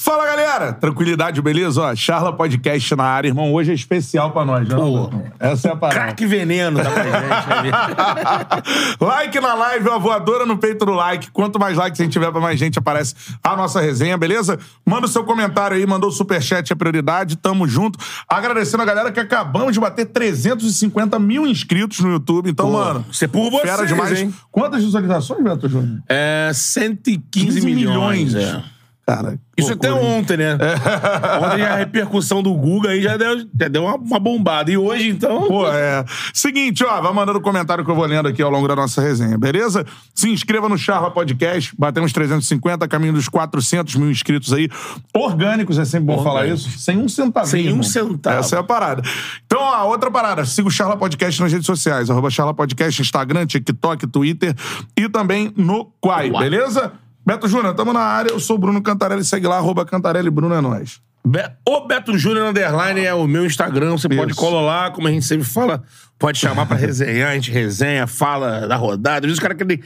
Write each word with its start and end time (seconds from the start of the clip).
Fala, 0.00 0.24
galera! 0.26 0.72
Tranquilidade, 0.74 1.42
beleza? 1.42 1.82
Ó, 1.82 1.96
Charla 1.96 2.32
Podcast 2.32 2.94
na 2.94 3.02
área, 3.02 3.26
irmão. 3.26 3.52
Hoje 3.52 3.72
é 3.72 3.74
especial 3.74 4.30
pra 4.30 4.44
nós, 4.44 4.68
né? 4.68 4.76
Pô. 4.76 5.10
Essa 5.40 5.70
é 5.70 5.72
a 5.72 5.76
parada. 5.76 6.00
Craque 6.00 6.24
veneno 6.24 6.78
da 6.80 6.88
pra 6.88 7.02
gente. 7.02 8.94
like 9.04 9.40
na 9.40 9.54
live, 9.54 9.90
a 9.90 9.98
voadora 9.98 10.46
no 10.46 10.56
peito 10.56 10.86
do 10.86 10.92
like. 10.92 11.32
Quanto 11.32 11.58
mais 11.58 11.76
likes 11.76 12.00
a 12.00 12.04
gente 12.04 12.12
tiver, 12.12 12.30
pra 12.30 12.40
mais 12.40 12.60
gente 12.60 12.78
aparece 12.78 13.16
a 13.42 13.56
nossa 13.56 13.80
resenha, 13.80 14.16
beleza? 14.16 14.56
Manda 14.86 15.06
o 15.06 15.08
seu 15.08 15.24
comentário 15.24 15.76
aí, 15.76 15.84
mandou 15.84 16.10
o 16.10 16.12
superchat, 16.12 16.72
é 16.72 16.76
prioridade. 16.76 17.34
Tamo 17.34 17.66
junto. 17.66 17.98
Agradecendo 18.28 18.84
a 18.84 18.86
galera 18.86 19.10
que 19.10 19.18
acabamos 19.18 19.72
de 19.72 19.80
bater 19.80 20.06
350 20.06 21.18
mil 21.18 21.44
inscritos 21.44 21.98
no 21.98 22.10
YouTube. 22.12 22.48
Então, 22.48 22.70
mano. 22.70 23.04
isso 23.10 23.24
é 23.24 23.28
por 23.28 23.50
vocês, 23.50 23.68
Fera 23.68 23.84
demais. 23.84 24.20
hein? 24.20 24.32
Quantas 24.52 24.84
visualizações, 24.84 25.42
Beto 25.42 25.68
Júnior? 25.68 25.98
É 26.08 26.52
115 26.54 27.20
15 27.30 27.66
milhões. 27.66 28.32
milhões. 28.32 28.34
é. 28.36 28.77
Cara. 29.08 29.40
Isso 29.56 29.72
até 29.72 29.88
loucura, 29.88 30.12
ontem, 30.12 30.36
né? 30.36 30.58
Ontem 31.42 31.62
a 31.62 31.76
repercussão 31.76 32.42
do 32.42 32.52
Guga 32.52 32.90
aí 32.90 33.00
já 33.00 33.16
deu, 33.16 33.38
já 33.58 33.66
deu 33.68 33.84
uma, 33.84 33.94
uma 33.94 34.18
bombada. 34.20 34.70
E 34.70 34.76
hoje, 34.76 35.08
então. 35.08 35.48
Pô, 35.48 35.66
é. 35.66 36.04
Seguinte, 36.34 36.84
ó, 36.84 37.00
vai 37.00 37.10
mandando 37.14 37.40
comentário 37.40 37.82
que 37.86 37.90
eu 37.90 37.94
vou 37.94 38.04
lendo 38.04 38.28
aqui 38.28 38.42
ao 38.42 38.50
longo 38.50 38.68
da 38.68 38.76
nossa 38.76 39.00
resenha, 39.00 39.38
beleza? 39.38 39.86
Se 40.14 40.28
inscreva 40.28 40.68
no 40.68 40.76
Charla 40.76 41.10
Podcast, 41.10 41.74
batemos 41.78 42.12
350, 42.12 42.86
caminho 42.86 43.14
dos 43.14 43.30
400 43.30 43.94
mil 43.94 44.10
inscritos 44.10 44.52
aí. 44.52 44.68
Orgânicos, 45.14 45.78
é 45.78 45.86
sempre 45.86 46.14
bom 46.14 46.22
falar 46.22 46.40
Orgânicos. 46.40 46.66
isso. 46.66 46.78
Sem 46.78 46.98
um 46.98 47.08
centavo. 47.08 47.46
Sem 47.46 47.72
um 47.72 47.82
centavo. 47.82 48.40
Essa 48.40 48.56
é 48.56 48.58
a 48.58 48.62
parada. 48.62 49.02
Então, 49.46 49.58
ó, 49.58 49.86
outra 49.88 50.10
parada. 50.10 50.44
Siga 50.44 50.68
o 50.68 50.70
Charla 50.70 50.98
Podcast 50.98 51.40
nas 51.40 51.50
redes 51.50 51.66
sociais. 51.66 52.10
Arroba 52.10 52.28
Charla 52.28 52.52
Podcast, 52.52 53.00
Instagram, 53.00 53.46
TikTok, 53.46 54.06
Twitter 54.06 54.54
e 54.94 55.08
também 55.08 55.50
no 55.56 55.86
Quai. 55.98 56.30
beleza? 56.30 56.92
Beto 57.28 57.46
Júnior, 57.46 57.74
tamo 57.74 57.92
na 57.92 58.00
área. 58.00 58.30
Eu 58.30 58.40
sou 58.40 58.56
o 58.56 58.58
Bruno 58.58 58.80
Cantarelli. 58.80 59.22
Segue 59.22 59.46
lá, 59.46 59.58
arroba 59.58 59.84
Cantarelli 59.84 60.30
Bruno 60.30 60.54
é 60.54 60.60
nóis. 60.62 60.98
Be- 61.26 61.44
O 61.68 61.86
Beto 61.86 62.16
Júnior 62.16 62.46
Underline 62.48 63.04
é 63.04 63.12
o 63.12 63.26
meu 63.26 63.44
Instagram. 63.44 63.90
Você 63.98 64.08
pode 64.08 64.32
colar 64.34 64.62
lá, 64.62 64.90
como 64.90 65.08
a 65.08 65.10
gente 65.10 65.26
sempre 65.26 65.44
fala. 65.46 65.82
Pode 66.18 66.38
chamar 66.38 66.64
pra 66.64 66.74
resenhar, 66.76 67.30
a 67.30 67.34
gente 67.34 67.50
resenha, 67.50 68.06
fala 68.06 68.66
da 68.66 68.76
rodada. 68.76 69.18
Às 69.26 69.32
vezes 69.32 69.38
o 69.38 69.42
cara 69.42 69.54
quer 69.54 69.78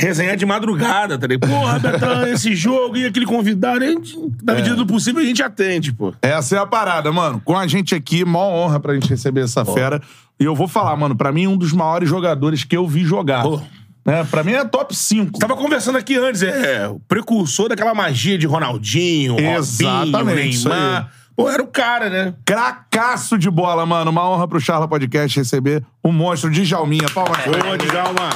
resenhar 0.00 0.34
de 0.34 0.46
madrugada, 0.46 1.18
tá 1.18 1.26
ligado? 1.26 1.50
Porra, 1.50 1.78
Betão, 1.78 2.26
esse 2.32 2.56
jogo 2.56 2.96
e 2.96 3.04
aquele 3.04 3.26
convidado. 3.26 3.84
A 3.84 3.86
gente, 3.86 4.16
na 4.42 4.54
medida 4.54 4.74
do 4.74 4.86
possível, 4.86 5.20
a 5.22 5.24
gente 5.26 5.42
atende, 5.42 5.92
pô. 5.92 6.14
Essa 6.22 6.56
é 6.56 6.58
a 6.58 6.66
parada, 6.66 7.12
mano. 7.12 7.40
Com 7.44 7.54
a 7.56 7.66
gente 7.66 7.94
aqui, 7.94 8.24
mó 8.24 8.48
honra 8.48 8.80
pra 8.80 8.94
gente 8.94 9.10
receber 9.10 9.42
essa 9.42 9.62
fera. 9.64 10.00
E 10.40 10.44
eu 10.44 10.54
vou 10.54 10.66
falar, 10.66 10.96
mano, 10.96 11.14
pra 11.14 11.30
mim, 11.32 11.46
um 11.46 11.56
dos 11.56 11.72
maiores 11.74 12.08
jogadores 12.08 12.64
que 12.64 12.76
eu 12.76 12.86
vi 12.88 13.04
jogar. 13.04 13.42
Pô. 13.42 13.60
Né? 14.04 14.24
Pra 14.30 14.42
mim 14.42 14.52
é 14.52 14.64
top 14.64 14.94
5. 14.96 15.38
Tava 15.38 15.54
conversando 15.56 15.98
aqui 15.98 16.16
antes, 16.16 16.42
é 16.42 16.88
o 16.88 16.98
precursor 17.00 17.68
daquela 17.68 17.94
magia 17.94 18.38
de 18.38 18.46
Ronaldinho, 18.46 19.38
Exatamente, 19.38 20.16
Robinho. 20.16 20.34
Neymar. 20.34 21.12
Pô, 21.36 21.48
era 21.48 21.62
o 21.62 21.68
cara, 21.68 22.10
né? 22.10 22.34
Cracaço 22.44 23.38
de 23.38 23.48
bola, 23.48 23.86
mano. 23.86 24.10
Uma 24.10 24.28
honra 24.28 24.48
pro 24.48 24.58
Charla 24.60 24.88
Podcast 24.88 25.38
receber 25.38 25.84
o 26.02 26.10
monstro 26.10 26.50
de 26.50 26.64
Jalminha. 26.64 27.08
Palmas 27.14 27.38
ele. 27.46 27.56
Ô, 27.56 27.76
Djalma. 27.76 28.30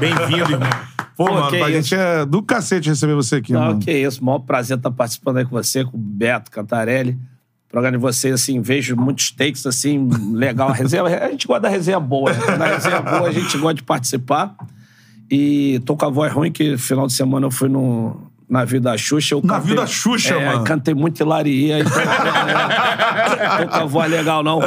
Bem-vindo, 0.00 0.52
irmão. 0.52 0.68
Pô, 1.16 1.26
Pô, 1.26 1.34
mano, 1.34 1.50
que 1.50 1.58
pra 1.58 1.68
isso. 1.70 1.88
gente 1.90 1.94
é 1.94 2.24
do 2.24 2.42
cacete 2.42 2.88
receber 2.88 3.14
você 3.14 3.36
aqui, 3.36 3.52
Não, 3.52 3.60
mano. 3.60 3.78
que 3.80 3.90
isso. 3.92 4.24
Maior 4.24 4.38
prazer 4.40 4.76
estar 4.76 4.90
participando 4.90 5.38
aí 5.38 5.44
com 5.44 5.50
você, 5.50 5.84
com 5.84 5.96
o 5.96 6.00
Beto 6.00 6.50
Cantarelli. 6.50 7.18
Programa 7.70 7.98
de 7.98 8.02
vocês, 8.02 8.32
assim, 8.32 8.62
vejo 8.62 8.96
muitos 8.96 9.30
takes, 9.30 9.66
assim, 9.66 10.08
legal. 10.32 10.70
A, 10.70 10.72
resenha, 10.72 11.02
a 11.04 11.28
gente 11.28 11.46
gosta 11.46 11.60
da 11.62 11.68
resenha 11.68 12.00
boa. 12.00 12.32
Né? 12.32 12.56
Na 12.56 12.66
resenha 12.66 13.02
boa, 13.02 13.28
a 13.28 13.32
gente 13.32 13.58
gosta 13.58 13.74
de 13.74 13.82
participar. 13.82 14.54
E 15.30 15.78
tô 15.84 15.94
com 15.94 16.06
a 16.06 16.08
voz 16.08 16.32
ruim, 16.32 16.50
que 16.50 16.78
final 16.78 17.06
de 17.06 17.12
semana 17.12 17.46
eu 17.46 17.50
fui 17.50 17.68
no, 17.68 18.18
na 18.48 18.64
Vida 18.64 18.96
Xuxa. 18.96 19.34
Eu 19.34 19.42
Navio 19.44 19.76
da 19.76 19.86
Xuxa, 19.86 20.34
é, 20.34 20.46
mano. 20.46 20.64
Cantei 20.64 20.94
muito 20.94 21.20
hilaria. 21.20 21.80
Então, 21.80 21.92
é, 22.00 23.66
tô 23.66 23.68
com 23.68 23.76
a 23.76 23.84
voz 23.84 24.10
legal, 24.10 24.42
não. 24.42 24.60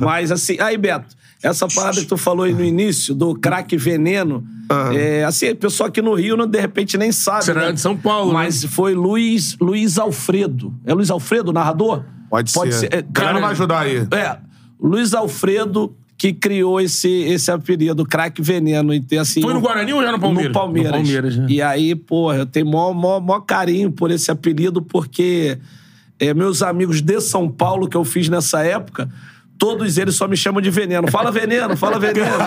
Mas, 0.00 0.32
assim, 0.32 0.56
aí, 0.58 0.76
Beto, 0.76 1.14
essa 1.40 1.68
parada 1.68 2.00
que 2.00 2.06
tu 2.06 2.16
falou 2.16 2.44
aí 2.44 2.52
no 2.52 2.64
início, 2.64 3.14
do 3.14 3.36
craque 3.36 3.76
veneno, 3.76 4.44
é, 4.92 5.22
assim, 5.22 5.50
o 5.50 5.56
pessoal 5.56 5.88
aqui 5.88 6.02
no 6.02 6.14
Rio, 6.14 6.36
não, 6.36 6.48
de 6.48 6.60
repente, 6.60 6.98
nem 6.98 7.12
sabe. 7.12 7.44
Você 7.44 7.52
era 7.52 7.66
né? 7.66 7.72
de 7.72 7.80
São 7.80 7.96
Paulo, 7.96 8.32
Mas 8.32 8.64
foi 8.64 8.92
Luiz, 8.92 9.56
Luiz 9.60 9.98
Alfredo. 9.98 10.74
É 10.84 10.92
Luiz 10.92 11.10
Alfredo, 11.12 11.50
o 11.50 11.52
narrador? 11.52 12.02
Pode, 12.30 12.50
ser. 12.74 12.94
É, 12.94 13.02
Cara, 13.02 13.40
vai 13.40 13.50
ajudar 13.50 13.80
aí. 13.80 14.06
É, 14.12 14.38
Luiz 14.80 15.12
Alfredo 15.12 15.94
que 16.20 16.34
criou 16.34 16.78
esse, 16.78 17.08
esse 17.08 17.50
apelido, 17.50 18.04
craque 18.04 18.42
veneno. 18.42 18.92
E 18.92 19.00
tem, 19.00 19.18
assim, 19.18 19.40
Foi 19.40 19.54
no 19.54 19.60
Guarani 19.60 19.94
ou 19.94 20.02
já 20.02 20.12
no 20.12 20.20
Palmeiras? 20.20 20.52
No 20.52 20.60
Palmeiras. 20.60 20.92
No 20.92 20.98
Palmeiras, 20.98 21.36
né? 21.38 21.46
E 21.48 21.62
aí, 21.62 21.94
porra, 21.94 22.36
eu 22.36 22.46
tenho 22.46 22.66
maior, 22.66 22.92
maior, 22.92 23.20
maior 23.22 23.40
carinho 23.40 23.90
por 23.90 24.10
esse 24.10 24.30
apelido, 24.30 24.82
porque 24.82 25.56
é, 26.18 26.34
meus 26.34 26.62
amigos 26.62 27.00
de 27.00 27.18
São 27.22 27.48
Paulo 27.48 27.88
que 27.88 27.96
eu 27.96 28.04
fiz 28.04 28.28
nessa 28.28 28.62
época, 28.62 29.08
todos 29.60 29.98
eles 29.98 30.16
só 30.16 30.26
me 30.26 30.36
chamam 30.36 30.60
de 30.62 30.70
veneno. 30.70 31.08
Fala 31.10 31.30
veneno, 31.30 31.76
fala 31.76 31.98
veneno. 31.98 32.26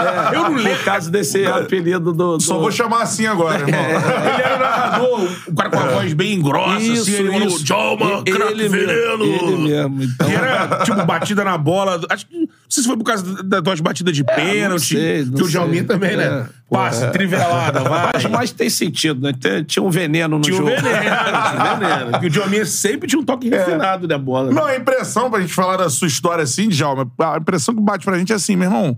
É, 0.00 0.36
Eu 0.36 0.42
não 0.44 0.52
Por 0.52 0.60
lembro. 0.62 0.84
causa 0.84 1.10
desse 1.10 1.44
apelido 1.46 2.12
do. 2.12 2.36
do... 2.36 2.40
Só 2.40 2.58
vou 2.58 2.70
chamar 2.70 3.02
assim 3.02 3.26
agora, 3.26 3.60
irmão. 3.60 3.80
Ele 3.80 4.42
era 4.42 4.58
narrador, 4.58 5.28
o 5.48 5.54
cara 5.54 5.70
com 5.70 5.78
a 5.78 5.86
voz 5.88 6.12
bem 6.12 6.40
grossa, 6.40 6.76
assim. 6.92 7.12
Ele 7.14 7.30
falou, 7.50 8.22
E- 8.26 8.30
craque 8.30 8.68
veneno. 8.68 9.24
Ele 9.24 9.56
mesmo. 9.56 10.02
Então, 10.04 10.26
Que 10.28 10.34
era, 10.34 10.78
tipo, 10.84 11.04
batida 11.04 11.42
na 11.44 11.56
bola. 11.58 12.00
Acho 12.08 12.26
que. 12.26 12.48
Não 12.70 12.74
sei 12.74 12.82
se 12.84 12.88
foi 12.88 12.96
por 12.96 13.02
causa 13.02 13.42
das 13.42 13.62
tuas 13.62 13.80
batidas 13.80 14.14
de 14.14 14.22
pênalti. 14.22 14.96
É, 14.96 15.00
sei, 15.00 15.24
não 15.24 15.32
que 15.32 15.42
o 15.42 15.44
sei. 15.46 15.48
Djalminha 15.48 15.82
também, 15.84 16.16
né? 16.16 16.24
É, 16.24 16.46
Passe, 16.72 17.10
trivelada, 17.10 17.80
vai. 17.80 18.10
mas, 18.14 18.24
mas 18.26 18.52
tem 18.52 18.70
sentido, 18.70 19.20
né? 19.20 19.32
Tem- 19.40 19.64
Tinha 19.64 19.82
um 19.82 19.90
veneno 19.90 20.36
no 20.36 20.42
Tinha 20.42 20.54
um 20.54 20.58
jogo. 20.58 20.70
veneno, 20.70 20.84
tinha 21.50 21.74
um 21.74 21.78
veneno. 21.80 22.20
Que 22.20 22.26
o 22.26 22.30
Djalminha 22.30 22.64
sempre 22.64 23.08
tinha 23.08 23.20
um 23.20 23.24
toque 23.24 23.48
refinado 23.48 24.06
da 24.06 24.16
bola. 24.16 24.50
né? 24.50 24.54
Não, 24.54 24.64
a 24.66 24.76
impressão, 24.76 25.28
pra 25.28 25.40
gente 25.40 25.52
falar 25.52 25.78
da 25.78 25.90
sua 25.90 26.06
história 26.06 26.44
assim, 26.44 26.68
Djalma, 26.68 27.10
a 27.18 27.38
impressão 27.38 27.74
que 27.74 27.80
bate 27.82 28.04
pra 28.04 28.16
gente 28.16 28.32
é 28.32 28.36
assim, 28.36 28.54
meu 28.54 28.68
irmão. 28.68 28.96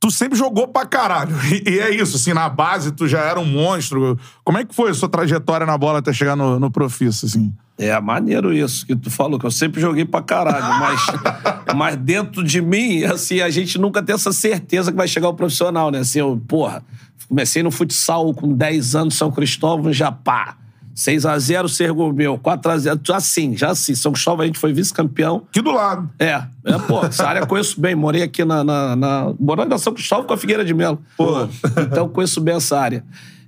Tu 0.00 0.10
sempre 0.10 0.36
jogou 0.36 0.66
pra 0.66 0.86
caralho. 0.86 1.36
E, 1.44 1.72
e 1.72 1.78
é 1.78 1.94
isso, 1.94 2.16
assim, 2.16 2.32
na 2.32 2.48
base 2.48 2.90
tu 2.90 3.06
já 3.06 3.20
era 3.20 3.38
um 3.38 3.44
monstro. 3.44 4.18
Como 4.42 4.56
é 4.56 4.64
que 4.64 4.74
foi 4.74 4.90
a 4.90 4.94
sua 4.94 5.10
trajetória 5.10 5.66
na 5.66 5.76
bola 5.76 5.98
até 5.98 6.10
chegar 6.10 6.34
no, 6.34 6.58
no 6.58 6.70
Profissa, 6.70 7.26
assim? 7.26 7.52
É 7.76 7.98
maneiro 8.00 8.52
isso 8.52 8.86
que 8.86 8.96
tu 8.96 9.10
falou, 9.10 9.38
que 9.38 9.46
eu 9.46 9.50
sempre 9.50 9.80
joguei 9.80 10.04
pra 10.04 10.20
caralho, 10.20 10.80
mas, 10.80 11.00
mas 11.76 11.96
dentro 11.96 12.42
de 12.42 12.60
mim, 12.60 13.04
assim, 13.04 13.40
a 13.40 13.48
gente 13.48 13.78
nunca 13.78 14.02
tem 14.02 14.14
essa 14.14 14.32
certeza 14.32 14.90
que 14.90 14.96
vai 14.96 15.08
chegar 15.08 15.28
o 15.28 15.34
profissional, 15.34 15.90
né? 15.90 16.00
Assim, 16.00 16.18
eu, 16.18 16.40
porra, 16.46 16.82
comecei 17.28 17.62
no 17.62 17.70
futsal 17.70 18.34
com 18.34 18.52
10 18.52 18.94
anos, 18.94 19.14
São 19.14 19.30
Cristóvão, 19.30 19.92
já 19.92 20.10
pá. 20.12 20.56
6x0, 21.00 21.66
Sergo 21.68 22.12
meu, 22.12 22.38
4x0, 22.38 23.14
assim, 23.14 23.56
já 23.56 23.70
assim. 23.70 23.94
São 23.94 24.12
Cristóvão 24.12 24.42
a 24.42 24.46
gente 24.46 24.58
foi 24.58 24.72
vice-campeão. 24.72 25.44
Aqui 25.48 25.62
do 25.62 25.70
lado. 25.70 26.10
É, 26.18 26.42
é, 26.64 26.78
pô, 26.86 27.02
essa 27.06 27.26
área 27.26 27.40
eu 27.40 27.46
conheço 27.46 27.80
bem. 27.80 27.94
Morei 27.94 28.22
aqui 28.22 28.44
na. 28.44 28.62
na, 28.62 28.94
na 28.94 29.34
morando 29.40 29.70
na 29.70 29.78
São 29.78 29.94
Cristóvão 29.94 30.26
com 30.26 30.34
a 30.34 30.36
Figueira 30.36 30.62
de 30.62 30.74
Melo. 30.74 31.02
Pô. 31.16 31.48
Então 31.80 32.08
conheço 32.08 32.40
bem 32.40 32.56
essa 32.56 32.78
área. 32.78 33.02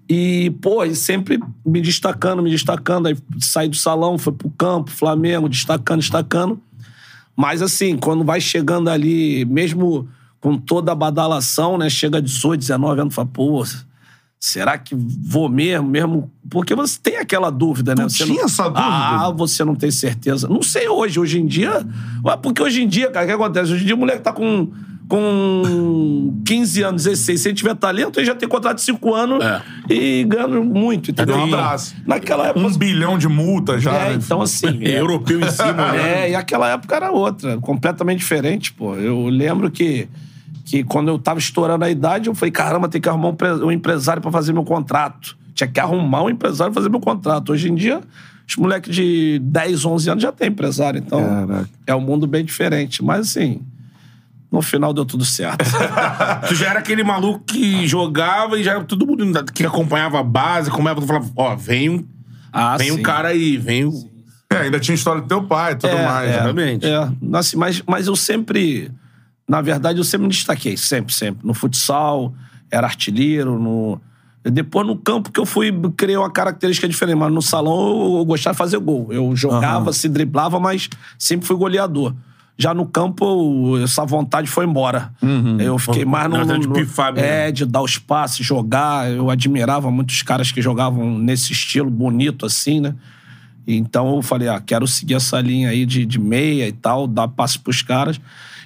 E, 0.09 0.51
pô, 0.62 0.83
e 0.85 0.95
sempre 0.95 1.39
me 1.65 1.81
destacando, 1.83 2.43
me 2.43 2.51
destacando. 2.51 3.07
Aí 3.07 3.17
saí 3.39 3.69
do 3.69 3.77
salão, 3.77 4.17
fui 4.17 4.33
pro 4.33 4.51
campo, 4.51 4.91
Flamengo, 4.91 5.49
destacando, 5.49 6.01
destacando. 6.01 6.61
Mas, 7.37 7.61
assim, 7.61 7.97
quando 7.99 8.25
vai 8.25 8.41
chegando 8.41 8.89
ali, 8.89 9.45
mesmo 9.45 10.09
com 10.41 10.57
toda 10.57 10.93
a 10.93 10.95
badalação, 10.95 11.77
né? 11.79 11.89
Chega 11.89 12.19
a 12.19 12.21
18, 12.21 12.61
19 12.61 13.01
anos, 13.01 13.15
fala, 13.15 13.29
pô, 13.31 13.62
será 14.45 14.77
que 14.77 14.93
vou 14.97 15.49
mesmo? 15.49 15.87
mesmo? 15.89 16.31
Porque 16.51 16.75
você 16.75 16.99
tem 17.01 17.17
aquela 17.19 17.49
dúvida, 17.49 17.95
né? 17.95 18.07
Tu 18.07 18.11
Você 18.13 18.25
tinha 18.25 18.39
não... 18.39 18.45
essa 18.47 18.65
dúvida? 18.65 18.81
Ah, 18.85 19.31
você 19.31 19.65
não 19.65 19.77
tem 19.77 19.89
certeza. 19.93 20.49
Não 20.49 20.61
sei 20.63 20.89
hoje. 20.89 21.21
Hoje 21.21 21.41
em 21.41 21.47
dia. 21.47 21.87
Ué, 22.25 22.37
Porque 22.43 22.61
hoje 22.61 22.83
em 22.83 22.89
dia, 22.89 23.09
cara, 23.09 23.25
o 23.25 23.29
que 23.29 23.35
acontece? 23.35 23.73
Hoje 23.73 23.85
em 23.85 23.87
dia 23.87 23.95
o 23.95 23.99
moleque 23.99 24.21
tá 24.21 24.33
com, 24.33 24.69
com 25.09 26.43
15 26.45 26.83
anos, 26.83 27.05
16. 27.05 27.41
Se 27.41 27.49
ele 27.49 27.55
tiver 27.55 27.77
talento, 27.77 28.19
ele 28.19 28.27
já 28.27 28.35
tem 28.35 28.49
contrato 28.49 28.79
de 28.79 28.83
5 28.83 29.15
anos 29.15 29.45
É. 29.45 29.63
e 29.89 30.25
ganhando 30.25 30.65
muito, 30.65 31.13
entendeu? 31.13 31.37
Um 31.37 31.45
abraço. 31.45 31.95
Naquela 32.05 32.49
época. 32.49 32.67
Um 32.67 32.73
bilhão 32.77 33.17
de 33.17 33.29
multa 33.29 33.79
já. 33.79 33.95
É, 33.95 34.09
né? 34.11 34.15
então 34.23 34.43
assim. 34.43 34.81
É, 34.83 34.99
europeu 34.99 35.41
em 35.41 35.50
cima, 35.50 35.93
né? 35.93 36.25
É, 36.27 36.31
e 36.31 36.35
aquela 36.35 36.69
época 36.69 36.97
era 36.97 37.12
outra, 37.12 37.59
completamente 37.59 38.19
diferente, 38.19 38.73
pô. 38.73 38.97
Eu 38.97 39.29
lembro 39.29 39.71
que, 39.71 40.09
que 40.73 40.83
quando 40.83 41.09
eu 41.09 41.19
tava 41.19 41.39
estourando 41.39 41.85
a 41.85 41.91
idade, 41.91 42.29
eu 42.31 42.35
falei, 42.35 42.51
caramba, 42.51 42.89
tem 42.89 42.99
que 42.99 43.07
arrumar 43.07 43.29
um, 43.29 43.35
pre- 43.35 43.53
um 43.63 43.71
empresário 43.71 44.23
pra 44.23 44.31
fazer 44.31 44.55
meu 44.55 44.65
contrato. 44.65 45.37
Tinha 45.55 45.69
que 45.69 45.79
arrumar 45.79 46.23
um 46.23 46.31
empresário 46.31 46.73
pra 46.73 46.81
fazer 46.81 46.89
meu 46.91 46.99
contrato. 47.01 47.53
Hoje 47.53 47.71
em 47.71 47.75
dia, 47.75 48.01
os 48.49 48.57
moleques 48.57 48.95
de 48.95 49.39
10, 49.43 49.85
11 49.85 50.11
anos 50.11 50.23
já 50.23 50.33
tem 50.33 50.49
empresário, 50.49 50.97
então 50.99 51.23
Caraca. 51.23 51.69
é 51.87 51.95
um 51.95 52.01
mundo 52.01 52.27
bem 52.27 52.43
diferente. 52.43 53.05
Mas 53.05 53.21
assim, 53.29 53.61
no 54.51 54.63
final 54.63 54.95
deu 54.95 55.05
tudo 55.05 55.27
certo. 55.27 55.63
Tu 56.49 56.55
já 56.55 56.71
era 56.71 56.79
aquele 56.79 57.05
maluco 57.05 57.41
que 57.45 57.87
jogava 57.87 58.59
e 58.59 58.65
já 58.65 58.71
era 58.71 58.85
todo 58.85 59.07
mundo 59.07 59.45
que 59.53 59.67
acompanhava 59.67 60.21
a 60.21 60.23
base, 60.23 60.71
acompanhava, 60.71 61.03
tu 61.03 61.07
falava, 61.07 61.31
ó, 61.37 61.55
vem 61.55 61.91
um, 61.91 62.05
Ah, 62.51 62.79
vem 62.79 62.91
um 62.93 63.03
cara 63.03 63.29
aí, 63.29 63.59
vem 63.59 63.85
um... 63.85 64.11
É, 64.51 64.57
ainda 64.57 64.81
tinha 64.81 64.95
história 64.95 65.21
do 65.21 65.29
teu 65.29 65.43
pai 65.45 65.73
e 65.73 65.77
tudo 65.77 65.91
É, 65.95 66.05
mais. 66.07 66.29
é. 66.29 66.31
né? 66.31 66.35
Exatamente. 66.37 66.87
É, 66.87 67.09
assim, 67.35 67.57
mas, 67.59 67.83
mas 67.87 68.07
eu 68.07 68.17
sempre, 68.17 68.91
na 69.52 69.60
verdade, 69.60 69.99
eu 69.99 70.04
sempre 70.04 70.26
me 70.28 70.32
destaquei, 70.32 70.78
sempre, 70.78 71.12
sempre. 71.12 71.46
No 71.46 71.52
futsal, 71.52 72.32
era 72.70 72.87
artilheiro, 72.87 73.58
no, 73.58 74.00
Depois, 74.43 74.87
no 74.87 74.96
campo 74.96 75.31
que 75.31 75.38
eu 75.38 75.44
fui, 75.44 75.70
criei 75.94 76.16
uma 76.16 76.31
característica 76.31 76.88
diferente. 76.88 77.16
Mas 77.19 77.31
no 77.31 77.43
salão, 77.43 77.75
eu, 77.90 78.16
eu 78.20 78.25
gostava 78.25 78.54
de 78.54 78.58
fazer 78.58 78.78
gol. 78.78 79.08
Eu 79.10 79.37
jogava, 79.37 79.93
se 79.93 80.08
driblava, 80.08 80.58
mas 80.58 80.88
sempre 81.19 81.46
fui 81.46 81.54
goleador. 81.54 82.14
Já 82.56 82.72
no 82.72 82.87
campo, 82.87 83.76
essa 83.84 84.06
vontade 84.06 84.49
foi 84.49 84.64
embora. 84.64 85.12
Eu 85.60 85.78
fiquei 85.78 86.06
mais 86.06 86.31
no... 86.31 86.38
No- 86.46 86.58
de 86.58 86.69
pifar 86.69 87.12
é, 87.19 87.52
de 87.52 87.66
dar 87.66 87.82
os 87.82 87.99
passes, 87.99 88.46
jogar. 88.46 89.10
Eu 89.10 89.28
admirava 89.28 89.90
muitos 89.90 90.22
caras 90.22 90.50
que 90.50 90.62
jogavam 90.62 91.19
nesse 91.19 91.52
estilo 91.52 91.90
bonito, 91.90 92.46
assim, 92.46 92.81
né? 92.81 92.94
Então 93.66 94.16
eu 94.16 94.22
falei, 94.22 94.49
ah, 94.49 94.62
quero 94.64 94.87
seguir 94.87 95.12
essa 95.14 95.38
linha 95.43 95.69
aí 95.69 95.84
de, 95.84 96.06
de 96.06 96.19
meia 96.19 96.66
e 96.66 96.72
tal, 96.72 97.06
dar 97.06 97.28
passe 97.28 97.58
pros 97.58 97.82
caras. 97.82 98.19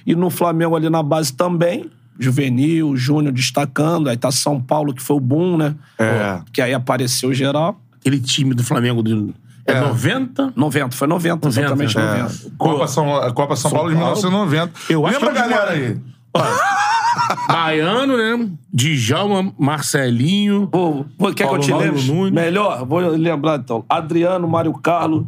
E 0.07 0.15
no 0.15 0.29
Flamengo 0.29 0.73
ali 0.73 0.89
na 0.89 1.03
base 1.03 1.33
também, 1.33 1.91
juvenil, 2.17 2.95
júnior 2.95 3.33
destacando. 3.33 4.07
Aí 4.07 4.15
tá 4.15 4.31
São 4.31 4.61
Paulo, 4.61 4.93
que 4.93 5.03
foi 5.03 5.17
o 5.17 5.19
boom, 5.19 5.57
né? 5.57 5.75
É. 5.99 6.39
Que 6.53 6.61
aí 6.61 6.73
apareceu 6.73 7.33
geral. 7.33 7.77
Aquele 7.99 8.21
time 8.21 8.53
do 8.53 8.63
Flamengo 8.63 9.03
do. 9.03 9.35
É, 9.65 9.73
É. 9.73 9.81
90? 9.81 10.53
90, 10.55 10.95
foi 10.95 11.07
90, 11.09 11.47
90, 11.49 11.59
exatamente 11.59 11.97
é. 11.97 12.21
90. 12.23 12.55
Copa 12.57 12.87
São, 12.87 13.33
Copa 13.33 13.55
São, 13.57 13.69
Paulo 13.69 13.89
de 13.89 13.97
Paulo. 13.97 14.15
1990. 14.15 14.73
Eu 14.89 15.05
acho 15.05 15.19
Lembra, 15.19 15.33
que 15.33 15.37
é 15.37 15.45
o 15.45 15.49
galera 15.49 15.71
aí? 15.71 15.97
Baiano, 17.49 18.15
né? 18.15 18.49
Djalma, 18.71 19.51
Marcelinho. 19.57 20.67
Pô, 20.67 21.05
pô, 21.17 21.33
quer 21.33 21.45
Paulo 21.45 21.59
que 21.59 21.71
eu 21.71 21.79
te 21.79 21.83
lembre? 21.83 22.31
Melhor, 22.31 22.85
vou 22.85 22.99
lembrar 22.99 23.59
então. 23.59 23.83
Adriano, 23.89 24.47
Mário 24.47 24.73
Carlos, 24.73 25.25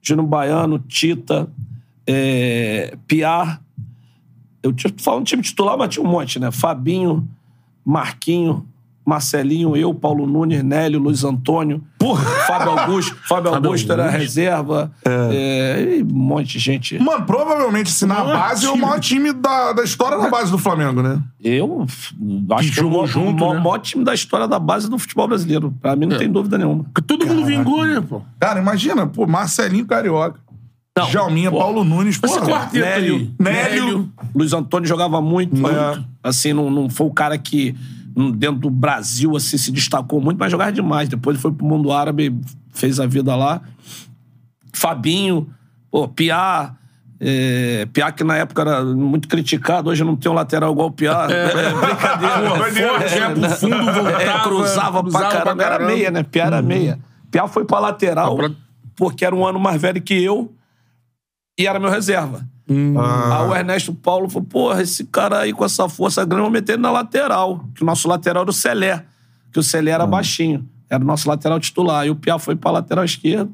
Júnior 0.00 0.26
Baiano, 0.26 0.78
Tita, 0.78 1.48
é, 2.06 2.96
Piar. 3.06 3.60
Eu 4.62 4.72
tinha 4.72 4.92
falando 4.98 5.24
time 5.24 5.42
titular, 5.42 5.76
mas 5.76 5.88
tinha 5.88 6.04
um 6.06 6.08
monte, 6.10 6.38
né? 6.38 6.50
Fabinho, 6.50 7.28
Marquinho, 7.84 8.66
Marcelinho, 9.04 9.76
eu, 9.76 9.92
Paulo 9.92 10.24
Nunes, 10.28 10.62
Nélio, 10.62 11.00
Luiz 11.00 11.24
Antônio, 11.24 11.82
Fábio 12.46 12.78
Augusto. 12.78 13.16
Fábio 13.26 13.50
Fábio 13.50 13.68
Augusto 13.70 13.92
era 13.92 14.08
reserva. 14.08 14.92
É, 15.04 15.96
e 15.98 16.02
um 16.04 16.06
monte 16.06 16.52
de 16.52 16.58
gente. 16.60 16.96
Mano, 17.00 17.24
provavelmente, 17.26 17.90
se 17.90 18.06
na 18.06 18.22
base, 18.22 18.64
é 18.64 18.68
o 18.68 18.74
time. 18.74 18.84
maior 18.84 19.00
time 19.00 19.32
da, 19.32 19.72
da 19.72 19.82
história 19.82 20.16
da 20.16 20.30
base 20.30 20.52
do 20.52 20.58
Flamengo, 20.58 21.02
né? 21.02 21.20
Eu 21.42 21.84
acho 22.52 22.70
que, 22.72 22.78
é 22.78 22.82
o 22.82 22.84
jogou 22.84 22.90
maior- 23.02 23.06
junto, 23.08 23.42
o 23.42 23.46
maior, 23.48 23.54
né? 23.54 23.60
maior 23.60 23.78
time 23.78 24.04
da 24.04 24.14
história 24.14 24.46
da 24.46 24.60
base 24.60 24.88
do 24.88 24.96
futebol 24.96 25.26
brasileiro. 25.26 25.74
Pra 25.82 25.96
mim, 25.96 26.06
não 26.06 26.16
tem 26.16 26.30
dúvida 26.30 26.56
nenhuma. 26.56 26.84
Porque 26.84 27.02
todo 27.02 27.26
mundo 27.26 27.44
vingou, 27.44 27.84
né, 27.84 28.00
pô? 28.00 28.22
Cara, 28.38 28.60
imagina, 28.60 29.04
pô, 29.08 29.26
Marcelinho 29.26 29.84
Carioca. 29.84 30.38
Não, 30.98 31.10
Jalminha, 31.10 31.50
pô, 31.50 31.58
Paulo 31.58 31.84
Nunes, 31.84 32.18
pô. 32.18 32.26
Esse 32.26 32.38
quarteto 32.40 32.84
Nélio, 32.84 33.14
aí. 33.16 33.30
Nélio. 33.38 34.12
Luiz 34.34 34.52
Antônio 34.52 34.86
jogava 34.86 35.22
muito. 35.22 35.56
Muito. 35.56 35.74
né? 35.74 36.04
Assim, 36.22 36.52
não, 36.52 36.70
não 36.70 36.90
foi 36.90 37.06
o 37.06 37.10
cara 37.12 37.38
que 37.38 37.74
dentro 38.34 38.60
do 38.60 38.70
Brasil 38.70 39.34
assim, 39.34 39.56
se 39.56 39.72
destacou 39.72 40.20
muito, 40.20 40.38
mas 40.38 40.50
jogava 40.52 40.70
demais. 40.70 41.08
Depois 41.08 41.40
foi 41.40 41.50
pro 41.50 41.64
mundo 41.64 41.90
árabe, 41.90 42.38
fez 42.74 43.00
a 43.00 43.06
vida 43.06 43.34
lá. 43.34 43.62
Fabinho, 44.72 45.48
pô, 45.90 46.06
Piá. 46.08 46.74
É, 47.24 47.86
Piá 47.92 48.10
que 48.12 48.22
na 48.24 48.36
época 48.36 48.60
era 48.62 48.84
muito 48.84 49.28
criticado, 49.28 49.88
hoje 49.88 50.02
não 50.04 50.16
tem 50.16 50.30
um 50.30 50.34
lateral 50.34 50.72
igual 50.72 50.88
o 50.88 50.92
Piá. 50.92 51.26
É, 51.30 51.70
brincadeira. 51.72 52.50
Pô. 52.50 52.56
Forte, 52.56 52.78
ia 53.16 53.30
pro 53.30 53.50
fundo, 53.50 53.84
voltava. 53.92 54.22
É, 54.22 54.40
cruzava, 54.42 55.04
pra 55.04 55.28
caramba. 55.28 55.62
Era 55.64 55.78
meia, 55.86 56.10
né? 56.10 56.22
Piá 56.22 56.46
era 56.46 56.60
meia. 56.60 56.98
Piá 57.30 57.48
foi 57.48 57.64
pra 57.64 57.78
lateral, 57.78 58.36
Pra- 58.36 58.50
porque 58.94 59.24
era 59.24 59.34
um 59.34 59.46
ano 59.46 59.58
mais 59.58 59.80
velho 59.80 60.02
que 60.02 60.12
eu 60.22 60.52
e 61.58 61.66
era 61.66 61.78
meu 61.80 61.90
reserva. 61.90 62.46
Aí 62.68 63.48
o 63.48 63.54
Ernesto 63.54 63.92
Paulo 63.92 64.28
falou: 64.30 64.46
porra, 64.48 64.82
esse 64.82 65.04
cara 65.04 65.40
aí 65.40 65.52
com 65.52 65.64
essa 65.64 65.88
força 65.88 66.24
grande, 66.24 66.42
vamos 66.42 66.52
meter 66.52 66.72
ele 66.74 66.82
na 66.82 66.90
lateral. 66.90 67.64
Que 67.74 67.82
o 67.82 67.86
nosso 67.86 68.08
lateral 68.08 68.42
era 68.42 68.50
o 68.50 68.54
Celé, 68.54 69.04
que 69.52 69.58
o 69.58 69.62
Celé 69.62 69.90
era 69.90 70.06
baixinho. 70.06 70.68
Era 70.88 71.02
o 71.02 71.06
nosso 71.06 71.28
lateral 71.28 71.58
titular. 71.60 72.06
E 72.06 72.10
o 72.10 72.14
Piá 72.16 72.38
foi 72.38 72.54
pra 72.56 72.70
lateral 72.70 73.04
esquerda. 73.04 73.50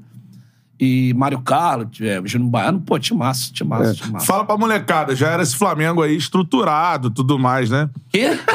E 0.80 1.12
Mário 1.14 1.40
Carlos, 1.40 2.00
é, 2.00 2.20
Júnior 2.24 2.50
Baiano, 2.50 2.80
pô, 2.80 2.96
time 3.00 3.18
massa, 3.18 3.52
time 3.52 3.68
massa, 3.68 3.94
time 3.94 4.12
massa. 4.12 4.26
Fala 4.26 4.44
pra 4.44 4.56
molecada, 4.56 5.16
já 5.16 5.28
era 5.28 5.42
esse 5.42 5.56
Flamengo 5.56 6.02
aí 6.02 6.16
estruturado 6.16 7.10
tudo 7.10 7.36
mais, 7.36 7.68
né? 7.68 7.90
Quê? 8.10 8.38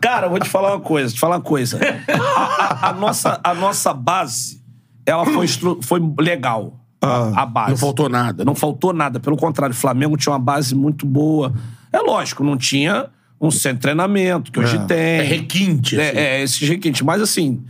Cara, 0.00 0.26
eu 0.26 0.30
vou 0.30 0.38
te 0.40 0.48
falar 0.48 0.72
uma 0.74 0.80
coisa, 0.80 1.14
te 1.14 1.20
falar 1.20 1.36
uma 1.36 1.42
coisa. 1.42 1.78
A, 2.08 2.86
a- 2.86 2.90
a 2.90 2.92
nossa, 2.92 3.40
a 3.42 3.54
nossa 3.54 3.92
base, 3.94 4.62
ela 5.04 5.24
foi, 5.24 5.46
foi 5.82 6.14
legal. 6.20 6.78
A, 7.06 7.42
a 7.42 7.46
base. 7.46 7.70
Não 7.70 7.76
faltou 7.76 8.08
nada. 8.08 8.44
Não 8.44 8.54
faltou 8.54 8.92
nada. 8.92 9.20
Pelo 9.20 9.36
contrário, 9.36 9.72
o 9.72 9.76
Flamengo 9.76 10.16
tinha 10.16 10.32
uma 10.32 10.38
base 10.38 10.74
muito 10.74 11.06
boa. 11.06 11.52
É 11.92 11.98
lógico, 12.00 12.44
não 12.44 12.56
tinha 12.56 13.06
um 13.40 13.50
centro 13.50 13.76
de 13.76 13.82
treinamento, 13.82 14.50
que 14.50 14.58
hoje 14.58 14.78
tem. 14.86 14.96
É 14.98 15.22
requinte, 15.22 16.00
assim. 16.00 16.18
É, 16.18 16.38
é, 16.38 16.42
esse 16.42 16.64
requinte. 16.64 17.04
Mas 17.04 17.20
assim, 17.20 17.62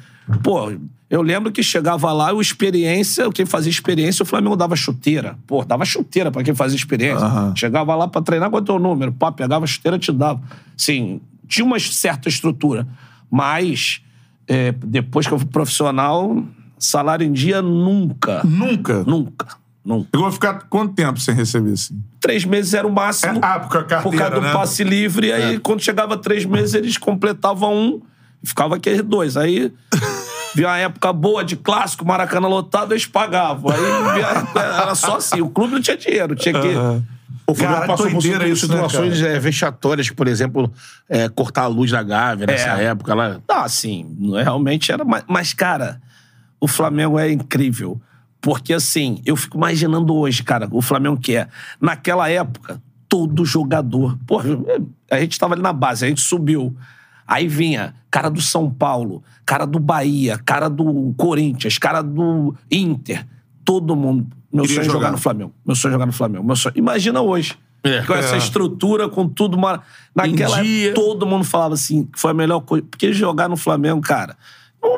pô, 0.42 0.72
eu 1.08 1.22
lembro 1.22 1.52
que 1.52 1.62
chegava 1.62 2.12
lá, 2.12 2.32
o 2.32 2.40
experiência, 2.40 3.30
quem 3.30 3.46
fazia 3.46 3.70
experiência, 3.70 4.22
o 4.22 4.26
Flamengo 4.26 4.56
dava 4.56 4.74
chuteira. 4.74 5.38
Pô, 5.46 5.64
dava 5.64 5.84
chuteira 5.84 6.30
pra 6.30 6.42
quem 6.42 6.54
fazia 6.54 6.76
experiência. 6.76 7.26
Chegava 7.54 7.94
lá 7.94 8.08
pra 8.08 8.20
treinar, 8.22 8.50
qual 8.50 8.60
é 8.60 8.62
o 8.62 8.64
teu 8.64 8.78
número? 8.78 9.12
Pá, 9.12 9.30
pegava 9.30 9.66
chuteira, 9.66 9.98
te 9.98 10.12
dava. 10.12 10.40
Sim, 10.76 11.20
tinha 11.46 11.64
uma 11.64 11.78
certa 11.78 12.28
estrutura. 12.28 12.86
Mas, 13.30 14.00
é, 14.48 14.72
depois 14.72 15.26
que 15.26 15.34
eu 15.34 15.38
fui 15.38 15.48
profissional, 15.48 16.42
salário 16.78 17.26
em 17.26 17.32
dia 17.32 17.60
nunca. 17.62 18.42
Nunca. 18.44 19.02
Nunca. 19.04 19.46
Nunca. 19.84 20.08
Chegou 20.12 20.26
a 20.28 20.32
ficar 20.32 20.54
quanto 20.68 20.94
tempo 20.94 21.20
sem 21.20 21.32
receber 21.34 21.72
assim? 21.72 22.02
Três 22.20 22.44
meses 22.44 22.74
era 22.74 22.86
o 22.86 22.92
máximo. 22.92 23.36
É, 23.36 23.40
ah, 23.40 23.60
por 23.60 23.68
causa 23.70 23.86
da 23.86 23.96
por 24.02 24.10
causa 24.10 24.16
carteira, 24.18 24.40
do 24.40 24.46
né? 24.46 24.52
passe 24.52 24.82
livre. 24.82 25.32
Aí, 25.32 25.58
quando 25.60 25.80
chegava 25.80 26.16
três 26.16 26.44
meses, 26.44 26.74
eles 26.74 26.98
completavam 26.98 27.72
um 27.72 28.02
e 28.42 28.48
ficava 28.48 28.74
aqueles 28.76 29.00
dois. 29.02 29.36
Aí, 29.36 29.72
via 30.56 30.66
uma 30.66 30.78
época 30.78 31.12
boa 31.12 31.44
de 31.44 31.54
clássico, 31.54 32.04
Maracanã 32.04 32.48
lotado, 32.48 32.92
eles 32.92 33.06
pagavam. 33.06 33.70
Aí, 33.70 34.14
via- 34.14 34.60
era 34.60 34.94
só 34.96 35.18
assim. 35.18 35.40
O 35.40 35.48
clube 35.50 35.74
não 35.74 35.80
tinha 35.80 35.96
dinheiro. 35.96 36.34
Tinha 36.34 36.60
que... 36.60 36.68
O 37.48 37.54
Flamengo 37.54 37.76
Cara, 37.82 37.86
passou 37.86 38.10
por 38.10 38.24
né, 38.24 38.54
situações 38.56 39.22
é, 39.22 39.38
vexatórias, 39.38 40.10
por 40.10 40.26
exemplo, 40.26 40.68
é, 41.08 41.28
cortar 41.28 41.62
a 41.62 41.66
luz 41.68 41.92
da 41.92 42.02
Gávea 42.02 42.44
nessa 42.44 42.70
É. 42.82 42.86
época 42.86 43.14
lá. 43.14 43.38
Ah, 43.48 43.62
assim, 43.62 44.04
não 44.18 44.36
é- 44.36 44.42
realmente 44.42 44.90
era. 44.90 45.04
Mas, 45.28 45.52
cara, 45.52 46.00
o 46.60 46.68
Flamengo 46.68 47.18
é 47.18 47.30
incrível. 47.30 48.00
Porque, 48.40 48.72
assim, 48.72 49.20
eu 49.24 49.34
fico 49.34 49.56
imaginando 49.56 50.14
hoje, 50.14 50.42
cara, 50.42 50.68
o 50.70 50.80
Flamengo 50.80 51.18
que 51.18 51.36
é. 51.36 51.48
Naquela 51.80 52.28
época, 52.28 52.80
todo 53.08 53.44
jogador. 53.44 54.16
Porra, 54.26 54.44
a 55.10 55.18
gente 55.20 55.38
tava 55.38 55.54
ali 55.54 55.62
na 55.62 55.72
base, 55.72 56.04
a 56.04 56.08
gente 56.08 56.20
subiu. 56.20 56.76
Aí 57.26 57.48
vinha 57.48 57.94
cara 58.10 58.30
do 58.30 58.40
São 58.40 58.70
Paulo, 58.70 59.22
cara 59.44 59.66
do 59.66 59.80
Bahia, 59.80 60.38
cara 60.38 60.68
do 60.68 61.12
Corinthians, 61.16 61.76
cara 61.76 62.02
do 62.02 62.54
Inter. 62.70 63.26
Todo 63.64 63.96
mundo. 63.96 64.28
Meu 64.52 64.62
Queria 64.62 64.76
sonho 64.76 64.84
é 64.84 64.86
jogar 64.86 64.98
jogar. 64.98 65.12
no 65.12 65.18
Flamengo. 65.18 65.52
Meu 65.66 65.74
sonho 65.74 65.90
é 65.90 65.92
jogar 65.94 66.06
no 66.06 66.12
Flamengo. 66.12 66.44
Meu 66.44 66.56
sonho... 66.56 66.74
Imagina 66.76 67.20
hoje. 67.20 67.58
É. 67.82 68.02
com 68.02 68.14
essa 68.14 68.34
É. 68.34 68.38
estrutura, 68.38 69.08
com 69.08 69.28
tudo. 69.28 69.56
Naquela 70.14 70.60
época, 70.60 70.94
todo 70.94 71.26
mundo 71.26 71.44
falava 71.44 71.74
assim, 71.74 72.04
que 72.04 72.18
foi 72.18 72.30
a 72.30 72.34
melhor 72.34 72.60
coisa. 72.60 72.84
Porque 72.88 73.12
jogar 73.12 73.48
no 73.48 73.56
Flamengo, 73.56 74.00
cara, 74.00 74.36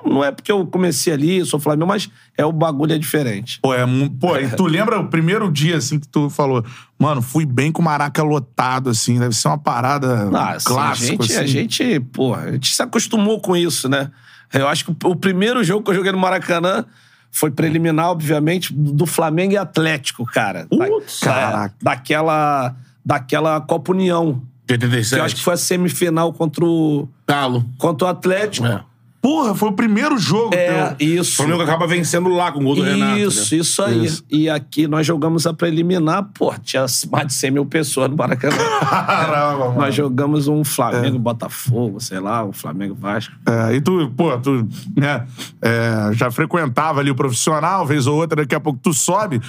não, 0.04 0.12
não 0.14 0.25
é 0.25 0.30
porque 0.30 0.50
eu 0.52 0.66
comecei 0.66 1.12
ali, 1.12 1.45
sou 1.45 1.59
Flamengo, 1.59 1.87
mas 1.87 2.09
é 2.37 2.45
o 2.45 2.52
bagulho 2.52 2.92
é 2.95 2.99
diferente. 2.99 3.59
Pô, 3.62 3.75
é, 3.75 3.85
pô, 4.21 4.37
e 4.37 4.49
tu 4.50 4.64
lembra 4.66 5.00
o 5.00 5.09
primeiro 5.09 5.50
dia, 5.50 5.76
assim, 5.76 5.99
que 5.99 6.07
tu 6.09 6.28
falou, 6.30 6.64
mano, 6.99 7.23
fui 7.23 7.45
bem 7.47 7.71
com 7.73 7.80
o 7.83 7.85
Maraca 7.85 8.23
lotado, 8.23 8.90
assim, 8.90 9.18
deve 9.18 9.35
ser 9.35 9.49
uma 9.49 9.59
parada 9.59 10.28
Ah, 10.33 10.50
assim, 10.52 10.64
clássica, 10.66 11.12
a 11.12 11.16
gente, 11.16 11.33
assim. 11.33 11.40
a 11.42 11.47
gente, 11.47 12.00
pô, 12.12 12.35
a 12.35 12.52
gente 12.52 12.75
se 12.75 12.83
acostumou 12.83 13.40
com 13.40 13.57
isso, 13.57 13.88
né? 13.88 14.11
Eu 14.52 14.66
acho 14.68 14.85
que 14.85 14.95
o 15.04 15.14
primeiro 15.16 15.62
jogo 15.62 15.85
que 15.85 15.90
eu 15.90 15.95
joguei 15.95 16.11
no 16.12 16.18
Maracanã 16.18 16.85
foi 17.30 17.50
preliminar, 17.50 18.11
obviamente, 18.11 18.73
do 18.73 19.04
Flamengo 19.04 19.52
e 19.52 19.57
Atlético, 19.59 20.25
cara. 20.25 20.66
Putz, 20.71 21.21
Da- 21.21 21.26
caraca. 21.26 21.75
Daquela, 21.83 22.75
daquela 23.04 23.61
Copa 23.61 23.92
União. 23.92 24.42
De 24.66 24.73
87. 24.75 25.14
Que 25.14 25.21
eu 25.21 25.25
acho 25.25 25.35
que 25.37 25.42
foi 25.42 25.54
a 25.54 25.57
semifinal 25.59 26.33
contra 26.33 26.64
o, 26.64 27.07
Galo. 27.26 27.64
contra 27.78 28.07
o 28.07 28.11
Atlético. 28.11 28.66
É. 28.66 28.83
Porra, 29.20 29.54
foi 29.54 29.68
o 29.68 29.72
primeiro 29.72 30.16
jogo 30.16 30.54
É, 30.54 30.94
teu. 30.94 31.06
O 31.06 31.10
isso. 31.20 31.37
Flamengo 31.37 31.62
acaba 31.62 31.87
vencendo 31.87 32.28
lá 32.28 32.52
com 32.52 32.60
o 32.60 32.62
gol 32.62 32.76
do 32.76 32.82
Renato. 32.82 33.18
Isso, 33.18 33.54
né? 33.54 33.60
isso 33.60 33.82
aí. 33.82 34.04
Isso. 34.04 34.25
E 34.30 34.48
aqui 34.48 34.87
nós 34.87 35.06
jogamos 35.06 35.46
a 35.46 35.52
preliminar, 35.52 36.28
pô, 36.32 36.54
tinha 36.62 36.87
mais 37.10 37.26
de 37.26 37.34
100 37.34 37.50
mil 37.50 37.66
pessoas 37.66 38.08
no 38.08 38.16
Maracanã. 38.16 38.56
Caramba, 38.80 39.68
mano. 39.68 39.80
nós 39.80 39.94
jogamos 39.94 40.46
um 40.46 40.62
Flamengo 40.62 41.18
Botafogo, 41.18 42.00
sei 42.00 42.20
lá, 42.20 42.44
um 42.44 42.52
Flamengo 42.52 42.94
Vasco. 42.94 43.34
É, 43.46 43.75
e 43.75 43.80
tu, 43.80 44.12
pô, 44.16 44.38
tu 44.38 44.68
né, 44.96 45.26
é, 45.60 46.10
já 46.12 46.30
frequentava 46.30 47.00
ali 47.00 47.10
o 47.10 47.14
profissional, 47.14 47.84
vez 47.84 48.06
ou 48.06 48.16
outra, 48.16 48.37
daqui 48.37 48.54
a 48.54 48.60
pouco 48.60 48.78
tu 48.80 48.92
sobe. 48.92 49.40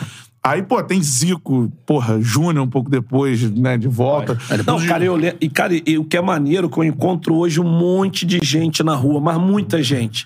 Aí, 0.41 0.63
pô, 0.63 0.81
tem 0.81 1.01
Zico, 1.03 1.72
porra, 1.86 2.19
Júnior 2.22 2.63
um 2.65 2.69
pouco 2.69 2.89
depois, 2.89 3.41
né, 3.51 3.77
de 3.77 3.88
volta. 3.89 4.38
Não, 4.65 4.79
cara, 4.88 5.03
eu 5.03 5.15
le- 5.17 5.36
e, 5.41 5.50
cara, 5.50 5.74
e 5.86 5.98
o 5.98 6.05
que 6.05 6.15
é 6.15 6.22
maneiro 6.22 6.69
que 6.69 6.77
eu 6.79 6.84
encontro 6.84 7.36
hoje 7.36 7.60
um 7.60 7.67
monte 7.69 8.25
de 8.25 8.39
gente 8.41 8.81
na 8.81 8.96
rua, 8.96 9.19
mas 9.19 9.38
muita 9.38 9.84
gente. 9.84 10.25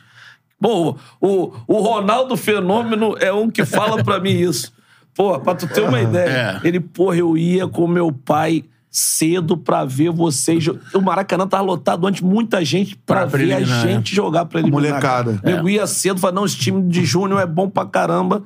Pô, 0.61 0.95
o, 1.19 1.51
o 1.67 1.81
Ronaldo 1.81 2.37
Fenômeno 2.37 3.15
é 3.19 3.33
um 3.33 3.49
que 3.49 3.65
fala 3.65 4.03
pra 4.03 4.19
mim 4.19 4.31
isso. 4.39 4.71
Pô, 5.15 5.37
pra 5.39 5.55
tu 5.55 5.67
ter 5.67 5.81
uma 5.81 6.01
ideia. 6.01 6.59
É. 6.63 6.67
Ele, 6.67 6.79
porra, 6.79 7.17
eu 7.17 7.35
ia 7.37 7.67
com 7.67 7.87
meu 7.87 8.11
pai 8.11 8.63
cedo 8.89 9.57
pra 9.57 9.83
ver 9.83 10.11
vocês. 10.11 10.65
O 10.93 11.01
Maracanã 11.01 11.47
tava 11.47 11.63
lotado 11.63 12.05
antes, 12.05 12.21
muita 12.21 12.63
gente 12.63 12.95
pra, 12.95 13.21
Pra 13.21 13.25
ver 13.25 13.51
a 13.51 13.55
preliminar, 13.57 13.87
gente 13.87 14.15
jogar 14.15 14.45
preliminar. 14.45 14.79
Molecada. 14.79 15.39
cara. 15.41 15.55
Nego 15.55 15.67
ia 15.69 15.85
cedo, 15.87 16.19
falava, 16.19 16.35
não, 16.39 16.45
esse 16.45 16.57
time 16.57 16.81
de 16.87 17.03
Júnior 17.03 17.41
é 17.41 17.45
bom 17.47 17.67
pra 17.69 17.85
caramba. 17.85 18.43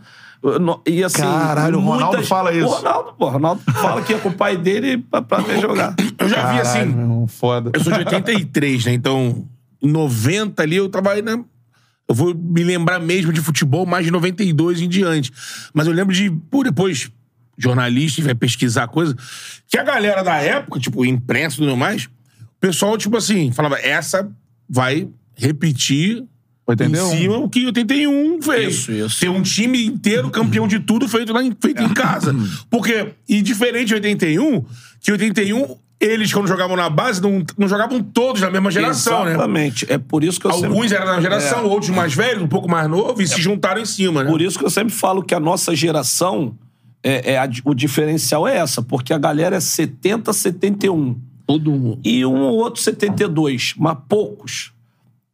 E 0.86 1.04
assim. 1.04 1.22
Caralho, 1.22 1.80
o 1.80 1.82
Ronaldo 1.82 2.24
fala 2.24 2.54
isso. 2.54 2.68
O 2.68 2.70
Ronaldo, 2.70 3.14
pô, 3.14 3.26
o 3.26 3.30
Ronaldo 3.30 3.62
fala 3.72 4.02
que 4.02 4.14
ia 4.14 4.20
com 4.20 4.30
o 4.30 4.34
pai 4.34 4.56
dele 4.56 4.98
pra, 4.98 5.22
pra 5.22 5.40
ver 5.40 5.60
jogar. 5.60 5.96
Eu 6.20 6.30
já 6.30 6.52
vi 6.52 6.60
assim. 6.60 6.80
Caralho, 6.80 6.96
meu 6.96 7.28
foda. 7.28 7.72
Eu 7.74 7.84
sou 7.84 7.92
de 7.94 8.00
83, 8.00 8.86
né? 8.86 8.94
Então, 8.94 9.48
em 9.82 9.92
90 9.92 10.62
ali 10.62 10.76
eu 10.76 10.90
tava 10.90 11.12
aí, 11.12 11.22
né? 11.22 11.44
Eu 12.08 12.16
vou 12.16 12.34
me 12.34 12.64
lembrar 12.64 13.00
mesmo 13.00 13.34
de 13.34 13.42
futebol 13.42 13.86
mais 13.86 14.06
de 14.06 14.12
92 14.12 14.82
em 14.82 14.88
diante. 14.88 15.32
Mas 15.74 15.88
eu 15.88 15.94
lembro 15.94 16.14
de, 16.14 16.32
pô, 16.50 16.64
depois, 16.64 17.12
jornalista, 17.58 18.22
vai 18.22 18.36
pesquisar 18.36 18.88
coisa, 18.88 19.16
que 19.68 19.78
a 19.78 19.84
galera 19.84 20.24
da 20.24 20.36
época, 20.36 20.80
tipo, 20.80 21.04
imprensa 21.04 21.58
e 21.58 21.60
tudo 21.60 21.76
mais, 21.76 22.06
o 22.06 22.60
pessoal, 22.62 22.98
tipo 22.98 23.18
assim, 23.18 23.52
falava, 23.52 23.78
essa 23.80 24.30
vai 24.70 25.10
repetir 25.36 26.24
81. 26.68 27.08
em 27.14 27.18
cima 27.18 27.38
o 27.38 27.50
que 27.50 27.66
81 27.66 28.42
fez. 28.42 28.76
Isso, 28.76 28.92
isso. 28.92 29.20
Ter 29.20 29.30
um 29.30 29.42
time 29.42 29.86
inteiro 29.86 30.30
campeão 30.30 30.68
de 30.68 30.80
tudo 30.80 31.08
feito, 31.08 31.32
lá 31.34 31.42
em, 31.44 31.56
feito 31.60 31.82
em 31.82 31.94
casa. 31.94 32.36
Porque, 32.70 33.14
e 33.28 33.42
diferente 33.42 33.88
de 33.88 33.94
81, 33.96 34.64
que 35.02 35.12
81, 35.12 35.76
eles, 36.00 36.32
quando 36.32 36.48
jogavam 36.48 36.76
na 36.76 36.90
base, 36.90 37.22
não, 37.22 37.44
não 37.58 37.68
jogavam 37.68 38.04
todos 38.04 38.42
na 38.42 38.52
mesma 38.52 38.70
geração, 38.70 39.24
né? 39.26 39.32
Exatamente. 39.32 39.86
É 39.92 39.98
por 39.98 40.24
isso 40.24 40.40
que 40.40 40.46
eu 40.46 40.52
sempre... 40.52 40.68
Alguns 40.68 40.92
eram 40.92 41.06
da 41.08 41.22
geração, 41.22 41.60
É. 41.60 41.64
outros 41.64 41.90
mais 41.90 42.14
velhos, 42.14 42.44
um 42.44 42.48
pouco 42.48 42.70
mais 42.70 42.88
novos, 42.90 43.20
e 43.24 43.34
se 43.34 43.42
juntaram 43.42 43.82
em 43.82 43.86
cima, 43.86 44.24
né? 44.24 44.30
Por 44.30 44.42
isso 44.42 44.60
que 44.60 44.66
eu 44.66 44.70
sempre 44.70 44.94
falo 44.94 45.24
que 45.24 45.34
a 45.34 45.40
nossa 45.40 45.76
geração, 45.76 46.56
é, 47.04 47.34
é 47.34 47.38
a- 47.40 47.50
o 47.66 47.74
diferencial 47.74 48.48
é 48.48 48.58
essa, 48.58 48.82
porque 48.82 49.12
a 49.14 49.18
galera 49.18 49.56
é 49.56 49.60
70, 49.60 50.32
71. 50.34 51.16
Todo 51.48 51.72
mundo. 51.72 52.00
E 52.04 52.26
um 52.26 52.42
ou 52.42 52.58
outro 52.58 52.82
72, 52.82 53.74
mas 53.78 53.98
poucos. 54.10 54.74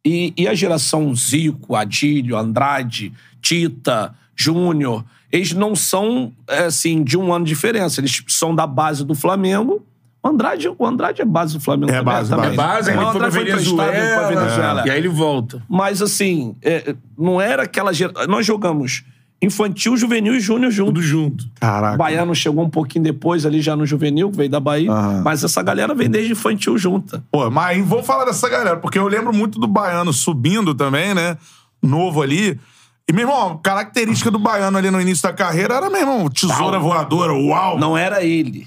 E, 0.04 0.32
e 0.36 0.46
a 0.46 0.54
geração 0.54 1.14
Zico, 1.14 1.74
Adílio, 1.74 2.36
Andrade, 2.36 3.12
Tita, 3.40 4.14
Júnior, 4.36 5.04
eles 5.32 5.52
não 5.52 5.74
são, 5.74 6.32
é, 6.46 6.64
assim, 6.64 7.02
de 7.02 7.16
um 7.16 7.32
ano 7.32 7.44
de 7.44 7.48
diferença. 7.50 8.00
Eles 8.00 8.22
são 8.28 8.54
da 8.54 8.66
base 8.66 9.04
do 9.04 9.14
Flamengo. 9.14 9.84
O 10.22 10.28
Andrade, 10.28 10.68
o 10.68 10.86
Andrade 10.86 11.20
é 11.22 11.24
base 11.24 11.54
do 11.54 11.60
Flamengo 11.60 11.90
É 11.92 11.98
também. 11.98 12.14
base, 12.14 12.30
também. 12.30 12.50
É 12.50 12.54
base, 12.54 12.90
O 12.90 12.94
ele 12.94 13.04
foi 13.04 13.18
pra 13.20 13.28
Venezuela, 13.28 13.92
pra 13.92 14.28
Venezuela. 14.28 14.82
e 14.86 14.90
aí 14.90 14.98
ele 14.98 15.08
volta. 15.08 15.62
Mas, 15.68 16.00
assim, 16.00 16.54
é, 16.62 16.94
não 17.18 17.40
era 17.40 17.64
aquela 17.64 17.92
geração... 17.92 18.26
Nós 18.26 18.46
jogamos 18.46 19.04
infantil, 19.42 19.96
juvenil 19.96 20.34
e 20.34 20.40
júnior 20.40 20.70
junto. 20.70 20.94
Tudo 20.94 21.02
junto. 21.02 21.44
Caraca. 21.60 21.94
O 21.94 21.98
Baiano 21.98 22.34
chegou 22.34 22.64
um 22.64 22.70
pouquinho 22.70 23.04
depois, 23.04 23.44
ali 23.44 23.60
já 23.60 23.76
no 23.76 23.84
juvenil, 23.86 24.30
que 24.30 24.36
veio 24.36 24.50
da 24.50 24.60
Bahia. 24.60 24.90
Aham. 24.90 25.22
Mas 25.24 25.44
essa 25.44 25.62
galera 25.62 25.94
vem 25.94 26.08
desde 26.08 26.32
infantil 26.32 26.78
junta. 26.78 27.22
Pô, 27.30 27.50
mas 27.50 27.84
vou 27.86 28.02
falar 28.02 28.24
dessa 28.24 28.48
galera, 28.48 28.76
porque 28.76 28.98
eu 28.98 29.06
lembro 29.06 29.32
muito 29.34 29.58
do 29.58 29.66
Baiano 29.66 30.12
subindo 30.12 30.74
também, 30.74 31.14
né? 31.14 31.36
Novo 31.82 32.22
ali. 32.22 32.58
E, 33.06 33.12
meu 33.12 33.28
irmão, 33.28 33.52
a 33.52 33.58
característica 33.58 34.30
do 34.30 34.38
Baiano 34.38 34.78
ali 34.78 34.90
no 34.90 35.00
início 35.00 35.22
da 35.22 35.32
carreira 35.32 35.74
era, 35.74 35.90
meu 35.90 36.00
irmão, 36.00 36.28
tesoura 36.30 36.78
voadora, 36.78 37.34
uau! 37.34 37.78
Não 37.78 37.96
era 37.96 38.24
ele. 38.24 38.66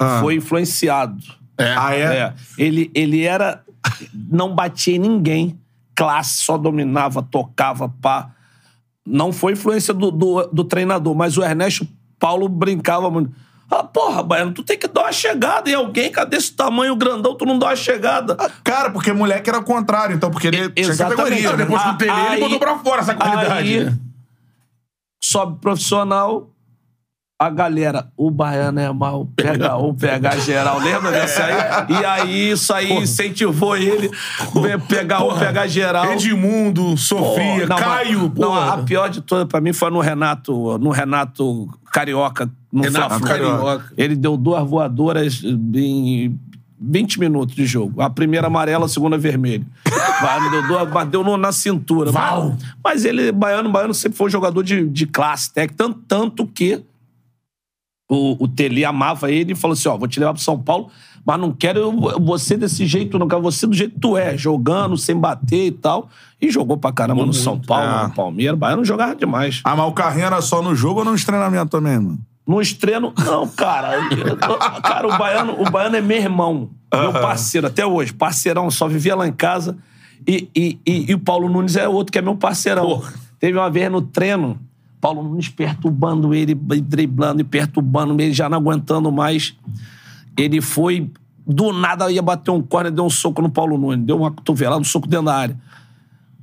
Ah. 0.00 0.18
Foi 0.20 0.34
influenciado. 0.34 1.22
Ah, 1.56 1.94
é? 1.94 2.02
É. 2.02 2.34
Ele, 2.58 2.90
ele 2.94 3.22
era. 3.22 3.62
Não 4.12 4.54
batia 4.54 4.96
em 4.96 4.98
ninguém. 4.98 5.58
Classe, 5.94 6.38
só 6.38 6.56
dominava, 6.56 7.22
tocava, 7.22 7.88
pá. 8.00 8.30
Não 9.06 9.32
foi 9.32 9.52
influência 9.52 9.94
do, 9.94 10.10
do, 10.10 10.46
do 10.48 10.64
treinador, 10.64 11.14
mas 11.14 11.36
o 11.38 11.42
Ernesto 11.42 11.86
Paulo 12.18 12.48
brincava 12.48 13.10
muito. 13.10 13.32
Ah, 13.70 13.84
porra, 13.84 14.22
Baiano, 14.22 14.52
tu 14.52 14.64
tem 14.64 14.76
que 14.76 14.88
dar 14.88 15.02
uma 15.02 15.12
chegada 15.12 15.70
em 15.70 15.74
alguém, 15.74 16.10
cadê 16.10 16.36
esse 16.36 16.52
tamanho 16.52 16.96
grandão? 16.96 17.36
Tu 17.36 17.46
não 17.46 17.56
dá 17.56 17.66
uma 17.66 17.76
chegada. 17.76 18.34
Cara, 18.64 18.90
porque 18.90 19.12
moleque 19.12 19.48
era 19.48 19.60
o 19.60 19.64
contrário, 19.64 20.16
então, 20.16 20.28
porque 20.28 20.48
ele 20.48 20.68
tinha 20.70 20.96
categoria. 20.96 21.50
Não, 21.50 21.56
né? 21.56 21.64
depois 21.64 21.82
que 21.82 21.88
o 21.88 21.96
Tele, 21.96 22.12
ele 22.32 22.40
botou 22.40 22.58
pra 22.58 22.78
fora 22.78 23.00
essa 23.00 23.14
qualidade. 23.14 23.52
Aí, 23.52 23.92
sobe 25.22 25.60
profissional, 25.60 26.50
a 27.42 27.48
galera, 27.48 28.06
o 28.18 28.30
baiano 28.30 28.78
é 28.80 28.92
mal, 28.92 29.26
pega 29.34 29.74
um, 29.78 29.94
pega 29.94 30.38
geral. 30.40 30.78
Lembra 30.78 31.10
dessa 31.10 31.42
aí? 31.42 31.86
E 31.98 32.04
aí, 32.04 32.50
isso 32.50 32.70
aí 32.74 32.92
incentivou 32.92 33.74
ele 33.78 34.10
pegar 34.86 35.24
um, 35.24 35.38
pegar 35.38 35.66
geral. 35.66 36.04
Edmundo, 36.12 36.98
Sofia, 36.98 37.62
Pô, 37.62 37.66
não, 37.66 37.76
Caio, 37.78 38.20
mas- 38.24 38.32
pô. 38.34 38.40
Não, 38.42 38.54
a 38.54 38.76
pior 38.82 39.08
de 39.08 39.22
todas 39.22 39.46
pra 39.48 39.58
mim 39.58 39.72
foi 39.72 39.90
no 39.90 40.00
Renato, 40.00 40.76
no 40.76 40.90
Renato 40.90 41.66
Carioca, 41.90 42.50
no 42.70 42.82
Renato 42.82 43.08
Fla-Flu. 43.08 43.26
Carioca. 43.26 43.92
Ele 43.96 44.16
deu 44.16 44.36
duas 44.36 44.68
voadoras 44.68 45.40
em 45.42 46.38
20 46.78 47.20
minutos 47.20 47.54
de 47.56 47.64
jogo. 47.64 48.02
A 48.02 48.10
primeira 48.10 48.48
amarela, 48.48 48.84
a 48.84 48.88
segunda 48.88 49.16
vermelha. 49.16 49.64
Baiano 50.20 50.50
deu 50.50 50.66
duas, 50.66 50.90
mas 50.92 51.08
deu 51.08 51.24
no- 51.24 51.38
na 51.38 51.52
cintura. 51.52 52.10
Val. 52.12 52.54
Mas 52.84 53.06
ele, 53.06 53.32
Baiano, 53.32 53.70
Baiano 53.70 53.94
sempre 53.94 54.18
foi 54.18 54.26
um 54.26 54.30
jogador 54.30 54.62
de, 54.62 54.86
de 54.90 55.06
classe 55.06 55.50
técnica, 55.52 55.74
tanto, 55.84 55.98
tanto 56.06 56.46
que 56.46 56.82
o, 58.10 58.36
o 58.44 58.48
Tele 58.48 58.84
amava 58.84 59.30
ele 59.30 59.52
e 59.52 59.54
falou 59.54 59.72
assim: 59.74 59.88
ó, 59.88 59.96
vou 59.96 60.08
te 60.08 60.18
levar 60.18 60.34
pro 60.34 60.42
São 60.42 60.58
Paulo, 60.58 60.88
mas 61.24 61.38
não 61.38 61.52
quero 61.52 61.92
você 62.20 62.56
desse 62.56 62.86
jeito, 62.86 63.18
não 63.18 63.28
quero 63.28 63.40
você 63.40 63.66
do 63.66 63.72
jeito 63.74 63.94
que 63.94 64.00
tu 64.00 64.16
é, 64.16 64.36
jogando, 64.36 64.96
sem 64.96 65.16
bater 65.16 65.66
e 65.66 65.70
tal. 65.70 66.08
E 66.42 66.50
jogou 66.50 66.76
pra 66.76 66.90
caramba 66.92 67.24
no 67.24 67.32
São 67.32 67.58
Paulo, 67.58 67.84
é. 67.84 68.08
no 68.08 68.14
Palmeiras. 68.14 68.58
Baiano 68.58 68.84
jogava 68.84 69.14
demais. 69.14 69.60
Ah, 69.62 69.76
mas 69.76 69.86
o 69.86 69.92
carrinho 69.92 70.26
era 70.26 70.40
só 70.42 70.60
no 70.60 70.74
jogo 70.74 71.00
ou 71.00 71.04
no 71.04 71.24
treinamento 71.24 71.70
também, 71.70 71.98
mano? 71.98 72.18
No 72.46 72.60
estreno, 72.60 73.12
não, 73.24 73.46
cara. 73.46 73.94
eu- 74.10 74.36
cara, 74.82 75.06
o 75.06 75.16
baiano, 75.16 75.60
o 75.60 75.70
baiano 75.70 75.96
é 75.96 76.00
meu 76.00 76.16
irmão, 76.16 76.70
meu 76.92 77.12
parceiro, 77.12 77.66
até 77.68 77.86
hoje. 77.86 78.12
Parceirão, 78.12 78.68
só 78.70 78.88
vivia 78.88 79.14
lá 79.14 79.28
em 79.28 79.32
casa. 79.32 79.76
E, 80.26 80.48
e, 80.56 80.78
e, 80.86 81.10
e 81.10 81.14
o 81.14 81.18
Paulo 81.18 81.48
Nunes 81.48 81.76
é 81.76 81.86
outro 81.86 82.10
que 82.12 82.18
é 82.18 82.22
meu 82.22 82.34
parceirão. 82.36 83.02
Teve 83.38 83.56
uma 83.56 83.70
vez 83.70 83.90
no 83.92 84.02
treino, 84.02 84.58
Paulo 85.00 85.22
Nunes 85.22 85.48
perturbando 85.48 86.34
ele, 86.34 86.54
driblando 86.54 87.40
e 87.40 87.44
perturbando 87.44 88.20
ele, 88.20 88.32
já 88.32 88.48
não 88.48 88.58
aguentando 88.58 89.10
mais. 89.10 89.56
Ele 90.36 90.60
foi, 90.60 91.10
do 91.46 91.72
nada, 91.72 92.10
ia 92.10 92.20
bater 92.20 92.50
um 92.50 92.62
corner, 92.62 92.92
deu 92.92 93.04
um 93.04 93.10
soco 93.10 93.40
no 93.40 93.50
Paulo 93.50 93.78
Nunes, 93.78 94.04
deu 94.04 94.18
uma 94.18 94.30
cotovelada, 94.30 94.80
um 94.80 94.84
soco 94.84 95.08
dentro 95.08 95.26
da 95.26 95.34
área. 95.34 95.56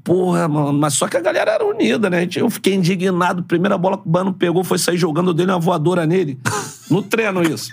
Porra, 0.04 0.48
mano, 0.48 0.74
mas 0.74 0.94
só 0.94 1.08
que 1.08 1.18
a 1.18 1.22
galera 1.22 1.52
era 1.52 1.66
unida, 1.66 2.10
né? 2.10 2.28
Eu 2.38 2.50
fiquei 2.50 2.74
indignado. 2.74 3.44
Primeira 3.44 3.78
bola 3.78 3.98
que 3.98 4.08
o 4.08 4.10
Bano 4.10 4.34
pegou 4.34 4.64
foi 4.64 4.78
sair 4.78 4.98
jogando, 4.98 5.32
eu 5.32 5.34
dei 5.34 5.46
uma 5.46 5.60
voadora 5.60 6.06
nele. 6.06 6.40
No 6.90 7.04
treino, 7.04 7.44
isso. 7.44 7.70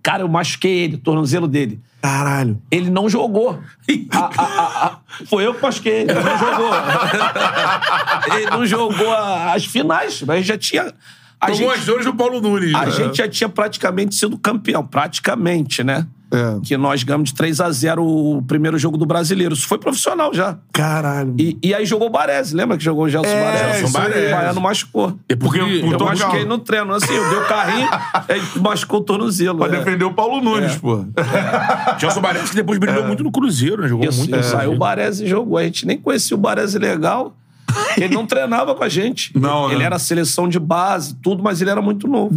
Cara, 0.00 0.22
eu 0.22 0.28
machuquei 0.28 0.78
ele, 0.78 0.96
tornozelo 0.96 1.48
dele. 1.48 1.80
Caralho. 2.02 2.60
Ele 2.70 2.90
não 2.90 3.08
jogou. 3.08 3.60
A- 4.10 4.18
a- 4.18 4.42
a- 4.42 4.86
a- 4.86 4.98
foi 5.26 5.44
eu 5.46 5.52
que 5.54 5.62
machuquei 5.62 5.92
ele, 6.02 6.12
ele 6.12 6.20
não 6.22 6.38
jogou. 6.38 6.70
ele 8.36 8.50
não 8.50 8.66
jogou 8.66 9.12
a- 9.12 9.52
as 9.54 9.64
finais, 9.66 10.22
mas 10.22 10.46
já 10.46 10.56
tinha. 10.56 10.94
A 11.40 11.46
Tomou 11.46 11.56
gente, 11.70 11.78
as 11.80 11.84
dores 11.86 12.04
do 12.06 12.14
Paulo 12.14 12.40
Nunes. 12.40 12.74
a 12.74 12.84
né? 12.86 12.90
gente 12.90 13.16
já 13.16 13.28
tinha 13.28 13.48
praticamente 13.48 14.14
sido 14.14 14.36
campeão, 14.38 14.86
praticamente, 14.86 15.82
né? 15.82 16.06
É. 16.32 16.60
Que 16.62 16.76
nós 16.76 17.02
ganhamos 17.02 17.30
de 17.30 17.34
3 17.34 17.60
a 17.60 17.70
0 17.70 18.04
o 18.04 18.42
primeiro 18.42 18.78
jogo 18.78 18.96
do 18.96 19.04
brasileiro. 19.04 19.52
Isso 19.54 19.66
foi 19.66 19.78
profissional 19.78 20.32
já. 20.32 20.58
Caralho. 20.72 21.34
E, 21.38 21.58
e 21.62 21.74
aí 21.74 21.84
jogou 21.84 22.06
o 22.08 22.10
Baresi, 22.10 22.54
lembra 22.54 22.76
que 22.78 22.84
jogou 22.84 23.04
o 23.04 23.08
Gelson 23.08 23.28
É, 23.28 23.42
Baresi? 23.42 23.84
aí. 23.98 24.28
O 24.28 24.30
Baiano 24.36 24.60
machucou. 24.60 25.18
É 25.28 25.34
porque 25.36 25.58
Porque 25.58 25.74
eu 25.86 25.92
Eu 25.92 25.98
machuquei 25.98 26.44
no 26.44 26.58
treino, 26.58 26.92
assim, 26.94 27.12
eu 27.12 27.28
dei 27.30 27.38
o 27.38 27.46
carrinho, 27.46 27.88
aí 28.28 28.42
machucou 28.60 29.00
o 29.00 29.02
tornozelo. 29.02 29.58
Pra 29.58 29.66
é. 29.68 29.70
defender 29.78 30.04
o 30.04 30.12
Paulo 30.14 30.40
Nunes, 30.40 30.76
pô. 30.76 31.04
Gelson 31.98 32.20
Baresi 32.20 32.50
que 32.50 32.56
depois 32.56 32.78
brilhou 32.78 33.04
muito 33.06 33.22
no 33.22 33.30
Cruzeiro, 33.32 33.82
né? 33.82 33.88
Jogou 33.88 34.08
Isso, 34.08 34.18
muito. 34.20 34.36
isso. 34.38 34.56
Aí 34.56 34.68
o 34.68 34.76
Baresi 34.76 35.26
jogou. 35.26 35.58
A 35.58 35.64
gente 35.64 35.86
nem 35.86 35.98
conhecia 35.98 36.36
o 36.36 36.40
Baresi 36.40 36.78
legal. 36.78 37.36
Ele 37.96 38.14
não 38.14 38.26
treinava 38.26 38.74
com 38.74 38.82
a 38.84 38.88
gente. 38.88 39.36
Não, 39.38 39.68
Ele 39.68 39.80
né? 39.80 39.84
era 39.84 39.98
seleção 39.98 40.48
de 40.48 40.58
base, 40.58 41.14
tudo, 41.16 41.42
mas 41.42 41.60
ele 41.60 41.70
era 41.70 41.82
muito 41.82 42.06
novo. 42.08 42.30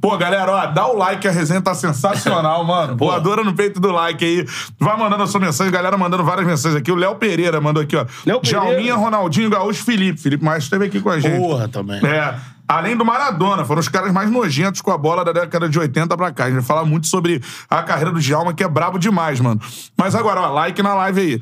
Pô, 0.00 0.16
galera, 0.16 0.50
ó, 0.52 0.66
dá 0.66 0.86
o 0.86 0.96
like, 0.96 1.26
a 1.26 1.30
resenha 1.30 1.60
tá 1.60 1.74
sensacional, 1.74 2.64
mano. 2.66 2.96
Voadora 2.96 3.42
no 3.44 3.54
peito 3.54 3.80
do 3.80 3.90
like 3.90 4.24
aí. 4.24 4.46
Vai 4.78 4.96
mandando 4.96 5.22
a 5.22 5.26
sua 5.26 5.40
mensagem, 5.40 5.72
galera 5.72 5.96
mandando 5.96 6.24
várias 6.24 6.46
mensagens 6.46 6.80
aqui. 6.80 6.92
O 6.92 6.96
Léo 6.96 7.16
Pereira 7.16 7.60
mandou 7.60 7.82
aqui, 7.82 7.96
ó. 7.96 8.06
Léo 8.26 8.40
Pereira. 8.40 8.66
Jalminha, 8.66 8.94
Ronaldinho, 8.94 9.50
Gaúcho, 9.50 9.84
Felipe. 9.84 10.20
Felipe 10.20 10.44
Maestro 10.44 10.64
esteve 10.64 10.86
aqui 10.86 11.00
com 11.00 11.10
a 11.10 11.18
gente. 11.18 11.38
Porra, 11.38 11.68
também. 11.68 12.04
É. 12.06 12.34
Além 12.68 12.94
do 12.94 13.02
Maradona, 13.04 13.64
foram 13.64 13.80
os 13.80 13.88
caras 13.88 14.12
mais 14.12 14.30
nojentos 14.30 14.82
com 14.82 14.90
a 14.90 14.98
bola 14.98 15.24
da 15.24 15.32
década 15.32 15.70
de 15.70 15.78
80 15.78 16.14
pra 16.18 16.30
cá. 16.30 16.44
A 16.44 16.46
gente 16.48 16.56
vai 16.56 16.64
falar 16.64 16.84
muito 16.84 17.06
sobre 17.06 17.40
a 17.70 17.82
carreira 17.82 18.12
do 18.12 18.20
Djalma, 18.20 18.52
que 18.52 18.62
é 18.62 18.68
brabo 18.68 18.98
demais, 18.98 19.40
mano. 19.40 19.58
Mas 19.96 20.14
agora, 20.14 20.42
ó, 20.42 20.52
like 20.52 20.82
na 20.82 20.94
live 20.94 21.20
aí. 21.20 21.40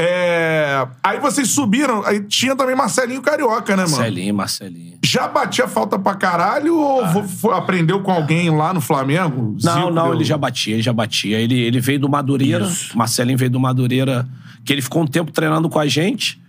É... 0.00 0.86
Aí 1.02 1.18
vocês 1.18 1.50
subiram, 1.50 2.04
aí 2.06 2.20
tinha 2.22 2.54
também 2.54 2.76
Marcelinho 2.76 3.20
Carioca, 3.20 3.76
né, 3.76 3.82
mano? 3.82 3.96
Marcelinho, 3.96 4.34
Marcelinho. 4.34 4.98
Já 5.04 5.26
batia 5.26 5.66
falta 5.66 5.98
pra 5.98 6.14
caralho 6.14 6.76
ou 6.78 7.04
vo- 7.08 7.24
foi- 7.24 7.54
aprendeu 7.56 8.00
com 8.02 8.12
alguém 8.12 8.48
lá 8.50 8.72
no 8.72 8.80
Flamengo? 8.80 9.56
Não, 9.62 9.74
Zico 9.74 9.90
não, 9.90 10.04
deu- 10.04 10.14
ele 10.14 10.24
já 10.24 10.38
batia, 10.38 10.74
ele 10.74 10.82
já 10.82 10.92
batia. 10.92 11.38
Ele, 11.40 11.58
ele 11.58 11.80
veio 11.80 11.98
do 11.98 12.08
Madureira, 12.08 12.70
Marcelinho 12.94 13.36
veio 13.36 13.50
do 13.50 13.58
Madureira, 13.58 14.28
que 14.64 14.72
ele 14.72 14.82
ficou 14.82 15.02
um 15.02 15.06
tempo 15.06 15.32
treinando 15.32 15.68
com 15.68 15.78
a 15.80 15.86
gente. 15.88 16.40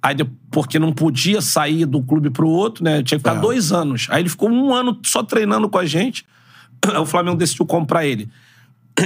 Aí, 0.00 0.14
porque 0.50 0.78
não 0.78 0.92
podia 0.92 1.40
sair 1.40 1.86
do 1.86 2.02
clube 2.02 2.28
pro 2.30 2.46
outro, 2.46 2.84
né? 2.84 3.02
Tinha 3.02 3.18
que 3.18 3.24
ficar 3.28 3.36
É. 3.38 3.40
dois 3.40 3.72
anos. 3.72 4.06
Aí 4.10 4.20
ele 4.22 4.28
ficou 4.28 4.50
um 4.50 4.72
ano 4.74 4.98
só 5.04 5.22
treinando 5.22 5.68
com 5.68 5.78
a 5.78 5.86
gente. 5.86 6.24
Aí 6.86 6.96
o 7.00 7.06
Flamengo 7.06 7.36
decidiu 7.38 7.64
comprar 7.66 8.06
ele. 8.06 8.28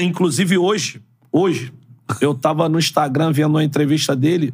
inclusive 0.00 0.58
hoje, 0.58 1.00
hoje, 1.32 1.72
eu 2.20 2.34
tava 2.34 2.68
no 2.68 2.78
Instagram 2.78 3.32
vendo 3.32 3.50
uma 3.50 3.64
entrevista 3.64 4.14
dele 4.16 4.52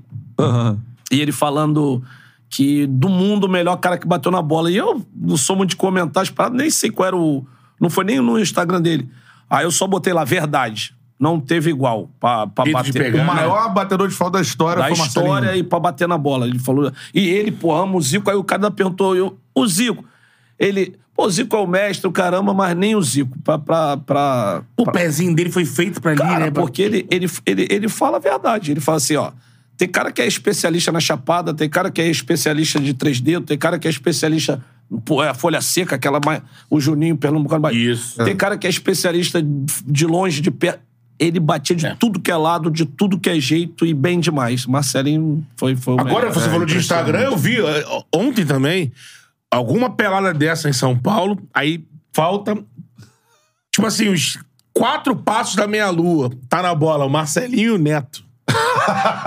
e 1.11 1.21
ele 1.21 1.33
falando 1.33 2.03
que 2.51 2.87
do 2.87 3.09
mundo 3.09 3.45
o 3.45 3.49
melhor 3.49 3.77
cara 3.77 3.99
que 3.99 4.07
bateu 4.07 4.31
na 4.31 4.43
bola. 4.43 4.71
E 4.71 4.77
eu 4.77 5.05
não 5.15 5.37
sou 5.37 5.57
muito 5.57 5.71
de 5.71 5.77
comentários, 5.77 6.31
pra- 6.31 6.51
nem 6.51 6.71
sei 6.71 6.91
qual 6.91 7.07
era 7.07 7.17
o. 7.17 7.45
Não 7.81 7.91
foi 7.91 8.05
nem 8.05 8.21
no 8.21 8.39
Instagram 8.39 8.81
dele. 8.81 9.09
Aí 9.51 9.65
eu 9.65 9.71
só 9.71 9.87
botei 9.87 10.13
lá, 10.13 10.25
verdade. 10.25 10.95
Não 11.19 11.39
teve 11.41 11.71
igual 11.71 12.09
pra, 12.19 12.47
pra 12.47 12.65
bater. 12.73 12.93
pegar, 12.93 13.23
O 13.23 13.27
né? 13.27 13.33
maior 13.35 13.73
batedor 13.73 14.09
de 14.09 14.15
falta 14.15 14.39
da 14.39 14.43
história 14.43 14.83
da 14.83 14.95
foi 14.95 15.07
história 15.07 15.57
e 15.57 15.63
pra 15.63 15.79
bater 15.79 16.09
na 16.09 16.19
bola. 16.19 16.47
Ele 16.47 16.59
falou. 16.59 16.91
E 17.15 17.21
ele, 17.29 17.53
pô, 17.53 17.75
ama 17.75 17.97
o 17.97 18.01
Zico. 18.01 18.29
Aí 18.31 18.37
o 18.37 18.45
cara 18.45 18.71
perguntou, 18.71 19.15
eu, 19.17 19.39
o 19.55 19.67
Zico. 19.67 20.05
Ele, 20.59 20.97
pô, 21.15 21.27
o 21.27 21.31
Zico 21.31 21.55
é 21.57 21.59
o 21.61 21.67
mestre, 21.67 22.07
o 22.07 22.13
caramba, 22.13 22.53
mas 22.53 22.77
nem 22.77 22.95
o 22.97 23.03
Zico. 23.03 23.39
Pra. 23.43 23.59
pra, 23.59 23.97
pra, 23.97 24.63
O 24.77 24.85
pra- 24.85 24.93
pezinho 24.93 25.35
dele 25.35 25.51
foi 25.51 25.65
feito 25.65 26.01
pra 26.01 26.13
ali, 26.13 26.21
Cara, 26.21 26.45
né? 26.47 26.51
Pra- 26.51 26.63
porque 26.63 26.83
ele, 26.83 27.07
ele, 27.11 27.31
ele, 27.47 27.67
ele 27.71 27.89
fala 27.89 28.17
a 28.17 28.21
verdade. 28.21 28.71
Ele 28.71 28.81
fala 28.81 28.97
assim, 28.99 29.17
ó. 29.17 29.31
Tem 29.77 29.89
cara 29.89 30.13
que 30.13 30.23
é 30.23 30.27
especialista 30.27 30.93
na 30.93 31.01
chapada, 31.01 31.53
tem 31.53 31.69
cara 31.69 31.91
que 31.91 32.01
é 32.01 32.09
especialista 32.09 32.79
de 32.79 32.95
três 32.95 33.21
dedos, 33.21 33.47
tem 33.47 33.59
cara 33.59 33.79
que 33.79 33.89
é 33.89 33.91
especialista. 33.91 34.63
Pô, 35.05 35.23
é 35.25 35.29
a 35.31 35.35
folha 35.35 35.61
seca, 35.61 35.97
aquela. 35.97 36.21
mais- 36.25 36.43
O 36.71 36.79
Juninho 36.81 37.17
Pernambucano. 37.17 37.63
Bahia. 37.63 37.93
Isso. 37.93 38.23
Tem 38.25 38.37
cara 38.37 38.57
que 38.57 38.67
é 38.67 38.71
especialista 38.71 39.43
de 39.87 40.07
longe, 40.07 40.41
de 40.41 40.51
perto. 40.51 40.81
Ele 41.19 41.39
batia 41.41 41.75
de 41.77 41.95
tudo 41.97 42.19
que 42.21 42.31
é 42.31 42.37
lado, 42.37 42.69
de 42.71 42.85
tudo 42.85 43.19
que 43.19 43.31
é 43.31 43.39
jeito 43.39 43.87
e 43.87 43.95
bem 43.95 44.19
demais. 44.21 44.67
Marcelinho 44.67 45.45
foi, 45.57 45.75
foi 45.77 45.95
o 45.95 46.01
Agora, 46.01 46.27
melhor. 46.27 46.35
você 46.35 46.49
falou 46.51 46.67
de 46.67 46.77
Instagram, 46.77 47.21
eu 47.21 47.37
vi 47.37 47.57
eh, 47.61 47.85
ontem 48.13 48.45
também 48.45 48.93
alguma 49.55 49.91
pelada 49.91 50.35
dessa 50.35 50.69
em 50.69 50.73
São 50.73 50.99
Paulo, 50.99 51.39
aí 51.53 51.85
falta, 52.13 52.55
tipo 53.73 53.87
assim, 53.87 54.09
os 54.09 54.39
quatro 54.73 55.17
passos 55.17 55.55
da 55.57 55.67
meia-lua. 55.67 56.31
Tá 56.49 56.63
na 56.63 56.75
bola, 56.75 57.05
o 57.05 57.11
Marcelinho 57.11 57.73
e 57.73 57.77
o 57.77 57.79
Neto. 57.79 58.25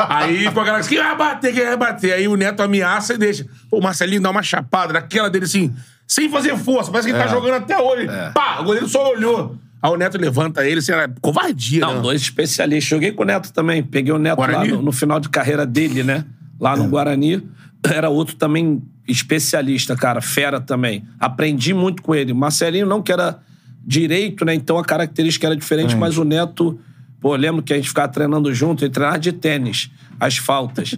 aí 0.10 0.48
ficou 0.48 0.62
aquela 0.62 0.82
quem 0.82 0.98
vai 1.00 1.18
bater, 1.18 1.54
quem 1.54 1.66
vai 1.66 1.78
bater? 1.78 2.14
Aí 2.14 2.28
o 2.28 2.36
Neto 2.36 2.62
ameaça 2.62 3.14
e 3.14 3.18
deixa. 3.18 3.46
Pô, 3.70 3.80
o 3.80 3.82
Marcelinho 3.82 4.22
dá 4.22 4.30
uma 4.30 4.44
chapada 4.44 4.94
daquela 4.94 5.30
dele 5.30 5.46
assim, 5.46 5.74
sem 6.08 6.30
fazer 6.30 6.56
força, 6.58 6.92
parece 6.92 7.10
que 7.10 7.16
ele 7.16 7.24
tá 7.24 7.30
jogando 7.30 7.56
até 7.56 7.80
hoje. 7.80 8.08
Pá, 8.34 8.60
o 8.60 8.66
goleiro 8.66 8.88
só 8.88 9.12
olhou. 9.12 9.58
Aí 9.82 9.92
o 9.92 9.96
Neto 9.96 10.18
levanta 10.18 10.66
ele, 10.66 10.80
assim, 10.80 10.92
era 10.92 11.08
covardia, 11.22 11.82
Não, 11.82 11.96
né? 11.96 12.02
dois 12.02 12.22
especialistas. 12.22 12.90
Joguei 12.90 13.12
com 13.12 13.24
o 13.24 13.26
Neto 13.26 13.54
também. 13.54 13.84
Peguei 13.84 14.12
o 14.12 14.18
Neto 14.18 14.38
Guarani? 14.38 14.72
lá 14.72 14.78
no, 14.78 14.82
no 14.82 14.92
final 14.92 15.20
de 15.20 15.30
carreira 15.30 15.66
dele, 15.66 16.04
né? 16.04 16.26
Lá 16.60 16.76
no 16.76 16.88
Guarani. 16.88 17.48
Era 17.94 18.10
outro 18.10 18.36
também 18.36 18.82
especialista, 19.08 19.96
cara. 19.96 20.22
Fera 20.22 20.60
também. 20.60 21.04
Aprendi 21.20 21.74
muito 21.74 22.02
com 22.02 22.14
ele. 22.14 22.34
Marcelinho 22.34 22.86
não 22.86 23.02
que 23.02 23.12
era 23.12 23.40
direito, 23.86 24.44
né? 24.44 24.54
Então 24.54 24.78
a 24.78 24.84
característica 24.84 25.48
era 25.48 25.56
diferente, 25.56 25.96
mas 25.96 26.18
o 26.18 26.24
Neto... 26.24 26.80
Pô, 27.20 27.36
lembro 27.36 27.64
que 27.64 27.74
a 27.74 27.76
gente 27.76 27.88
ficava 27.88 28.08
treinando 28.08 28.54
junto. 28.54 28.86
Ele 28.86 28.92
treinava 28.92 29.18
de 29.18 29.32
tênis. 29.32 29.90
As 30.20 30.38
faltas. 30.38 30.96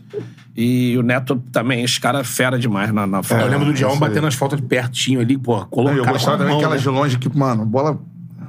E 0.55 0.97
o 0.97 1.01
Neto 1.01 1.41
também. 1.51 1.81
Esse 1.81 1.97
cara 1.97 2.19
é 2.19 2.23
fera 2.25 2.59
demais 2.59 2.91
na, 2.91 3.07
na 3.07 3.23
falta. 3.23 3.45
Eu 3.45 3.49
lembro 3.49 3.67
do 3.67 3.73
Dião 3.73 3.93
isso 3.93 4.03
aí. 4.03 4.09
batendo 4.09 4.27
as 4.27 4.35
faltas 4.35 4.59
de 4.59 4.67
pertinho 4.67 5.21
ali, 5.21 5.37
pô, 5.37 5.65
colocou 5.67 5.97
eu 5.97 6.05
gostava 6.05 6.37
também 6.37 6.57
aquelas 6.57 6.81
de 6.81 6.89
longe 6.89 7.17
que, 7.17 7.29
mano, 7.29 7.65
bola. 7.65 7.97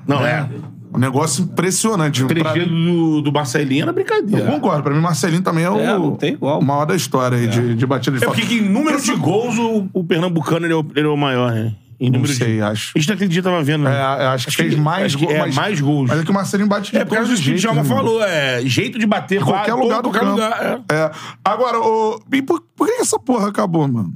Não, 0.07 0.27
é. 0.27 0.49
Um 0.93 0.99
negócio 0.99 1.45
impressionante. 1.45 2.25
Três 2.27 2.43
Pra- 2.43 2.55
do, 2.65 3.21
do 3.23 3.33
Marcelinho 3.33 3.83
era 3.83 3.93
brincadeira. 3.93 4.45
Eu 4.47 4.53
concordo. 4.53 4.83
Pra 4.83 4.93
mim, 4.95 5.01
Marcelinho 5.01 5.43
também 5.43 5.65
é 5.65 5.71
o, 5.71 5.79
É, 5.79 5.87
não 5.99 6.17
tem 6.17 6.33
igual. 6.35 6.59
o 6.61 6.65
maior 6.65 6.85
da 6.85 6.97
história 6.97 7.39
aí 7.39 7.47
de, 7.47 7.75
de 7.75 7.87
batida 7.87 8.17
de 8.19 8.25
É 8.25 8.27
falta. 8.27 8.41
porque 8.41 8.55
que 8.57 8.61
em 8.63 8.69
número 8.69 9.01
de 9.01 9.13
gols 9.15 9.57
o, 9.59 9.89
o 9.93 10.03
Pernambucano 10.05 10.67
ele 10.67 10.73
é 10.73 10.77
o, 10.77 10.85
ele 10.97 11.07
é 11.07 11.11
o 11.11 11.17
maior, 11.17 11.53
né? 11.53 11.75
Em 12.01 12.07
Não 12.11 12.15
número 12.19 12.33
sei, 12.33 12.57
de... 12.57 12.63
acho. 12.63 12.93
A 12.97 12.99
gente 12.99 13.09
naquele 13.11 13.29
dia 13.31 13.43
tava 13.43 13.63
vendo, 13.63 13.87
É, 13.87 13.91
né? 13.91 14.25
eu 14.25 14.29
acho 14.31 14.47
que 14.47 14.57
fez 14.57 14.75
mais 14.75 15.05
acho 15.05 15.19
que 15.19 15.25
gols. 15.27 15.37
é, 15.37 15.41
mas, 15.43 15.55
mais 15.55 15.81
gols. 15.81 16.09
Mas 16.09 16.21
é 16.21 16.25
que 16.25 16.31
o 16.31 16.35
Marcelinho 16.35 16.69
bate 16.69 16.91
de 16.93 16.97
É 16.99 17.05
por 17.05 17.15
causa 17.15 17.31
disso 17.31 17.43
que 17.45 17.51
o 17.51 17.55
Djalma 17.57 17.83
né, 17.83 17.89
falou, 17.89 18.23
é 18.25 18.63
jeito 18.65 18.99
de 18.99 19.07
bater. 19.07 19.41
Qualquer 19.45 19.75
lugar 19.75 20.01
todo- 20.03 20.13
do 20.13 20.19
qualquer 20.19 20.21
campo. 20.21 20.33
lugar, 20.33 20.83
é. 20.91 20.95
É. 20.95 21.11
Agora, 21.45 21.79
o... 21.79 22.19
e 22.33 22.41
por, 22.41 22.63
por 22.75 22.87
que 22.87 22.95
essa 23.03 23.19
porra 23.19 23.49
acabou, 23.49 23.87
mano? 23.87 24.11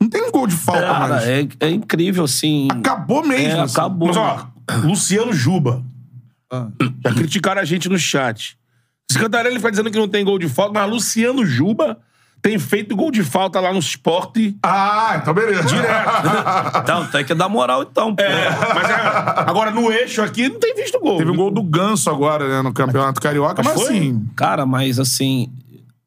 Não 0.00 0.08
tem 0.08 0.30
gol 0.30 0.46
de 0.46 0.54
falta 0.54 0.82
Cara, 0.82 1.08
mais. 1.08 1.24
é, 1.28 1.48
é 1.60 1.70
incrível, 1.70 2.22
assim. 2.24 2.68
Acabou 2.70 3.26
mesmo. 3.26 3.48
É, 3.48 3.60
assim. 3.62 3.74
acabou. 3.74 4.08
Mas, 4.08 4.16
ó, 4.16 4.46
Luciano 4.84 5.32
Juba. 5.32 5.82
Ah. 6.54 6.68
Já 7.04 7.14
criticaram 7.14 7.60
a 7.60 7.64
gente 7.64 7.88
no 7.88 7.98
chat. 7.98 8.56
Esse 9.10 9.18
Cantarelli 9.18 9.56
fica 9.56 9.70
dizendo 9.70 9.90
que 9.90 9.98
não 9.98 10.08
tem 10.08 10.24
gol 10.24 10.38
de 10.38 10.48
falta, 10.48 10.72
mas 10.72 10.90
Luciano 10.90 11.44
Juba 11.44 11.98
tem 12.40 12.58
feito 12.58 12.94
gol 12.94 13.10
de 13.10 13.22
falta 13.24 13.58
lá 13.60 13.72
no 13.72 13.78
esporte. 13.78 14.56
Ah, 14.62 15.18
então 15.20 15.32
beleza. 15.32 15.64
Então, 16.82 17.06
tem 17.06 17.24
que 17.24 17.34
dar 17.34 17.48
moral, 17.48 17.82
então. 17.82 18.14
pô. 18.14 18.22
É, 18.22 18.50
mas 18.74 18.90
é, 18.90 18.94
agora 19.48 19.70
no 19.70 19.90
eixo 19.90 20.20
aqui 20.22 20.48
não 20.48 20.58
tem 20.58 20.74
visto 20.74 20.98
gol. 21.00 21.16
Teve 21.18 21.30
um 21.30 21.36
gol 21.36 21.50
do 21.50 21.62
Ganso 21.62 22.10
agora, 22.10 22.46
né, 22.48 22.62
no 22.62 22.72
Campeonato 22.72 23.20
Carioca, 23.20 23.62
mas, 23.62 23.74
Mas 23.74 23.82
foi? 23.86 23.96
assim... 23.96 24.26
Cara, 24.36 24.66
mas 24.66 24.98
assim. 24.98 25.50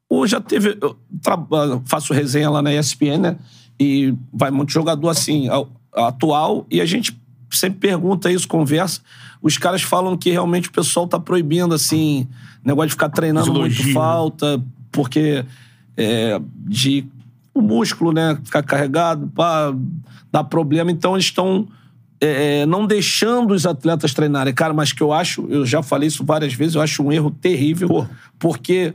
Hoje 0.08 0.32
já 0.32 0.40
teve. 0.40 0.78
Eu 0.80 0.96
tra- 1.22 1.38
faço 1.86 2.12
resenha 2.14 2.48
lá 2.50 2.62
na 2.62 2.72
ESPN, 2.72 3.18
né? 3.18 3.36
E 3.80 4.14
vai 4.32 4.50
muito 4.50 4.72
jogador 4.72 5.08
assim, 5.08 5.48
atual, 5.94 6.66
e 6.70 6.80
a 6.80 6.84
gente 6.86 7.18
sempre 7.50 7.78
pergunta 7.80 8.30
isso, 8.30 8.46
conversa. 8.46 9.00
Os 9.40 9.56
caras 9.56 9.82
falam 9.82 10.16
que 10.16 10.30
realmente 10.30 10.68
o 10.68 10.72
pessoal 10.72 11.06
tá 11.06 11.18
proibindo, 11.18 11.74
assim, 11.74 12.26
negócio 12.64 12.88
de 12.88 12.92
ficar 12.94 13.08
treinando 13.08 13.52
muito 13.52 13.86
né? 13.86 13.92
falta, 13.92 14.62
porque 14.90 15.44
é, 15.96 16.40
de 16.66 17.06
o 17.54 17.60
músculo, 17.60 18.12
né? 18.12 18.38
Ficar 18.44 18.62
carregado, 18.62 19.28
pá, 19.28 19.74
dá 20.30 20.44
problema. 20.44 20.90
Então 20.90 21.14
eles 21.14 21.26
estão 21.26 21.66
é, 22.20 22.66
não 22.66 22.86
deixando 22.86 23.52
os 23.52 23.66
atletas 23.66 24.12
treinarem. 24.14 24.54
Cara, 24.54 24.72
mas 24.74 24.92
que 24.92 25.02
eu 25.02 25.12
acho, 25.12 25.46
eu 25.48 25.64
já 25.66 25.82
falei 25.82 26.08
isso 26.08 26.24
várias 26.24 26.52
vezes, 26.54 26.74
eu 26.74 26.82
acho 26.82 27.02
um 27.02 27.12
erro 27.12 27.30
terrível, 27.30 28.06
porque 28.38 28.94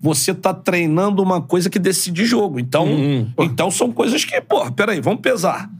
você 0.00 0.32
tá 0.32 0.54
treinando 0.54 1.22
uma 1.22 1.42
coisa 1.42 1.68
que 1.68 1.78
decide 1.78 2.24
jogo. 2.24 2.58
Então, 2.58 2.86
então 3.38 3.70
são 3.70 3.92
coisas 3.92 4.24
que, 4.24 4.40
porra, 4.40 4.72
peraí, 4.72 5.00
vamos 5.00 5.20
pesar. 5.20 5.70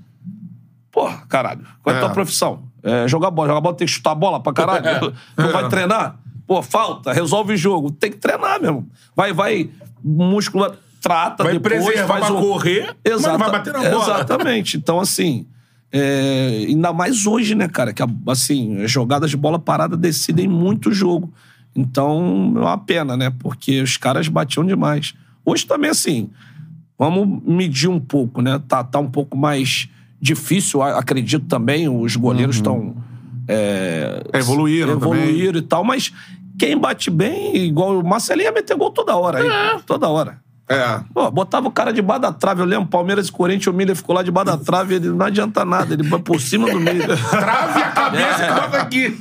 Porra, 0.92 1.24
caralho, 1.28 1.62
qual 1.82 1.94
é 1.94 1.98
a 1.98 2.02
tua 2.02 2.10
É. 2.10 2.14
profissão? 2.14 2.62
É 2.82 3.06
jogar 3.08 3.30
bola. 3.30 3.48
Jogar 3.48 3.60
bola 3.60 3.76
tem 3.76 3.86
que 3.86 3.92
chutar 3.92 4.12
a 4.12 4.14
bola 4.14 4.40
pra 4.40 4.52
caralho. 4.52 5.12
Não 5.36 5.52
vai 5.52 5.68
treinar? 5.68 6.18
Pô, 6.46 6.62
falta, 6.62 7.12
resolve 7.12 7.54
o 7.54 7.56
jogo. 7.56 7.90
Tem 7.90 8.10
que 8.10 8.16
treinar 8.16 8.60
mesmo. 8.60 8.88
Vai, 9.14 9.32
vai, 9.32 9.70
músculo 10.02 10.72
trata 11.00 11.44
Vai 11.44 11.54
depois, 11.54 11.84
preservar 11.84 12.20
faz 12.20 12.30
um... 12.30 12.40
correr, 12.40 12.94
Exata- 13.04 13.32
não 13.32 13.38
vai 13.38 13.50
bater 13.50 13.72
na 13.72 13.78
bola. 13.78 14.04
Exatamente. 14.04 14.76
Então, 14.76 15.00
assim, 15.00 15.46
é, 15.90 16.64
ainda 16.68 16.92
mais 16.92 17.26
hoje, 17.26 17.54
né, 17.54 17.68
cara? 17.68 17.92
Que, 17.92 18.02
assim, 18.26 18.82
as 18.82 18.90
jogadas 18.90 19.30
de 19.30 19.36
bola 19.36 19.58
parada 19.58 19.96
decidem 19.96 20.46
muito 20.46 20.90
o 20.90 20.92
jogo. 20.92 21.32
Então, 21.74 22.52
é 22.56 22.60
uma 22.60 22.78
pena, 22.78 23.16
né? 23.16 23.32
Porque 23.38 23.80
os 23.80 23.96
caras 23.96 24.28
batiam 24.28 24.64
demais. 24.64 25.14
Hoje 25.44 25.64
também, 25.66 25.90
assim, 25.90 26.28
vamos 26.98 27.42
medir 27.46 27.88
um 27.88 28.00
pouco, 28.00 28.42
né? 28.42 28.60
Tá, 28.68 28.84
tá 28.84 28.98
um 28.98 29.10
pouco 29.10 29.36
mais 29.36 29.88
difícil, 30.20 30.82
acredito 30.82 31.46
também. 31.46 31.88
Os 31.88 32.16
goleiros 32.16 32.56
estão... 32.56 32.96
É, 33.48 34.22
É, 34.32 34.38
evoluíram 34.38 34.98
também. 34.98 35.20
evoluíram 35.24 35.58
e 35.58 35.62
tal, 35.62 35.82
mas 35.82 36.12
quem 36.58 36.78
bate 36.78 37.10
bem, 37.10 37.56
igual 37.56 37.98
o 37.98 38.04
Marcelinho, 38.06 38.46
ia 38.46 38.52
meter 38.52 38.76
gol 38.76 38.90
toda 38.90 39.16
hora 39.16 39.38
aí. 39.38 39.82
Toda 39.86 40.08
hora. 40.08 40.40
É. 40.70 41.00
Pô, 41.12 41.28
botava 41.32 41.66
o 41.66 41.70
cara 41.72 41.92
debaixo 41.92 42.22
da 42.22 42.32
trave. 42.32 42.62
Eu 42.62 42.64
lembro, 42.64 42.86
Palmeiras 42.86 43.26
e 43.26 43.32
Corinthians, 43.32 43.66
o 43.66 43.76
Miller 43.76 43.96
ficou 43.96 44.14
lá 44.14 44.22
debaixo 44.22 44.52
da 44.52 44.56
trave, 44.56 44.94
ele 44.94 45.08
não 45.08 45.26
adianta 45.26 45.64
nada, 45.64 45.94
ele 45.94 46.04
vai 46.04 46.20
por 46.20 46.40
cima 46.40 46.70
do 46.70 46.78
Miller. 46.78 47.18
Trave 47.28 47.82
a 47.82 47.88
cabeça 47.90 48.46
e 48.46 48.52
bota 48.54 48.76
aqui. 48.76 49.18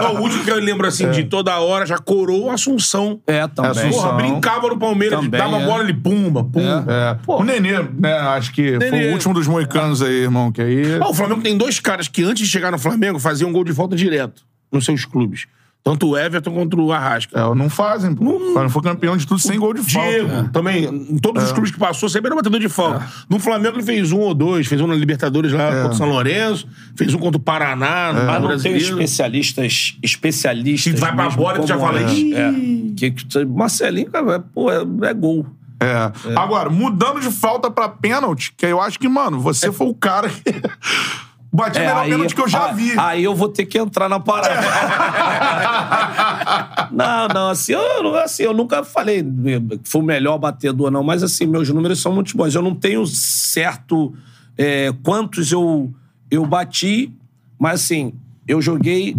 Não, 0.00 0.14
o 0.14 0.20
último 0.22 0.44
que 0.44 0.50
eu 0.50 0.56
lembro 0.56 0.86
assim 0.86 1.10
de 1.10 1.24
toda 1.24 1.58
hora 1.60 1.84
já 1.84 1.98
corou 1.98 2.46
o 2.46 2.50
Assunção. 2.50 3.20
É, 3.26 3.46
também. 3.46 3.70
Assunção. 3.70 4.02
Porra, 4.02 4.12
brincava 4.14 4.68
no 4.68 4.78
Palmeiras, 4.78 5.20
Também, 5.20 5.38
dava 5.38 5.60
é. 5.60 5.66
bola, 5.66 5.82
ele 5.82 5.94
pumba, 5.94 6.42
pumba. 6.42 6.86
É. 6.88 7.16
O 7.26 7.44
Nenê, 7.44 7.78
né? 7.98 8.14
Acho 8.14 8.50
que 8.52 8.78
foi 8.78 8.90
Nenê. 8.90 9.10
o 9.10 9.12
último 9.12 9.34
dos 9.34 9.46
moicanos 9.46 10.00
aí, 10.00 10.22
irmão. 10.22 10.50
Que 10.50 10.62
aí. 10.62 10.98
Ah, 11.02 11.08
o 11.08 11.14
Flamengo 11.14 11.42
tem 11.42 11.56
dois 11.56 11.80
caras 11.80 12.08
que 12.08 12.22
antes 12.22 12.46
de 12.46 12.50
chegar 12.50 12.72
no 12.72 12.78
Flamengo 12.78 13.18
faziam 13.18 13.52
gol 13.52 13.64
de 13.64 13.74
falta 13.74 13.94
direto 13.94 14.42
nos 14.70 14.86
seus 14.86 15.04
clubes. 15.04 15.46
Tanto 15.84 16.10
o 16.10 16.16
Everton 16.16 16.52
quanto 16.52 16.80
o 16.80 16.92
Arrasca. 16.92 17.36
É, 17.36 17.54
não 17.56 17.68
fazem. 17.68 18.14
pô. 18.14 18.36
O 18.36 18.52
Flamengo 18.52 18.70
foi 18.70 18.82
campeão 18.82 19.16
de 19.16 19.26
tudo 19.26 19.40
sem 19.40 19.58
gol 19.58 19.74
de 19.74 19.82
Diego, 19.82 20.28
falta. 20.28 20.48
também, 20.50 20.84
em 20.84 21.18
todos 21.18 21.42
os 21.42 21.50
clubes 21.50 21.72
que 21.72 21.78
passou, 21.78 22.08
sempre 22.08 22.28
era 22.28 22.36
batedor 22.36 22.60
de 22.60 22.68
falta. 22.68 23.04
No 23.28 23.40
Flamengo 23.40 23.76
ele 23.76 23.82
fez 23.82 24.12
um 24.12 24.20
ou 24.20 24.32
dois, 24.32 24.66
fez 24.68 24.80
um 24.80 24.86
na 24.86 24.94
Libertadores 24.94 25.52
lá 25.52 25.72
contra 25.72 25.88
o 25.90 25.94
São 25.94 26.08
Lourenço, 26.08 26.68
fez 26.96 27.12
um 27.14 27.18
contra 27.18 27.36
o 27.36 27.42
Paraná, 27.42 28.12
no 28.12 28.24
Mas 28.24 28.26
não 28.26 28.40
tem 28.40 28.48
Brasileiro. 28.48 29.02
especialistas, 29.02 29.96
especialistas. 30.00 30.94
Que 30.94 31.00
vai 31.00 31.14
pra 31.14 31.30
bola, 31.30 31.58
que 31.58 31.66
já 31.66 31.76
falei. 31.78 32.04
antes. 32.04 32.32
É. 32.32 33.10
Que, 33.10 33.44
Marcelinho, 33.44 34.08
cara, 34.08 34.36
é, 34.36 34.38
pô, 34.38 34.70
é, 34.70 34.82
é 35.08 35.14
gol. 35.14 35.44
É. 35.80 36.12
Agora, 36.36 36.70
mudando 36.70 37.20
de 37.20 37.28
falta 37.32 37.68
pra 37.68 37.88
pênalti, 37.88 38.52
que 38.56 38.66
eu 38.66 38.80
acho 38.80 39.00
que, 39.00 39.08
mano, 39.08 39.40
você 39.40 39.72
foi 39.72 39.88
o 39.88 39.94
cara 39.94 40.28
que. 40.28 40.42
Batia 41.54 41.82
o 41.82 41.84
É, 41.84 41.88
melhor 41.88 42.04
pênalti 42.08 42.34
que 42.34 42.40
eu 42.40 42.48
já 42.48 42.70
aí- 42.70 42.74
vi. 42.74 42.98
Aí 42.98 43.24
eu 43.24 43.34
vou 43.34 43.48
ter 43.48 43.66
que 43.66 43.78
entrar 43.78 44.08
na 44.08 44.18
parada. 44.18 44.58
não, 46.90 47.28
não, 47.28 47.48
assim 47.50 47.72
eu, 47.72 48.16
assim, 48.16 48.42
eu 48.44 48.54
nunca 48.54 48.82
falei 48.82 49.22
que 49.22 49.80
foi 49.88 50.00
o 50.00 50.04
melhor 50.04 50.38
batedor, 50.38 50.90
não, 50.90 51.02
mas 51.02 51.22
assim, 51.22 51.46
meus 51.46 51.68
números 51.68 52.00
são 52.00 52.12
muito 52.12 52.36
bons. 52.36 52.54
Eu 52.54 52.62
não 52.62 52.74
tenho 52.74 53.06
certo 53.06 54.14
é, 54.56 54.92
quantos 55.02 55.52
eu, 55.52 55.92
eu 56.30 56.46
bati, 56.46 57.12
mas 57.58 57.82
assim, 57.82 58.14
eu 58.48 58.60
joguei 58.62 59.14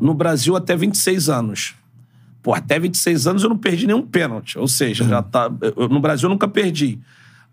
no 0.00 0.14
Brasil 0.14 0.56
até 0.56 0.76
26 0.76 1.28
anos. 1.28 1.74
Pô, 2.42 2.54
até 2.54 2.78
26 2.78 3.26
anos 3.26 3.42
eu 3.42 3.50
não 3.50 3.58
perdi 3.58 3.86
nenhum 3.86 4.02
pênalti. 4.02 4.58
Ou 4.58 4.66
seja, 4.66 5.04
já 5.04 5.22
tá. 5.22 5.50
eu- 5.76 5.88
no 5.88 6.00
Brasil 6.00 6.26
eu 6.26 6.30
nunca 6.32 6.48
perdi. 6.48 6.98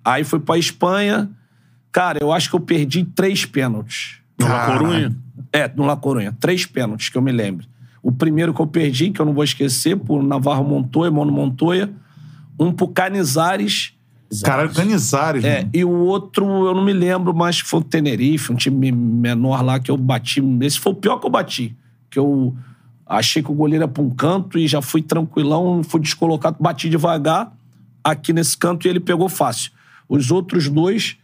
Aí 0.04 0.24
fui 0.24 0.40
pra 0.40 0.58
Espanha. 0.58 1.30
Cara, 1.98 2.20
eu 2.22 2.32
acho 2.32 2.48
que 2.48 2.56
eu 2.56 2.60
perdi 2.60 3.04
três 3.04 3.44
pênaltis. 3.44 4.20
Numa 4.40 4.68
Corunha. 4.68 5.16
É, 5.52 5.68
no 5.76 5.84
La 5.84 5.98
Coruña. 5.98 6.32
Três 6.40 6.64
pênaltis 6.64 7.10
que 7.10 7.18
eu 7.18 7.24
me 7.24 7.32
lembro. 7.32 7.66
O 8.04 8.12
primeiro 8.12 8.54
que 8.54 8.62
eu 8.62 8.68
perdi, 8.68 9.10
que 9.10 9.20
eu 9.20 9.26
não 9.26 9.34
vou 9.34 9.44
esquecer, 9.44 9.98
por 9.98 10.22
Navarro 10.22 10.64
Montoya, 10.64 11.10
Mono 11.10 11.32
Montoya. 11.32 11.90
Um 12.60 12.72
pro 12.72 12.88
Canizares. 12.88 13.94
Caralho, 14.44 14.72
Canizares, 14.72 15.44
É, 15.44 15.62
mano. 15.62 15.70
e 15.74 15.84
o 15.84 15.90
outro, 15.90 16.46
eu 16.68 16.76
não 16.76 16.86
me 16.86 16.94
lembro, 16.94 17.34
mas 17.34 17.62
foi 17.62 17.80
o 17.80 17.84
Tenerife, 17.84 18.54
um 18.54 18.56
time 18.56 18.92
menor 18.92 19.64
lá 19.64 19.80
que 19.80 19.90
eu 19.90 19.98
bati. 19.98 20.40
Esse 20.62 20.78
foi 20.80 20.92
o 20.92 20.96
pior 20.96 21.18
que 21.18 21.26
eu 21.26 21.32
bati. 21.32 21.76
Que 22.12 22.20
eu 22.20 22.56
achei 23.08 23.42
que 23.42 23.50
o 23.50 23.56
goleiro 23.56 23.86
ia 23.86 23.88
pra 23.88 24.04
um 24.04 24.12
canto 24.12 24.60
e 24.60 24.68
já 24.68 24.84
fui 24.84 25.02
tranquilão, 25.02 25.82
fui 25.84 26.00
descolocado, 26.00 26.58
bati 26.60 26.90
devagar 26.90 27.52
aqui 28.04 28.34
nesse 28.34 28.56
canto 28.56 28.86
e 28.86 28.90
ele 28.90 29.00
pegou 29.00 29.28
fácil. 29.28 29.72
Os 30.08 30.30
outros 30.30 30.70
dois, 30.70 31.18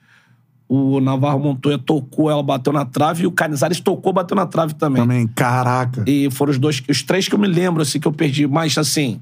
o 0.76 1.00
Navarro 1.00 1.40
Montoya 1.40 1.78
tocou, 1.78 2.32
ela 2.32 2.42
bateu 2.42 2.74
na 2.74 2.84
trave 2.84 3.26
e 3.26 3.28
o 3.28 3.32
Canizares 3.32 3.80
tocou, 3.80 4.12
bateu 4.12 4.34
na 4.34 4.48
trave 4.48 4.74
também. 4.74 5.04
Também, 5.04 5.28
caraca. 5.28 6.04
E 6.08 6.32
foram 6.32 6.50
os 6.50 6.58
dois, 6.58 6.82
os 6.90 7.04
três 7.04 7.28
que 7.28 7.36
eu 7.36 7.38
me 7.38 7.48
lembro, 7.48 7.84
assim, 7.84 8.00
que 8.00 8.08
eu 8.08 8.12
perdi. 8.12 8.48
Mas, 8.48 8.76
assim, 8.76 9.22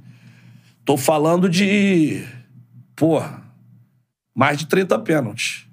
tô 0.85 0.95
falando 0.95 1.49
de. 1.49 2.23
Pô, 2.95 3.21
mais 4.33 4.59
de 4.59 4.65
30 4.65 4.97
pênaltis. 4.99 5.65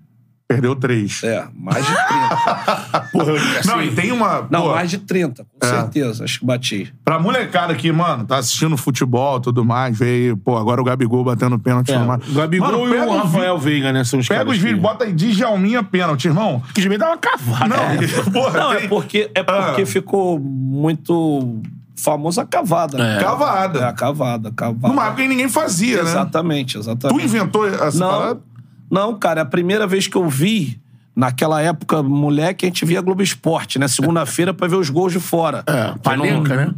Perdeu 0.49 0.75
três. 0.75 1.23
É, 1.23 1.45
mais 1.55 1.85
de 1.87 1.93
30. 1.93 3.01
Porra, 3.13 3.33
eu, 3.33 3.37
assim, 3.37 3.69
Não, 3.69 3.83
e 3.83 3.91
tem 3.91 4.11
uma. 4.13 4.47
Não, 4.51 4.63
pô, 4.63 4.69
mais 4.71 4.89
de 4.91 4.97
30, 4.97 5.45
com 5.45 5.67
É. 5.67 5.69
certeza. 5.69 6.25
Acho 6.25 6.41
que 6.41 6.47
bati. 6.47 6.95
Pra 7.05 7.19
molecada 7.19 7.75
que, 7.75 7.93
mano, 7.93 8.25
tá 8.25 8.39
assistindo 8.39 8.75
futebol 8.75 9.37
e 9.37 9.43
tudo 9.43 9.63
mais, 9.63 9.99
veio, 9.99 10.39
pô, 10.39 10.57
agora 10.57 10.81
o 10.81 10.85
Gabigol 10.85 11.23
batendo 11.23 11.59
pênalti. 11.59 11.93
é, 11.93 11.99
o 11.99 12.35
Gabigol 12.35 12.87
Mano, 12.87 12.95
e 12.95 12.99
o 12.99 13.17
Rafael 13.19 13.59
Veiga, 13.59 13.93
né? 13.93 14.05
São 14.05 14.21
os 14.21 14.27
Pega 14.27 14.51
os 14.51 14.57
vídeos, 14.57 14.81
bota 14.81 15.05
aí, 15.05 15.13
Djalminha 15.13 15.83
pênalti, 15.83 16.25
irmão. 16.29 16.63
Que 16.75 16.81
devia 16.81 16.97
dar 16.99 17.09
uma 17.09 17.19
cavada. 17.19 17.69
Não, 17.69 17.77
né? 17.77 17.99
porra, 18.33 18.59
Não, 18.59 18.75
tem- 18.75 18.85
é 18.87 18.89
porque, 18.89 19.31
é 19.35 19.43
porque 19.43 19.83
Ah. 19.83 19.87
ficou 19.87 20.41
muito 20.41 21.61
famosa 21.95 22.43
a 22.43 22.47
cavada. 22.47 22.97
né? 22.97 23.19
Cavada. 23.21 23.81
É, 23.81 23.85
a 23.85 23.93
cavada, 23.93 24.53
cavada. 24.53 24.89
Numa 24.89 25.07
época 25.07 25.23
que 25.23 25.29
ninguém 25.29 25.49
fazia, 25.49 25.97
né? 26.03 26.09
Exatamente, 26.11 26.75
Tu 26.75 26.79
exatamente. 26.81 27.25
inventou 27.25 27.67
essa 27.69 27.99
Não, 27.99 28.09
parada? 28.09 28.41
Não, 28.91 29.19
cara, 29.19 29.41
é 29.41 29.43
a 29.43 29.47
primeira 29.47 29.87
vez 29.87 30.07
que 30.07 30.17
eu 30.17 30.29
vi, 30.29 30.81
naquela 31.15 31.61
época, 31.61 32.03
moleque, 32.03 32.65
a 32.67 32.69
gente 32.69 32.85
via 32.85 33.01
Globo 33.01 33.23
Esporte, 33.23 33.79
né? 33.79 33.89
Segunda-feira 33.89 34.55
pra 34.55 34.67
ver 34.69 34.77
os 34.77 34.89
gols 34.91 35.13
de 35.13 35.21
fora. 35.21 35.65
É, 35.67 35.95
Panenca, 36.03 36.57
né? 36.57 36.75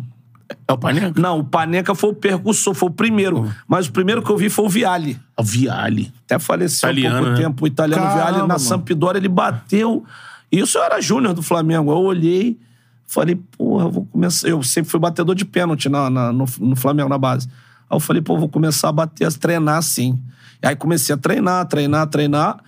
É 0.66 0.72
o 0.72 0.78
Panenca? 0.78 1.20
Não, 1.20 1.38
o 1.40 1.44
Paneca 1.44 1.94
foi 1.94 2.10
o 2.10 2.14
percussor, 2.14 2.74
foi 2.74 2.88
o 2.88 2.92
primeiro. 2.92 3.52
Mas 3.68 3.86
o 3.86 3.92
primeiro 3.92 4.20
que 4.22 4.30
eu 4.30 4.36
vi 4.36 4.48
foi 4.48 4.64
o 4.64 4.68
Viali. 4.68 5.16
O 5.38 5.44
Viali. 5.44 6.12
Até 6.24 6.38
faleceu 6.40 6.88
há 6.88 6.92
Italiano, 6.92 7.16
pouco 7.18 7.30
né? 7.30 7.36
tempo. 7.44 7.64
O 7.64 7.66
italiano 7.68 8.02
Caramba, 8.02 8.20
Viali 8.24 8.38
na 8.38 8.46
mano. 8.48 8.58
Sampdoria, 8.58 9.18
ele 9.20 9.28
bateu. 9.28 10.04
Isso 10.50 10.76
eu 10.78 10.82
era 10.82 11.00
júnior 11.00 11.34
do 11.34 11.42
Flamengo. 11.42 11.92
Eu 11.92 11.98
olhei, 11.98 12.58
falei, 13.06 13.36
porra, 13.56 13.84
eu 13.84 13.90
vou 13.92 14.04
começar. 14.06 14.48
Eu 14.48 14.60
sempre 14.64 14.90
fui 14.90 14.98
batedor 14.98 15.36
de 15.36 15.44
pênalti 15.44 15.88
na, 15.88 16.10
na- 16.10 16.32
no, 16.32 16.44
no 16.58 16.74
Flamengo, 16.74 17.08
na 17.08 17.18
base. 17.18 17.46
Aí 17.88 17.96
eu 17.96 18.00
falei, 18.00 18.20
pô, 18.20 18.36
vou 18.36 18.48
começar 18.48 18.88
a 18.88 18.92
bater, 18.92 19.26
a 19.26 19.30
treinar 19.30 19.76
assim. 19.78 20.18
Aí 20.62 20.76
comecei 20.76 21.14
a 21.14 21.18
treinar, 21.18 21.66
treinar, 21.66 22.06
treinar. 22.06 22.58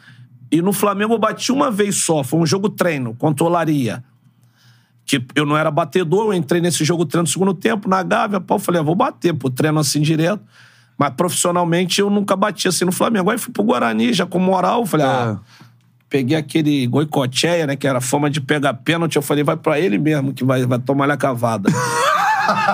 E 0.51 0.61
no 0.61 0.73
Flamengo 0.73 1.15
eu 1.15 1.19
bati 1.19 1.51
uma 1.53 1.71
vez 1.71 1.97
só. 1.97 2.23
Foi 2.23 2.39
um 2.41 2.47
jogo 2.47 2.69
treino 2.69 3.15
contra 3.15 3.45
o 3.45 3.47
Olaria. 3.47 4.03
Que 5.05 5.25
eu 5.35 5.45
não 5.45 5.57
era 5.57 5.71
batedor, 5.71 6.27
eu 6.27 6.35
entrei 6.35 6.61
nesse 6.61 6.85
jogo 6.85 7.05
treino 7.05 7.25
no 7.25 7.29
segundo 7.29 7.53
tempo, 7.53 7.89
na 7.89 8.03
Gávea, 8.03 8.43
eu 8.49 8.59
falei, 8.59 8.81
ah, 8.81 8.85
vou 8.85 8.95
bater, 8.95 9.35
pô, 9.35 9.51
treino 9.51 9.79
assim 9.81 10.01
direto. 10.01 10.43
Mas 10.97 11.11
profissionalmente 11.15 12.01
eu 12.01 12.09
nunca 12.09 12.37
bati 12.37 12.69
assim 12.69 12.85
no 12.85 12.93
Flamengo. 12.93 13.31
Aí 13.31 13.37
fui 13.37 13.53
pro 13.53 13.65
Guarani, 13.65 14.13
já 14.13 14.25
com 14.25 14.39
moral, 14.39 14.87
falei, 14.87 15.07
ah, 15.07 15.39
peguei 16.09 16.37
aquele 16.37 16.87
Goicocheia, 16.87 17.67
né, 17.67 17.75
que 17.75 17.87
era 17.87 18.01
fama 18.01 18.31
de 18.31 18.41
pegar 18.41 18.75
pênalti, 18.75 19.17
eu 19.17 19.23
falei, 19.23 19.43
vai 19.43 19.57
pra 19.57 19.81
ele 19.81 19.99
mesmo 19.99 20.33
que 20.33 20.45
vai, 20.45 20.65
vai 20.67 20.79
tomar 20.79 21.11
a 21.11 21.17
cavada. 21.17 21.69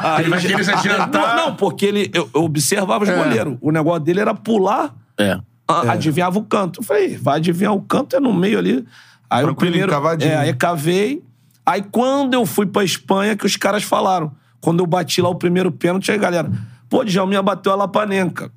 Aí 0.03 0.23
Ele 0.27 0.31
vai 0.31 0.41
querer 0.41 0.65
se 0.65 0.71
adiantar. 0.73 1.37
Não, 1.37 1.47
não, 1.47 1.55
porque 1.57 1.87
ele, 1.87 2.11
eu, 2.13 2.29
eu 2.35 2.43
observava 2.43 3.05
os 3.05 3.11
É. 3.11 3.17
goleiros. 3.17 3.57
O 3.61 3.71
negócio 3.71 4.01
dele 4.01 4.21
era 4.21 4.35
pular 4.35 4.95
É. 5.19 5.39
a- 5.67 5.93
adivinhava 5.93 6.39
o 6.39 6.45
canto. 6.45 6.81
Eu 6.81 6.85
falei, 6.85 7.17
vai 7.17 7.37
adivinhar 7.37 7.75
o 7.75 7.83
canto, 7.83 8.17
é 8.17 8.21
no 8.21 8.33
meio 8.33 8.59
ali. 8.59 8.87
Aí 9.29 9.45
o 9.45 9.55
primeiro. 9.55 9.91
cavadinho. 9.91 10.31
É, 10.31 10.37
aí 10.37 10.55
cavei. 10.55 11.23
Aí 11.67 11.83
quando 11.83 12.33
eu 12.35 12.47
fui 12.47 12.65
pra 12.67 12.83
Espanha, 12.85 13.37
que 13.37 13.45
os 13.45 13.57
caras 13.57 13.83
falaram. 13.83 14.33
Quando 14.61 14.81
eu 14.81 14.87
bati 14.87 15.21
lá 15.21 15.29
o 15.29 15.35
primeiro 15.35 15.71
pênalti, 15.71 16.11
aí 16.11 16.19
galera, 16.19 16.51
pô, 16.89 17.05
Djalminha 17.05 17.43
bateu 17.43 17.71
a 17.71 17.75
Lapanenca. 17.77 18.51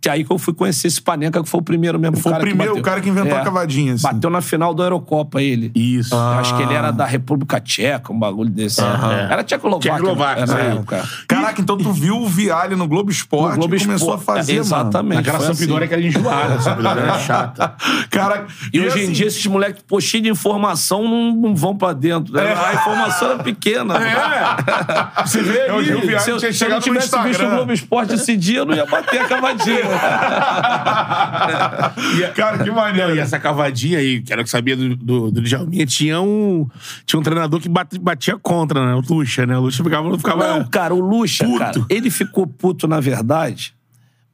Que 0.00 0.08
aí 0.08 0.24
que 0.24 0.32
eu 0.32 0.38
fui 0.38 0.54
conhecer 0.54 0.86
esse 0.88 1.00
Panenca, 1.00 1.42
que 1.42 1.48
foi 1.48 1.60
o 1.60 1.62
primeiro 1.62 1.98
mesmo 1.98 2.16
Foi 2.16 2.30
o 2.30 2.34
cara 2.34 2.42
que 2.44 2.48
primeiro, 2.50 2.72
bateu. 2.72 2.80
o 2.82 2.84
cara 2.84 3.00
que 3.02 3.08
inventou 3.10 3.36
a 3.36 3.42
cavadinha, 3.42 3.94
assim. 3.94 4.02
Bateu 4.02 4.30
na 4.30 4.40
final 4.40 4.72
da 4.72 4.84
Eurocopa, 4.84 5.42
ele. 5.42 5.70
Isso. 5.74 6.14
Eu 6.14 6.18
Acho 6.20 6.56
que 6.56 6.62
ele 6.62 6.72
era 6.72 6.90
da 6.90 7.04
República 7.04 7.60
Tcheca, 7.60 8.10
um 8.12 8.18
bagulho 8.18 8.48
desse. 8.48 8.80
Era 8.80 9.42
Tchecoslováquia. 9.44 9.92
Tchecoslováquia, 9.92 10.42
Era 10.44 10.54
na 10.54 10.60
época. 10.60 11.08
Caraca, 11.28 11.60
então 11.60 11.76
tu 11.76 11.92
viu 11.92 12.16
o 12.16 12.26
Viali 12.26 12.74
no 12.76 12.88
Globo 12.88 13.10
Esporte 13.10 13.52
No 13.52 13.58
Globo 13.58 13.76
e 13.76 13.80
começou 13.80 14.14
Esporte. 14.16 14.22
a 14.30 14.34
fazer, 14.36 14.52
É, 14.52 14.56
exatamente. 14.56 15.16
Naquela 15.16 15.38
foi 15.38 15.48
assim. 15.50 15.60
Sampdoria 15.64 15.88
que 15.88 15.94
era 15.94 16.02
enjoada. 16.02 16.54
A 16.54 16.60
Sampdoria 16.60 17.02
era 17.02 17.18
chata. 17.18 17.62
mano. 17.78 18.04
Caraca, 18.10 18.46
E 18.72 18.80
hoje 18.80 18.98
em 18.98 19.02
assim, 19.04 19.12
dia, 19.12 19.26
esses 19.26 19.46
moleques, 19.46 19.82
pô, 19.86 20.00
cheios 20.00 20.24
de 20.24 20.30
informação, 20.30 21.04
não, 21.04 21.32
não 21.34 21.54
vão 21.54 21.76
pra 21.76 21.92
dentro. 21.92 22.32
né? 22.32 22.54
A 22.54 22.74
informação 22.74 23.32
era 23.32 23.42
pequena. 23.42 23.94
É. 23.98 25.22
Você 25.26 25.42
vê 25.42 25.68
Eu 25.68 25.82
vi 25.82 25.94
o 25.94 25.98
aí. 26.10 26.20
Se 26.20 26.30
eu, 26.30 26.38
tinha 26.38 26.52
se 26.52 26.64
eu 26.64 26.70
não 26.70 26.80
tivesse 26.80 27.18
visto 27.22 27.44
o. 27.44 27.50
Globo 27.50 27.72
Esporte 27.72 28.14
esse 28.14 28.34
dia, 28.36 28.60
eu 28.60 28.64
não 28.64 28.74
ia 28.74 28.86
bater 28.86 29.20
a 29.20 29.28
cavadinha. 29.28 29.89
Cara, 32.34 32.58
que 32.64 32.70
maneiro. 32.70 33.14
E 33.14 33.18
essa 33.18 33.38
cavadinha 33.38 33.98
aí, 33.98 34.20
que 34.22 34.32
era 34.32 34.42
o 34.42 34.44
que 34.44 34.50
sabia 34.50 34.76
do, 34.76 34.96
do, 34.96 35.30
do 35.30 35.40
Djalminha, 35.42 35.86
tinha 35.86 36.20
um, 36.20 36.66
tinha 37.04 37.20
um 37.20 37.22
treinador 37.22 37.60
que 37.60 37.68
bate- 37.68 37.98
batia 37.98 38.38
contra, 38.38 38.84
né? 38.86 38.94
O 38.94 39.02
Lucha, 39.14 39.46
né? 39.46 39.56
O 39.56 39.62
Lucha 39.62 39.82
ficava... 39.82 40.16
ficava 40.16 40.58
Não, 40.58 40.64
cara, 40.64 40.94
o 40.94 41.00
Lucha, 41.00 41.44
Puto. 41.44 41.58
cara, 41.58 41.84
ele 41.88 42.10
ficou 42.10 42.46
puto, 42.46 42.86
na 42.88 43.00
verdade, 43.00 43.74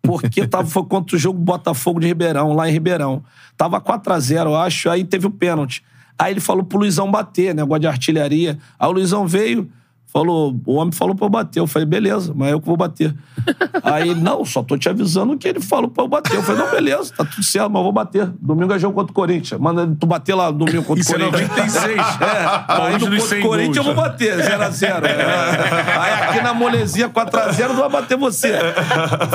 porque 0.03 0.47
tava, 0.47 0.66
foi 0.66 0.85
contra 0.85 1.16
o 1.16 1.19
jogo 1.19 1.38
Botafogo 1.38 2.01
de 2.01 2.07
Ribeirão, 2.07 2.53
lá 2.53 2.69
em 2.69 2.73
Ribeirão. 2.73 3.23
Tava 3.57 3.81
4x0, 3.81 4.47
eu 4.47 4.57
acho, 4.57 4.90
aí 4.90 5.05
teve 5.05 5.27
o 5.27 5.31
pênalti. 5.31 5.83
Aí 6.19 6.33
ele 6.33 6.40
falou 6.40 6.64
pro 6.64 6.79
Luizão 6.79 7.11
bater, 7.11 7.55
negócio 7.55 7.81
de 7.81 7.87
artilharia. 7.87 8.59
Aí 8.79 8.88
o 8.88 8.92
Luizão 8.92 9.27
veio, 9.27 9.69
falou, 10.16 10.59
o 10.64 10.74
homem 10.76 10.92
falou 10.92 11.14
pra 11.14 11.26
eu 11.26 11.31
bater. 11.31 11.61
Eu 11.61 11.66
falei, 11.66 11.85
beleza, 11.85 12.33
mas 12.35 12.50
eu 12.50 12.59
que 12.59 12.66
vou 12.66 12.76
bater. 12.76 13.14
Aí 13.85 14.09
ele, 14.09 14.20
não, 14.20 14.46
só 14.46 14.62
tô 14.62 14.79
te 14.79 14.88
avisando 14.88 15.37
que 15.37 15.46
ele 15.46 15.61
falou 15.61 15.90
pra 15.90 16.05
eu 16.05 16.09
bater. 16.09 16.37
Eu 16.37 16.42
falei, 16.42 16.64
não, 16.64 16.70
beleza, 16.70 17.12
tá 17.14 17.22
tudo 17.22 17.42
certo, 17.42 17.68
mas 17.68 17.81
eu 17.81 17.85
vou 17.85 17.92
bater. 17.92 18.26
Domingo 18.40 18.72
é 18.72 18.79
jogo 18.79 18.94
contra 18.94 19.12
o 19.12 19.14
Corinthians. 19.14 19.61
Manda 19.61 19.87
tu 20.00 20.07
bater 20.07 20.35
lá 20.35 20.50
domingo 20.50 20.85
contra 20.85 21.02
Isso 21.02 21.12
o 21.12 21.16
é 21.16 21.31
Corinthians. 21.31 21.74
96. 21.74 21.96
É, 22.26 22.83
aí 22.83 22.92
no 22.92 23.11
dos 23.11 23.22
contra 23.22 23.29
100 23.29 23.38
o 23.38 23.42
Corinthians 23.42 23.76
eu 23.76 23.85
vou 23.85 23.94
bater, 23.94 24.38
0x0. 24.38 25.05
Aí 26.00 26.12
aqui 26.22 26.40
na 26.40 26.55
molezinha 26.55 27.09
4x0 27.09 27.68
não 27.68 27.76
vai 27.76 27.88
bater 27.90 28.16
você. 28.16 28.59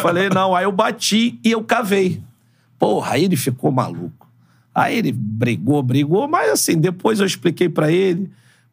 Falei, 0.02 0.30
não. 0.30 0.56
Aí 0.56 0.65
eu 0.65 0.72
bati 0.72 1.39
e 1.44 1.52
eu 1.52 1.63
cavei. 1.63 2.22
Porra, 2.80 3.13
aí 3.13 3.26
ele 3.26 3.38
ficou 3.38 3.72
maluco. 3.72 4.28
Aí 4.74 4.98
ele 4.98 5.12
brigou, 5.12 5.82
brigou, 5.84 6.28
mas 6.28 6.50
assim, 6.52 6.78
depois 6.78 7.20
eu 7.20 7.26
expliquei 7.26 7.70
pra 7.70 7.91
ele, 7.91 8.30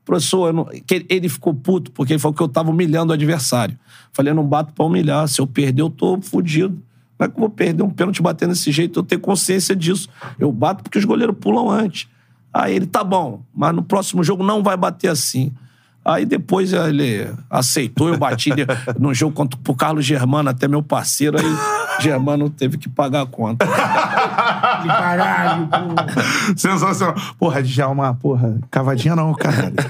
professor, 0.09 0.53
não- 0.55 0.67
ele 1.09 1.29
ficou 1.29 1.53
puto, 1.55 1.93
porque 1.93 2.15
ele 2.15 2.19
falou 2.19 2.35
que 2.35 2.43
eu 2.43 2.49
tava 2.49 2.71
humilhando 2.71 3.11
o 3.11 3.15
adversário. 3.15 3.79
Falei, 4.13 4.31
eu 4.31 4.35
não 4.35 4.45
bato 4.47 4.73
pra 4.73 4.85
humilhar, 4.85 5.29
se 5.29 5.41
eu 5.41 5.47
perder 5.47 5.83
eu 5.83 5.91
tô 5.91 6.19
fudido. 6.23 6.83
Como 7.17 7.29
é 7.29 7.29
que 7.29 7.37
eu 7.37 7.41
vou 7.41 7.51
perder 7.51 7.83
um 7.83 7.91
pênalti 7.91 8.23
batendo 8.23 8.51
desse 8.51 8.73
jeito? 8.73 9.01
Eu 9.01 9.03
tenho 9.03 9.21
consciência 9.21 9.77
disso. 9.77 10.09
Eu 10.39 10.51
bato 10.51 10.83
porque 10.83 10.99
os 10.99 11.05
goleiros 11.05 11.37
pulam 11.39 11.69
antes. 11.71 12.09
Aí 12.55 12.75
ele, 12.77 12.87
tá 12.87 13.05
bom, 13.05 13.43
mas 13.55 13.75
no 13.75 13.83
próximo 13.83 14.25
jogo 14.25 14.43
não 14.43 14.63
vai 14.63 14.77
bater 14.77 15.09
assim. 15.09 15.53
Aí 16.09 16.25
depois 16.25 16.73
ele 16.73 17.31
aceitou, 17.51 18.09
eu 18.09 18.17
bati 18.17 18.49
no 18.99 19.13
jogo 19.13 19.35
contra 19.35 19.61
o 19.69 19.75
Carlos 19.75 20.07
Germano, 20.07 20.49
até 20.49 20.67
meu 20.67 20.83
parceiro, 20.83 21.37
aí 21.39 21.45
Germano 22.01 22.49
teve 22.49 22.79
que 22.79 22.89
pagar 22.89 23.25
a 23.25 23.27
conta. 23.27 23.67
Caralho, 23.67 25.69
pô. 25.69 25.77
Sensacional. 26.57 27.15
Porra, 27.39 27.63
Djalma, 27.63 28.15
porra, 28.15 28.59
cavadinha 28.71 29.15
não, 29.15 29.35
caralho. 29.35 29.75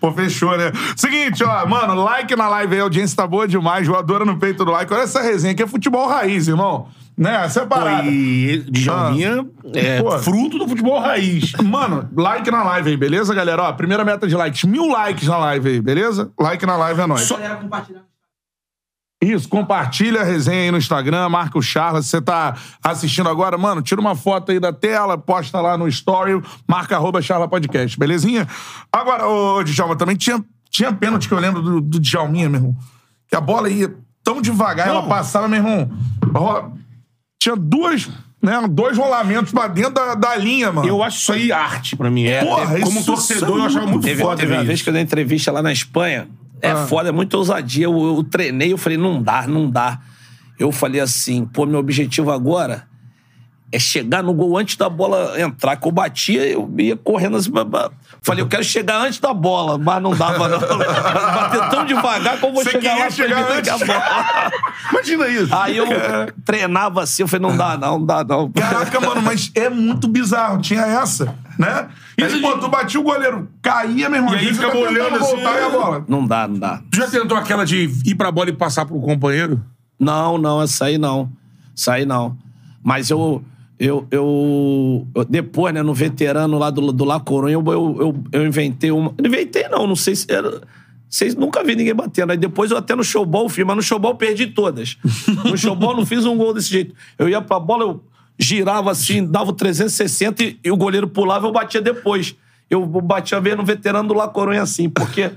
Pô, 0.00 0.10
fechou, 0.12 0.56
né? 0.56 0.72
Seguinte, 0.96 1.44
ó, 1.44 1.66
mano, 1.66 1.94
like 2.02 2.34
na 2.34 2.48
live 2.48 2.74
aí, 2.74 2.80
a 2.80 2.84
audiência 2.84 3.16
tá 3.16 3.26
boa 3.26 3.46
demais, 3.46 3.86
voadora 3.86 4.24
no 4.24 4.38
peito 4.38 4.64
do 4.64 4.72
like. 4.72 4.90
Olha 4.92 5.02
essa 5.02 5.20
resenha 5.20 5.52
aqui, 5.52 5.62
é 5.62 5.66
futebol 5.66 6.08
raiz, 6.08 6.48
irmão. 6.48 6.88
Né? 7.16 7.44
Essa 7.44 7.60
é 7.60 7.62
a 7.62 7.66
parada. 7.66 8.06
E 8.08 8.58
Djalminha 8.70 9.46
é 9.74 10.02
Pô. 10.02 10.18
fruto 10.18 10.58
do 10.58 10.68
futebol 10.68 11.00
raiz. 11.00 11.52
Mano, 11.64 12.08
like 12.14 12.50
na 12.50 12.62
live 12.62 12.90
aí, 12.90 12.96
beleza, 12.96 13.34
galera? 13.34 13.62
Ó, 13.62 13.72
primeira 13.72 14.04
meta 14.04 14.26
de 14.28 14.34
likes, 14.36 14.64
mil 14.64 14.86
likes 14.88 15.26
na 15.26 15.38
live 15.38 15.68
aí, 15.68 15.80
beleza? 15.80 16.30
Like 16.38 16.66
na 16.66 16.76
live 16.76 17.00
é 17.00 17.06
nóis. 17.06 17.22
Só- 17.22 17.36
Galera 17.36 17.56
compartilhando. 17.56 18.04
Isso, 19.22 19.48
compartilha 19.48 20.20
a 20.20 20.24
resenha 20.24 20.64
aí 20.64 20.70
no 20.70 20.76
Instagram, 20.76 21.26
marca 21.30 21.56
o 21.58 21.62
Charla. 21.62 22.02
Se 22.02 22.10
você 22.10 22.20
tá 22.20 22.54
assistindo 22.84 23.30
agora, 23.30 23.56
mano, 23.56 23.80
tira 23.80 23.98
uma 23.98 24.14
foto 24.14 24.52
aí 24.52 24.60
da 24.60 24.74
tela, 24.74 25.16
posta 25.16 25.58
lá 25.58 25.78
no 25.78 25.88
story, 25.88 26.38
marca 26.68 26.96
arroba 26.96 27.22
Charla 27.22 27.48
Podcast, 27.48 27.98
belezinha? 27.98 28.46
Agora, 28.92 29.26
ô 29.26 29.62
Djalma, 29.64 29.96
também 29.96 30.16
tinha, 30.16 30.44
tinha 30.68 30.92
pênalti 30.92 31.28
que 31.28 31.34
eu 31.34 31.40
lembro 31.40 31.62
do, 31.62 31.80
do 31.80 31.98
Djalminha, 31.98 32.50
meu 32.50 32.58
irmão. 32.60 32.76
Que 33.26 33.34
a 33.34 33.40
bola 33.40 33.70
ia 33.70 33.96
tão 34.22 34.42
devagar, 34.42 34.86
ela 34.86 35.02
passava, 35.08 35.48
meu 35.48 35.60
irmão. 35.60 35.90
rola- 36.34 36.72
Tinha 37.46 37.54
duas, 37.54 38.08
né, 38.42 38.66
dois 38.68 38.98
rolamentos 38.98 39.52
pra 39.52 39.68
dentro 39.68 39.94
da, 39.94 40.16
da 40.16 40.34
linha, 40.34 40.72
mano. 40.72 40.88
Eu 40.88 41.00
acho 41.00 41.18
isso 41.18 41.32
aí 41.32 41.52
arte 41.52 41.94
pra 41.94 42.10
mim. 42.10 42.26
É, 42.26 42.44
Porra, 42.44 42.76
é- 42.76 42.80
como 42.80 42.96
isso 42.98 43.06
torcedor, 43.06 43.58
eu 43.58 43.62
é 43.62 43.66
achava 43.66 43.86
muito 43.86 44.02
Teve, 44.02 44.20
foda 44.20 44.36
teve 44.36 44.52
uma 44.52 44.64
vez 44.64 44.82
que 44.82 44.88
eu 44.88 44.92
dei 44.92 45.00
entrevista 45.02 45.52
lá 45.52 45.62
na 45.62 45.70
Espanha. 45.70 46.26
É 46.60 46.72
Ah. 46.72 46.86
foda, 46.88 47.10
é 47.10 47.12
muita 47.12 47.36
ousadia. 47.36 47.84
Eu, 47.84 48.16
eu 48.16 48.24
treinei, 48.24 48.72
eu 48.72 48.78
falei, 48.78 48.98
não 48.98 49.22
dá, 49.22 49.46
não 49.46 49.70
dá. 49.70 50.00
Eu 50.58 50.72
falei 50.72 51.00
assim, 51.00 51.44
pô, 51.44 51.66
meu 51.66 51.78
objetivo 51.78 52.32
agora 52.32 52.88
é 53.72 53.78
chegar 53.78 54.22
no 54.22 54.32
gol 54.32 54.56
antes 54.56 54.76
da 54.76 54.88
bola 54.88 55.40
entrar. 55.40 55.76
Que 55.76 55.86
eu 55.88 55.92
batia, 55.92 56.46
eu 56.46 56.72
ia 56.78 56.96
correndo 56.96 57.36
assim. 57.36 57.50
Falei, 58.22 58.42
eu 58.42 58.48
quero 58.48 58.62
chegar 58.62 59.00
antes 59.00 59.18
da 59.18 59.34
bola, 59.34 59.76
mas 59.76 60.02
não 60.02 60.14
dava, 60.14 60.48
não. 60.48 60.58
Bater 60.60 61.68
tão 61.70 61.84
devagar 61.84 62.38
que 62.38 62.44
eu 62.44 62.52
vou 62.52 62.62
Você 62.62 62.70
chegar 62.70 62.90
queria 62.90 63.04
lá 63.04 63.10
chegar 63.10 63.38
a 63.38 63.56
antes. 63.56 63.86
bola. 63.86 64.52
Imagina 64.92 65.28
isso. 65.28 65.54
Aí 65.54 65.76
eu 65.76 65.86
treinava 66.44 67.02
assim, 67.02 67.22
eu 67.22 67.28
falei, 67.28 67.48
não 67.48 67.56
dá, 67.56 67.76
não, 67.76 67.98
não 67.98 68.06
dá, 68.06 68.24
não. 68.24 68.50
Caraca, 68.52 69.00
mano, 69.00 69.22
mas 69.22 69.50
é 69.54 69.68
muito 69.68 70.06
bizarro. 70.08 70.60
Tinha 70.60 70.82
essa, 70.82 71.34
né? 71.58 71.88
E 72.16 72.24
aí, 72.24 72.40
pô, 72.40 72.56
tu 72.58 72.68
batia 72.68 73.00
o 73.00 73.02
goleiro, 73.02 73.48
caía, 73.60 74.08
meu 74.08 74.20
irmão. 74.20 74.34
E 74.34 74.38
aí 74.38 74.54
ficava 74.54 74.72
você 74.72 74.80
tá 74.80 74.88
tentando 74.88 75.06
olhando 75.06 75.24
assim, 75.24 75.36
voltar 75.36 75.60
e 75.60 75.64
a 75.64 75.68
bola. 75.68 76.04
Não 76.08 76.26
dá, 76.26 76.48
não 76.48 76.58
dá. 76.58 76.80
Tu 76.90 76.96
já 76.96 77.08
tentou 77.08 77.36
aquela 77.36 77.66
de 77.66 77.90
ir 78.04 78.14
pra 78.14 78.30
bola 78.30 78.48
e 78.48 78.52
passar 78.52 78.86
pro 78.86 79.00
companheiro? 79.00 79.62
Não, 79.98 80.38
não, 80.38 80.62
essa 80.62 80.86
aí 80.86 80.98
não. 80.98 81.30
Essa 81.76 81.94
aí 81.94 82.06
não. 82.06 82.36
Mas 82.82 83.10
eu. 83.10 83.44
Eu, 83.78 84.06
eu, 84.10 85.06
eu- 85.14 85.24
depois, 85.24 85.74
né, 85.74 85.82
no 85.82 85.92
veterano 85.92 86.58
lá 86.58 86.70
do, 86.70 86.92
do 86.92 87.04
La 87.04 87.20
Coruña, 87.20 87.52
eu, 87.52 87.64
eu, 87.66 87.96
eu, 88.00 88.24
eu 88.32 88.46
inventei 88.46 88.90
uma. 88.90 89.12
Inventei, 89.22 89.68
não, 89.68 89.86
não 89.86 89.96
sei 89.96 90.16
se 90.16 90.26
era. 90.32 90.62
Vocês 91.08 91.34
nunca 91.34 91.62
vi 91.62 91.76
ninguém 91.76 91.94
batendo. 91.94 92.30
Aí 92.32 92.36
depois 92.38 92.70
eu 92.70 92.76
até 92.76 92.94
no 92.94 93.04
showball 93.04 93.48
fiz, 93.48 93.64
mas 93.64 93.76
no 93.76 93.82
showball 93.82 94.12
eu 94.12 94.16
perdi 94.16 94.46
todas. 94.48 94.96
No 95.44 95.56
showball 95.56 95.90
eu 95.92 95.96
não 95.98 96.06
fiz 96.06 96.24
um 96.24 96.36
gol 96.36 96.52
desse 96.54 96.70
jeito. 96.70 96.94
Eu 97.18 97.28
ia 97.28 97.40
pra 97.40 97.60
bola, 97.60 97.84
eu 97.84 98.02
girava 98.38 98.90
assim, 98.90 99.24
dava 99.24 99.50
o 99.50 99.52
360 99.52 100.42
e, 100.42 100.58
e 100.64 100.70
o 100.70 100.76
goleiro 100.76 101.06
pulava 101.06 101.46
eu 101.46 101.52
batia 101.52 101.80
depois. 101.80 102.34
Eu 102.68 102.84
batia 102.86 103.40
vez 103.40 103.56
no 103.56 103.64
veterano 103.64 104.08
do 104.08 104.14
La 104.14 104.26
Coruña 104.28 104.62
assim, 104.62 104.88
porque 104.88 105.30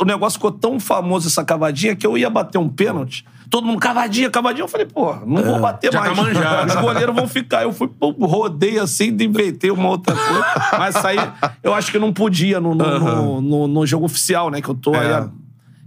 o 0.00 0.04
negócio 0.04 0.38
ficou 0.38 0.50
tão 0.52 0.80
famoso 0.80 1.28
essa 1.28 1.44
cavadinha 1.44 1.94
que 1.94 2.06
eu 2.06 2.16
ia 2.16 2.30
bater 2.30 2.58
um 2.58 2.68
pênalti. 2.68 3.24
Todo 3.52 3.66
mundo, 3.66 3.78
cavadinha, 3.78 4.30
cavadinha. 4.30 4.64
Eu 4.64 4.68
falei, 4.68 4.86
pô, 4.86 5.14
não 5.26 5.42
vou 5.42 5.60
bater 5.60 5.92
já 5.92 6.00
mais. 6.00 6.16
tá 6.16 6.22
manjado. 6.22 6.68
Os 6.70 6.74
goleiros 6.80 7.14
vão 7.14 7.28
ficar. 7.28 7.62
Eu 7.64 7.72
fui, 7.72 7.86
pô, 7.86 8.10
rodei 8.12 8.78
assim, 8.78 9.08
inventei 9.08 9.70
uma 9.70 9.90
outra 9.90 10.16
coisa. 10.16 10.44
Mas 10.78 10.96
isso 10.96 11.06
aí, 11.06 11.18
eu 11.62 11.74
acho 11.74 11.92
que 11.92 11.98
não 11.98 12.14
podia 12.14 12.58
no, 12.58 12.74
no, 12.74 12.98
no, 12.98 13.40
no- 13.42 13.68
no 13.68 13.86
jogo 13.86 14.06
oficial, 14.06 14.50
né? 14.50 14.62
Que 14.62 14.70
eu 14.70 14.74
tô 14.74 14.94
É. 14.94 15.16
aí. 15.18 15.28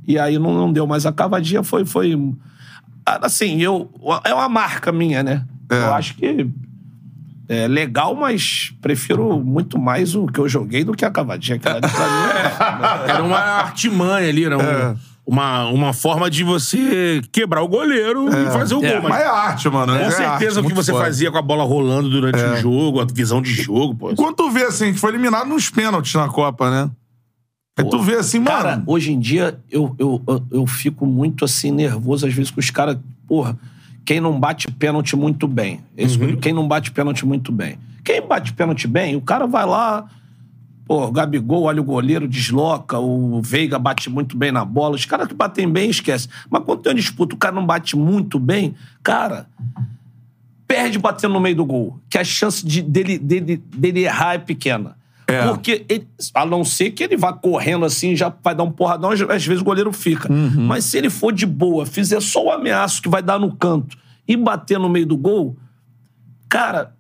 E 0.08 0.20
aí 0.20 0.38
não, 0.38 0.54
não 0.54 0.72
deu. 0.72 0.86
Mas 0.86 1.08
a 1.08 1.12
cavadinha 1.12 1.64
foi. 1.64 1.84
foi 1.86 2.16
assim, 3.04 3.60
eu, 3.62 3.90
é 4.24 4.32
uma 4.32 4.48
marca 4.48 4.92
minha, 4.92 5.24
né? 5.24 5.44
É. 5.68 5.76
Eu 5.80 5.94
acho 5.96 6.14
que 6.18 6.48
é 7.50 7.68
legal, 7.68 8.14
mas 8.16 8.74
prefiro 8.80 9.40
muito 9.40 9.80
mais 9.80 10.14
o 10.16 10.28
que 10.28 10.40
eu 10.40 10.48
joguei 10.48 10.84
do 10.84 10.94
que 10.94 11.04
a 11.04 11.10
cavadinha. 11.10 11.56
Aquela 11.58 11.76
ali 11.78 11.90
pra 11.90 12.06
mim 12.08 13.08
é- 13.08 13.10
Era 13.12 13.24
uma 13.24 13.38
artimanha 13.40 14.30
ali, 14.30 14.46
era 14.46 14.56
um- 14.58 14.62
É. 14.62 14.96
uma, 15.26 15.66
uma 15.70 15.94
forma 15.94 16.30
de 16.30 16.44
você 16.44 17.22
quebrar 17.32 17.62
o 17.64 17.68
goleiro 17.68 18.28
e 18.30 18.46
fazer 18.52 18.76
o 18.76 18.86
É, 18.86 18.94
gol. 18.94 19.02
Mas, 19.04 19.12
Mas 19.12 19.22
é 19.22 19.28
arte, 19.28 19.70
mano. 19.70 19.94
com 19.94 20.00
é 20.00 20.12
certeza 20.12 20.60
arte, 20.60 20.66
o 20.66 20.70
que 20.70 20.74
você 20.76 20.92
foda. 20.92 21.04
fazia 21.06 21.32
com 21.32 21.38
a 21.38 21.42
bola 21.42 21.64
rolando 21.64 22.10
durante 22.10 22.38
o 22.40 22.58
jogo, 22.58 23.00
a 23.02 23.06
visão 23.06 23.42
de 23.42 23.52
jogo, 23.52 23.96
pô. 23.96 24.14
Quando 24.16 24.36
tu 24.36 24.50
vê 24.52 24.64
assim, 24.66 24.94
que 24.94 25.00
foi 25.00 25.12
eliminado 25.12 25.48
nos 25.48 25.70
pênaltis 25.70 26.14
na 26.14 26.28
Copa, 26.28 26.70
né? 26.70 26.90
Aí 27.78 27.90
tu 27.90 28.02
vê 28.02 28.16
assim, 28.16 28.40
mano. 28.40 28.52
Cara, 28.56 28.84
hoje 28.86 29.12
em 29.12 29.20
dia 29.20 29.60
eu, 29.70 29.94
eu, 30.00 30.22
eu, 30.28 30.44
eu 30.52 30.68
fico 30.68 31.06
muito 31.06 31.44
assim 31.44 31.72
nervoso 31.72 32.26
às 32.26 32.34
vezes 32.34 32.50
com 32.52 32.60
os 32.60 32.70
caras. 32.70 32.98
Porra, 33.28 33.58
quem 34.06 34.22
não 34.22 34.40
bate 34.40 34.72
pênalti 34.72 35.16
muito 35.16 35.48
bem. 35.48 35.82
Esse- 35.98 36.18
Uhum. 36.18 36.38
Quem 36.38 36.54
não 36.54 36.68
bate 36.68 36.92
pênalti 36.92 37.26
muito 37.26 37.52
bem. 37.52 37.78
Quem 38.04 38.22
bate 38.26 38.54
pênalti 38.54 38.88
bem, 38.88 39.16
o 39.16 39.22
cara 39.22 39.46
vai 39.48 39.66
lá. 39.66 40.06
Pô, 40.86 41.04
o 41.06 41.12
Gabigol 41.12 41.64
olha 41.64 41.82
o 41.82 41.84
goleiro, 41.84 42.28
desloca, 42.28 43.00
o 43.00 43.42
Veiga 43.42 43.80
bate 43.80 44.10
muito 44.10 44.38
bem 44.38 44.52
na 44.52 44.64
bola. 44.64 44.96
Os 44.96 45.06
caras 45.06 45.28
que 45.28 45.34
batem 45.34 45.68
bem, 45.68 45.90
esquece. 45.90 46.28
Mas 46.50 46.64
quando 46.64 46.82
tem 46.82 46.92
uma 46.92 47.00
disputa, 47.00 47.34
o 47.34 47.38
cara 47.38 47.56
não 47.56 47.66
bate 47.66 47.96
muito 47.98 48.38
bem, 48.40 48.76
cara, 49.02 49.48
perde 50.68 51.00
batendo 51.00 51.34
no 51.34 51.40
meio 51.40 51.56
do 51.56 51.66
gol. 51.66 52.00
Que 52.10 52.18
a 52.18 52.24
chance 52.24 52.66
de, 52.66 52.82
dele, 52.82 53.18
dele, 53.18 53.58
dele 53.58 54.02
errar 54.04 54.36
é 54.36 54.38
pequena. 54.38 54.96
É. 55.28 55.48
Porque, 55.48 55.84
ele- 55.90 56.08
a 56.36 56.46
não 56.46 56.64
ser 56.64 56.92
que 56.92 57.04
ele 57.04 57.18
vá 57.18 57.34
correndo 57.34 57.84
assim, 57.84 58.16
já 58.16 58.32
vai 58.44 58.54
dar 58.54 58.64
um 58.64 58.72
porradão, 58.72 59.10
às 59.10 59.44
vezes 59.46 59.62
o 59.62 59.66
goleiro 59.66 59.92
fica. 59.92 60.32
Uhum. 60.32 60.68
Mas 60.68 60.86
se 60.86 60.98
ele 61.00 61.10
for 61.10 61.34
de 61.34 61.48
boa, 61.48 61.84
fizer 61.86 62.22
só 62.22 62.46
o 62.46 62.52
ameaço 62.52 63.02
que 63.02 63.10
vai 63.10 63.24
dar 63.24 63.40
no 63.40 63.56
canto 63.56 63.98
e 64.28 64.38
bater 64.38 64.78
no 64.78 64.88
meio 64.88 65.08
do 65.08 65.18
gol, 65.18 65.58
cara, 66.48 66.94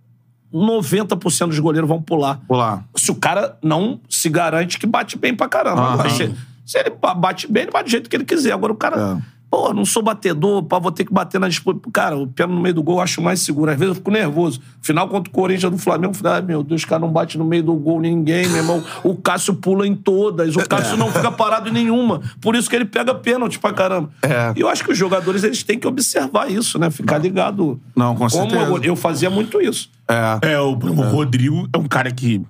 90% 0.56 1.48
dos 1.50 1.60
goleiros 1.60 1.88
vão 1.88 2.02
pular. 2.02 2.39
Pular. 2.48 2.84
Se 2.96 3.12
o 3.12 3.15
cara 3.15 3.58
não 3.62 4.00
se 4.10 4.30
garante 4.30 4.78
que 4.80 4.88
bate 4.88 5.18
bem 5.18 5.36
pra 5.36 5.48
caramba. 5.50 5.94
Agora, 5.94 6.10
se, 6.10 6.34
se 6.65 6.80
ele 6.80 6.91
ba- 6.91 7.13
bate 7.13 7.52
bem, 7.52 7.63
ele 7.63 7.72
bate 7.72 7.86
do 7.86 7.91
jeito 7.91 8.10
que 8.10 8.15
ele 8.15 8.26
quiser. 8.26 8.54
Agora 8.54 8.72
o 8.72 8.76
cara. 8.76 9.20
É. 9.22 9.35
Pô, 9.56 9.74
não 9.74 9.86
sou 9.86 10.04
batedor, 10.04 10.63
pá, 10.63 10.80
vou 10.80 10.91
ter 10.91 11.06
que 11.06 11.13
bater 11.13 11.39
na 11.39 11.48
disputa. 11.48 11.80
Cara, 11.94 12.18
o 12.18 12.28
pé 12.28 12.46
no 12.46 12.60
meio 12.60 12.76
do 12.76 12.84
gol 12.84 12.98
eu 12.98 13.02
acho 13.02 13.22
mais 13.22 13.39
seguro. 13.39 13.72
Às 13.72 13.78
vezes 13.78 13.91
eu 13.91 13.96
fico 13.96 14.12
nervoso. 14.12 14.60
Final 14.82 15.08
contra 15.08 15.30
o 15.30 15.34
Corinthians 15.34 15.72
do 15.72 15.78
Flamengo, 15.78 16.12
eu 16.12 16.18
falei, 16.18 16.34
ai 16.34 16.41
meu 16.41 16.62
Deus, 16.62 16.84
o 16.84 16.88
cara 16.88 17.00
não 17.00 17.10
bate 17.10 17.38
no 17.38 17.46
meio 17.46 17.63
do 17.63 17.74
gol 17.74 18.02
ninguém, 18.02 18.46
meu 18.50 18.58
irmão. 18.58 18.84
O 19.02 19.15
Cássio 19.15 19.54
pula 19.54 19.88
em 19.88 19.96
todas, 19.96 20.58
o 20.58 20.68
Cássio 20.68 20.98
não 20.98 21.10
fica 21.10 21.32
parado 21.32 21.70
em 21.70 21.72
nenhuma. 21.72 22.20
Por 22.41 22.54
isso 22.54 22.70
que 22.70 22.76
ele 22.76 22.84
pega 22.84 23.15
pênalti 23.15 23.58
pra 23.58 23.72
caramba. 23.72 24.10
É. 24.22 24.52
E 24.58 24.60
eu 24.60 24.68
acho 24.68 24.84
que 24.84 24.91
os 24.91 24.98
jogadores 24.98 25.46
eles 25.46 25.63
têm 25.63 25.80
que 25.80 25.88
observar 25.88 26.52
isso, 26.52 26.78
né? 26.78 26.91
Ficar 26.91 27.18
ligado. 27.18 27.80
Não, 27.96 28.13
com 28.13 28.28
Como 28.28 28.50
certeza. 28.50 28.62
eu, 28.62 28.84
eu 28.84 28.96
fazia 28.98 29.30
muito 29.30 29.62
isso. 29.62 29.89
É. 30.10 30.52
É, 30.52 30.60
o, 30.60 30.72
o 30.72 31.02
Rodrigo 31.02 31.65
é 31.72 31.78
um 31.78 31.88
cara 31.88 32.12
que 32.12 32.41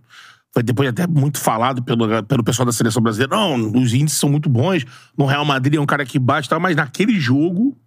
foi 0.56 0.64
depois 0.64 0.88
até 0.88 1.06
muito 1.06 1.38
falado 1.38 1.84
pelo, 1.84 2.24
pelo 2.24 2.42
pessoal 2.42 2.66
da 2.66 2.72
seleção 2.72 3.04
brasileira. 3.04 3.36
Não, 3.36 3.74
os 3.74 3.94
índices 3.94 4.18
são 4.18 4.30
muito 4.30 4.48
bons. 4.48 4.86
No 5.18 5.26
Real 5.26 5.44
Madrid 5.44 5.76
é 5.76 5.82
um 5.82 5.86
cara 5.86 6.06
que 6.06 6.18
bate 6.18 6.48
e 6.48 6.50
tal, 6.50 6.62
mas 6.62 6.78
naquele 6.78 7.20
jogo 7.20 7.78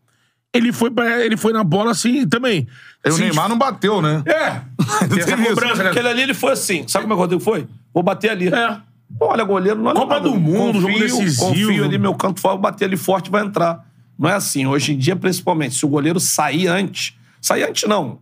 ele 0.52 0.70
foi, 0.70 0.90
pra, 0.90 1.24
ele 1.24 1.38
foi 1.38 1.54
na 1.54 1.64
bola 1.64 1.92
assim 1.92 2.28
também. 2.28 2.68
E 3.02 3.08
o 3.08 3.12
Assim, 3.14 3.22
Neymar 3.22 3.48
não 3.48 3.56
bateu, 3.56 4.02
né? 4.02 4.22
É. 4.26 4.60
Tem 5.08 5.18
essa 5.18 5.36
cobrança, 5.36 5.82
né? 5.82 5.90
Aquele 5.90 6.08
ali, 6.08 6.22
ele 6.22 6.34
foi 6.34 6.52
assim. 6.52 6.86
Sabe 6.86 7.04
como 7.04 7.14
é 7.14 7.16
que 7.16 7.18
o 7.18 7.22
Rodrigo 7.22 7.42
foi? 7.42 7.66
Vou 7.92 8.02
bater 8.02 8.32
ali. 8.32 8.48
É. 8.48 8.76
Pô, 9.18 9.28
olha, 9.28 9.44
goleiro, 9.44 9.78
não 9.78 9.86
olha 9.86 10.00
Copa 10.00 10.14
nada. 10.14 10.28
do 10.28 10.38
Mundo, 10.38 10.78
jogo 10.78 10.92
confio, 10.92 11.08
decisivo. 11.08 11.46
Confio 11.46 11.84
ali, 11.84 11.96
meu 11.96 12.14
canto 12.14 12.42
vou 12.42 12.58
bater 12.58 12.84
ali 12.84 12.98
forte, 12.98 13.30
vai 13.30 13.46
entrar. 13.46 13.82
Não 14.18 14.28
é 14.28 14.34
assim. 14.34 14.66
Hoje 14.66 14.92
em 14.92 14.98
dia, 14.98 15.16
principalmente, 15.16 15.74
se 15.74 15.86
o 15.86 15.88
goleiro 15.88 16.20
sair 16.20 16.66
antes... 16.66 17.14
Sair 17.40 17.62
antes, 17.62 17.88
não. 17.88 18.18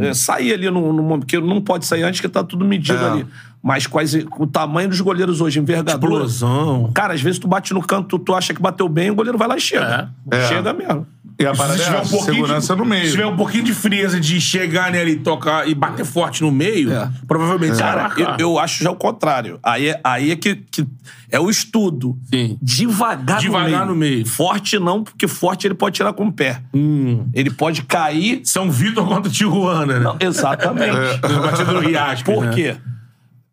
É, 0.00 0.14
sair 0.14 0.52
ali 0.52 0.70
no, 0.70 0.92
no 0.92 1.02
momento, 1.02 1.20
porque 1.20 1.38
não 1.40 1.60
pode 1.60 1.86
sair 1.86 2.02
antes, 2.02 2.20
que 2.20 2.28
tá 2.28 2.42
tudo 2.42 2.64
medido 2.64 2.98
É. 2.98 3.10
ali. 3.10 3.26
Mas 3.62 3.86
quase, 3.86 4.26
o 4.38 4.46
tamanho 4.46 4.88
dos 4.88 5.00
goleiros 5.00 5.40
hoje, 5.40 5.58
envergadura... 5.58 6.24
Explosão. 6.24 6.90
Cara, 6.94 7.14
às 7.14 7.20
vezes 7.20 7.38
tu 7.38 7.48
bate 7.48 7.74
no 7.74 7.82
canto, 7.82 8.16
tu, 8.16 8.18
tu 8.18 8.34
acha 8.34 8.54
que 8.54 8.62
bateu 8.62 8.88
bem, 8.88 9.10
o 9.10 9.14
goleiro 9.14 9.36
vai 9.36 9.48
lá 9.48 9.56
e 9.56 9.60
chega. 9.60 10.10
É. 10.30 10.46
Chega 10.46 10.72
mesmo. 10.72 11.06
E 11.38 11.44
a 11.44 11.52
Se 11.54 11.58
parada 11.60 11.74
é 11.80 11.84
tiver 11.84 11.98
um 11.98 12.00
essa, 12.00 12.10
pouquinho 12.10 12.34
segurança 12.34 12.74
de, 12.74 12.80
no 12.80 12.86
meio. 12.86 13.04
Se 13.04 13.10
tiver 13.10 13.26
um 13.26 13.36
pouquinho 13.36 13.64
de 13.64 13.74
frieza 13.74 14.18
de 14.18 14.40
chegar 14.40 14.90
nele 14.90 15.10
e 15.12 15.16
tocar 15.16 15.68
e 15.68 15.74
bater 15.74 16.04
forte 16.06 16.40
no 16.42 16.50
meio, 16.50 16.90
É. 16.92 17.10
provavelmente 17.28 17.74
vai 17.74 17.92
Cara, 18.08 18.14
eu, 18.38 18.52
eu 18.52 18.58
acho 18.58 18.82
já 18.82 18.90
o 18.90 18.96
contrário. 18.96 19.58
Aí 19.62 19.88
é, 19.88 20.00
aí 20.02 20.30
é 20.30 20.36
que, 20.36 20.56
que 20.56 20.86
é 21.30 21.38
o 21.38 21.50
estudo. 21.50 22.16
Sim. 22.32 22.56
Devagar, 22.62 23.38
Devagar 23.40 23.84
no 23.86 23.94
meio. 23.94 24.24
Forte 24.24 24.78
não, 24.78 25.04
porque 25.04 25.28
forte 25.28 25.66
ele 25.66 25.74
pode 25.74 25.96
tirar 25.96 26.14
com 26.14 26.26
o 26.26 26.32
pé. 26.32 26.62
Hum. 26.72 27.26
Ele 27.34 27.50
pode 27.50 27.82
cair. 27.82 28.40
São 28.44 28.70
Vitor 28.70 29.06
contra 29.06 29.28
o 29.28 29.32
Tijuana, 29.32 29.98
né? 29.98 30.00
Não, 30.00 30.16
exatamente. 30.18 31.20
No 31.30 31.42
batido 31.42 31.72
do 31.74 31.80
Riasco, 31.80 32.32
Por 32.32 32.46
né? 32.46 32.52
quê? 32.54 32.76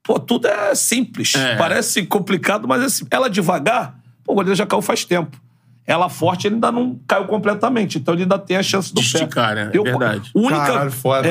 Pô, 0.01 0.19
tudo 0.19 0.47
é 0.47 0.73
simples. 0.75 1.33
É. 1.35 1.55
Parece 1.57 2.05
complicado, 2.05 2.65
mas 2.67 2.81
é 2.81 2.87
sim- 2.89 3.07
ela 3.11 3.29
devagar, 3.29 3.95
pô, 4.23 4.31
o 4.33 4.35
goleiro 4.35 4.55
já 4.55 4.65
caiu 4.65 4.81
faz 4.81 5.03
tempo. 5.05 5.37
Ela 5.85 6.07
forte, 6.07 6.47
ele 6.47 6.55
ainda 6.55 6.71
não 6.71 6.97
caiu 7.05 7.25
completamente. 7.25 7.97
Então 7.97 8.13
ele 8.13 8.23
ainda 8.23 8.39
tem 8.39 8.55
a 8.55 8.63
chance 8.63 8.93
do 8.93 9.01
De 9.01 9.11
pé. 9.11 9.19
esticar, 9.19 9.53
né? 9.53 9.69
É 9.73 9.81
verdade. 9.81 10.31
Única, 10.33 10.55
Caralho, 10.55 10.91
foda. 10.91 11.27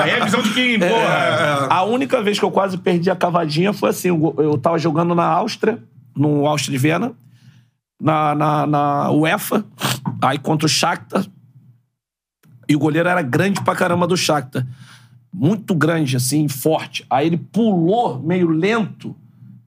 Aí 0.00 0.10
é 0.10 0.20
a 0.20 0.24
visão 0.24 0.40
de 0.40 0.54
quem, 0.54 0.78
porra. 0.78 0.90
É. 0.92 1.66
A 1.68 1.82
única 1.82 2.22
vez 2.22 2.38
que 2.38 2.44
eu 2.44 2.50
quase 2.50 2.78
perdi 2.78 3.10
a 3.10 3.16
cavadinha 3.16 3.72
foi 3.72 3.90
assim: 3.90 4.08
eu 4.08 4.34
eu 4.38 4.56
tava 4.56 4.78
jogando 4.78 5.14
na 5.16 5.24
Áustria, 5.24 5.82
no 6.16 6.46
Áustria 6.46 6.78
de 6.78 6.82
Viena, 6.82 7.12
na, 8.00 8.34
na, 8.36 8.66
na 8.66 9.10
UEFA, 9.10 9.64
aí 10.22 10.38
contra 10.38 10.66
o 10.66 10.68
Shakhtar. 10.68 11.24
E 12.68 12.76
o 12.76 12.78
goleiro 12.78 13.08
era 13.08 13.22
grande 13.22 13.60
pra 13.62 13.74
caramba 13.74 14.06
do 14.06 14.16
Shakhtar. 14.16 14.64
Muito 15.32 15.74
grande, 15.74 16.16
assim, 16.16 16.46
forte. 16.48 17.04
Aí 17.10 17.26
ele 17.26 17.36
pulou 17.36 18.20
meio 18.20 18.48
lento, 18.48 19.14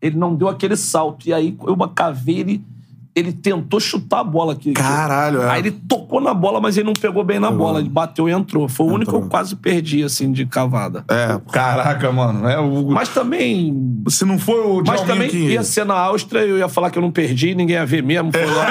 ele 0.01 0.17
não 0.17 0.33
deu 0.35 0.47
aquele 0.47 0.75
salto. 0.77 1.27
E 1.27 1.33
aí 1.33 1.57
eu 1.65 1.77
cavei 1.89 2.39
ele 2.39 2.65
ele 3.15 3.33
tentou 3.33 3.79
chutar 3.79 4.19
a 4.19 4.23
bola 4.23 4.53
aqui. 4.53 4.71
Caralho, 4.73 5.41
é. 5.41 5.49
Aí 5.49 5.61
ele 5.61 5.71
tocou 5.71 6.21
na 6.21 6.33
bola, 6.33 6.61
mas 6.61 6.77
ele 6.77 6.85
não 6.85 6.93
pegou 6.93 7.23
bem 7.23 7.39
na 7.39 7.51
bola. 7.51 7.79
Ele 7.79 7.89
bateu 7.89 8.29
e 8.29 8.31
entrou. 8.31 8.67
Foi 8.69 8.85
o 8.85 8.89
único 8.93 9.11
que 9.11 9.17
eu 9.17 9.27
quase 9.27 9.55
perdi, 9.55 10.03
assim, 10.03 10.31
de 10.31 10.45
cavada. 10.45 11.03
É, 11.09 11.39
caraca, 11.51 12.11
mano. 12.11 12.47
É, 12.47 12.59
o, 12.59 12.89
Mas 12.91 13.09
também. 13.09 14.03
se 14.07 14.23
não 14.25 14.37
foi 14.39 14.59
o 14.61 14.83
Mas 14.85 15.01
também 15.01 15.27
que... 15.29 15.37
ia 15.37 15.63
ser 15.63 15.85
na 15.85 15.95
Áustria, 15.95 16.39
eu 16.41 16.57
ia 16.57 16.69
falar 16.69 16.89
que 16.91 16.97
eu 16.97 17.01
não 17.01 17.11
perdi, 17.11 17.53
ninguém 17.55 17.75
ia 17.75 17.85
ver 17.85 18.01
mesmo. 18.03 18.31
Foi 18.31 18.45
lá. 18.45 18.65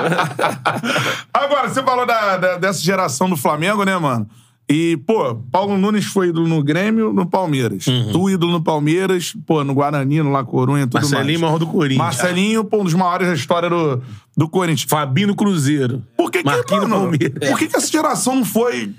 Agora, 1.32 1.68
você 1.68 1.82
falou 1.82 2.06
da- 2.06 2.36
da- 2.36 2.56
dessa 2.58 2.80
geração 2.82 3.28
do 3.28 3.36
Flamengo, 3.36 3.84
né, 3.84 3.96
mano? 3.98 4.26
E, 4.72 4.96
pô, 4.98 5.34
Paulo 5.50 5.76
Nunes 5.76 6.04
foi 6.04 6.28
ídolo 6.28 6.46
no 6.46 6.62
Grêmio, 6.62 7.12
no 7.12 7.26
Palmeiras. 7.26 7.88
Uhum. 7.88 8.12
Tu 8.12 8.30
ídolo 8.30 8.52
no 8.52 8.62
Palmeiras, 8.62 9.34
pô, 9.44 9.64
no 9.64 9.74
Guarani, 9.74 10.22
no 10.22 10.30
La 10.30 10.44
Corunha, 10.44 10.86
tudo 10.86 11.00
Marcelinho, 11.00 11.24
mais. 11.26 11.40
maior 11.40 11.58
do 11.58 11.66
Corinthians. 11.66 11.98
Marcelinho, 11.98 12.64
pô, 12.64 12.80
um 12.80 12.84
dos 12.84 12.94
maiores 12.94 13.26
da 13.26 13.34
história 13.34 13.68
do, 13.68 14.00
do 14.36 14.48
Corinthians. 14.48 14.88
Fabinho 14.88 15.34
Cruzeiro. 15.34 16.04
Por 16.16 16.30
que, 16.30 16.38
que, 16.38 16.44
Marquinhos 16.44 16.88
mano, 16.88 17.10
por 17.10 17.58
que, 17.58 17.66
que 17.66 17.76
essa 17.76 17.90
geração 17.90 18.36
não 18.36 18.44
foi 18.44 18.92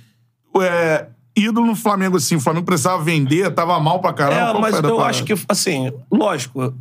é, 0.60 1.08
ídolo 1.38 1.66
no 1.68 1.76
Flamengo 1.76 2.18
assim? 2.18 2.36
O 2.36 2.42
Flamengo 2.42 2.66
precisava 2.66 3.02
vender, 3.02 3.50
tava 3.52 3.80
mal 3.80 4.02
pra 4.02 4.12
caramba. 4.12 4.58
É, 4.58 4.62
mas 4.62 4.76
eu 4.76 4.82
parada? 4.82 5.04
acho 5.06 5.24
que, 5.24 5.34
assim, 5.48 5.90
lógico, 6.12 6.74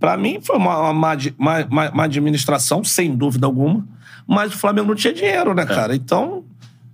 pra 0.00 0.16
mim 0.16 0.38
foi 0.42 0.56
uma, 0.56 0.90
uma, 0.90 1.16
má- 1.38 1.90
má 1.92 2.04
administração, 2.04 2.82
sem 2.82 3.14
dúvida 3.14 3.44
alguma, 3.46 3.86
mas 4.26 4.54
o 4.54 4.56
Flamengo 4.56 4.88
não 4.88 4.94
tinha 4.94 5.12
dinheiro, 5.12 5.52
né, 5.54 5.66
cara? 5.66 5.94
Então, 5.94 6.44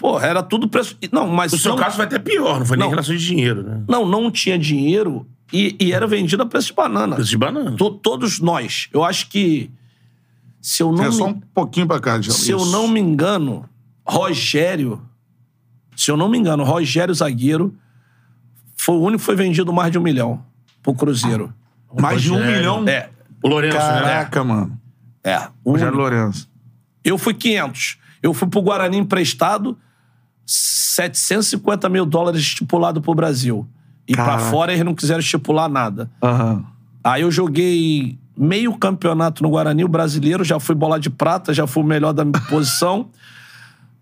pô, 0.02 0.20
era 0.20 0.42
tudo 0.42 0.68
preço. 0.68 0.98
Não, 1.12 1.26
mas. 1.28 1.52
No 1.52 1.58
seu 1.58 1.70
não, 1.72 1.78
caso 1.78 1.96
vai 1.96 2.06
até 2.06 2.18
pior, 2.18 2.58
não 2.58 2.66
foi 2.66 2.76
nem 2.76 2.84
Não. 2.84 2.90
relação 2.90 3.14
de 3.16 3.24
dinheiro, 3.26 3.62
né? 3.62 3.82
não, 3.88 4.04
não 4.04 4.30
tinha 4.30 4.58
dinheiro 4.58 5.26
e, 5.52 5.76
e 5.80 5.92
era 5.92 6.06
vendido 6.06 6.42
a 6.42 6.46
preço 6.46 6.66
de 6.68 6.72
banana. 6.74 7.14
Preço 7.14 7.30
de 7.30 7.38
banana. 7.38 7.76
To- 7.76 7.90
todos 7.92 8.40
nós. 8.40 8.88
Eu 8.92 9.04
acho 9.04 9.28
que. 9.30 9.70
Se 10.60 10.82
eu 10.82 10.90
não. 10.92 11.04
É 11.04 11.06
me- 11.08 11.12
só 11.14 11.26
um 11.26 11.34
pouquinho 11.54 11.86
pra 11.86 12.00
cá, 12.00 12.18
Djalma. 12.18 12.38
Se 12.38 12.50
eu 12.50 12.58
Isso. 12.58 12.72
não 12.72 12.86
me 12.88 12.98
engano, 13.00 13.64
Rogério. 14.04 15.00
Se 15.96 16.10
eu 16.10 16.16
não 16.16 16.28
me 16.28 16.36
engano, 16.38 16.64
Rogério 16.64 17.14
Zagueiro 17.14 17.74
foi 18.76 18.96
o 18.96 19.00
único 19.00 19.18
que 19.20 19.24
foi 19.24 19.36
vendido 19.36 19.72
mais 19.72 19.92
de 19.92 19.98
um 19.98 20.02
milhão 20.02 20.42
pro 20.82 20.94
Cruzeiro. 20.94 21.52
Mais 22.00 22.20
de 22.22 22.30
um 22.30 22.34
Rogério. 22.34 22.56
milhão? 22.56 22.88
É, 22.88 23.10
O 23.42 23.48
Lourenço, 23.48 23.76
né? 23.76 23.82
Caraca, 23.82 24.42
mano. 24.42 24.78
é. 25.22 25.38
o 25.64 25.72
Rogério 25.72 25.94
único. 25.94 26.10
Lourenço. 26.14 26.50
Eu 27.04 27.16
fui 27.18 27.34
500. 27.34 27.98
Eu 28.22 28.32
fui 28.32 28.48
pro 28.48 28.62
Guarani 28.62 28.96
emprestado, 28.96 29.76
750 30.46 31.88
mil 31.88 32.04
dólares 32.04 32.40
estipulado 32.40 33.00
pro 33.00 33.14
Brasil. 33.14 33.66
E 34.06 34.14
pra 34.14 34.24
Caraca. 34.24 34.50
fora 34.50 34.72
eles 34.72 34.84
não 34.84 34.94
quiseram 34.94 35.20
estipular 35.20 35.68
nada. 35.68 36.10
Aham. 36.22 36.64
Aí 37.04 37.22
eu 37.22 37.30
joguei 37.30 38.18
meio 38.36 38.74
campeonato 38.74 39.42
no 39.42 39.50
Guarani, 39.50 39.84
o 39.84 39.88
brasileiro, 39.88 40.44
já 40.44 40.58
fui 40.58 40.74
bola 40.74 40.98
de 40.98 41.10
prata, 41.10 41.52
já 41.52 41.66
fui 41.66 41.82
o 41.82 41.86
melhor 41.86 42.12
da 42.12 42.24
minha 42.24 42.40
posição. 42.48 43.08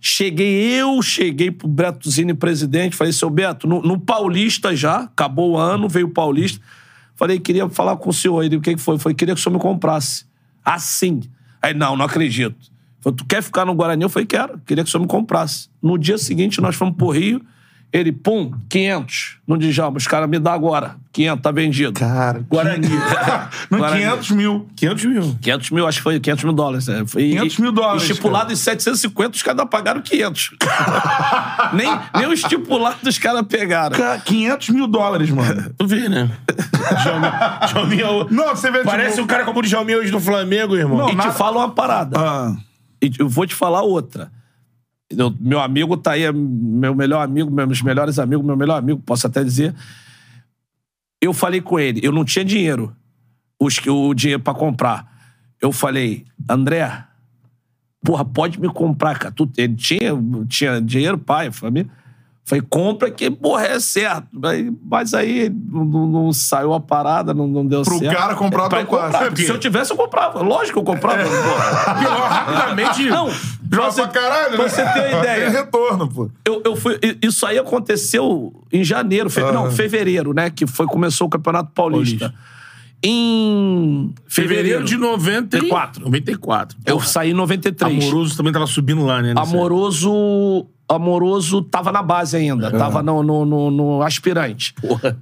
Cheguei, 0.01 0.73
eu 0.81 1.01
cheguei 1.03 1.51
pro 1.51 1.69
Beto 1.69 2.11
Zini, 2.11 2.33
presidente, 2.33 2.97
falei, 2.97 3.13
seu 3.13 3.29
Beto, 3.29 3.67
no, 3.67 3.83
no 3.83 3.99
Paulista 3.99 4.75
já, 4.75 5.01
acabou 5.01 5.53
o 5.53 5.59
ano, 5.59 5.89
veio 5.89 6.07
o 6.07 6.11
Paulista. 6.11 6.61
Falei, 7.15 7.39
queria 7.39 7.69
falar 7.69 7.99
com 7.99 8.09
o 8.09 8.13
senhor. 8.15 8.43
Ele, 8.43 8.57
o 8.57 8.63
que 8.63 8.75
que 8.75 8.81
foi? 8.81 8.99
Foi, 8.99 9.13
queria 9.13 9.35
que 9.35 9.41
o 9.41 9.45
senhor 9.45 9.55
me 9.55 9.61
comprasse. 9.61 10.25
Assim. 10.65 11.21
Aí, 11.61 11.75
não, 11.75 11.95
não 11.95 12.07
acredito. 12.07 12.57
Falei, 13.03 13.17
tu 13.17 13.25
quer 13.25 13.43
ficar 13.43 13.65
no 13.65 13.75
Guarani? 13.75 14.03
Eu 14.03 14.09
falei, 14.09 14.27
quero. 14.27 14.59
Queria 14.67 14.83
que 14.85 14.89
o 14.89 14.91
senhor 14.91 15.03
me 15.03 15.09
comprasse. 15.09 15.69
No 15.83 15.97
dia 15.99 16.19
seguinte, 16.19 16.61
nós 16.61 16.75
fomos 16.77 16.95
pro 16.97 17.09
Rio. 17.11 17.41
Ele, 17.93 18.13
pum, 18.13 18.53
500 18.69 19.39
no 19.49 19.59
Djalma. 19.59 19.97
Os 19.97 20.07
caras 20.07 20.29
me 20.31 20.39
dá 20.39 20.53
agora. 20.53 20.95
500, 21.13 21.43
tá 21.43 21.51
vendido. 21.51 21.93
Cara. 21.95 22.39
Guarani. 22.49 22.87
Guarani. 23.69 24.03
500 24.03 24.31
mil. 24.31 24.69
500 24.77 25.05
mil. 25.07 25.39
500 25.41 25.71
mil, 25.73 25.87
acho 25.89 25.99
que 25.99 26.03
foi 26.05 26.21
500 26.21 26.45
mil 26.45 26.53
dólares. 26.53 26.87
né? 26.87 27.03
Foi, 27.05 27.23
500 27.31 27.59
mil 27.59 27.73
dólares, 27.73 28.03
Estipulado 28.05 28.53
em 28.53 28.55
750, 28.57 29.35
os 29.35 29.43
caras 29.43 29.67
pagaram 29.69 30.01
500. 30.03 30.51
nem, 31.75 31.99
nem 32.15 32.27
o 32.29 32.33
estipulado 32.33 32.97
os 33.05 33.19
caras 33.19 33.43
pegaram. 33.49 33.97
Ca- 33.97 34.19
500 34.21 34.69
mil 34.69 34.87
dólares, 34.87 35.29
mano. 35.31 35.71
Tu 35.77 35.85
vê, 35.89 36.09
né? 36.09 36.31
Djalminha- 37.67 38.27
Não, 38.31 38.49
você 38.55 38.71
vê, 38.71 38.85
Parece 38.85 39.13
tipo... 39.17 39.25
um 39.25 39.27
cara 39.27 39.45
como 39.45 39.59
o 39.59 39.63
Djalminha 39.63 39.99
hoje 39.99 40.13
do 40.13 40.21
Flamengo, 40.21 40.77
irmão. 40.77 40.99
Não, 40.99 41.11
e 41.11 41.15
nada- 41.17 41.31
te 41.33 41.37
falo 41.37 41.59
uma 41.59 41.71
parada. 41.71 42.17
Ah, 42.19 42.55
E 43.03 43.11
eu 43.19 43.29
vou 43.29 43.47
te 43.47 43.55
falar 43.55 43.83
outra. 43.83 44.31
Eu- 45.09 45.35
meu 45.41 45.61
amigo 45.61 45.97
tá 45.97 46.13
aí, 46.13 46.23
é 46.23 46.33
meu 46.33 46.95
melhor 46.95 47.23
amigo, 47.23 47.51
meus 47.51 47.83
melhores 47.83 48.19
amigos, 48.19 48.45
meu 48.47 48.57
melhor 48.57 48.77
amigo, 48.79 49.01
posso 49.05 49.27
até 49.27 49.43
dizer. 49.43 49.75
Eu 51.21 51.33
falei 51.33 51.61
com 51.61 51.79
ele, 51.79 52.01
eu 52.03 52.13
não 52.13 52.25
tinha 52.25 52.45
dinheiro, 52.45 52.95
os, 53.61 53.77
o 53.87 54.15
dinheiro 54.15 54.43
pra 54.43 54.55
comprar. 54.55 55.11
Eu 55.61 55.73
falei, 55.73 56.25
André, 56.49 57.05
porra, 58.03 58.25
pode 58.25 58.59
me 58.59 58.69
comprar, 58.69 59.19
cara. 59.19 59.35
Tu, 59.35 59.51
ele 59.59 59.75
tinha, 59.75 60.13
tinha 60.49 60.81
dinheiro, 60.81 61.19
pai, 61.19 61.51
família. 61.51 61.91
Falei, 62.51 62.65
compra 62.69 63.09
que, 63.13 63.31
porra, 63.31 63.65
é 63.65 63.79
certo. 63.79 64.27
Mas 64.85 65.15
aí 65.15 65.49
não, 65.71 65.85
não- 66.07 66.33
saiu 66.33 66.73
a 66.75 66.81
parada, 66.81 67.33
não, 67.33 67.47
não 67.47 67.65
deu 67.65 67.83
Pro 67.83 67.97
certo. 67.99 68.13
cara 68.17 68.35
comprar, 68.35 68.69
Pra 68.69 68.81
eu 68.81 68.85
tô 68.87 68.91
quase. 68.91 69.13
comprar. 69.13 69.37
Se 69.37 69.49
eu 69.49 69.57
tivesse, 69.59 69.93
eu 69.93 69.97
comprava. 69.97 70.43
Lógico 70.43 70.73
que 70.73 70.79
eu 70.81 70.95
comprava. 70.95 71.23
porra. 71.23 71.95
Pior, 72.01 72.29
rapidamente. 72.29 73.09
Não, 73.09 73.31
joga 73.31 73.91
você, 73.93 74.03
pra 74.03 74.11
caralho, 74.11 74.55
pra 74.57 74.65
né? 74.65 74.69
você 74.69 74.83
ter 74.83 74.89
uma 74.99 75.09
Tem 75.09 75.19
ideia. 75.21 75.51
retorno, 75.51 76.09
pô. 76.09 76.29
Eu, 76.45 76.61
eu 76.65 76.75
fui, 76.75 76.99
isso 77.23 77.47
aí 77.47 77.57
aconteceu 77.57 78.53
em 78.73 78.83
janeiro, 78.83 79.31
fe- 79.31 79.43
Ah. 79.43 79.53
não, 79.53 79.71
fevereiro, 79.71 80.35
né? 80.35 80.51
Que 80.51 80.67
foi, 80.67 80.87
começou 80.87 81.29
o 81.29 81.31
Campeonato 81.31 81.71
Paulista. 81.73 82.35
Em 83.03 84.13
Fevereiro 84.29 84.81
fevereiro, 84.81 84.85
de 84.85 84.97
94. 84.99 86.03
94. 86.05 86.77
eu 86.85 87.01
saí 87.01 87.31
em 87.31 87.35
93. 87.35 88.05
Amoroso 88.05 88.37
também 88.37 88.53
tava 88.53 88.67
subindo 88.67 89.05
lá, 89.07 89.23
né? 89.23 89.33
Amoroso, 89.37 90.67
Amoroso 90.91 91.63
tava 91.63 91.93
na 91.93 92.03
base 92.03 92.37
ainda, 92.37 92.71
tava 92.71 93.03
no, 93.03 93.23
no, 93.23 93.45
no- 93.45 93.71
no 93.71 94.03
aspirante. 94.03 94.73
Porra. 94.75 95.17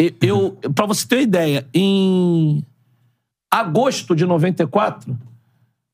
E- 0.00 0.14
Eu, 0.20 0.58
pra 0.74 0.86
você 0.86 1.06
ter 1.06 1.16
uma 1.16 1.22
ideia, 1.22 1.66
em 1.74 2.64
agosto 3.52 4.14
de 4.16 4.26
94, 4.26 5.16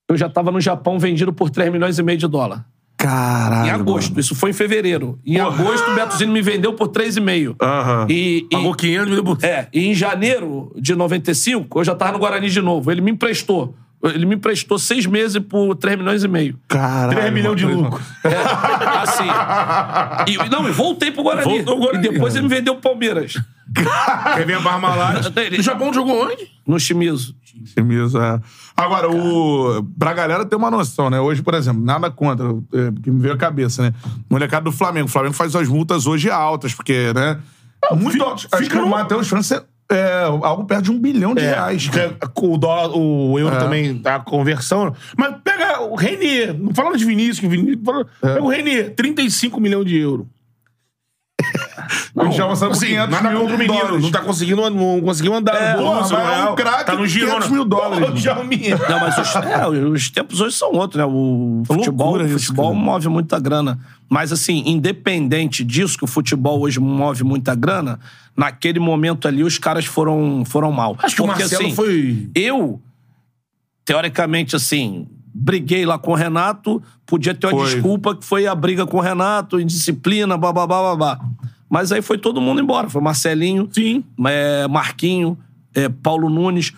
eu 0.09 0.17
já 0.17 0.29
tava 0.29 0.51
no 0.51 0.61
Japão 0.61 0.99
vendido 0.99 1.33
por 1.33 1.51
3 1.51 1.71
milhões 1.71 1.99
e 1.99 2.03
meio 2.03 2.19
de 2.19 2.27
dólar. 2.27 2.65
Caralho. 2.97 3.67
Em 3.69 3.71
agosto, 3.71 4.21
isso 4.21 4.35
foi 4.35 4.51
em 4.51 4.53
fevereiro. 4.53 5.19
Em 5.25 5.39
agosto, 5.41 5.91
o 5.91 5.95
Beto 5.95 6.17
Zini 6.19 6.31
me 6.33 6.43
vendeu 6.43 6.75
por 6.75 6.89
3,5. 6.89 7.57
Aham. 7.63 8.07
E, 8.11 8.47
e, 8.51 8.55
Pagou 8.55 8.75
500 8.75 9.11
mil 9.11 9.25
por... 9.25 9.39
é, 9.43 9.69
e 9.73 9.87
em 9.87 9.95
janeiro 9.95 10.71
de 10.77 10.95
95, 10.95 11.81
eu 11.81 11.85
já 11.85 11.95
tava 11.95 12.13
no 12.13 12.19
Guarani 12.19 12.51
de 12.51 12.61
novo. 12.61 12.91
Ele 12.93 13.01
me 13.01 13.11
emprestou. 13.11 13.75
Ele 14.03 14.25
me 14.25 14.35
emprestou 14.37 14.79
seis 14.79 15.05
meses 15.05 15.39
por 15.43 15.75
3 15.77 15.99
milhões 15.99 16.25
e 16.25 16.29
meio. 16.29 16.59
Caralho. 16.67 17.19
3 17.19 17.33
milhões 17.35 17.57
de 17.59 17.67
lucro. 17.67 18.01
É, 18.25 18.35
assim. 19.03 19.25
E, 20.27 20.49
não, 20.49 20.67
e 20.69 20.73
voltei 20.73 21.11
pro 21.11 21.23
Guarani. 21.23 21.45
Voltou 21.63 21.79
Guarani. 21.79 22.07
E 22.07 22.11
depois 22.11 22.35
ele 22.35 22.45
me 22.49 22.55
vendeu 22.55 22.75
pro 22.77 22.83
Palmeiras. 22.91 23.35
Quer 23.75 24.47
ver 24.47 24.55
a 24.55 24.61
Parmalat? 24.63 25.27
No 25.57 25.63
Japão 25.63 25.93
jogou 25.93 26.25
onde? 26.27 26.49
No 26.67 26.81
Shimizu. 26.81 27.35
Camisa, 27.77 28.19
é. 28.37 28.41
Agora, 28.75 29.11
o... 29.11 29.85
pra 29.99 30.15
galera 30.15 30.47
ter 30.47 30.57
uma 30.57 30.71
noção, 30.71 31.11
né? 31.11 31.21
Hoje, 31.21 31.43
por 31.43 31.53
exemplo, 31.53 31.85
nada 31.85 32.11
contra, 32.11 32.47
é, 32.73 32.91
porque 32.91 33.11
me 33.11 33.21
veio 33.21 33.35
a 33.35 33.37
cabeça, 33.37 33.83
né? 33.83 33.93
Molecada 34.31 34.65
do 34.65 34.73
Flamengo. 34.73 35.07
O 35.09 35.11
Flamengo 35.11 35.35
faz 35.35 35.55
as 35.55 35.69
multas 35.69 36.07
hoje 36.07 36.31
altas, 36.31 36.73
porque, 36.73 37.13
né? 37.15 37.39
Muito 37.93 38.23
altas. 38.23 38.47
Acho 38.51 38.63
fica 38.63 38.77
que 38.77 38.81
o 38.81 38.85
no- 38.87 38.91
Matheus 38.91 39.29
França 39.29 39.67
é 39.91 40.23
algo 40.25 40.65
perto 40.65 40.85
de 40.85 40.91
um 40.93 40.99
bilhão 40.99 41.35
de 41.35 41.43
reais. 41.43 41.89
cara. 41.89 42.11
Porque 42.19 42.47
o, 42.47 42.57
dólar, 42.57 42.97
o 42.97 43.39
euro 43.39 43.57
É. 43.57 43.59
também 43.59 43.99
tá 43.99 44.19
conversão. 44.21 44.95
Mas 45.17 45.35
pega 45.43 45.81
o 45.83 45.95
Renier. 45.95 46.55
Não 46.59 46.73
fala 46.75 46.97
de 46.97 47.05
Vinícius, 47.05 47.41
que 47.41 47.49
Vinícius. 47.49 47.85
fala- 47.85 48.07
É. 48.23 48.35
Pega 48.35 48.43
o 48.45 48.49
Renier, 48.49 48.95
35 48.95 49.61
milhões 49.61 49.87
de 49.87 49.99
euros. 49.99 50.27
Não, 52.15 52.31
já 52.33 52.47
passou 52.47 52.69
por 52.69 52.77
Assim, 52.77 52.87
500 52.87 53.11
nada 53.11 53.31
mil 53.31 53.41
contra 53.41 53.55
o 53.55 53.59
menino. 53.59 53.79
dólares. 53.81 54.03
Não 54.03 54.11
tá 54.11 54.21
conseguindo, 54.21 54.71
não 54.71 55.01
conseguiu 55.01 55.35
andar 55.35 55.55
É, 55.55 55.77
no 55.77 55.83
bolso. 55.83 56.13
mas 56.15 56.39
é 56.39 56.51
um 56.51 56.55
craque 56.55 56.85
tá 56.87 56.95
no 56.95 57.07
Girona. 57.07 57.33
500 57.37 57.51
mil 57.51 57.65
dólares. 57.65 58.15
Djalminha. 58.23 58.77
Não, 58.89 59.01
mas 59.01 59.19
os, 59.19 59.35
é, 59.37 59.69
os 59.69 60.11
tempos 60.11 60.41
hoje 60.41 60.57
são 60.57 60.73
outros, 60.73 60.99
né? 60.99 61.05
O 61.05 61.63
futebol, 61.67 62.07
loucura 62.09 62.25
o 62.25 62.27
isso, 62.37 62.47
futebol 62.47 62.73
cara. 62.73 62.85
move 62.85 63.09
muita 63.09 63.39
grana. 63.39 63.79
Mas, 64.09 64.33
assim, 64.33 64.63
independente 64.67 65.63
disso, 65.65 65.97
que 65.97 66.05
o 66.05 66.09
futebol 66.09 66.61
hoje 66.61 66.81
move 66.81 67.23
muita 67.23 67.55
grana, 67.55 68.01
naquele 68.37 68.81
momento 68.81 69.29
ali 69.29 69.45
os 69.45 69.57
caras 69.59 69.85
foram, 69.85 70.45
foram 70.45 70.73
mal. 70.73 70.97
Acho 71.03 71.15
que 71.17 71.23
o 71.23 71.27
Marcelo 71.27 71.67
assim, 71.67 71.75
foi. 71.75 72.29
Eu, 72.35 72.81
teoricamente, 73.85 74.57
assim, 74.57 75.07
briguei 75.33 75.87
lá 75.87 75.99
com 75.99 76.13
o 76.13 76.15
Renato, 76.15 76.83
podia 77.07 77.35
ter 77.35 77.47
uma 77.47 77.53
Foi. 77.65 77.73
desculpa 77.75 78.17
que 78.17 78.25
foi 78.25 78.47
a 78.47 78.55
briga 78.55 78.87
com 78.87 78.97
o 78.97 79.01
Renato, 79.01 79.61
indisciplina, 79.61 80.37
bababá, 80.37 80.83
babá. 80.83 81.21
Mas 81.71 81.93
aí 81.93 82.03
foi 82.03 82.19
todo 82.19 82.41
mundo 82.41 82.61
embora. 82.61 82.91
Foi 82.91 83.01
Marcelinho, 83.01 83.69
Sim. 83.73 84.03
é, 84.27 84.67
Marquinho, 84.69 85.39
é, 85.75 85.89
Paulo 85.89 86.29
Nunes, 86.29 86.73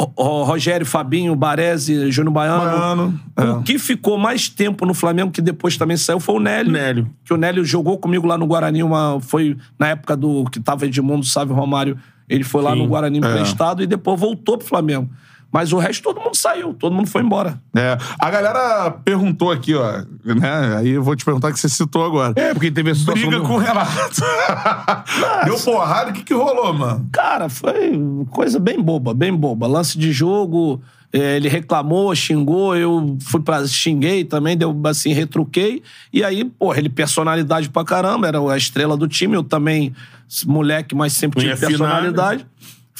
Ro- 0.00 0.12
Ro- 0.16 0.44
Rogério, 0.44 0.86
Fabinho, 0.86 1.34
Baresi, 1.34 2.10
Júnior 2.12 2.32
Baiano. 2.32 2.64
Baiano, 2.64 3.20
O 3.36 3.60
é. 3.60 3.62
que 3.64 3.78
ficou 3.78 4.16
mais 4.16 4.48
tempo 4.48 4.86
no 4.86 4.94
Flamengo, 4.94 5.30
que 5.32 5.42
depois 5.42 5.76
também 5.76 5.96
saiu, 5.96 6.20
foi 6.20 6.36
o 6.36 6.40
Nélio. 6.40 6.72
Nélio. 6.72 7.10
Que 7.24 7.34
o 7.34 7.36
Nélio 7.36 7.64
jogou 7.64 7.98
comigo 7.98 8.26
lá 8.26 8.38
no 8.38 8.46
Guarani, 8.46 8.82
uma, 8.84 9.18
foi 9.20 9.56
na 9.78 9.88
época 9.88 10.16
do 10.16 10.44
que 10.44 10.60
tava 10.60 10.86
Edmundo, 10.86 11.26
Sávio 11.26 11.54
Romário. 11.54 11.98
Ele 12.28 12.44
foi 12.44 12.62
lá 12.62 12.72
Sim, 12.72 12.78
no 12.78 12.86
Guarani 12.86 13.16
é. 13.16 13.18
emprestado 13.18 13.82
e 13.82 13.86
depois 13.86 14.18
voltou 14.18 14.56
pro 14.56 14.66
Flamengo. 14.66 15.10
Mas 15.52 15.72
o 15.72 15.78
resto 15.78 16.02
todo 16.04 16.20
mundo 16.20 16.36
saiu, 16.36 16.72
todo 16.74 16.94
mundo 16.94 17.08
foi 17.08 17.22
embora. 17.22 17.60
É, 17.74 17.98
a 18.20 18.30
galera 18.30 18.90
perguntou 18.90 19.50
aqui, 19.50 19.74
ó, 19.74 20.02
né? 20.24 20.76
Aí 20.78 20.90
eu 20.90 21.02
vou 21.02 21.16
te 21.16 21.24
perguntar 21.24 21.52
que 21.52 21.58
você 21.58 21.68
citou 21.68 22.04
agora. 22.04 22.32
É, 22.36 22.52
porque 22.54 22.70
teve 22.70 22.90
a 22.90 22.94
situação... 22.94 23.28
Briga 23.28 23.42
do- 23.42 23.48
com 23.48 23.54
o 23.54 23.58
Renato. 23.58 23.90
Deu 25.44 25.58
porrada, 25.58 26.10
o 26.10 26.12
que 26.12 26.22
que 26.22 26.34
rolou, 26.34 26.72
mano? 26.72 27.08
Cara, 27.12 27.48
foi 27.48 27.92
coisa 28.30 28.58
bem 28.60 28.80
boba, 28.80 29.12
bem 29.12 29.34
boba. 29.34 29.66
Lance 29.66 29.98
de 29.98 30.12
jogo, 30.12 30.80
eh, 31.12 31.36
ele 31.36 31.48
reclamou, 31.48 32.14
xingou, 32.14 32.76
eu 32.76 33.16
fui 33.20 33.40
pra. 33.40 33.66
xinguei 33.66 34.24
também, 34.24 34.56
deu 34.56 34.78
assim, 34.84 35.12
retruquei. 35.12 35.82
E 36.12 36.22
aí, 36.22 36.44
porra, 36.44 36.78
ele 36.78 36.88
personalidade 36.88 37.68
pra 37.68 37.84
caramba, 37.84 38.28
era 38.28 38.38
a 38.38 38.56
estrela 38.56 38.96
do 38.96 39.08
time, 39.08 39.34
eu 39.34 39.42
também, 39.42 39.92
moleque, 40.46 40.94
mas 40.94 41.12
sempre 41.12 41.40
tive 41.40 41.52
afinada. 41.52 41.70
personalidade. 41.76 42.46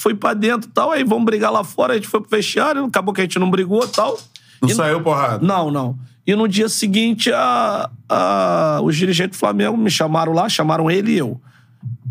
Fui 0.01 0.15
pra 0.15 0.33
dentro 0.33 0.67
e 0.67 0.71
tal, 0.73 0.89
aí 0.91 1.03
vamos 1.03 1.25
brigar 1.25 1.51
lá 1.51 1.63
fora, 1.63 1.93
a 1.93 1.95
gente 1.95 2.07
foi 2.07 2.19
pro 2.21 2.29
vestiário, 2.29 2.83
acabou 2.85 3.13
que 3.13 3.21
a 3.21 3.23
gente 3.23 3.37
não 3.37 3.51
brigou 3.51 3.83
e 3.83 3.87
tal. 3.87 4.19
Não 4.59 4.67
E- 4.67 4.73
saiu 4.73 4.99
porrada? 5.01 5.45
Não, 5.45 5.69
não. 5.69 5.95
E 6.25 6.35
no 6.35 6.47
dia 6.47 6.67
seguinte, 6.69 7.31
a, 7.31 7.87
a- 8.09 8.79
os 8.83 8.95
dirigentes 8.95 9.37
do 9.37 9.39
Flamengo 9.39 9.77
me 9.77 9.91
chamaram 9.91 10.33
lá, 10.33 10.49
chamaram 10.49 10.89
ele 10.89 11.11
e 11.13 11.17
eu. 11.19 11.39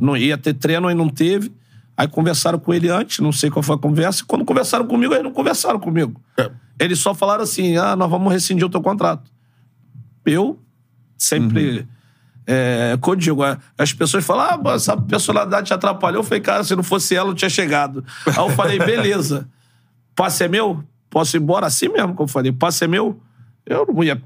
Não 0.01 0.17
ia 0.17 0.39
ter 0.39 0.55
treino 0.55 0.89
e 0.89 0.95
não 0.95 1.09
teve. 1.09 1.53
Aí 1.97 2.07
conversaram 2.07 2.59
com 2.61 2.73
ele 2.73 2.89
antes, 2.89 3.19
não 3.19 3.33
sei 3.33 3.51
qual 3.51 3.63
foi 3.63 3.75
a 3.75 3.79
conversa. 3.79 4.23
E 4.23 4.25
quando 4.25 4.45
conversaram 4.45 4.87
comigo, 4.87 5.13
eles 5.13 5.25
não 5.25 5.33
conversaram 5.33 5.81
comigo. 5.81 6.21
É. 6.39 6.49
Eles 6.79 6.99
só 7.01 7.13
falaram 7.13 7.43
assim: 7.43 7.77
ah, 7.77 7.97
nós 7.97 8.09
vamos 8.09 8.33
rescindir 8.33 8.65
o 8.65 8.71
teu 8.71 8.81
contrato. 8.81 9.29
Eu 10.25 10.59
sempre. 11.19 11.87
É, 12.53 12.97
digo, 13.17 13.45
é, 13.45 13.57
as 13.79 13.93
pessoas 13.93 14.25
falam, 14.25 14.61
ah, 14.65 14.75
essa 14.75 14.97
personalidade 14.97 15.69
te 15.69 15.73
atrapalhou. 15.75 16.21
Eu 16.21 16.25
falei, 16.25 16.41
cara, 16.41 16.65
se 16.65 16.75
não 16.75 16.83
fosse 16.83 17.15
ela, 17.15 17.31
eu 17.31 17.35
tinha 17.35 17.49
chegado. 17.49 18.05
Aí 18.27 18.37
eu 18.37 18.51
falei, 18.51 18.77
beleza. 18.85 19.49
Passe 20.17 20.43
é 20.45 20.49
meu? 20.49 20.83
Posso 21.09 21.37
ir 21.37 21.41
embora 21.41 21.67
assim 21.67 21.89
mesmo 21.89 22.15
que 22.17 22.21
eu 22.23 22.27
falei. 22.27 22.51
Passe 22.51 22.85
é 22.85 22.89
meu? 22.89 23.21
Eu 23.65 23.87
não 23.87 24.03
ia 24.03 24.21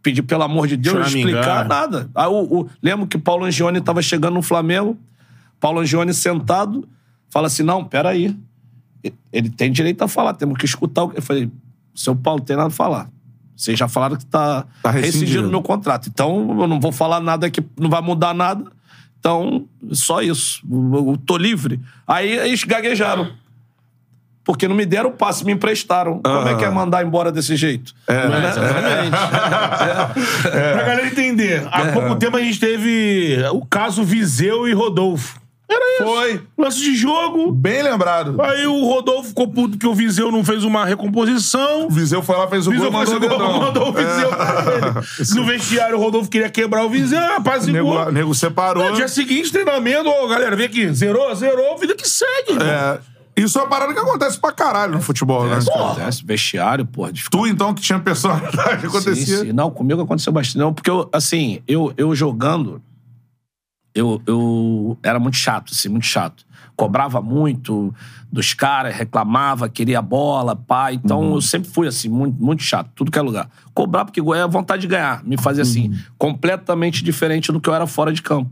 pedir, 0.00 0.22
pelo 0.22 0.44
amor 0.44 0.68
de 0.68 0.76
Deus, 0.76 0.94
explicar 1.18 1.64
nada. 1.68 2.10
Aí 2.14 2.28
o, 2.28 2.60
o- 2.60 2.70
lembro 2.80 3.06
que 3.06 3.18
Paulo 3.18 3.44
Angione 3.44 3.78
estava 3.78 4.00
chegando 4.02 4.34
no 4.34 4.42
Flamengo. 4.42 4.96
Paulo 5.58 5.80
Angione 5.80 6.14
sentado, 6.14 6.88
fala 7.28 7.48
assim: 7.48 7.64
não, 7.64 7.84
peraí. 7.84 8.36
Ele 9.32 9.50
tem 9.50 9.70
direito 9.72 10.02
a 10.02 10.08
falar, 10.08 10.34
temos 10.34 10.56
que 10.58 10.64
escutar 10.64 11.02
o 11.04 11.08
que. 11.10 11.18
Eu 11.18 11.22
falei, 11.22 11.50
seu 11.94 12.14
Paulo, 12.14 12.40
tem 12.40 12.56
nada 12.56 12.68
a 12.68 12.70
falar. 12.70 13.08
Vocês 13.58 13.76
já 13.76 13.88
falaram 13.88 14.14
que 14.14 14.24
tá, 14.24 14.64
Tá 14.80 14.92
rescindido. 14.92 15.20
rescindindo 15.20 15.48
o 15.48 15.50
meu 15.50 15.62
contrato. 15.62 16.08
Então, 16.08 16.56
eu 16.60 16.68
não 16.68 16.78
vou 16.78 16.92
falar 16.92 17.18
nada 17.18 17.50
que 17.50 17.60
não 17.76 17.90
vai 17.90 18.00
mudar 18.00 18.32
nada. 18.32 18.64
Então, 19.18 19.66
só 19.90 20.22
isso. 20.22 20.62
Eu, 20.70 21.18
tô 21.26 21.36
livre. 21.36 21.80
Aí 22.06 22.30
eles 22.30 22.62
gaguejaram. 22.62 23.32
Porque 24.44 24.68
não 24.68 24.76
me 24.76 24.86
deram 24.86 25.10
o 25.10 25.12
passe, 25.12 25.44
me 25.44 25.52
emprestaram. 25.52 26.20
Como 26.22 26.48
é 26.48 26.54
que 26.54 26.64
é 26.64 26.70
mandar 26.70 27.04
embora 27.04 27.32
desse 27.32 27.56
jeito? 27.56 27.92
É, 28.06 28.28
né? 28.28 28.40
Pra 30.72 30.82
galera 30.84 31.06
entender, 31.08 31.66
há 31.70 31.86
pouco 31.92 32.14
tempo 32.14 32.36
a 32.36 32.40
gente 32.40 32.60
teve 32.60 33.38
o 33.52 33.66
caso 33.66 34.04
Viseu 34.04 34.68
e 34.68 34.72
Rodolfo. 34.72 35.40
Era 35.70 35.96
isso. 35.96 36.04
Foi. 36.04 36.40
Lance 36.56 36.78
de 36.78 36.96
jogo. 36.96 37.52
Bem 37.52 37.82
lembrado. 37.82 38.40
Aí 38.40 38.66
o 38.66 38.84
Rodolfo 38.84 39.28
ficou 39.28 39.48
puto 39.48 39.76
que 39.76 39.86
o 39.86 39.94
Viseu 39.94 40.32
não 40.32 40.42
fez 40.42 40.64
uma 40.64 40.84
recomposição. 40.84 41.86
O 41.86 41.90
Viseu 41.90 42.22
foi 42.22 42.36
lá, 42.36 42.48
fez 42.48 42.66
o 42.66 42.70
Viseu 42.70 42.90
gol, 42.90 43.00
fez 43.00 43.12
mandou 43.12 43.30
o 43.30 43.34
o 43.34 43.38
gol, 43.38 43.60
mandou 43.60 43.88
o 43.88 43.92
Viseu 43.92 44.28
pra 44.30 44.64
ele. 44.74 45.34
No 45.38 45.44
vestiário, 45.44 45.96
o 45.96 46.00
Rodolfo 46.00 46.30
queria 46.30 46.48
quebrar 46.48 46.84
o 46.84 46.88
Viseu, 46.88 47.36
apazigou. 47.36 47.98
Nego, 47.98 48.10
nego 48.10 48.34
separou. 48.34 48.88
No 48.88 48.96
dia 48.96 49.08
seguinte, 49.08 49.52
treinamento, 49.52 50.08
ô, 50.08 50.26
galera, 50.26 50.56
vem 50.56 50.66
aqui, 50.66 50.92
zerou, 50.92 51.34
zerou, 51.34 51.76
vida 51.76 51.94
que 51.94 52.08
segue. 52.08 52.58
É, 52.62 52.98
isso 53.36 53.58
é 53.58 53.62
uma 53.62 53.68
parada 53.68 53.92
que 53.92 54.00
acontece 54.00 54.38
pra 54.38 54.50
caralho 54.50 54.94
no 54.94 55.00
futebol, 55.00 55.44
né? 55.46 55.58
Acontece, 55.58 56.24
vestiário, 56.24 56.84
porra, 56.84 57.12
de 57.12 57.28
Tu, 57.30 57.46
então, 57.46 57.72
que 57.72 57.80
tinha 57.80 57.98
personalidade, 58.00 58.86
acontecia. 58.86 59.38
Sim, 59.38 59.44
sim. 59.46 59.52
Não, 59.52 59.70
comigo 59.70 60.02
aconteceu 60.02 60.32
bastante. 60.32 60.58
Não, 60.58 60.72
porque 60.72 60.90
eu, 60.90 61.08
assim, 61.12 61.60
eu, 61.68 61.92
eu 61.96 62.14
jogando, 62.14 62.82
eu, 63.98 64.22
eu 64.26 64.98
era 65.02 65.18
muito 65.18 65.36
chato, 65.36 65.72
assim, 65.72 65.88
muito 65.88 66.06
chato. 66.06 66.46
Cobrava 66.76 67.20
muito 67.20 67.92
dos 68.30 68.54
caras, 68.54 68.94
reclamava, 68.94 69.68
queria 69.68 70.00
bola, 70.00 70.54
pá. 70.54 70.92
Então 70.92 71.34
eu 71.34 71.40
sempre 71.40 71.68
fui 71.68 71.88
assim, 71.88 72.08
muito, 72.08 72.40
muito 72.40 72.62
chato, 72.62 72.90
tudo 72.94 73.10
que 73.10 73.18
é 73.18 73.22
lugar. 73.22 73.50
Cobrar 73.74 74.04
porque 74.04 74.20
é 74.20 74.46
vontade 74.46 74.82
de 74.82 74.88
ganhar, 74.88 75.24
me 75.24 75.36
fazia 75.36 75.62
assim, 75.62 75.92
completamente 76.16 77.02
diferente 77.02 77.50
do 77.50 77.60
que 77.60 77.68
eu 77.68 77.74
era 77.74 77.86
fora 77.86 78.12
de 78.12 78.22
campo. 78.22 78.50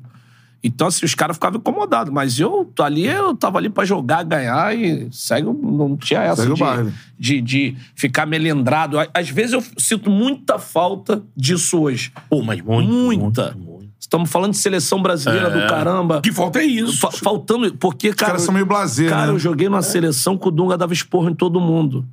Então, 0.65 0.89
assim, 0.89 1.05
os 1.05 1.15
caras 1.15 1.37
ficavam 1.37 1.61
incomodados, 1.61 2.13
mas 2.13 2.41
eu 2.41 2.69
ali, 2.81 3.07
eu 3.07 3.37
tava 3.37 3.59
ali 3.59 3.69
pra 3.69 3.85
jogar, 3.85 4.25
ganhar 4.25 4.77
e 4.77 5.07
segue, 5.13 5.47
não 5.47 5.97
tinha 5.97 6.23
essa 6.23 6.43
Segue 6.43 6.93
de, 7.17 7.41
de, 7.41 7.43
de 7.43 7.77
ficar 7.95 8.27
melindrado. 8.27 8.97
Às 9.15 9.29
vezes 9.29 9.53
eu 9.53 9.63
sinto 9.79 10.11
muita 10.11 10.59
falta 10.59 11.23
disso 11.37 11.79
hoje. 11.79 12.13
Pô, 12.29 12.43
mas 12.43 12.61
muito, 12.61 12.91
Muita. 12.91 13.53
muito, 13.53 13.59
muito. 13.59 13.76
Estamos 14.07 14.31
falando 14.31 14.53
de 14.53 14.59
seleção 14.59 15.03
brasileira 15.03 15.51
do 15.51 15.67
caramba. 15.69 16.21
Que 16.23 16.31
falta 16.31 16.61
é 16.61 16.65
isso. 16.65 16.97
Fa- 17.01 17.11
faltando. 17.11 17.75
Porque, 17.75 18.11
cara. 18.13 18.31
caras 18.31 18.43
são 18.43 18.55
meio 18.55 18.65
blasé, 18.65 19.09
Cara, 19.09 19.27
né? 19.27 19.33
eu 19.33 19.39
joguei 19.39 19.69
numa 19.69 19.83
seleção 19.83 20.39
que 20.39 20.47
o 20.47 20.51
Dunga 20.53 20.79
dava 20.79 20.93
esporro 20.93 21.29
em 21.29 21.35
todo 21.35 21.59
mundo. 21.61 22.07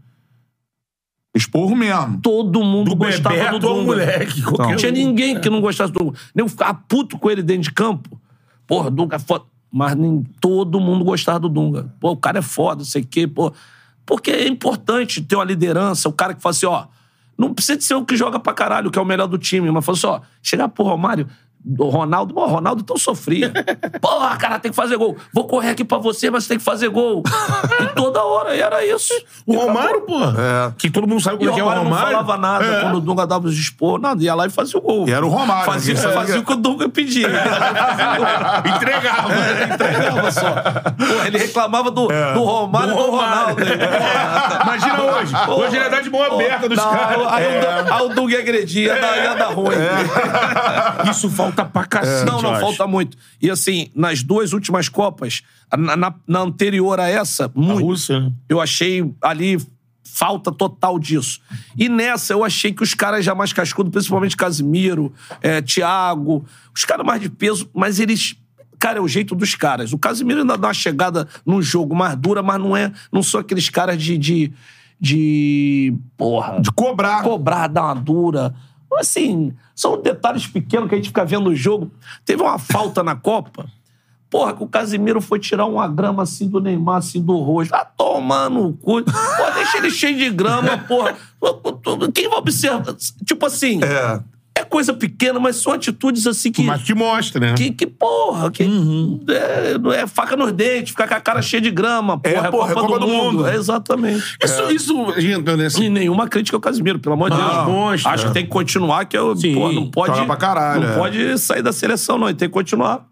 Esporro 1.36 1.76
mesmo. 1.76 2.20
Todo 2.22 2.64
mundo 2.64 2.90
Do 2.90 2.96
gostava 2.96 3.36
Bebeto 3.36 3.60
do 3.60 3.68
ao 3.68 3.74
Dunga. 3.76 3.86
moleque. 3.86 4.42
qualquer 4.42 4.70
Não 4.70 4.76
tinha 4.76 4.92
um. 4.92 4.96
ninguém 4.96 5.40
que 5.40 5.50
não 5.52 5.62
gostasse 5.62 5.94
do 5.94 6.00
Dunga. 6.00 6.18
Nem 6.34 6.44
eu 6.44 6.50
ficava 6.50 6.74
puto 6.88 7.18
com 7.20 7.30
ele 7.30 7.44
dentro 7.44 7.64
de 7.64 7.72
campo. 7.72 8.20
Porra, 8.66 8.90
Dunga 8.90 9.16
é 9.16 9.20
foda. 9.20 9.46
Mas 9.72 9.96
nem, 9.96 10.24
todo 10.42 10.80
mundo 10.80 11.06
gostava 11.06 11.40
do 11.40 11.50
Dunga. 11.50 11.92
Pô, 12.00 12.12
o 12.12 12.18
cara 12.18 12.40
é 12.40 12.42
foda, 12.44 12.78
não 12.80 12.86
sei 12.86 13.04
o 13.04 13.06
quê, 13.08 13.28
pô. 13.28 13.54
Porque 14.06 14.32
é 14.32 14.48
importante 14.48 15.22
ter 15.22 15.36
uma 15.36 15.46
liderança, 15.46 16.10
o 16.10 16.14
cara 16.14 16.34
que 16.34 16.42
fala 16.42 16.52
assim, 16.52 16.66
ó. 16.66 16.86
Não 17.38 17.52
precisa 17.54 17.78
de 17.78 17.84
ser 17.84 17.96
o 17.96 18.04
que 18.06 18.16
joga 18.16 18.40
pra 18.40 18.54
caralho, 18.54 18.92
que 18.92 19.00
é 19.00 19.02
o 19.02 19.06
melhor 19.06 19.26
do 19.28 19.38
time, 19.40 19.70
mas 19.72 19.84
fala 19.84 19.98
assim, 19.98 20.08
ó, 20.08 20.20
chegar 20.42 20.70
pro 20.70 20.84
Romário, 20.84 21.28
do 21.66 21.88
Ronaldo, 21.90 22.34
pô, 22.34 22.46
Ronaldo 22.46 22.82
então 22.82 22.98
sofria. 22.98 23.52
Porra, 24.02 24.36
cara, 24.38 24.60
tem 24.60 24.70
que 24.72 24.76
fazer 24.76 24.98
gol. 24.98 25.16
Vou 25.34 25.48
correr 25.48 25.70
aqui 25.70 25.84
pra 25.86 25.98
você, 25.98 26.30
mas 26.30 26.46
tem 26.48 26.58
que 26.58 26.64
fazer 26.64 26.90
gol. 26.90 27.24
e 27.82 27.86
toda 27.96 28.22
hora, 28.24 28.56
e 28.56 28.60
era 28.62 28.86
isso. 28.86 29.14
O 29.46 29.56
Romário, 29.56 30.02
pô. 30.02 30.18
É. 30.24 30.74
Que 30.78 30.90
todo 30.90 31.08
mundo 31.08 31.22
sabe 31.22 31.38
E 31.38 31.40
como 31.40 31.50
o 31.50 31.54
é 31.54 31.56
que 31.56 31.62
é 31.62 31.64
o 31.64 31.68
Romário 31.68 31.84
não 31.90 31.90
Romário. 31.98 32.18
falava 32.18 32.38
nada 32.38 32.66
É. 32.66 32.82
quando 32.82 32.96
o 32.96 33.02
Dunga 33.02 33.26
dava 33.26 33.48
os 33.48 33.58
expor, 33.58 34.00
nada. 34.00 34.22
Ia 34.24 34.36
lá 34.36 34.46
e 34.46 34.50
fazia 34.50 34.78
o 34.78 34.82
gol. 34.82 35.08
E 35.08 35.12
era 35.14 35.26
o 35.26 35.30
Romário, 35.30 35.66
Fazia, 35.72 35.94
né? 35.94 36.02
Fazia 36.02 36.36
é- 36.36 36.40
o 36.40 36.44
que 36.44 36.54
o 36.54 36.56
Dunga 36.58 36.90
pedia. 36.90 37.28
Ia 37.30 37.38
e 37.38 38.14
o 38.14 38.18
gol. 38.18 38.76
Entregava. 38.76 39.34
Ele 39.34 39.74
entregava 39.74 40.32
só. 40.32 40.52
Pô, 40.52 41.26
ele 41.26 41.38
reclamava 41.38 41.90
do, 41.92 42.08
do 42.08 42.44
Romário 42.44 42.92
e 42.92 42.96
Do 42.96 43.04
do 43.04 43.12
Romário. 43.12 43.56
Ronaldo. 43.56 43.62
Imagina 44.64 45.02
hoje. 45.02 45.34
Hoje 45.50 45.76
ele 45.78 45.86
é 45.86 45.90
dar 45.90 46.02
de 46.02 46.10
mão 46.10 46.24
aberta 46.24 46.68
dos 46.68 46.80
caras. 46.80 47.28
Aí, 47.32 47.46
o 47.48 47.62
Dunga- 47.62 47.96
aí 47.96 48.02
o 48.06 48.10
Dunga 48.10 48.34
ia 48.34 48.40
agredir, 48.40 48.84
ia, 48.88 49.00
dar, 49.00 49.18
ia 49.18 49.36
dar 49.36 49.48
ruim. 49.54 49.76
Isso 51.10 51.30
falta 51.30 51.53
pra 51.54 51.86
cacete, 51.86 52.26
Não, 52.26 52.42
não, 52.42 52.60
falta 52.60 52.88
muito. 52.88 53.18
E 53.42 53.50
assim, 53.50 53.90
nas 53.96 54.24
duas 54.24 54.54
últimas 54.54 54.88
Copas, 54.90 55.42
na, 55.78 55.96
na- 55.96 56.14
na 56.28 56.40
anterior 56.40 57.00
a 57.00 57.08
essa, 57.10 57.46
A 57.46 57.52
muito. 57.56 57.82
Rússia, 57.86 58.20
né? 58.20 58.32
Eu 58.48 58.62
achei 58.62 59.14
ali 59.22 59.58
falta 60.04 60.52
total 60.52 61.00
disso. 61.00 61.40
E 61.78 61.90
nessa 61.90 62.34
eu 62.34 62.44
achei 62.44 62.72
que 62.72 62.84
os 62.84 62.94
caras 62.94 63.26
já 63.26 63.34
mais 63.34 63.52
cascudos, 63.52 63.92
principalmente 63.92 64.38
Casimiro, 64.38 65.12
é, 65.42 65.62
Thiago, 65.62 66.46
os 66.76 66.86
caras 66.86 67.06
mais 67.06 67.22
de 67.22 67.30
peso, 67.30 67.70
mas 67.74 68.00
eles. 68.00 68.36
Cara, 68.78 69.00
é 69.00 69.02
o 69.02 69.08
jeito 69.08 69.34
dos 69.34 69.56
caras. 69.56 69.94
O 69.94 69.98
Casimiro 69.98 70.42
ainda 70.42 70.58
dá 70.58 70.68
uma 70.68 70.74
chegada 70.74 71.28
no 71.46 71.62
jogo 71.62 71.96
mais 71.96 72.16
dura, 72.18 72.44
mas 72.44 72.60
não 72.60 72.76
é. 72.78 72.92
Não 73.12 73.24
são 73.24 73.40
aqueles 73.40 73.70
caras 73.70 74.00
de. 74.02 74.18
de, 74.18 74.52
de 75.00 75.94
porra. 76.18 76.60
De 76.62 76.72
cobrar. 76.72 77.24
cobrar, 77.24 77.68
dar 77.68 77.84
uma 77.86 77.96
dura. 77.96 78.54
Assim, 78.98 79.54
são 79.76 80.02
detalhes 80.02 80.48
pequenos 80.48 80.90
que 80.90 80.96
a 80.96 80.98
gente 80.98 81.10
fica 81.10 81.26
vendo 81.26 81.50
o 81.50 81.56
jogo. 81.56 81.92
Teve 82.26 82.42
uma 82.42 82.58
falta 82.58 83.04
na 83.04 83.16
Copa. 83.16 83.66
Porra, 84.30 84.54
que 84.54 84.64
o 84.64 84.68
Casimiro 84.68 85.22
foi 85.22 85.38
tirar 85.38 85.66
uma 85.66 85.88
grama 85.88 86.24
assim 86.24 86.48
do 86.48 86.60
Neymar, 86.60 86.98
assim 86.98 87.22
do 87.22 87.38
rosto. 87.38 87.74
Ah, 87.74 87.86
tomando 87.86 88.68
o 88.68 88.74
cu. 88.74 89.04
Pô, 89.04 89.52
deixa 89.54 89.78
ele 89.78 89.92
cheio 89.92 90.18
de 90.18 90.32
grama, 90.32 90.76
porra. 90.88 91.16
Quem 92.14 92.28
vai 92.28 92.40
observar? 92.40 92.96
Tipo 93.26 93.46
assim, 93.46 93.80
É. 93.84 94.20
é 94.64 94.66
coisa 94.66 94.94
pequena, 94.94 95.40
mas 95.40 95.58
são 95.58 95.74
atitudes 95.74 96.26
assim 96.26 96.52
que. 96.52 96.64
Mas 96.64 96.82
que 96.82 96.94
mostra, 96.94 97.40
né? 97.40 97.54
Que, 97.54 97.72
que 97.72 97.86
porra, 97.86 98.50
que 98.50 98.64
é, 98.64 99.78
não 99.78 99.92
é 99.92 100.08
faca 100.08 100.36
nos 100.36 100.52
dentes, 100.52 100.92
ficar 100.92 101.08
com 101.08 101.14
a 101.14 101.20
cara 101.20 101.42
cheia 101.42 101.62
de 101.62 101.70
grama, 101.70 102.18
porra, 102.18 102.48
é, 102.48 102.52
porra, 102.52 102.74
Copa, 102.74 103.00
do, 103.00 103.08
mundo. 103.08 103.46
É, 103.48 103.56
exatamente. 103.56 104.38
Isso, 104.44 104.72
isso, 104.72 105.14
gente, 105.20 105.56
nesse... 105.56 105.84
E 105.84 105.90
nenhuma 105.90 106.28
crítica 106.28 106.58
ao 106.58 106.62
Casimiro, 106.62 107.00
pelo 107.00 107.14
amor 107.14 107.30
de 107.30 107.38
Deus. 107.38 107.68
mostra. 107.68 108.12
Acho 108.12 108.28
que 108.28 108.34
tem 108.34 108.44
que 108.44 108.50
continuar, 108.50 109.06
que 109.06 109.18
eu, 109.18 109.36
Sim, 109.36 109.54
pô, 109.54 109.72
não 109.72 109.90
pode. 109.90 110.26
pra 110.26 110.36
caralho, 110.36 110.82
Não 110.82 110.90
é. 110.90 110.98
pode 110.98 111.38
sair 111.38 111.62
da 111.62 111.72
seleção, 111.72 112.18
não. 112.18 112.28
Ele 112.28 112.38
tem 112.38 112.48
que 112.48 112.54
continuar. 112.54 113.06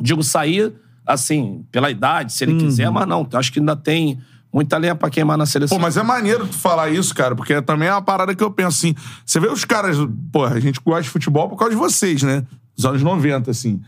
Digo, 0.00 0.22
sair, 0.22 0.72
assim, 1.06 1.64
pela 1.70 1.90
idade, 1.90 2.32
se 2.32 2.44
ele 2.44 2.56
quiser, 2.56 2.90
mas 2.90 3.06
não. 3.06 3.26
Acho 3.34 3.52
que 3.52 3.58
ainda 3.58 3.76
tem 3.76 4.18
muita 4.52 4.76
lenha 4.76 4.94
pra 4.94 5.08
queimar 5.08 5.38
na 5.38 5.46
seleção. 5.46 5.76
Pô, 5.76 5.82
mas 5.82 5.96
é 5.96 6.02
maneiro 6.02 6.46
tu 6.46 6.56
falar 6.56 6.90
isso, 6.90 7.14
cara, 7.14 7.36
porque 7.36 7.60
também 7.62 7.88
é 7.88 7.92
uma 7.92 8.02
parada 8.02 8.34
que 8.34 8.42
eu 8.42 8.50
penso 8.50 8.68
assim. 8.68 8.94
Você 9.24 9.38
vê 9.38 9.48
os 9.48 9.64
caras, 9.64 9.96
pô, 10.32 10.44
a 10.44 10.58
gente 10.58 10.80
gosta 10.84 11.02
de 11.02 11.10
futebol 11.10 11.48
por 11.48 11.56
causa 11.56 11.74
de 11.74 11.80
vocês, 11.80 12.22
né? 12.22 12.44
Dos 12.76 12.84
anos 12.84 13.02
90, 13.02 13.50
assim. 13.50 13.80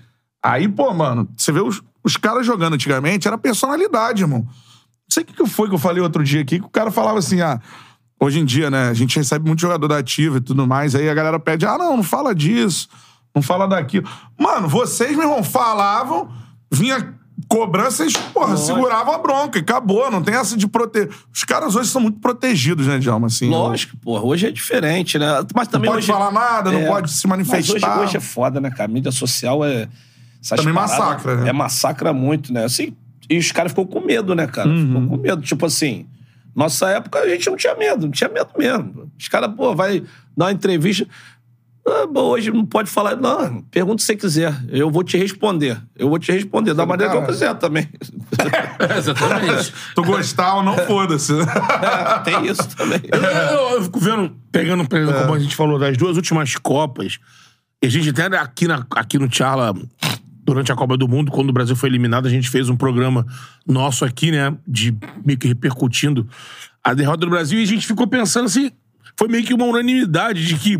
Aí, 0.43 0.69
pô, 0.69 0.93
mano, 0.93 1.29
você 1.37 1.53
vê 1.53 1.61
os, 1.61 1.83
os 2.03 2.17
caras 2.17 2.47
jogando 2.47 2.75
antigamente, 2.75 3.29
era 3.29 3.39
personalidade, 3.39 4.23
irmão. 4.23 4.47
sei 5.09 5.23
o 5.23 5.27
que 5.27 5.47
foi 5.47 5.69
que 5.69 5.75
eu 5.75 5.79
falei 5.79 6.03
outro 6.03 6.23
dia 6.23 6.41
aqui, 6.41 6.59
que 6.59 6.67
o 6.67 6.71
cara 6.71 6.91
falava 6.91 7.19
assim, 7.19 7.41
ah, 7.41 7.61
hoje 8.21 8.41
em 8.41 8.45
dia, 8.45 8.71
né, 8.71 8.89
a 8.89 8.95
gente 8.95 9.17
recebe 9.17 9.47
muito 9.47 9.61
jogador 9.61 9.89
da 9.89 9.99
ativa 9.99 10.39
e 10.39 10.41
tudo 10.41 10.67
mais, 10.67 10.95
aí 10.95 11.09
a 11.09 11.15
galera 11.15 11.39
pede, 11.39 11.67
ah, 11.67 11.79
não, 11.79 11.97
não 11.97 12.03
fala 12.03 12.35
disso, 12.35 12.89
não 13.35 13.43
fala 13.43 13.67
daquilo. 13.67 14.09
Mano, 14.39 14.69
vocês, 14.69 15.13
meu 15.13 15.23
irmão, 15.23 15.43
falavam, 15.45 16.29
vinha 16.71 17.15
cobrança, 17.53 17.99
vocês, 17.99 18.17
porra, 18.17 18.57
seguravam 18.57 19.15
a 19.15 19.19
bronca 19.19 19.59
e 19.59 19.63
acabou, 19.63 20.11
não 20.11 20.23
tem 20.23 20.35
essa 20.35 20.57
de 20.57 20.67
proteger. 20.67 21.11
Os 21.33 21.45
caras 21.45 21.75
hoje 21.77 21.89
são 21.91 22.01
muito 22.01 22.19
protegidos, 22.21 22.87
né, 22.87 22.99
Djalma, 22.99 23.27
assim. 23.27 23.49
Lógico, 23.49 23.97
porra, 23.99 24.25
hoje 24.25 24.47
é 24.47 24.51
diferente, 24.51 25.19
né? 25.19 25.27
Mas 25.55 25.67
Não 25.69 25.73
também 25.73 25.91
pode 25.91 25.99
hoje... 26.05 26.13
falar 26.13 26.31
nada, 26.33 26.71
não 26.73 26.81
É. 26.81 26.87
pode 26.87 27.11
se 27.11 27.27
Mas 27.27 27.39
manifestar. 27.49 27.93
hoje, 27.99 28.05
hoje 28.07 28.17
é 28.17 28.21
foda, 28.21 28.61
né, 28.61 28.71
cara? 28.71 28.85
A 28.85 28.89
mídia 28.89 29.13
social 29.13 29.65
é. 29.65 29.89
essas 30.43 30.59
Também 30.59 30.75
paradas- 30.75 30.99
massacra, 30.99 31.37
né? 31.37 31.49
É, 31.49 31.53
massacra 31.53 32.13
muito, 32.13 32.53
né? 32.53 32.65
Assim, 32.65 32.97
e 33.31 33.39
os 33.39 33.53
caras 33.53 33.73
ficam 33.73 33.87
com 33.87 34.01
medo, 34.01 34.35
né, 34.35 34.47
cara? 34.47 34.69
Uhum. 34.69 34.87
Ficam 34.87 35.09
com 35.09 35.17
medo. 35.17 35.43
Tipo 35.43 35.67
assim, 35.67 36.07
nossa 36.55 36.89
época 36.91 37.21
a 37.21 37.29
gente 37.29 37.49
não 37.49 37.57
tinha 37.57 37.75
medo, 37.77 38.07
não 38.07 38.11
tinha 38.13 38.29
medo 38.29 38.51
mesmo. 38.59 39.11
Os 39.19 39.29
caras, 39.29 39.51
pô, 39.55 39.75
vai 39.75 40.01
dar 40.37 40.47
uma 40.47 40.53
entrevista. 40.53 41.07
Ah, 41.87 42.07
bom, 42.07 42.23
hoje 42.31 42.51
não 42.53 42.65
pode 42.65 42.89
falar. 42.89 43.17
Não, 43.17 43.61
pergunta 43.63 44.01
se 44.01 44.07
você 44.07 44.17
quiser. 44.17 44.55
Eu 44.69 44.89
vou 44.91 45.03
te 45.03 45.17
responder. 45.17 45.81
Eu 45.97 46.09
vou 46.09 46.19
te 46.19 46.31
responder 46.31 46.75
da 46.75 46.87
maneira 46.87 47.11
que 47.11 47.17
eu 47.19 47.23
cara. 47.23 47.33
quiser 47.33 47.55
também. 47.55 47.89
Exatamente. 48.99 49.73
Tu 49.95 50.03
gostar 50.03 50.55
ou 50.57 50.63
não, 50.63 50.77
foda-se. 50.79 51.33
É, 51.33 52.19
tem 52.25 52.47
isso 52.47 52.69
também. 52.77 53.01
Eu, 53.13 53.21
eu- 53.21 53.71
eu 53.77 53.83
fico 53.83 53.99
vendo, 53.99 54.33
pegando, 54.51 54.87
pegando 54.89 55.13
como 55.21 55.35
a 55.35 55.39
gente 55.39 55.57
falou 55.57 55.79
das 55.79 55.97
duas 55.97 56.17
últimas 56.17 56.55
Copas, 56.57 57.19
e 57.83 57.87
a 57.87 57.91
gente 57.91 58.11
até 58.11 58.25
aqui, 58.39 58.69
na, 58.69 58.87
aqui 58.95 59.19
no 59.19 59.33
Charla, 59.33 59.75
durante 60.45 60.71
a 60.71 60.77
Copa 60.77 60.97
do 60.97 61.09
Mundo, 61.09 61.33
quando 61.33 61.51
o 61.51 61.53
Brasil 61.53 61.75
foi 61.75 61.89
eliminado, 61.89 62.27
a 62.27 62.31
gente 62.31 62.49
fez 62.49 62.69
um 62.69 62.77
programa 62.77 63.27
nosso 63.67 64.05
aqui, 64.05 64.31
né, 64.31 64.55
de 64.67 64.95
meio 65.25 65.39
que 65.39 65.49
repercutindo 65.49 66.29
a 66.85 66.95
derrota 66.95 67.19
do 67.27 67.31
Brasil, 67.31 67.59
e 67.59 67.63
a 67.63 67.67
gente 67.67 67.87
ficou 67.87 68.07
pensando 68.07 68.47
assim, 68.47 68.71
foi 69.17 69.27
meio 69.29 69.45
que 69.45 69.53
uma 69.55 69.65
unanimidade 69.65 70.45
de 70.47 70.55
que, 70.57 70.79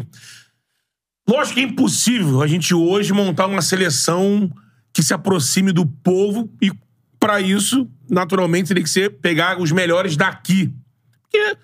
lógico 1.29 1.55
que 1.55 1.61
é 1.61 1.65
impossível 1.65 2.43
a 2.43 2.47
gente 2.47 2.75
hoje 2.75 3.13
montar 3.13 3.47
uma 3.47 3.63
seleção 3.63 4.51
que 4.93 5.03
se 5.03 5.15
aproxime 5.15 5.73
do 5.73 5.87
povo, 5.87 6.51
e 6.61 6.71
para 7.19 7.41
isso, 7.41 7.89
naturalmente, 8.11 8.69
teria 8.69 8.83
que 8.83 8.91
ser 8.91 9.11
pegar 9.21 9.61
os 9.61 9.73
melhores 9.73 10.17
daqui. 10.17 10.71
Porque 11.23 11.57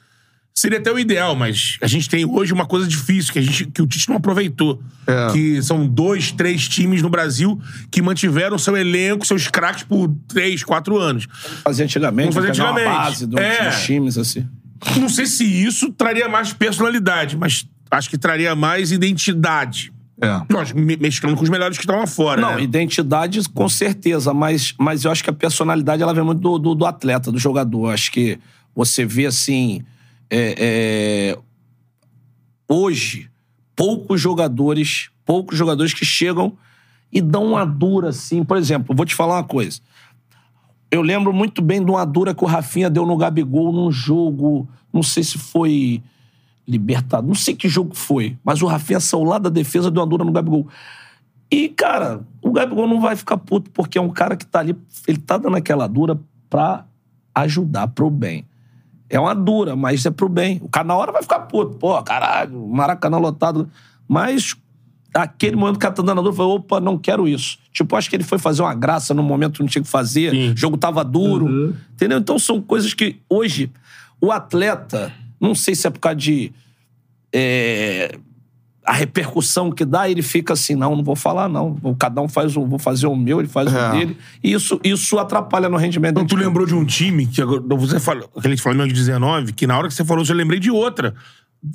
seria 0.54 0.78
até 0.78 0.90
o 0.90 0.98
ideal, 0.98 1.36
mas 1.36 1.76
a 1.82 1.86
gente 1.86 2.08
tem 2.08 2.24
hoje 2.24 2.52
uma 2.52 2.64
coisa 2.66 2.86
difícil 2.88 3.32
que, 3.32 3.38
a 3.38 3.42
gente, 3.42 3.66
que 3.66 3.82
o 3.82 3.86
Tite 3.86 4.08
não 4.08 4.16
aproveitou. 4.16 4.82
É. 5.06 5.32
Que 5.32 5.62
são 5.62 5.86
dois, 5.86 6.32
três 6.32 6.66
times 6.68 7.02
no 7.02 7.10
Brasil 7.10 7.60
que 7.90 8.00
mantiveram 8.00 8.56
seu 8.56 8.76
elenco, 8.76 9.26
seus 9.26 9.46
craques 9.48 9.84
por 9.84 10.08
três, 10.26 10.64
quatro 10.64 10.96
anos. 10.98 11.26
Fazia 11.62 11.84
antigamente, 11.84 12.34
fazer 12.34 12.52
pegar 12.52 12.64
uma 12.64 12.72
antigamente. 12.72 12.98
base 13.04 13.26
do- 13.26 13.38
É. 13.38 13.70
times, 13.84 14.16
assim. 14.16 14.48
Não 14.96 15.08
sei 15.08 15.26
se 15.26 15.44
isso 15.44 15.92
traria 15.92 16.28
mais 16.28 16.52
personalidade, 16.52 17.36
mas 17.36 17.66
acho 17.90 18.10
que 18.10 18.18
traria 18.18 18.54
mais 18.54 18.92
identidade. 18.92 19.92
É. 20.20 20.74
Me- 20.74 20.96
mesclando 20.96 21.36
com 21.36 21.44
os 21.44 21.50
melhores 21.50 21.78
que 21.78 21.84
estavam 21.84 22.06
fora. 22.06 22.40
Não, 22.40 22.56
né? 22.56 22.62
identidade 22.62 23.40
com 23.50 23.68
certeza, 23.68 24.34
mas, 24.34 24.74
mas 24.78 25.04
eu 25.04 25.12
acho 25.12 25.22
que 25.22 25.30
a 25.30 25.32
personalidade 25.32 26.02
ela 26.02 26.12
vem 26.12 26.24
muito 26.24 26.40
do, 26.40 26.58
do, 26.58 26.74
do 26.74 26.84
atleta, 26.86 27.30
do 27.30 27.38
jogador. 27.38 27.90
Acho 27.94 28.10
que 28.10 28.38
você 28.74 29.04
vê 29.04 29.26
assim. 29.26 29.82
é, 30.28 30.54
é, 30.58 31.38
hoje, 32.68 33.30
poucos 33.76 34.20
jogadores, 34.20 35.10
poucos 35.24 35.56
jogadores 35.56 35.94
que 35.94 36.04
chegam 36.04 36.52
e 37.12 37.20
dão 37.20 37.52
uma 37.52 37.64
dura 37.64 38.08
assim. 38.08 38.44
Por 38.44 38.56
exemplo, 38.56 38.94
vou 38.94 39.06
te 39.06 39.14
falar 39.14 39.36
uma 39.36 39.44
coisa. 39.44 39.80
Eu 40.90 41.02
lembro 41.02 41.32
muito 41.32 41.62
bem 41.62 41.84
de 41.84 41.90
uma 41.90 42.04
dura 42.04 42.34
que 42.34 42.42
o 42.42 42.46
Rafinha 42.46 42.90
deu 42.90 43.06
no 43.06 43.16
Gabigol 43.16 43.72
num 43.72 43.92
jogo. 43.92 44.68
Não 44.92 45.02
sei 45.02 45.22
se 45.22 45.38
foi 45.38 46.02
Libertador, 46.68 47.26
não 47.26 47.34
sei 47.34 47.54
que 47.54 47.68
jogo 47.68 47.94
foi, 47.94 48.36
mas 48.44 48.60
o 48.60 48.66
Rafinha 48.66 49.00
saiu 49.00 49.24
lá 49.24 49.38
da 49.38 49.48
defesa 49.48 49.90
deu 49.90 50.02
uma 50.02 50.08
dura 50.08 50.22
no 50.22 50.30
Gabigol. 50.30 50.66
E, 51.50 51.70
cara, 51.70 52.20
o 52.42 52.52
Gabigol 52.52 52.86
não 52.86 53.00
vai 53.00 53.16
ficar 53.16 53.38
puto, 53.38 53.70
porque 53.70 53.96
é 53.96 54.00
um 54.00 54.10
cara 54.10 54.36
que 54.36 54.44
tá 54.44 54.60
ali, 54.60 54.76
ele 55.06 55.18
tá 55.18 55.38
dando 55.38 55.56
aquela 55.56 55.86
dura 55.86 56.20
pra 56.50 56.84
ajudar 57.34 57.88
pro 57.88 58.10
bem. 58.10 58.44
É 59.08 59.18
uma 59.18 59.34
dura, 59.34 59.74
mas 59.74 60.04
é 60.04 60.10
pro 60.10 60.28
bem. 60.28 60.60
O 60.62 60.68
cara 60.68 60.86
na 60.86 60.94
hora 60.94 61.10
vai 61.10 61.22
ficar 61.22 61.40
puto. 61.40 61.76
Pô, 61.76 62.00
caralho, 62.02 62.68
Maracanã 62.68 63.16
lotado. 63.16 63.70
Mas 64.06 64.54
aquele 65.14 65.56
momento 65.56 65.74
que 65.74 65.78
o 65.78 65.80
cara 65.80 65.94
tá 65.94 66.02
dando 66.02 66.18
a 66.18 66.22
dura, 66.22 66.34
foi, 66.34 66.44
opa, 66.44 66.78
não 66.78 66.98
quero 66.98 67.26
isso. 67.26 67.58
Tipo, 67.72 67.96
acho 67.96 68.10
que 68.10 68.16
ele 68.16 68.24
foi 68.24 68.38
fazer 68.38 68.60
uma 68.60 68.74
graça 68.74 69.14
no 69.14 69.22
momento 69.22 69.54
que 69.54 69.60
não 69.60 69.68
tinha 69.68 69.82
que 69.82 69.88
fazer. 69.88 70.32
Sim. 70.32 70.52
O 70.52 70.56
jogo 70.56 70.76
tava 70.76 71.02
duro. 71.02 71.74
Entendeu? 71.94 72.18
Então 72.18 72.38
são 72.38 72.60
coisas 72.60 72.92
que 72.92 73.16
hoje 73.30 73.72
o 74.20 74.30
atleta, 74.30 75.10
não 75.40 75.54
sei 75.54 75.74
se 75.74 75.86
é 75.86 75.90
por 75.90 75.98
causa 76.00 76.16
de 76.16 76.52
é, 77.32 78.16
a 78.84 78.92
repercussão 78.92 79.70
que 79.70 79.84
dá, 79.84 80.08
ele 80.08 80.22
fica 80.22 80.54
assim, 80.54 80.74
não, 80.74 80.96
não 80.96 81.04
vou 81.04 81.14
falar, 81.16 81.48
não. 81.48 81.76
Cada 81.98 82.20
um 82.22 82.28
faz 82.28 82.56
o, 82.56 82.64
vou 82.66 82.78
fazer 82.78 83.06
o 83.06 83.14
meu, 83.14 83.38
ele 83.38 83.48
faz 83.48 83.72
É. 83.72 83.88
o 83.88 83.92
dele. 83.92 84.16
E 84.42 84.52
isso, 84.52 84.80
isso 84.82 85.18
atrapalha 85.18 85.68
no 85.68 85.76
rendimento 85.76 86.12
Então, 86.12 86.24
dele. 86.24 86.40
tu 86.42 86.46
lembrou 86.46 86.66
de 86.66 86.74
um 86.74 86.84
time 86.84 87.26
que 87.26 87.42
você 87.44 88.00
falou, 88.00 88.30
aquele 88.36 88.56
Flamengo 88.56 88.88
de 88.88 88.94
19, 88.94 89.52
que 89.52 89.66
na 89.66 89.76
hora 89.76 89.88
que 89.88 89.94
você 89.94 90.04
falou, 90.04 90.24
eu 90.26 90.34
lembrei 90.34 90.58
de 90.58 90.70
outra. 90.70 91.14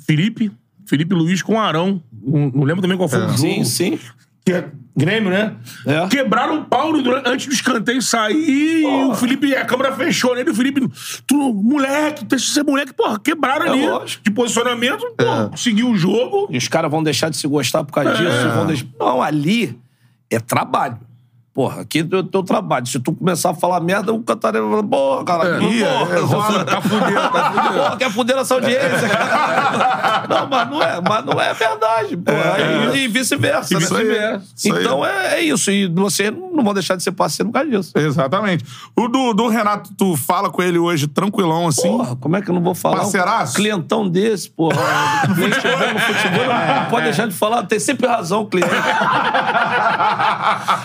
Felipe, 0.06 0.50
Felipe 0.86 1.14
Luiz 1.14 1.40
com 1.40 1.60
Arão. 1.60 2.02
Não, 2.22 2.64
lembro 2.64 2.82
também 2.82 2.96
qual 2.96 3.08
foi 3.08 3.18
o 3.20 3.22
jogo. 3.28 3.38
Sim, 3.38 3.64
sim. 3.64 3.98
Que 4.44 4.52
é 4.52 4.68
Grêmio, 4.96 5.28
né? 5.28 5.56
É. 5.84 6.06
Quebraram 6.06 6.60
o 6.60 6.64
Paulo 6.66 7.02
durante- 7.02 7.28
antes 7.28 7.46
do 7.48 7.52
escanteio 7.52 8.00
sair. 8.00 8.84
O 8.86 9.14
Felipe, 9.16 9.52
a 9.56 9.64
câmera 9.64 9.90
fechou 9.96 10.36
nele. 10.36 10.50
O 10.50 10.54
Felipe, 10.54 10.80
tu, 11.26 11.52
moleque, 11.52 12.24
deixa 12.24 12.44
de 12.46 12.50
ser 12.52 12.62
moleque. 12.62 12.92
Porra, 12.92 13.18
quebraram 13.18 13.66
É 13.66 13.70
ali. 13.70 13.88
lógico. 13.88 14.22
De 14.22 14.30
posicionamento, 14.30 15.04
porra, 15.18 15.50
seguiu 15.56 15.90
o 15.90 15.96
jogo. 15.96 16.46
E 16.48 16.56
os 16.56 16.68
caras 16.68 16.88
vão 16.92 17.02
deixar 17.02 17.28
de 17.28 17.36
se 17.36 17.48
gostar 17.48 17.82
por 17.82 17.92
causa 17.92 18.12
disso. 18.14 18.48
Vão 18.54 18.66
deixar... 18.66 18.86
Não, 19.00 19.20
ali 19.20 19.76
é 20.30 20.38
trabalho. 20.38 20.96
Porra, 21.54 21.82
aqui 21.82 22.00
é 22.00 22.16
o 22.16 22.24
teu 22.24 22.42
trabalho. 22.42 22.84
Se 22.84 22.98
tu 22.98 23.12
começar 23.12 23.50
a 23.50 23.54
falar 23.54 23.78
merda, 23.78 24.12
o 24.12 24.20
cantarelo 24.20 24.70
vai 24.70 24.78
falar, 24.78 24.88
porra, 24.88 25.24
cara, 25.24 25.62
Ih, 25.62 25.84
porra, 25.84 26.16
é, 26.16 26.20
rola. 26.20 26.64
Tá 26.64 26.80
fudendo, 26.80 27.14
tá 27.14 27.52
fudendo. 27.52 27.74
Porra, 27.74 27.96
quer 27.96 28.10
fuder 28.10 28.36
nossa 28.36 28.54
audiência, 28.54 29.08
cara. 29.08 30.26
Não, 30.34 30.48
mas 30.48 30.70
não 30.70 30.82
é, 30.82 31.00
mas 31.00 31.24
não 31.24 31.40
é 31.40 31.54
verdade, 31.54 32.16
porra. 32.16 32.56
E, 32.94 33.04
e 33.04 33.08
vice-versa, 33.08 33.72
E 33.72 33.74
né? 33.74 33.80
vice-versa. 33.80 34.44
Isso 34.56 34.74
aí. 34.74 34.82
Então 34.82 35.06
é, 35.06 35.34
é 35.34 35.40
isso. 35.42 35.70
E 35.70 35.86
vocês 35.86 36.32
não 36.32 36.64
vão 36.64 36.74
deixar 36.74 36.96
de 36.96 37.02
ser 37.02 37.12
parceiro 37.12 37.50
por 37.50 37.58
causa 37.60 37.70
disso. 37.70 37.92
Exatamente. 37.96 38.64
O 38.96 39.06
do, 39.06 39.32
do 39.32 39.48
Renato, 39.48 39.90
tu 39.96 40.16
fala 40.16 40.50
com 40.50 40.62
ele 40.62 40.78
hoje 40.78 41.06
tranquilão, 41.06 41.68
assim. 41.68 41.88
Porra, 41.88 42.16
como 42.16 42.36
é 42.36 42.42
que 42.42 42.50
eu 42.50 42.54
não 42.54 42.62
vou 42.62 42.74
falar? 42.74 42.96
Parceiraço? 42.96 43.52
Um 43.52 43.56
clientão 43.56 44.08
desse, 44.08 44.50
porra. 44.50 44.76
cliente 45.34 45.56
no 45.56 46.00
futebol, 46.00 46.46
não 46.46 46.86
pode 46.90 47.04
deixar 47.04 47.28
de 47.28 47.34
falar. 47.34 47.62
Tem 47.64 47.78
sempre 47.78 48.06
razão 48.06 48.42
o 48.42 48.46
cliente. 48.46 48.70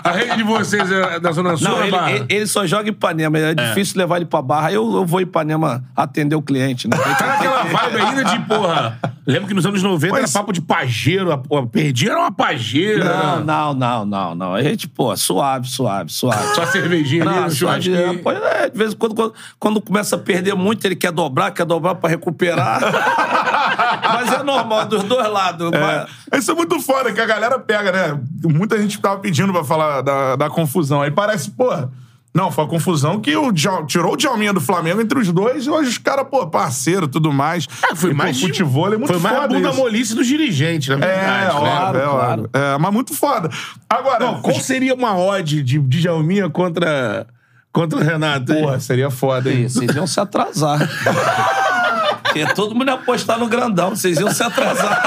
A 0.04 0.12
rede 0.14 0.38
de 0.38 0.44
vocês 0.60 0.92
é 0.92 1.20
da 1.20 1.32
Zona 1.32 1.58
Sul, 1.58 1.68
Não, 1.68 1.78
né, 1.80 1.84
ele, 1.84 1.92
Barra? 1.92 2.12
ele- 2.12 2.26
ele 2.30 2.48
só 2.48 2.66
joga 2.66 2.88
em 2.88 2.92
Ipanema. 2.92 3.38
É, 3.38 3.54
difícil 3.54 3.98
levar 3.98 4.18
ele 4.18 4.26
pra 4.26 4.42
barra. 4.42 4.72
Eu, 4.72 4.92
eu 4.96 5.06
vou 5.06 5.20
em 5.20 5.24
Ipanema 5.24 5.84
atender 5.96 6.36
o 6.36 6.42
cliente, 6.42 6.88
né? 6.88 6.98
Tá 6.98 7.28
naquela 7.28 7.64
vibe 7.64 8.02
ainda 8.02 8.24
de, 8.26 8.40
porra. 8.46 9.00
Lembro 9.26 9.48
que 9.48 9.54
nos 9.54 9.66
anos 9.66 9.84
90 9.84 10.14
Mas- 10.14 10.24
era 10.24 10.40
papo 10.42 10.52
de 10.52 10.62
pajeiro. 10.62 11.32
A, 11.32 11.36
a 11.36 11.66
perdi 11.68 12.10
era 12.10 12.20
uma 12.20 12.32
pajeira. 12.32 13.06
Não, 13.06 13.44
não, 13.46 13.74
não, 13.74 14.06
não, 14.06 14.36
não. 14.36 14.56
A 14.56 14.62
gente, 14.64 14.88
pô, 14.88 15.16
suave, 15.16 15.68
suave, 15.68 16.12
suave. 16.12 16.56
Só 16.56 16.66
cervejinha 16.66 17.24
ali 17.24 17.36
Não, 17.36 17.44
no 17.44 17.52
suave, 17.52 17.82
churrasquinho. 17.84 18.20
é, 18.20 18.24
pô, 18.24 18.32
é, 18.32 18.70
de 18.70 18.78
vez 18.78 18.94
em 18.94 18.96
quando, 18.98 19.14
quando, 19.16 19.34
quando 19.60 19.82
começa 19.82 20.16
a 20.16 20.20
perder 20.20 20.56
muito, 20.56 20.84
ele 20.86 20.96
quer 20.96 21.12
dobrar, 21.12 21.52
quer 21.52 21.66
dobrar 21.66 21.96
pra 21.96 22.10
recuperar. 22.10 22.80
Mas 24.04 24.34
é 24.34 24.44
normal, 24.44 24.86
dos 24.86 25.04
dois 25.04 25.30
lados. 25.30 25.72
Mas- 25.72 26.40
Isso 26.42 26.52
é 26.52 26.54
muito 26.56 26.80
foda, 26.80 27.12
que 27.12 27.20
a 27.22 27.26
galera 27.26 27.60
pega, 27.60 27.92
né? 27.92 28.20
Muita 28.44 28.80
gente 28.82 29.00
tava 29.00 29.20
pedindo 29.20 29.52
pra 29.54 29.64
falar 29.64 30.02
da, 30.02 30.36
da 30.36 30.50
confusão. 30.50 31.02
Aí 31.02 31.12
parece, 31.12 31.52
pô. 31.52 31.70
Não, 32.32 32.52
foi 32.52 32.64
a 32.64 32.68
confusão 32.68 33.20
que 33.20 33.36
o 33.36 33.52
Djal- 33.52 33.88
tirou 33.88 34.14
o 34.14 34.16
Djalminha 34.16 34.54
do 34.54 34.62
Flamengo 34.62 35.02
entre 35.02 35.18
os 35.18 35.32
dois 35.32 35.66
e 35.66 35.70
hoje 35.70 35.90
os 35.90 35.98
caras, 35.98 36.28
pô, 36.30 36.46
parceiro 36.46 37.06
e 37.08 37.10
tudo 37.10 37.34
mais. 37.34 37.68
É, 37.92 37.96
foi 37.96 38.12
E, 38.12 38.14
pô, 38.14 38.20
mais. 38.20 38.40
futebol 38.40 38.86
é 38.94 38.98
muito 38.98 39.08
Foi 39.12 39.20
mais 39.20 39.36
a 39.36 39.48
bunda 39.48 39.70
isso. 39.70 39.78
molice 39.80 40.16
dos 40.16 40.28
dirigentes, 40.28 40.88
na 40.90 41.04
É, 41.04 41.16
verdade. 41.16 41.64
né? 41.64 41.70
óbvio, 41.72 42.02
é, 42.02 42.06
claro. 42.06 42.50
É, 42.54 42.78
mas 42.78 42.94
muito 42.94 43.16
foda. 43.16 43.50
Agora, 43.90 44.20
Não, 44.24 44.42
qual 44.44 44.60
seria 44.60 44.94
uma 44.94 45.18
odd 45.18 45.64
de 45.64 45.80
Djalminha 45.80 46.48
contra, 46.52 47.26
contra 47.74 47.98
o 47.98 48.02
Renato? 48.04 48.54
porra, 48.54 48.80
seria 48.80 49.10
foda, 49.10 49.52
hein? 49.52 49.68
Vocês 49.68 49.94
iam 49.96 50.06
se 50.06 50.20
atrasar. 50.20 50.80
Porque 52.30 52.54
todo 52.54 52.76
mundo 52.76 52.88
ia 52.90 52.94
apostar 52.94 53.40
no 53.40 53.48
grandão, 53.48 53.90
vocês 53.92 54.20
iam 54.20 54.32
se 54.32 54.44
atrasar. 54.44 55.02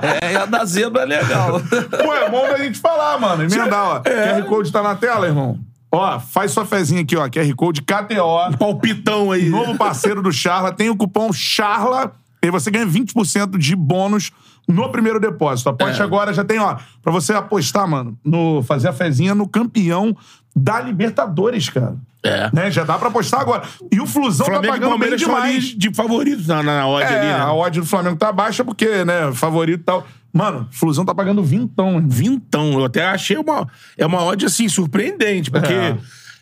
é, 0.22 0.32
e 0.32 0.36
a 0.36 0.46
da 0.46 0.64
zebra 0.64 1.02
é 1.02 1.06
legal. 1.06 1.60
Pô, 1.60 2.14
é 2.14 2.30
bom 2.30 2.42
da 2.48 2.58
gente 2.58 2.78
falar, 2.78 3.18
mano. 3.18 3.42
Emendar, 3.44 3.84
ó. 3.84 4.00
QR 4.00 4.44
Code 4.46 4.72
tá 4.72 4.82
na 4.82 4.94
tela, 4.94 5.26
irmão? 5.26 5.58
Ó, 5.90 6.20
faz 6.20 6.52
sua 6.52 6.64
fezinha 6.64 7.02
aqui, 7.02 7.16
ó. 7.16 7.28
QR 7.28 7.54
Code 7.56 7.82
KTO. 7.82 8.56
Palpitão 8.58 9.32
aí. 9.32 9.48
Novo 9.48 9.76
parceiro 9.76 10.22
do 10.22 10.32
Charla. 10.32 10.72
Tem 10.72 10.90
o 10.90 10.96
cupom 10.96 11.32
CHARLA. 11.32 12.12
E 12.42 12.50
você 12.50 12.70
ganha 12.70 12.86
20% 12.86 13.58
de 13.58 13.74
bônus 13.74 14.30
no 14.68 14.90
primeiro 14.92 15.18
depósito. 15.18 15.70
Aposte 15.70 16.00
É. 16.00 16.04
agora, 16.04 16.32
já 16.32 16.44
tem, 16.44 16.58
ó, 16.58 16.76
pra 17.02 17.10
você 17.10 17.32
apostar, 17.32 17.88
mano, 17.88 18.16
no 18.24 18.62
fazer 18.62 18.88
a 18.88 18.92
fezinha 18.92 19.34
no 19.34 19.48
campeão 19.48 20.14
da 20.58 20.80
Libertadores, 20.80 21.68
cara. 21.68 21.94
É. 22.24 22.50
Né? 22.52 22.70
Já 22.70 22.82
dá 22.84 22.98
pra 22.98 23.08
apostar 23.08 23.40
agora. 23.40 23.62
E 23.92 24.00
o 24.00 24.06
Flusão 24.06 24.44
Flamengo 24.46 24.66
tá 24.74 24.80
pagando 24.80 24.98
bem 24.98 25.16
demais. 25.16 25.64
de 25.66 25.94
favoritos 25.94 26.46
na, 26.48 26.62
na, 26.62 26.78
na 26.80 26.88
odd 26.88 27.04
É, 27.04 27.18
ali, 27.18 27.26
né? 27.28 27.34
a 27.40 27.52
odd 27.52 27.80
do 27.80 27.86
Flamengo 27.86 28.16
tá 28.16 28.32
baixa 28.32 28.64
porque, 28.64 29.04
né, 29.04 29.32
favorito 29.32 29.80
e 29.80 29.84
tal. 29.84 30.06
Mano, 30.32 30.68
o 30.70 30.76
Flusão 30.76 31.04
tá 31.04 31.14
pagando 31.14 31.42
vintão, 31.42 31.94
irmão. 31.94 32.08
Vintão. 32.08 32.72
Eu 32.72 32.84
até 32.84 33.04
achei 33.06 33.36
uma, 33.38 33.66
é 33.96 34.04
uma 34.04 34.22
odd, 34.24 34.44
assim, 34.44 34.68
surpreendente, 34.68 35.50
porque... 35.50 35.72
É. 35.72 35.96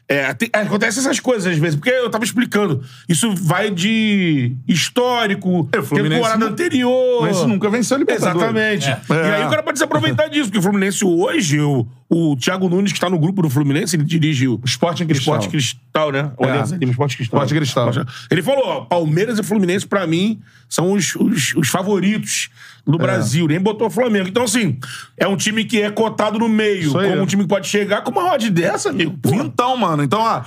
é, 0.09 0.35
tem- 0.35 0.49
é, 0.53 0.61
acontece 0.61 0.99
essas 0.99 1.21
coisas 1.21 1.53
às 1.53 1.59
vezes, 1.59 1.77
porque 1.77 1.91
eu 1.91 2.09
tava 2.11 2.25
explicando. 2.25 2.83
Isso 3.09 3.33
vai 3.37 3.71
de 3.71 4.57
histórico, 4.67 5.69
É, 5.73 5.81
temporada 5.81 6.47
anterior. 6.47 7.23
Mas 7.23 7.43
nunca 7.45 7.69
venceu 7.71 7.97
a 7.97 7.99
Libertadores. 8.01 8.37
Exatamente. 8.43 8.89
É. 8.89 9.01
E 9.11 9.35
aí 9.35 9.47
o 9.47 9.51
cara 9.51 9.63
pode 9.63 9.79
se 9.79 9.85
aproveitar 9.85 10.29
disso, 10.31 10.45
porque 10.47 10.59
o 10.59 10.63
Fluminense 10.63 11.05
hoje, 11.05 11.61
o, 11.61 11.87
o 12.09 12.37
Thiago 12.37 12.69
Nunes, 12.69 12.93
que 12.93 13.01
tá 13.01 13.11
no 13.11 13.19
grupo 13.19 13.43
do 13.43 13.51
Fluminense, 13.51 13.97
ele 13.97 14.05
dirige 14.05 14.47
o 14.47 14.61
Sporting 14.65 15.07
Cristal. 15.07 15.35
Esporte 15.35 15.49
Cristal, 15.51 16.13
né? 16.13 16.31
Aliança 16.41 16.77
Lima, 16.77 16.93
Esporte 16.93 17.17
Cristal. 17.17 17.43
Esporte 17.43 17.55
Cristal. 17.55 18.07
Ele 18.31 18.43
falou, 18.43 18.63
ó, 18.65 18.81
Palmeiras 18.83 19.39
e 19.39 19.43
Fluminense, 19.43 19.87
pra 19.87 20.07
mim, 20.07 20.41
são 20.69 20.93
os, 20.93 21.17
os, 21.17 21.55
os 21.57 21.69
favoritos 21.69 22.51
É. 22.87 22.91
do 22.91 22.97
Brasil. 22.97 23.49
Nem 23.49 23.61
botou 23.61 23.89
o 23.89 23.91
Flamengo. 23.91 24.29
Então, 24.29 24.45
assim, 24.45 24.79
é 25.17 25.27
um 25.27 25.37
time 25.37 25.65
que 25.65 25.83
é 25.83 25.91
cotado 25.91 26.39
no 26.39 26.49
meio. 26.49 26.93
Como 26.93 27.23
um 27.23 27.27
time 27.27 27.43
que 27.43 27.49
pode 27.49 27.67
chegar 27.67 28.03
com 28.03 28.13
uma 28.13 28.33
odd 28.33 28.51
dessa, 28.51 28.91
amigo. 28.91 29.19
Pô, 29.21 29.31
Vintão, 29.31 29.77
mano. 29.77 30.05
Então, 30.05 30.21
ó, 30.21 30.43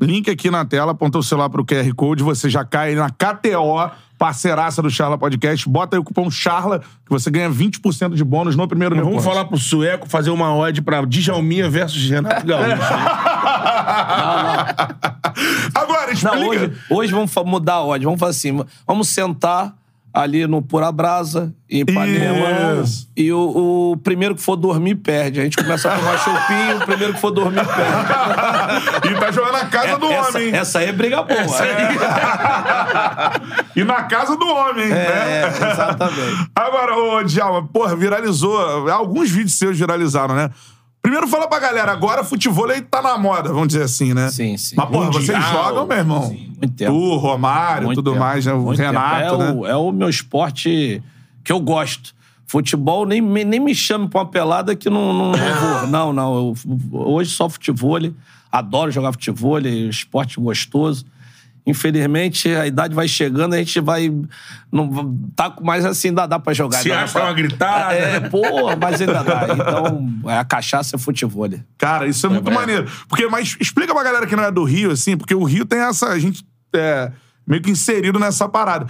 link 0.00 0.28
aqui 0.28 0.50
na 0.50 0.64
tela, 0.64 0.90
aponta 0.92 1.18
o 1.18 1.22
celular 1.22 1.48
pro 1.48 1.64
QR 1.64 1.94
Code, 1.94 2.24
você 2.24 2.50
já 2.50 2.64
cai 2.64 2.96
na 2.96 3.08
KTO, 3.10 3.90
parceiraça 4.18 4.80
do 4.80 4.90
Charla 4.90 5.18
Podcast. 5.18 5.68
Bota 5.68 5.96
aí 5.96 6.00
o 6.00 6.04
cupom 6.04 6.30
CHARLA, 6.30 6.78
que 6.80 7.10
você 7.10 7.30
ganha 7.30 7.50
20% 7.50 8.14
de 8.14 8.24
bônus 8.24 8.56
no 8.56 8.66
primeiro 8.68 8.94
Vamos 8.94 9.10
depósito. 9.10 9.32
falar 9.32 9.44
pro 9.46 9.58
Sueco 9.58 10.08
fazer 10.08 10.30
uma 10.30 10.54
odd 10.54 10.80
pra 10.82 11.04
Djalminha 11.04 11.68
versus 11.68 12.08
Renato 12.08 12.46
Gaúcho. 12.46 12.82
Agora, 15.74 16.12
explica. 16.12 16.36
Não, 16.36 16.48
hoje, 16.48 16.72
hoje 16.90 17.12
vamos 17.12 17.32
mudar 17.46 17.74
a 17.74 17.84
odd. 17.84 18.04
Vamos 18.04 18.20
fazer 18.20 18.38
assim: 18.38 18.64
vamos 18.86 19.08
sentar 19.08 19.72
ali 20.14 20.46
no 20.46 20.62
Pura 20.62 20.92
Brasa, 20.92 21.52
em 21.68 21.80
Ipanema. 21.80 22.82
Isso. 22.84 23.10
E 23.16 23.32
o, 23.32 23.90
o 23.90 23.96
primeiro 23.96 24.36
que 24.36 24.40
for 24.40 24.54
dormir 24.54 24.94
perde. 24.94 25.40
A 25.40 25.42
gente 25.42 25.56
começa 25.56 25.92
a 25.92 25.98
tomar 25.98 26.16
chopinho, 26.18 26.76
o 26.76 26.86
primeiro 26.86 27.14
que 27.14 27.20
for 27.20 27.32
dormir 27.32 27.66
perde. 27.66 29.10
E 29.10 29.14
tá 29.20 29.30
jogando 29.32 29.52
na 29.52 29.66
casa 29.66 29.98
do 29.98 30.06
essa, 30.06 30.38
homem. 30.38 30.48
hein? 30.48 30.54
essa 30.54 30.78
aí 30.78 30.88
é 30.88 30.92
briga 30.92 31.22
boa. 31.22 31.40
E 33.74 33.82
na 33.82 34.04
casa 34.04 34.36
do 34.36 34.46
homem, 34.46 34.86
né? 34.88 35.04
É, 35.04 35.48
exatamente. 35.48 36.48
Agora, 36.54 36.96
ô 36.96 37.22
Djalma, 37.24 37.66
porra, 37.66 37.96
viralizou. 37.96 38.88
Alguns 38.88 39.30
vídeos 39.30 39.58
seus 39.58 39.76
viralizaram, 39.76 40.36
né? 40.36 40.48
Primeiro 41.04 41.28
fala 41.28 41.46
pra 41.46 41.58
galera, 41.60 41.92
agora 41.92 42.24
futebol 42.24 42.70
aí 42.70 42.80
tá 42.80 43.02
na 43.02 43.18
moda, 43.18 43.50
vamos 43.52 43.68
dizer 43.68 43.82
assim, 43.82 44.14
né? 44.14 44.30
Sim, 44.30 44.56
sim. 44.56 44.74
Mas, 44.74 44.88
porra, 44.88 45.04
Mundial. 45.04 45.22
vocês 45.22 45.44
jogam, 45.50 45.86
meu 45.86 45.98
irmão? 45.98 46.28
muito 46.30 46.70
tempo. 46.70 46.92
Tu, 46.92 47.16
Romário, 47.16 47.86
Muito 47.88 47.98
tudo 47.98 48.12
tempo, 48.12 48.24
mais, 48.24 48.46
né? 48.46 48.54
O 48.54 48.60
muito 48.62 48.78
Renato, 48.80 49.36
tempo. 49.36 49.42
né? 49.42 49.48
é 49.50 49.52
O, 49.52 49.66
é 49.66 49.76
o 49.76 49.92
meu 49.92 50.08
esporte 50.08 51.02
que 51.44 51.52
eu 51.52 51.60
gosto. 51.60 52.14
Futebol, 52.46 53.04
nem, 53.04 53.20
me- 53.20 53.44
nem 53.44 53.60
me 53.60 53.74
chame 53.74 54.08
pra 54.08 54.20
uma 54.20 54.26
pelada 54.26 54.74
que 54.74 54.88
não, 54.88 55.12
não, 55.12 55.32
não 55.32 55.38
vou. 55.38 55.86
Não, 55.88 56.12
não. 56.12 56.34
Eu, 56.36 56.54
hoje 56.92 57.30
só 57.32 57.50
futebol. 57.50 57.98
Adoro 58.50 58.90
jogar 58.90 59.12
futebol, 59.12 59.58
esporte 59.60 60.40
gostoso. 60.40 61.04
Infelizmente, 61.66 62.48
a 62.54 62.66
idade 62.66 62.94
vai 62.94 63.08
chegando, 63.08 63.54
a 63.54 63.58
gente 63.58 63.80
vai. 63.80 64.12
Não, 64.70 65.18
tá 65.34 65.50
com 65.50 65.64
mais 65.64 65.84
assim, 65.84 66.08
ainda 66.08 66.26
dá 66.26 66.38
pra 66.38 66.52
jogar. 66.52 66.78
Se 66.82 66.88
dá 66.90 67.02
acha 67.02 67.12
pra- 67.14 67.24
uma 67.24 67.32
gritada. 67.32 67.94
É, 67.94 68.20
pô, 68.20 68.40
mas 68.80 69.00
ainda 69.00 69.22
dá. 69.24 69.46
Então, 69.54 70.08
a 70.38 70.44
cachaça 70.44 70.96
é 70.96 70.98
futebol. 70.98 71.48
Cara, 71.78 72.06
isso 72.06 72.26
é 72.26 72.28
muito 72.28 72.50
maneiro. 72.52 72.86
Porque, 73.08 73.26
mas 73.28 73.56
explica 73.58 73.94
pra 73.94 74.02
galera 74.02 74.26
que 74.26 74.36
não 74.36 74.44
é 74.44 74.50
do 74.50 74.62
Rio, 74.64 74.90
assim, 74.90 75.16
porque 75.16 75.34
o 75.34 75.44
Rio 75.44 75.64
tem 75.64 75.78
essa. 75.80 76.08
A 76.08 76.18
gente 76.18 76.44
é 76.74 77.10
meio 77.46 77.62
que 77.62 77.70
inserido 77.70 78.18
nessa 78.18 78.46
parada. 78.48 78.86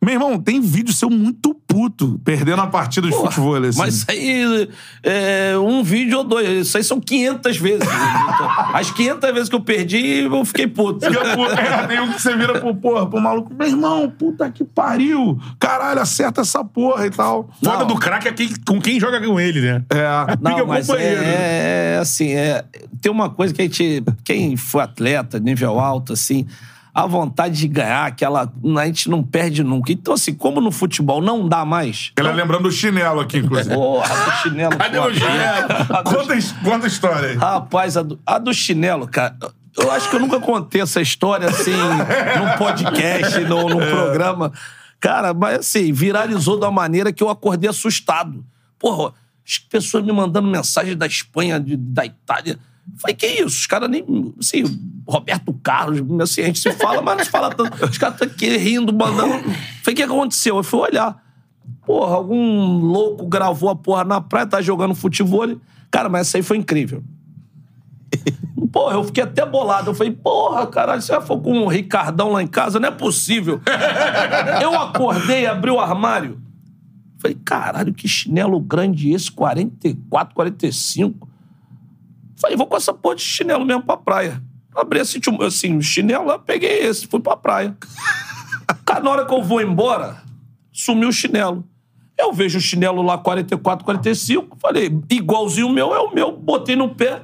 Meu 0.00 0.14
irmão, 0.14 0.38
tem 0.38 0.60
vídeo 0.60 0.94
seu 0.94 1.10
muito 1.10 1.52
puto 1.66 2.20
perdendo 2.24 2.62
a 2.62 2.68
partida 2.68 3.08
de 3.08 3.12
Porra, 3.12 3.30
futebol, 3.30 3.56
assim. 3.56 3.78
Mas 3.78 3.94
isso 3.94 4.06
aí, 4.08 4.68
é, 5.02 5.58
um 5.58 5.82
vídeo 5.82 6.18
ou 6.18 6.24
dois, 6.24 6.66
isso 6.66 6.76
aí 6.76 6.84
são 6.84 7.00
500 7.00 7.56
vezes. 7.56 7.82
Então, 7.82 8.48
As 8.74 8.90
500 8.92 9.32
vezes 9.32 9.48
que 9.48 9.56
eu 9.56 9.60
perdi, 9.60 10.20
eu 10.20 10.44
fiquei 10.44 10.68
puto. 10.68 11.04
Fica 11.04 11.36
puto. 11.36 11.52
É, 11.52 11.86
tem 11.88 12.00
um 12.00 12.12
que 12.12 12.22
você 12.22 12.36
vira 12.36 12.60
pro, 12.60 12.74
porra, 12.76 13.06
pro 13.06 13.20
maluco. 13.20 13.52
Meu 13.52 13.66
irmão, 13.66 14.08
puta 14.08 14.48
que 14.50 14.62
pariu. 14.64 15.36
Caralho, 15.58 16.00
acerta 16.00 16.42
essa 16.42 16.64
porra 16.64 17.06
e 17.06 17.10
tal. 17.10 17.50
Foda 17.62 17.78
Não. 17.78 17.86
do 17.88 17.96
craque 17.96 18.28
é 18.28 18.32
quem, 18.32 18.50
com 18.66 18.80
quem 18.80 19.00
joga 19.00 19.20
com 19.20 19.40
ele, 19.40 19.60
né? 19.60 19.84
É. 19.90 20.36
Não, 20.40 20.64
mas 20.64 20.86
companheiro. 20.86 21.22
é, 21.22 21.94
é, 21.94 21.98
assim, 21.98 22.30
é, 22.30 22.64
tem 23.00 23.10
uma 23.10 23.30
coisa 23.30 23.52
que 23.52 23.62
a 23.62 23.64
gente, 23.64 24.04
quem 24.24 24.56
foi 24.56 24.82
atleta, 24.82 25.40
nível 25.40 25.80
alto, 25.80 26.12
assim, 26.12 26.46
a 26.94 27.06
vontade 27.06 27.58
de 27.58 27.68
ganhar, 27.68 28.06
aquela, 28.06 28.52
a 28.80 28.86
gente 28.86 29.08
não 29.08 29.22
perde 29.22 29.62
nunca. 29.62 29.92
Então, 29.92 30.14
assim, 30.14 30.34
como 30.34 30.60
no 30.60 30.70
futebol 30.72 31.20
não 31.22 31.48
dá 31.48 31.64
mais... 31.64 32.12
Ele 32.16 32.28
é 32.28 32.32
lembrando 32.32 32.64
do 32.64 32.72
chinelo 32.72 33.20
aqui, 33.20 33.38
inclusive. 33.38 33.74
Porra, 33.74 34.08
do 34.24 34.30
chinelo. 34.42 34.76
Cadê 34.76 34.98
o 34.98 35.14
chinelo? 35.14 35.68
Do 35.88 36.10
Conta, 36.10 36.34
conta 36.64 36.84
a 36.86 36.88
história 36.88 37.28
aí. 37.30 37.36
Rapaz, 37.36 37.96
a 37.96 38.02
do, 38.02 38.18
a 38.26 38.38
do 38.38 38.52
chinelo, 38.52 39.06
cara. 39.06 39.36
Eu 39.76 39.90
acho 39.92 40.10
que 40.10 40.16
eu 40.16 40.20
nunca 40.20 40.40
contei 40.40 40.80
essa 40.80 41.00
história 41.00 41.48
assim 41.48 41.70
num 41.76 42.58
podcast, 42.58 43.38
num, 43.40 43.68
num 43.68 43.78
programa. 43.78 44.52
Cara, 44.98 45.32
mas 45.32 45.60
assim, 45.60 45.92
viralizou 45.92 46.58
de 46.58 46.64
uma 46.64 46.72
maneira 46.72 47.12
que 47.12 47.22
eu 47.22 47.28
acordei 47.28 47.70
assustado. 47.70 48.44
Porra, 48.78 49.12
as 49.46 49.58
pessoas 49.58 50.04
me 50.04 50.12
mandando 50.12 50.48
mensagem 50.48 50.96
da 50.96 51.06
Espanha, 51.06 51.60
de- 51.60 51.76
da 51.76 52.04
Itália. 52.04 52.58
Falei, 52.98 53.14
que 53.14 53.26
isso? 53.26 53.46
Os 53.46 53.66
caras 53.66 53.88
nem. 53.88 54.04
Assim, 54.40 54.64
Roberto 55.08 55.54
Carlos, 55.62 56.00
assim, 56.20 56.42
a 56.42 56.46
gente 56.46 56.58
se 56.58 56.70
fala, 56.72 57.00
mas 57.00 57.16
não 57.16 57.24
se 57.24 57.30
fala 57.30 57.48
tanto. 57.48 57.82
Os 57.82 57.96
caras 57.96 58.16
estão 58.16 58.28
aqui 58.28 58.54
rindo, 58.58 58.92
mandando. 58.92 59.42
Falei, 59.82 59.94
o 59.94 59.94
que 59.94 60.02
aconteceu? 60.02 60.58
Eu 60.58 60.62
fui 60.62 60.80
olhar. 60.80 61.16
Porra, 61.86 62.14
algum 62.14 62.78
louco 62.80 63.26
gravou 63.26 63.70
a 63.70 63.74
porra 63.74 64.04
na 64.04 64.20
praia, 64.20 64.46
tá 64.46 64.60
jogando 64.60 64.94
futebol. 64.94 65.56
Cara, 65.90 66.10
mas 66.10 66.28
essa 66.28 66.36
aí 66.36 66.42
foi 66.42 66.58
incrível. 66.58 67.02
Porra, 68.70 68.96
eu 68.96 69.04
fiquei 69.04 69.24
até 69.24 69.46
bolado. 69.46 69.90
Eu 69.90 69.94
falei, 69.94 70.12
porra, 70.12 70.66
caralho, 70.66 71.00
você 71.00 71.18
foi 71.22 71.40
com 71.40 71.52
um 71.52 71.66
Ricardão 71.68 72.30
lá 72.30 72.42
em 72.42 72.46
casa? 72.46 72.78
Não 72.78 72.88
é 72.88 72.92
possível. 72.92 73.62
eu 74.60 74.74
acordei, 74.78 75.46
abri 75.46 75.70
o 75.70 75.80
armário. 75.80 76.38
Falei, 77.18 77.36
caralho, 77.42 77.94
que 77.94 78.06
chinelo 78.06 78.60
grande 78.60 79.10
esse, 79.10 79.32
44, 79.32 80.34
45. 80.34 81.26
Falei, 82.36 82.58
vou 82.58 82.66
com 82.66 82.76
essa 82.76 82.92
porra 82.92 83.16
de 83.16 83.22
chinelo 83.22 83.64
mesmo 83.64 83.82
pra 83.82 83.96
praia. 83.96 84.42
Abri 84.78 85.00
assim, 85.00 85.18
assim 85.44 85.80
chinelo, 85.80 86.30
eu 86.30 86.38
peguei 86.38 86.86
esse, 86.86 87.06
fui 87.06 87.20
pra 87.20 87.36
praia. 87.36 87.76
Cara, 88.84 89.00
na 89.00 89.10
hora 89.10 89.26
que 89.26 89.34
eu 89.34 89.42
vou 89.42 89.60
embora, 89.60 90.22
sumiu 90.72 91.08
o 91.08 91.12
chinelo. 91.12 91.64
Eu 92.16 92.32
vejo 92.32 92.58
o 92.58 92.60
chinelo 92.60 93.02
lá 93.02 93.18
44, 93.18 93.84
45, 93.84 94.56
falei, 94.60 94.90
igualzinho 95.10 95.68
o 95.68 95.72
meu 95.72 95.94
é 95.94 96.00
o 96.00 96.12
meu, 96.12 96.36
botei 96.36 96.76
no 96.76 96.94
pé. 96.94 97.22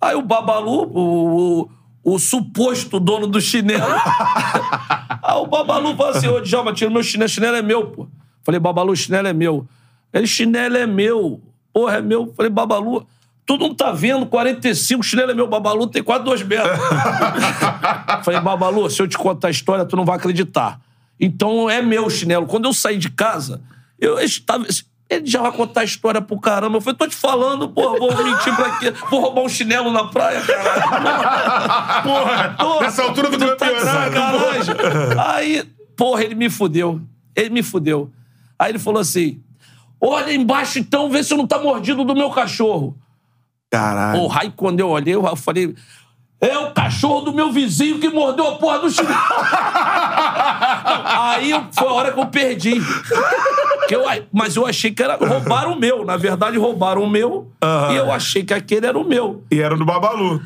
Aí 0.00 0.16
o 0.16 0.22
Babalu, 0.22 0.90
o, 0.92 1.60
o, 1.62 2.14
o 2.14 2.18
suposto 2.18 2.98
dono 2.98 3.26
do 3.26 3.40
chinelo. 3.40 3.84
Aí 5.22 5.36
o 5.36 5.46
Babalu 5.46 5.94
falou 5.94 6.12
assim: 6.12 6.28
Ô, 6.28 6.40
Djalma, 6.40 6.72
tira 6.72 6.90
o 6.90 6.92
meu 6.92 7.02
chinelo, 7.02 7.28
chinelo 7.28 7.56
é 7.56 7.62
meu, 7.62 7.86
pô. 7.86 8.08
Falei, 8.42 8.58
Babalu, 8.58 8.96
chinelo 8.96 9.28
é 9.28 9.32
meu. 9.32 9.68
Ele, 10.12 10.26
chinelo 10.26 10.76
é 10.76 10.86
meu. 10.86 11.42
Porra, 11.72 11.98
é 11.98 12.00
meu. 12.00 12.32
Falei, 12.34 12.50
Babalu, 12.50 13.06
tu 13.50 13.58
não 13.58 13.74
tá 13.74 13.90
vendo 13.90 14.26
45, 14.26 15.02
chinelo 15.02 15.32
é 15.32 15.34
meu. 15.34 15.48
Babalu 15.48 15.88
tem 15.88 16.04
quase 16.04 16.22
dois 16.22 16.40
metros. 16.40 16.70
Falei, 18.24 18.40
Babalu, 18.40 18.88
se 18.88 19.02
eu 19.02 19.08
te 19.08 19.18
contar 19.18 19.48
a 19.48 19.50
história, 19.50 19.84
tu 19.84 19.96
não 19.96 20.04
vai 20.04 20.16
acreditar. 20.16 20.80
Então 21.18 21.68
é 21.68 21.82
meu 21.82 22.08
chinelo. 22.08 22.46
Quando 22.46 22.66
eu 22.66 22.72
saí 22.72 22.96
de 22.96 23.10
casa, 23.10 23.60
eu 23.98 24.20
estava. 24.20 24.64
Ele 25.08 25.26
já 25.26 25.42
vai 25.42 25.50
contar 25.50 25.80
a 25.80 25.84
história 25.84 26.20
pro 26.22 26.38
caramba. 26.38 26.76
Eu 26.76 26.80
falei, 26.80 26.96
tô 26.96 27.08
te 27.08 27.16
falando, 27.16 27.68
porra, 27.68 27.98
vou 27.98 28.16
mentir 28.24 28.54
pra 28.54 28.78
quê? 28.78 28.92
Vou 29.10 29.20
roubar 29.20 29.42
um 29.42 29.48
chinelo 29.48 29.90
na 29.90 30.04
praia, 30.04 30.40
caralho. 30.42 32.02
Porra, 32.06 32.54
Porra, 32.56 32.80
nessa 32.82 33.02
altura 33.02 33.30
do 33.30 33.36
tá 33.36 33.56
campeonato. 33.56 33.84
sacanagem. 33.84 34.74
Aí, 35.18 35.64
porra, 35.96 36.22
ele 36.22 36.36
me 36.36 36.48
fudeu. 36.48 37.00
Ele 37.34 37.50
me 37.50 37.64
fudeu. 37.64 38.12
Aí 38.56 38.70
ele 38.70 38.78
falou 38.78 39.00
assim: 39.00 39.42
olha 40.00 40.32
embaixo 40.32 40.78
então, 40.78 41.10
vê 41.10 41.24
se 41.24 41.34
não 41.36 41.48
tá 41.48 41.58
mordido 41.58 42.04
do 42.04 42.14
meu 42.14 42.30
cachorro. 42.30 42.96
Caralho. 43.70 44.20
Porra, 44.20 44.40
aí 44.42 44.52
quando 44.54 44.80
eu 44.80 44.88
olhei, 44.88 45.14
eu 45.14 45.36
falei. 45.36 45.74
É 46.40 46.58
o 46.58 46.72
cachorro 46.72 47.20
do 47.20 47.34
meu 47.34 47.52
vizinho 47.52 47.98
que 47.98 48.08
mordeu 48.08 48.48
a 48.48 48.56
porra 48.56 48.78
do 48.78 48.90
chinelo. 48.90 49.14
Aí 51.04 51.52
foi 51.70 51.86
a 51.88 51.92
hora 51.92 52.12
que 52.12 52.18
eu 52.18 52.26
perdi. 52.26 52.80
Que 53.86 53.94
eu, 53.94 54.04
mas 54.32 54.56
eu 54.56 54.66
achei 54.66 54.90
que 54.90 55.02
era. 55.02 55.16
Roubaram 55.16 55.74
o 55.74 55.78
meu. 55.78 56.04
Na 56.04 56.16
verdade, 56.16 56.56
roubaram 56.56 57.02
o 57.02 57.10
meu. 57.10 57.52
E 57.92 57.96
eu 57.96 58.10
achei 58.10 58.42
que 58.42 58.54
aquele 58.54 58.86
era 58.86 58.98
o 58.98 59.04
meu. 59.04 59.44
E 59.50 59.60
era 59.60 59.76
do 59.76 59.84
Babalu. 59.84 60.40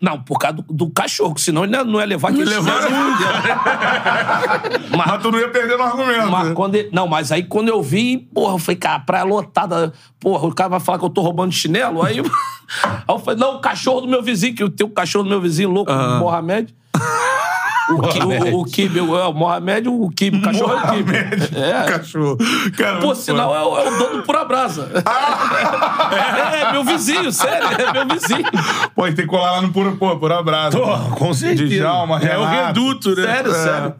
Não, 0.00 0.18
por 0.22 0.38
causa 0.38 0.56
do, 0.56 0.64
do 0.72 0.90
cachorro, 0.90 1.36
senão 1.38 1.64
ele 1.64 1.76
não 1.84 2.00
ia 2.00 2.06
levar 2.06 2.30
aquele 2.30 2.44
levar. 2.46 2.72
Mas 4.96 5.06
mas, 5.06 5.22
tu 5.22 5.30
não 5.30 5.38
ia 5.38 5.48
perder 5.50 5.76
no 5.76 5.82
argumento. 5.84 6.30
mas 6.30 6.52
quando 6.52 6.74
ele- 6.74 6.88
não, 6.92 7.06
mas 7.06 7.30
aí 7.32 7.42
quando 7.42 7.68
eu 7.68 7.82
vi, 7.82 8.16
porra, 8.18 8.54
eu 8.54 8.58
falei, 8.58 8.76
cara, 8.76 8.96
a 8.96 9.00
praia 9.00 9.24
lotada, 9.24 9.92
porra, 10.18 10.46
o 10.46 10.54
cara 10.54 10.70
vai 10.70 10.80
falar 10.80 10.98
que 10.98 11.04
eu 11.04 11.10
tô 11.10 11.20
roubando 11.20 11.52
chinelo, 11.52 12.02
aí, 12.02 12.18
aí 12.84 13.04
eu 13.08 13.18
falei, 13.18 13.38
não, 13.38 13.56
o 13.56 13.60
cachorro 13.60 14.00
do 14.02 14.08
meu 14.08 14.22
vizinho, 14.22 14.54
que 14.54 14.62
eu 14.62 14.70
tenho 14.70 14.88
o 14.88 14.92
cachorro 14.92 15.24
do 15.24 15.30
meu 15.30 15.40
vizinho 15.40 15.68
louco, 15.70 15.92
o 15.92 16.18
Mohamed. 16.18 16.74
O, 17.90 18.02
Ki- 18.08 18.20
o, 18.20 18.60
o 18.60 18.64
Kibe, 18.64 19.00
o, 19.00 19.18
é, 19.18 19.26
o 19.26 19.32
Mohamed, 19.32 19.88
o 19.88 20.08
Kibe, 20.10 20.38
o 20.38 20.42
cachorro 20.42 20.72
é 20.74 20.76
o 20.76 20.90
Kibe. 20.94 21.12
Mohamed, 21.12 21.56
É. 21.58 21.82
Cachorro. 21.90 22.38
Cara, 22.76 22.98
Pô, 23.00 23.06
muito 23.06 23.18
sinal 23.20 23.54
é 23.54 23.62
o, 23.62 23.78
é 23.78 23.88
o 23.90 23.98
dono 23.98 24.16
do 24.18 24.22
Pura 24.22 24.44
Brasa. 24.44 24.88
é, 26.12 26.60
é 26.68 26.72
meu 26.72 26.84
vizinho, 26.84 27.30
sério, 27.32 27.68
é 27.68 27.92
meu 27.92 28.06
vizinho. 28.08 28.44
Pô, 28.94 29.04
tem 29.06 29.14
que 29.14 29.26
colar 29.26 29.52
lá 29.52 29.62
no 29.62 29.72
Puro, 29.72 29.96
pô, 29.96 30.16
Puro 30.16 30.34
Abraço. 30.34 30.78
Pô, 30.78 30.98
com 31.16 31.32
certeza. 31.34 31.68
Djalma, 31.68 32.18
é 32.20 32.38
o 32.38 32.44
reduto, 32.44 33.14
né? 33.14 33.22
Sério, 33.22 33.52
sério. 33.54 33.94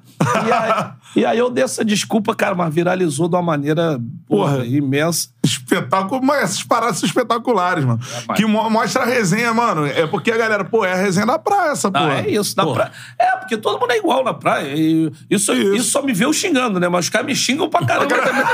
E 0.46 0.52
aí, 0.52 0.84
e 1.16 1.24
aí 1.26 1.38
eu 1.38 1.50
dei 1.50 1.64
essa 1.64 1.84
desculpa, 1.84 2.34
cara, 2.34 2.54
mas 2.54 2.72
viralizou 2.74 3.28
de 3.28 3.34
uma 3.36 3.42
maneira 3.42 3.98
porra, 4.30 4.52
Porra. 4.58 4.66
imensa. 4.66 5.28
Espetáculo, 5.44 6.22
mas 6.22 6.42
essas 6.44 6.62
paradas 6.62 6.98
são 6.98 7.06
espetaculares, 7.06 7.84
mano. 7.84 7.98
mas- 8.28 8.36
Que 8.36 8.44
mo- 8.46 8.68
mostra 8.70 9.02
a 9.02 9.06
resenha, 9.06 9.52
mano. 9.54 9.86
É 9.86 10.06
porque 10.06 10.30
a 10.30 10.36
galera, 10.36 10.64
pô, 10.64 10.84
é 10.84 10.92
a 10.92 10.96
resenha 10.96 11.24
da 11.26 11.38
praia, 11.38 11.70
essa 11.72 11.90
Não, 11.90 12.00
porra. 12.00 12.20
é 12.20 12.30
isso, 12.30 12.54
na 12.56 12.66
praia. 12.66 12.92
É, 13.18 13.36
porque 13.38 13.56
todo 13.56 13.80
mundo 13.80 13.90
é 13.90 13.96
igual 13.98 14.22
na 14.22 14.34
praia. 14.34 14.68
E 14.76 15.10
isso, 15.30 15.52
Isso. 15.52 15.74
isso. 15.74 15.90
só 15.90 16.02
me 16.02 16.12
vê 16.12 16.24
eu 16.26 16.32
xingando, 16.32 16.78
né? 16.78 16.88
Mas 16.88 17.06
os 17.06 17.10
caras 17.10 17.26
me 17.26 17.34
xingam 17.34 17.68
pra 17.70 17.84
caramba 17.86 18.06
também. 18.20 18.44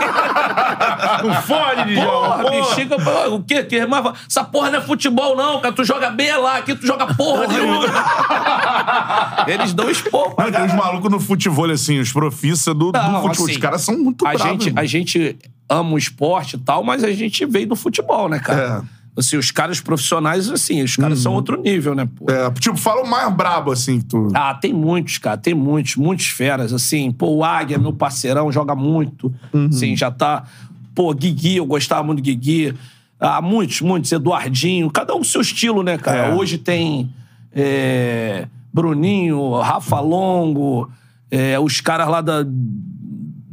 Não 1.24 1.42
fode, 1.42 1.94
Djalma. 1.94 2.10
Porra, 2.12 2.50
me 2.50 2.58
porra. 2.62 2.74
xingam. 2.74 2.98
pra- 2.98 3.28
O 3.28 3.42
quê? 3.42 3.62
Que 3.64 3.84
mais? 3.86 4.04
Essa 4.28 4.44
porra 4.44 4.70
não 4.70 4.78
é 4.78 4.82
futebol, 4.82 5.36
não, 5.36 5.60
cara. 5.60 5.74
Tu 5.74 5.84
joga 5.84 6.10
bem 6.10 6.34
lá, 6.36 6.58
aqui 6.58 6.74
tu 6.74 6.86
joga 6.86 7.12
porra 7.14 7.46
nenhuma. 7.48 7.86
Eles 9.46 9.72
dão 9.74 9.90
expor 9.90 10.34
pra 10.34 10.46
Não, 10.46 10.52
tem 10.52 10.62
uns 10.62 10.74
malucos 10.74 11.10
no 11.10 11.20
futebol, 11.20 11.70
assim, 11.70 11.98
os 11.98 12.12
profissa 12.12 12.72
do, 12.72 12.92
do 12.92 12.98
Não, 12.98 13.22
futebol. 13.22 13.30
assim, 13.44 13.52
os 13.52 13.56
caras 13.58 13.80
são 13.82 13.98
muito 13.98 14.26
a 14.26 14.32
bravos. 14.32 14.64
gente, 14.64 14.72
a 14.78 14.84
gente 14.84 15.36
ama 15.68 15.92
o 15.92 15.98
esporte 15.98 16.56
e 16.56 16.58
tal, 16.58 16.84
mas 16.84 17.02
a 17.02 17.12
gente 17.12 17.44
veio 17.46 17.68
do 17.68 17.76
futebol, 17.76 18.28
né, 18.28 18.38
cara? 18.38 18.62
É. 18.62 18.78
Uhum. 18.78 18.84
Assim, 19.18 19.38
os 19.38 19.50
caras 19.50 19.80
profissionais, 19.80 20.50
assim, 20.50 20.82
os 20.82 20.94
caras 20.94 21.20
são 21.20 21.32
outro 21.32 21.58
nível, 21.60 21.94
né, 21.94 22.06
pô? 22.14 22.30
É, 22.30 22.50
tipo, 22.60 22.76
fala 22.76 23.02
o 23.02 23.08
mais 23.08 23.32
brabo, 23.32 23.72
assim, 23.72 23.98
que 23.98 24.04
tu... 24.04 24.28
Ah, 24.34 24.52
tem 24.52 24.74
muitos, 24.74 25.16
cara, 25.16 25.38
tem 25.38 25.54
muitos, 25.54 25.96
muitos 25.96 26.26
feras, 26.26 26.70
assim. 26.70 27.10
Pô, 27.10 27.28
o 27.36 27.44
Águia, 27.44 27.78
meu 27.78 27.94
parceirão, 27.94 28.52
joga 28.52 28.74
muito. 28.74 29.32
Uhum. 29.54 29.68
Assim, 29.68 29.96
já 29.96 30.10
tá. 30.10 30.44
Pô, 30.94 31.14
Guigui, 31.14 31.56
eu 31.56 31.64
gostava 31.64 32.02
muito 32.02 32.18
do 32.18 32.24
Guigui. 32.24 32.74
Ah, 33.18 33.40
muitos, 33.40 33.80
muitos. 33.80 34.12
Eduardinho, 34.12 34.90
cada 34.90 35.14
um 35.14 35.18
com 35.18 35.24
seu 35.24 35.40
estilo, 35.40 35.82
né, 35.82 35.96
cara? 35.96 36.26
É. 36.26 36.34
Hoje 36.34 36.58
tem 36.58 37.10
é, 37.54 38.46
Bruninho, 38.70 39.58
Rafa 39.60 39.98
Longo, 39.98 40.90
é, 41.30 41.58
os 41.58 41.80
caras 41.80 42.06
lá 42.08 42.20
da. 42.20 42.44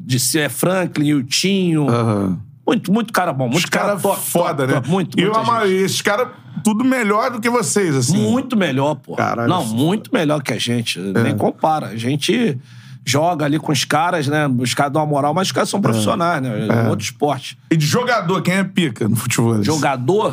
De 0.06 0.20
ser 0.20 0.50
Franklin, 0.50 1.14
o 1.14 1.24
Tinho. 1.24 1.88
Muito, 2.66 2.92
muito 2.92 3.12
cara 3.12 3.34
bom. 3.34 3.46
Muito 3.48 3.64
Os 3.64 3.66
caras 3.66 4.02
top, 4.02 4.22
foda, 4.22 4.64
top, 4.64 4.68
né? 4.68 4.74
top. 4.76 4.90
Muito, 4.90 5.20
e 5.20 5.26
muita 5.26 5.68
e 5.68 5.74
esses 5.74 6.02
caras, 6.02 6.30
tudo 6.64 6.84
melhor 6.84 7.32
do 7.32 7.42
que 7.42 7.50
vocês, 7.50 7.96
assim. 7.96 8.18
Muito 8.18 8.56
melhor, 8.56 8.96
pô. 8.96 9.16
Caralho. 9.16 9.50
Não, 9.50 9.66
muito 9.66 10.14
melhor 10.14 10.42
que 10.42 10.54
a 10.54 10.58
gente. 10.58 11.00
Nem 11.00 11.36
compara. 11.36 11.88
A 11.88 11.98
gente 11.98 12.58
joga 13.06 13.46
ali 13.46 13.60
com 13.60 13.72
os 13.72 13.84
caras, 13.84 14.28
né? 14.28 14.48
Os 14.48 14.74
caras 14.74 14.94
dão 14.94 15.02
uma 15.02 15.08
moral, 15.08 15.34
mas 15.34 15.48
os 15.48 15.52
caras 15.52 15.70
são 15.70 15.82
profissionais, 15.82 16.42
né? 16.42 16.68
É. 16.68 16.90
Outro 16.90 17.04
esporte. 17.04 17.58
E 17.70 17.76
de 17.76 17.86
jogador, 17.86 18.42
quem 18.42 18.56
é 18.56 18.64
pica 18.64 19.10
no 19.10 19.16
futebol? 19.16 19.62
Jogador. 19.62 20.32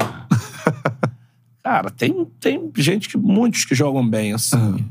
cara, 1.64 1.90
tem, 1.90 2.26
tem 2.38 2.70
gente 2.76 3.08
que. 3.08 3.16
Muitos 3.16 3.64
que 3.64 3.74
jogam 3.74 4.08
bem, 4.08 4.32
assim. 4.32 4.84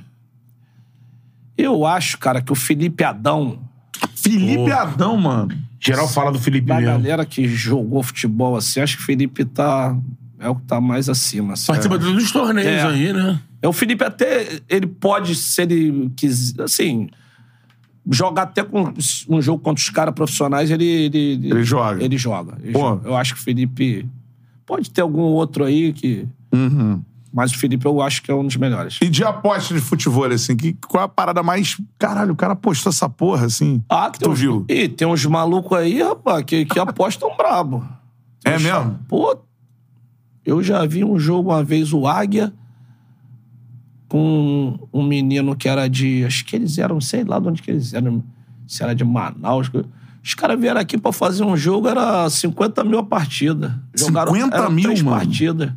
Eu 1.58 1.86
acho, 1.86 2.18
cara, 2.18 2.42
que 2.42 2.52
o 2.52 2.56
Felipe 2.56 3.04
Adão, 3.04 3.60
Felipe 4.22 4.72
Adão, 4.72 5.18
mano. 5.18 5.56
Geral 5.80 6.08
fala 6.08 6.32
do 6.32 6.40
Felipe 6.40 6.68
da 6.68 6.76
mesmo. 6.76 6.92
galera 6.92 7.26
que 7.26 7.48
jogou 7.48 8.04
futebol, 8.04 8.56
assim, 8.58 8.82
acho 8.82 8.98
que 8.98 9.04
o 9.04 9.06
Felipe 9.06 9.46
tá. 9.46 9.96
É 10.38 10.48
o 10.50 10.56
que 10.56 10.64
tá 10.64 10.80
mais 10.80 11.10
acima. 11.10 11.54
Assim. 11.54 11.68
Participa 11.68 12.00
de 12.00 12.06
todos 12.06 12.24
os 12.24 12.32
torneios 12.32 12.68
É. 12.68 12.84
aí, 12.84 13.12
né? 13.14 13.40
É, 13.62 13.68
o 13.68 13.74
Felipe 13.74 14.04
até, 14.06 14.60
ele 14.70 14.88
pode, 14.88 15.36
se 15.36 15.62
ele 15.62 16.10
quiser, 16.16 16.64
assim, 16.64 17.10
jogar 18.10 18.44
até 18.44 18.64
com 18.64 18.94
um 19.28 19.42
jogo 19.42 19.62
contra 19.62 19.82
os 19.82 19.90
caras 19.90 20.14
profissionais, 20.14 20.72
ele... 20.72 20.86
Ele, 20.86 21.18
Ele 21.50 21.64
joga. 21.64 22.02
Ele 22.02 22.18
joga. 22.18 22.58
ele 22.64 22.72
joga. 22.72 23.08
Eu 23.08 23.18
acho 23.18 23.34
que 23.36 23.42
o 23.42 23.44
Felipe... 23.44 24.08
Pode 24.66 24.90
ter 24.92 25.02
algum 25.02 25.22
outro 25.24 25.66
aí 25.66 25.92
que... 25.92 26.26
Uhum. 26.54 27.02
Mas 27.32 27.52
o 27.52 27.58
Felipe 27.58 27.86
eu 27.86 28.02
acho 28.02 28.24
que 28.24 28.32
é 28.32 28.34
um 28.34 28.46
dos 28.46 28.56
melhores. 28.56 28.98
E 29.02 29.10
de 29.10 29.24
aposta 29.24 29.74
de 29.74 29.80
futebol, 29.80 30.26
assim, 30.26 30.56
que, 30.56 30.74
qual 30.88 31.04
é 31.04 31.06
a 31.06 31.10
parada 31.10 31.44
mais... 31.44 31.78
Caralho, 31.98 32.34
o 32.34 32.36
cara 32.36 32.56
postou 32.56 32.90
essa 32.90 33.08
porra, 33.08 33.46
assim. 33.46 33.84
Ah, 33.88 34.10
que 34.12 34.20
tu 34.20 34.32
uns, 34.32 34.40
viu? 34.40 34.66
Ih, 34.68 34.90
tem 34.90 35.08
uns 35.08 35.26
malucos 35.26 35.78
aí, 35.78 36.02
rapaz, 36.02 36.44
que, 36.44 36.66
que 36.66 36.80
apostam 36.80 37.36
brabo. 37.38 37.88
É 38.44 38.58
mesmo? 38.58 39.00
Pô, 39.08 39.38
eu 40.46 40.64
já 40.64 40.86
vi 40.86 41.04
um 41.04 41.20
jogo 41.20 41.52
uma 41.52 41.64
vez, 41.64 41.94
o 41.94 42.08
Águia, 42.08 42.52
com 44.08 44.80
um 44.92 45.04
menino 45.04 45.56
que 45.56 45.70
era 45.70 45.88
de. 45.88 46.26
Acho 46.26 46.44
que 46.46 46.56
eles 46.56 46.78
eram, 46.78 47.00
sei 47.00 47.24
lá 47.24 47.40
de 47.40 47.48
onde 47.48 47.62
que 47.62 47.70
eles 47.70 47.94
eram. 47.94 48.24
Se 48.68 48.84
era 48.84 48.96
de 48.96 49.04
Manaus. 49.04 49.70
Os 50.24 50.34
caras 50.34 50.60
vieram 50.60 50.82
aqui 50.82 50.98
pra 50.98 51.12
fazer 51.12 51.44
um 51.44 51.56
jogo, 51.56 51.88
era 51.88 52.30
50 52.30 52.84
mil 52.84 53.00
a 53.00 53.04
partida. 53.04 53.80
50 53.96 54.56
eram 54.56 54.72
mil, 54.72 54.84
três 54.84 55.02
mano? 55.02 55.18
partidas. 55.18 55.72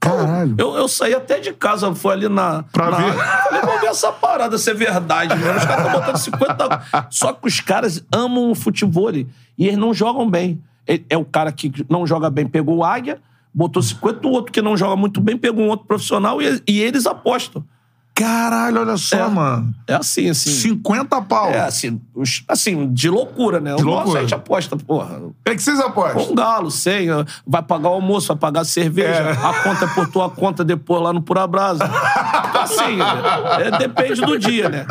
Caralho. 0.00 0.54
Eu, 0.58 0.74
eu 0.76 0.88
saí 0.88 1.14
até 1.14 1.38
de 1.38 1.52
casa, 1.52 1.94
foi 1.94 2.14
ali 2.14 2.28
na. 2.28 2.62
Pra 2.72 2.90
na, 2.90 2.96
ver. 2.96 3.12
Falei, 3.12 3.60
vou 3.62 3.80
ver 3.80 3.86
essa 3.88 4.10
parada 4.10 4.56
ser 4.56 4.74
verdade, 4.74 5.36
mano. 5.36 5.58
Os 5.58 5.64
caras 5.64 5.86
estão 5.86 6.00
botando 6.00 6.16
50. 6.16 6.82
Só 7.10 7.32
que 7.34 7.46
os 7.46 7.60
caras 7.60 8.04
amam 8.12 8.50
o 8.50 8.54
futebol 8.54 9.10
e 9.14 9.26
eles 9.58 9.76
não 9.76 9.92
jogam 9.92 10.28
bem. 10.28 10.60
Ele- 10.86 11.04
É 11.10 11.16
o 11.18 11.24
cara 11.24 11.52
que 11.52 11.70
não 11.88 12.06
joga 12.06 12.30
bem, 12.30 12.46
pegou 12.48 12.78
o 12.78 12.84
Águia, 12.84 13.20
botou 13.52 13.82
50, 13.82 14.26
o 14.26 14.30
outro 14.30 14.50
que 14.52 14.62
não 14.62 14.74
joga 14.76 14.96
muito 14.96 15.20
bem, 15.20 15.36
pegou 15.36 15.64
um 15.64 15.68
outro 15.68 15.86
profissional 15.86 16.40
e, 16.40 16.62
e 16.66 16.80
eles 16.80 17.04
apostam. 17.06 17.62
Caralho, 18.14 18.80
olha 18.80 18.96
só, 18.98 19.16
É. 19.16 19.28
mano. 19.28 19.74
É 19.88 19.94
assim, 19.94 20.28
assim. 20.28 20.50
50 20.50 21.22
pau. 21.22 21.48
É 21.50 21.60
assim, 21.60 21.98
os- 22.14 22.44
assim, 22.48 22.92
de 22.92 23.08
loucura, 23.08 23.60
né? 23.60 23.74
De 23.76 23.82
o 23.82 23.86
nosso 23.86 23.96
loucura. 23.98 24.18
a 24.18 24.22
gente 24.22 24.34
aposta, 24.34 24.76
porra. 24.76 25.20
É 25.46 25.54
que 25.54 25.62
vocês 25.62 25.80
apostam? 25.80 26.30
Um 26.30 26.34
galo, 26.34 26.70
sem, 26.70 27.06
vai 27.46 27.62
pagar 27.62 27.88
o 27.88 27.94
almoço, 27.94 28.28
vai 28.28 28.36
pagar 28.36 28.60
a 28.60 28.64
cerveja, 28.64 29.08
É. 29.08 29.30
a 29.32 29.62
conta 29.62 29.86
é 29.86 29.88
por 29.88 30.06
tua 30.08 30.28
conta 30.28 30.62
depois 30.62 31.00
lá 31.02 31.12
no 31.14 31.22
Pura 31.22 31.46
Brasa. 31.46 31.84
Assim, 32.60 32.98
é, 33.64 33.78
depende 33.78 34.20
do 34.20 34.38
dia, 34.38 34.68
né? 34.68 34.86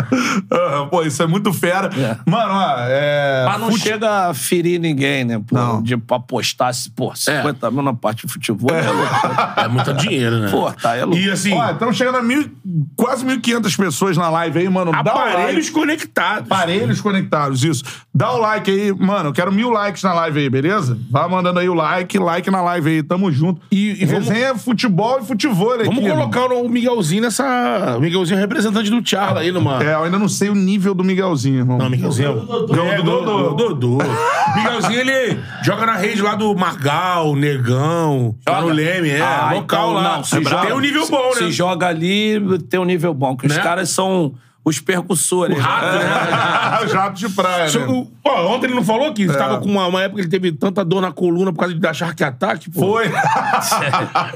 Ah, 0.52 0.88
Pô, 0.90 1.04
isso 1.04 1.22
é 1.22 1.28
muito 1.28 1.54
fera. 1.54 1.90
É. 1.96 2.18
Mano, 2.30 2.52
ó, 2.54 2.76
é... 2.80 3.46
Mas 3.46 3.60
não 3.60 3.72
fute- 3.72 3.84
chega 3.84 4.30
a 4.30 4.34
ferir 4.34 4.80
ninguém, 4.80 5.24
né? 5.24 5.40
Pô, 5.46 5.56
Não. 5.56 5.82
De 5.84 5.96
pra 5.98 6.18
apostar, 6.18 6.74
se, 6.74 6.90
pô, 6.90 7.14
50 7.16 7.70
mil 7.70 7.84
na 7.84 7.94
parte 7.94 8.26
de 8.26 8.34
futebol 8.34 8.72
é. 8.76 9.64
É 9.64 9.68
muito 9.68 9.94
dinheiro, 9.94 10.40
né? 10.40 10.50
Pô, 10.50 10.72
tá, 10.72 10.96
é 10.96 11.06
louco. 11.06 11.18
E 11.22 11.30
assim, 11.30 11.54
Ó, 11.54 11.72
estamos 11.72 11.96
chegando 11.96 12.18
a 12.18 12.22
mil, 12.24 12.50
quase 12.96 13.19
1.500 13.24 13.78
pessoas 13.78 14.18
na 14.18 14.30
live 14.30 14.60
aí, 14.60 14.70
mano. 14.70 14.92
Dá 14.92 15.00
o 15.00 15.18
like. 15.18 15.30
aparelhos 15.36 15.70
conectados. 15.70 16.52
Aparelhos 16.52 17.02
conectados, 17.02 17.64
isso. 17.64 17.84
Dá 18.14 18.32
o 18.32 18.38
like 18.40 18.70
aí, 18.70 18.92
mano. 18.94 19.30
Eu 19.30 19.34
quero 19.34 19.52
mil 19.52 19.70
likes 19.70 20.04
na 20.04 20.14
live 20.14 20.40
aí, 20.40 20.50
beleza? 20.50 20.98
Vai 21.10 21.28
mandando 21.30 21.60
aí 21.60 21.70
o 21.70 21.74
like, 21.74 22.18
like 22.18 22.50
na 22.52 22.62
live 22.62 22.90
aí. 22.90 23.04
Tamo 23.04 23.32
junto. 23.32 23.62
E- 23.72 24.02
e 24.02 24.06
vamos- 24.06 24.28
Resenha 24.28 24.48
é 24.50 24.58
futebol 24.58 25.20
e 25.22 25.26
futebol 25.26 25.74
aqui. 25.74 25.86
Vamos 25.86 26.04
colocar 26.10 26.46
o 26.52 26.68
Miguelzinho 26.70 27.22
nessa. 27.24 27.96
O 27.98 28.02
Miguelzinho 28.02 28.38
é 28.38 28.42
representante 28.42 28.90
do 28.90 29.02
Charla 29.08 29.42
aí 29.42 29.52
numa. 29.52 29.82
É, 29.84 29.94
eu 29.94 30.04
ainda 30.04 30.20
não 30.20 30.28
sei 30.30 30.50
o 30.50 30.56
nível 30.56 30.94
do 30.94 31.04
Miguelzinho, 31.04 31.60
irmão. 31.60 31.78
Não, 31.78 31.90
Miguelzinho. 31.90 32.34
Dodô. 32.42 32.76
É, 32.86 33.02
Dodô. 33.02 33.54
Dodô. 33.54 33.98
Miguelzinho, 34.56 35.00
ele 35.00 35.40
joga 35.64 35.86
na 35.86 35.96
rede 35.96 36.22
lá 36.22 36.36
do 36.36 36.54
Margal, 36.56 37.36
Negão, 37.36 38.36
lá 38.48 38.62
no 38.62 38.68
Leme, 38.70 39.10
é. 39.10 39.22
Ah, 39.22 39.52
local 39.54 39.62
então, 39.92 39.94
lá. 39.94 40.18
não, 40.18 40.24
se 40.24 40.44
joga- 40.44 40.62
tem 40.66 40.74
um 40.74 40.80
nível 40.80 41.08
bom, 41.08 41.34
Se 41.34 41.44
né? 41.46 41.52
joga 41.52 41.88
ali, 41.88 42.40
tem 42.70 42.80
um 42.80 42.84
nível 42.86 42.99
bom. 43.08 43.36
Que 43.38 43.48
os 43.48 43.56
Né? 43.56 43.62
caras 43.64 43.90
são 43.90 44.34
os 44.66 44.80
percussores. 44.80 45.58
O 45.58 45.62
rato, 45.62 45.86
né? 45.98 46.80
Os 46.86 46.94
ratos 46.94 47.20
de 47.20 47.30
praia, 47.30 47.72
né? 47.72 47.86
o- 47.88 48.08
ó, 48.24 48.56
ontem 48.56 48.68
ele 48.68 48.76
não 48.76 48.84
falou 48.84 49.14
que 49.14 49.24
estava 49.24 49.58
com 49.60 49.68
uma, 49.70 49.88
uma 49.88 50.02
época 50.02 50.18
que 50.18 50.22
ele 50.28 50.30
teve 50.30 50.52
tanta 50.52 50.84
dor 50.86 51.02
na 51.02 51.12
coluna 51.12 51.52
por 51.52 51.60
causa 51.60 51.74
da 51.76 51.94
Shark 51.94 52.22
Attack? 52.24 52.70
Pô. 52.72 52.80
Foi. 52.82 53.06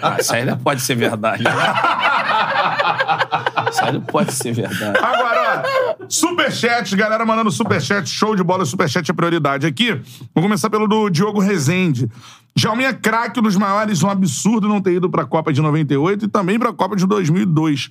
Ah, 0.02 0.18
isso 0.20 0.34
aí 0.34 0.44
não 0.46 0.58
pode 0.58 0.82
ser 0.82 0.96
verdade. 0.96 1.44
isso 3.72 3.84
aí 3.84 3.92
não 3.94 4.02
pode 4.02 4.32
ser 4.34 4.54
verdade. 4.54 4.98
Agora, 4.98 5.64
ó, 6.00 6.06
superchat, 6.10 6.96
galera 6.96 7.26
mandando 7.26 7.52
superchat, 7.52 8.08
show 8.10 8.36
de 8.36 8.44
bola, 8.44 8.66
superchat 8.66 9.10
é 9.10 9.14
prioridade. 9.14 9.66
Aqui, 9.66 9.94
vou 10.34 10.44
começar 10.44 10.70
pelo 10.70 10.88
do 10.88 11.10
Diogo 11.10 11.40
Rezende. 11.40 12.10
Jalminha 12.56 12.90
é 12.90 12.94
craque, 12.94 13.40
um 13.40 13.44
dos 13.44 13.56
maiores, 13.56 14.04
um 14.04 14.10
absurdo 14.10 14.68
não 14.68 14.82
ter 14.82 14.94
ido 14.94 15.10
pra 15.10 15.26
Copa 15.26 15.52
de 15.52 15.62
98 15.62 16.26
e 16.26 16.28
também 16.28 16.60
pra 16.60 16.72
Copa 16.72 16.96
de 16.96 17.06
2002. 17.08 17.90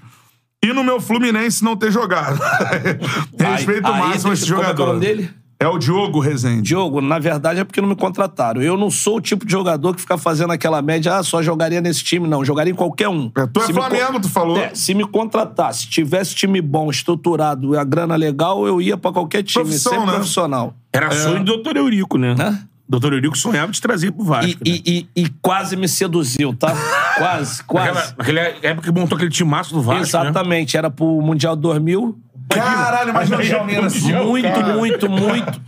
E 0.64 0.72
no 0.72 0.84
meu 0.84 1.00
Fluminense 1.00 1.64
não 1.64 1.76
ter 1.76 1.90
jogado. 1.90 2.38
Respeito 3.38 3.86
Aí- 3.86 3.92
aí 3.94 3.98
máximo 4.00 4.32
a 4.32 4.34
tem- 4.36 4.42
esse 4.44 4.52
como 4.52 4.62
é 4.62 4.64
é 4.64 4.66
o 4.66 4.68
jogador. 4.70 4.86
nome 4.94 5.00
dele? 5.00 5.30
É 5.58 5.68
o 5.68 5.78
Diogo 5.78 6.18
Rezende. 6.18 6.62
Diogo, 6.62 7.00
na 7.00 7.20
verdade 7.20 7.60
é 7.60 7.64
porque 7.64 7.80
não 7.80 7.88
me 7.88 7.94
contrataram. 7.94 8.60
Eu 8.60 8.76
não 8.76 8.90
sou 8.90 9.18
o 9.18 9.20
tipo 9.20 9.46
de 9.46 9.52
jogador 9.52 9.94
que 9.94 10.00
fica 10.00 10.18
fazendo 10.18 10.52
aquela 10.52 10.82
média, 10.82 11.14
ah, 11.16 11.22
só 11.22 11.40
jogaria 11.40 11.80
nesse 11.80 12.02
time, 12.02 12.26
não. 12.26 12.44
Jogaria 12.44 12.72
em 12.72 12.74
qualquer 12.76 13.08
um. 13.08 13.30
É, 13.38 13.46
tu 13.46 13.60
é 13.60 13.66
Se 13.66 13.72
me 13.72 13.78
Flamengo, 13.78 14.12
con- 14.14 14.20
tu 14.20 14.28
falou. 14.28 14.56
É, 14.58 14.74
se 14.74 14.92
me 14.92 15.04
contratar, 15.04 15.72
se 15.72 15.86
tivesse 15.88 16.34
time 16.34 16.60
bom, 16.60 16.90
estruturado, 16.90 17.78
a 17.78 17.84
grana 17.84 18.16
legal, 18.16 18.66
eu 18.66 18.80
ia 18.80 18.96
pra 18.96 19.12
qualquer 19.12 19.44
time. 19.44 19.64
Profissão, 19.64 19.92
sempre 19.92 20.06
né? 20.06 20.12
profissional. 20.14 20.74
Era 20.92 21.10
sonho 21.12 21.44
do 21.44 21.56
Dr. 21.62 21.76
Eurico, 21.76 22.18
né? 22.18 22.34
Hã? 22.36 22.58
Doutor 22.92 23.14
Eurico 23.14 23.38
sonhava 23.38 23.72
de 23.72 23.80
trazer 23.80 24.12
pro 24.12 24.22
Vasco. 24.22 24.50
E, 24.64 24.70
né? 24.70 24.80
e- 24.84 25.08
e- 25.16 25.22
e 25.24 25.28
quase 25.40 25.76
me 25.76 25.88
seduziu, 25.88 26.54
tá? 26.54 26.74
quase, 27.16 27.62
quase. 27.64 27.88
Naquela, 28.18 28.42
naquela 28.42 28.66
época 28.70 28.92
que 28.92 29.00
montou 29.00 29.16
aquele 29.16 29.30
timaço 29.30 29.72
do 29.72 29.80
Vasco, 29.80 30.00
né? 30.02 30.06
Exatamente. 30.06 30.76
Era 30.76 30.90
pro 30.90 31.06
Mundial 31.22 31.56
2000. 31.56 32.18
Caralho, 32.50 33.08
imagina 33.10 33.38
o 33.38 33.42
Djalminha 33.42 33.86
assim. 33.86 34.12
muito, 34.12 34.46
cara. 34.46 34.74
muito, 34.76 35.08
muito. 35.08 35.60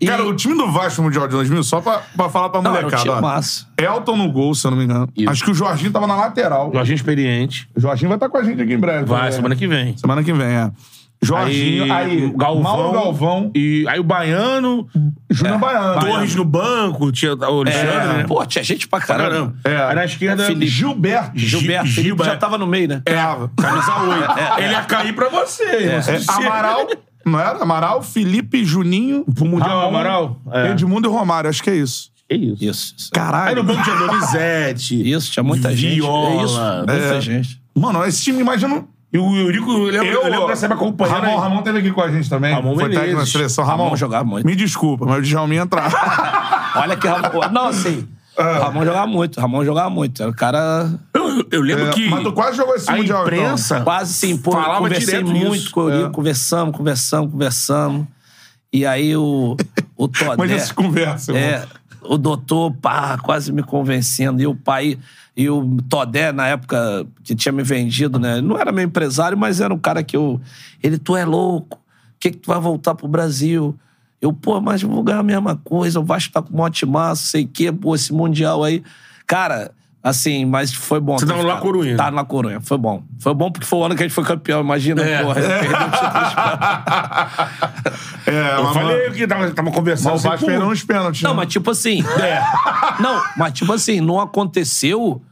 E- 0.00 0.06
Cara, 0.06 0.24
o 0.26 0.34
time 0.34 0.54
do 0.56 0.70
Vasco 0.72 1.02
no 1.02 1.08
Mundial 1.08 1.26
de 1.26 1.32
2000, 1.34 1.62
só 1.62 1.80
pra, 1.82 1.98
pra 2.16 2.28
falar 2.30 2.48
pra 2.48 2.62
Não, 2.62 2.72
era 2.74 2.82
molecada. 2.86 3.12
ó. 3.12 3.20
massa. 3.20 3.66
Elton 3.78 4.16
no 4.16 4.32
gol, 4.32 4.54
se 4.54 4.66
eu 4.66 4.70
não 4.70 4.78
me 4.78 4.84
engano. 4.84 5.08
Isso. 5.14 5.28
Acho 5.30 5.44
que 5.44 5.50
o 5.50 5.54
Jorginho 5.54 5.90
tava 5.92 6.06
na 6.06 6.16
lateral. 6.16 6.70
Jorginho 6.72 6.96
experiente. 6.96 7.68
O 7.76 7.80
Jorginho 7.80 8.08
vai 8.08 8.16
estar 8.16 8.28
com 8.30 8.38
a 8.38 8.42
gente 8.42 8.60
aqui 8.62 8.72
em 8.72 8.78
breve. 8.78 9.04
Vai, 9.04 9.18
também, 9.18 9.32
semana 9.32 9.54
né? 9.54 9.58
que 9.58 9.66
vem. 9.68 9.96
Semana 9.98 10.24
que 10.24 10.32
vem, 10.32 10.46
é. 10.46 10.70
Jorginho, 11.24 11.92
aí, 11.92 12.32
Galvão. 12.36 12.62
Mauro 12.62 12.92
Galvão, 12.92 13.50
E 13.54 13.84
aí 13.88 13.98
o 13.98 14.04
Baiano, 14.04 14.86
Júnior 15.30 15.58
Baiano. 15.58 16.00
Torres 16.00 16.34
no 16.34 16.44
banco, 16.44 17.10
tinha 17.12 17.34
o 17.34 17.44
Alexandre, 17.44 17.88
É. 17.88 18.12
né? 18.18 18.24
Pô, 18.26 18.44
tinha 18.46 18.62
gente 18.64 18.86
pra 18.88 19.00
caramba. 19.00 19.30
caramba. 19.30 19.54
É. 19.64 19.76
Aí 19.88 19.94
na 19.94 20.04
esquerda, 20.04 20.44
Felipe. 20.46 20.66
Gilberto. 20.66 21.32
Gilberto, 21.38 21.86
Gilberto. 21.86 22.32
já 22.32 22.38
tava 22.38 22.58
no 22.58 22.66
meio, 22.66 22.88
né? 22.88 23.02
É, 23.06 23.14
camisa 23.14 23.94
8. 23.96 24.58
Ele 24.62 24.72
ia 24.72 24.82
cair 24.82 25.12
pra 25.14 25.28
você. 25.28 25.62
é, 25.64 26.00
Amaral, 26.28 26.86
não 27.24 27.38
era? 27.40 27.58
Amaral, 27.62 28.02
Felipe, 28.02 28.64
Juninho. 28.64 29.24
Pro 29.34 29.44
Mundial 29.44 29.70
Ramon, 29.80 29.88
Amaral? 29.88 30.40
É. 30.52 30.70
Edmundo 30.70 31.08
e 31.08 31.10
Romário, 31.10 31.48
acho 31.50 31.62
que 31.62 31.70
é 31.70 31.76
isso. 31.76 32.12
É 32.28 32.36
isso. 32.36 32.64
Isso, 32.64 32.94
isso. 32.96 33.10
Aí 33.14 33.20
Caralho. 33.20 33.56
no 33.56 33.64
banco 33.64 33.82
tinha 33.82 33.96
Donizete. 33.96 35.10
Isso, 35.12 35.30
tinha 35.30 35.42
muita 35.42 35.74
gente. 35.76 35.94
Viola. 35.96 36.40
É 36.40 36.44
isso, 36.44 36.58
muita 36.78 36.92
É. 37.16 37.20
gente. 37.20 37.60
Mano, 37.76 38.04
esse 38.04 38.22
time, 38.22 38.40
imagina. 38.40 38.84
E 39.14 39.18
o 39.18 39.36
Eurico, 39.36 39.70
eu 39.70 39.84
lembro, 39.84 40.06
eu, 40.08 40.24
lembro 40.24 40.46
dessa 40.48 40.66
época 40.66 40.80
acompanhando. 40.82 41.20
Ramon, 41.22 41.36
aí. 41.36 41.40
Ramon 41.40 41.62
teve 41.62 41.78
aqui 41.78 41.92
com 41.92 42.00
a 42.02 42.10
gente 42.10 42.28
também. 42.28 42.52
Ramon 42.52 42.74
Foi 42.74 42.90
técnico 42.90 43.20
na 43.20 43.26
seleção. 43.26 43.64
Ramon, 43.64 43.84
Ramon 43.84 43.96
jogava 43.96 44.24
muito. 44.24 44.44
Me 44.44 44.56
desculpa, 44.56 45.06
mas 45.06 45.18
o 45.18 45.22
Djalminha 45.22 45.62
entrar. 45.62 46.72
Olha 46.74 46.96
que 46.96 47.06
Ramon. 47.06 47.48
Não, 47.52 47.66
assim. 47.68 48.08
Ramon 48.36 48.84
jogava 48.84 49.06
muito, 49.06 49.40
Ramon 49.40 49.64
jogava 49.64 49.88
muito. 49.90 50.20
Era 50.20 50.30
o 50.32 50.34
cara. 50.34 50.90
Eu, 51.14 51.46
eu 51.52 51.62
lembro 51.62 51.90
que 51.92 52.10
mas 52.10 52.24
tu 52.24 52.32
quase 52.32 52.56
jogou 52.56 52.74
esse 52.74 52.90
a 52.90 52.96
Mundial, 52.96 53.22
imprensa 53.22 53.80
Quase 53.82 54.12
sim, 54.12 54.36
pô. 54.36 54.50
falava 54.50 54.78
conversei 54.78 55.22
muito 55.22 55.54
isso. 55.54 55.70
com 55.70 55.82
o 55.82 55.90
Eurico, 55.90 56.08
É. 56.10 56.12
conversamos, 56.12 56.76
conversamos, 56.76 57.30
conversamos. 57.30 58.06
E 58.72 58.84
aí 58.84 59.16
o, 59.16 59.56
o 59.96 60.06
então. 60.06 60.26
Mas 60.36 60.36
Todé. 60.36 60.54
essas 60.56 60.72
conversas, 60.72 61.36
É, 61.36 61.52
irmão. 61.52 61.68
o 62.02 62.18
doutor, 62.18 62.72
pá, 62.82 63.16
quase 63.18 63.52
me 63.52 63.62
convencendo. 63.62 64.42
E 64.42 64.46
o 64.48 64.56
pai, 64.56 64.98
e 65.36 65.50
o 65.50 65.76
Todé, 65.88 66.32
na 66.32 66.46
época 66.46 67.06
que 67.24 67.34
tinha 67.34 67.52
me 67.52 67.62
vendido, 67.62 68.18
né? 68.18 68.40
Não 68.40 68.58
era 68.58 68.70
meu 68.70 68.84
empresário, 68.84 69.36
mas 69.36 69.60
era 69.60 69.74
um 69.74 69.78
cara 69.78 70.02
que 70.02 70.16
eu. 70.16 70.40
Ele, 70.82 70.96
tu 70.96 71.16
é 71.16 71.24
louco, 71.24 71.76
o 71.76 71.80
que, 72.20 72.30
que 72.30 72.38
tu 72.38 72.48
vai 72.48 72.60
voltar 72.60 72.94
pro 72.94 73.08
Brasil? 73.08 73.76
Eu, 74.20 74.32
pô, 74.32 74.60
mas 74.60 74.82
vou 74.82 75.02
ganhar 75.02 75.18
a 75.18 75.24
mesma 75.24 75.56
coisa, 75.56 76.00
o 76.00 76.04
Vasco 76.04 76.32
tá 76.32 76.40
com 76.40 76.64
um 76.64 76.70
timaço, 76.70 77.26
sei 77.26 77.44
o 77.44 77.48
quê, 77.48 77.72
pô, 77.72 77.94
esse 77.94 78.12
Mundial 78.12 78.62
aí. 78.62 78.82
Cara, 79.26 79.72
assim, 80.04 80.44
mas 80.44 80.72
foi 80.74 81.00
bom. 81.00 81.18
Você 81.18 81.24
tava 81.26 81.40
no 81.42 81.48
La. 81.48 81.56
Corunha. 81.56 81.96
Tá, 81.96 82.10
na 82.10 82.24
Corunha, 82.24 82.60
foi 82.60 82.76
bom. 82.76 83.02
Foi 83.18 83.32
bom 83.34 83.50
porque 83.50 83.66
foi 83.66 83.78
o 83.78 83.84
ano 83.84 83.96
que 83.96 84.02
a 84.02 84.06
gente 84.06 84.14
foi 84.14 84.22
campeão, 84.22 84.60
imagina, 84.60 85.00
É. 85.02 85.22
porra. 85.22 85.40
eu 85.40 85.48
perdi 85.48 85.74
o 85.74 85.90
título 85.90 86.10
de 86.10 86.14
É, 88.30 88.54
Eu 88.58 88.72
falei 88.74 89.10
que 89.12 89.26
tava, 89.26 89.50
tava 89.50 89.70
conversando. 89.70 90.12
mas 90.12 90.24
o 90.24 90.28
Vasco 90.28 90.46
perdeu 90.46 90.68
uns 90.68 90.84
pênaltis. 90.84 91.22
Não, 91.22 91.30
né? 91.30 91.36
mas 91.38 91.48
tipo 91.52 91.70
assim. 91.70 92.02
Não, 93.00 93.22
mas 93.36 93.52
tipo 93.54 93.72
assim, 93.72 94.00
não 94.00 94.20
aconteceu 94.20 95.22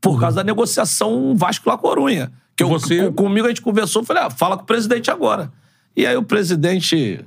por 0.00 0.18
causa 0.20 0.36
da 0.36 0.44
negociação 0.44 1.34
Vasco-La 1.36 1.78
Corunha. 1.78 2.30
Que 2.56 2.62
eu, 2.64 2.68
Você- 2.68 3.06
com- 3.10 3.24
comigo 3.24 3.46
a 3.46 3.48
gente 3.48 3.62
conversou, 3.62 4.04
falei, 4.04 4.22
ah, 4.24 4.30
fala 4.30 4.56
com 4.56 4.64
o 4.64 4.66
presidente 4.66 5.10
agora. 5.10 5.50
E 5.96 6.06
aí 6.06 6.16
o 6.16 6.22
presidente 6.22 7.24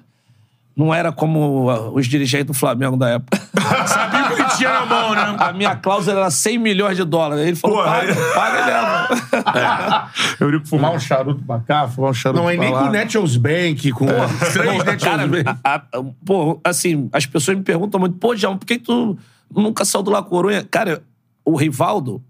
não 0.76 0.94
era 0.94 1.12
como 1.12 1.70
ah, 1.70 1.90
os 1.92 2.06
dirigentes 2.08 2.48
do 2.48 2.54
Flamengo 2.54 2.98
da 2.98 3.10
época. 3.12 3.42
Sabia 3.88 4.26
o 4.26 4.36
que 4.36 4.42
ele 4.42 4.50
tinha 4.58 4.70
na 4.74 4.86
mão, 4.86 5.14
né? 5.16 5.36
A 5.40 5.54
minha 5.54 5.76
cláusula 5.76 6.18
era 6.20 6.30
100 6.32 6.58
milhões 6.58 6.98
de 6.98 7.04
dólares. 7.04 7.46
Ele 7.48 7.56
falou, 7.56 7.78
Porra, 7.78 8.02
paga, 8.02 8.16
paga 8.36 8.66
mesmo. 8.66 10.10
Eu 10.40 10.52
digo 10.52 10.68
fumar 10.68 10.92
um 10.94 11.00
charuto 11.00 11.42
pra 11.44 11.60
cá, 11.60 11.88
fumar 11.88 12.12
um 12.12 12.14
charuto 12.14 12.42
Não, 12.42 12.50
é 12.50 12.56
pra 12.56 12.66
nem 12.66 12.74
lá. 12.74 12.82
com 12.84 12.88
o 12.90 12.92
Netios 12.92 13.38
Bank, 13.38 13.92
com 13.92 14.06
três 14.54 14.84
Netios 14.84 15.30
Bank. 15.30 15.60
a- 15.64 15.76
a- 15.76 15.82
pô, 16.26 16.60
assim, 16.64 17.10
as 17.14 17.26
pessoas 17.26 17.58
me 17.58 17.64
perguntam 17.64 18.00
muito, 18.00 18.18
pô, 18.18 18.36
João, 18.36 18.58
por 18.58 18.66
que 18.66 18.78
tu 18.78 19.18
nunca 19.54 19.86
saiu 19.86 20.04
do 20.04 20.12
La 20.12 20.22
Corunha? 20.22 20.64
Cara, 20.70 21.02
o 21.44 21.56
Rivaldo, 21.56 22.22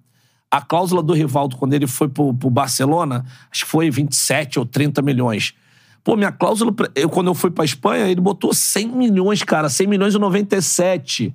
a 0.52 0.62
cláusula 0.62 1.02
do 1.02 1.14
Rivaldo, 1.14 1.58
quando 1.58 1.74
ele 1.74 1.88
foi 1.88 2.08
pro, 2.08 2.34
pro 2.34 2.50
Barcelona, 2.50 3.26
acho 3.52 3.66
que 3.66 3.72
foi 3.72 3.90
27 3.90 4.60
ou 4.60 4.66
30 4.66 5.02
milhões. 5.02 5.54
Pô, 6.06 6.16
minha 6.16 6.32
cláusula, 6.32 6.72
eu, 6.96 7.10
quando 7.10 7.28
eu 7.28 7.34
fui 7.34 7.50
pra 7.52 7.66
Espanha, 7.66 8.08
ele 8.08 8.22
botou 8.22 8.54
100 8.54 8.88
milhões, 8.90 9.42
cara, 9.44 9.68
100 9.68 9.88
milhões 9.88 10.14
e 10.14 10.20
97. 10.20 11.34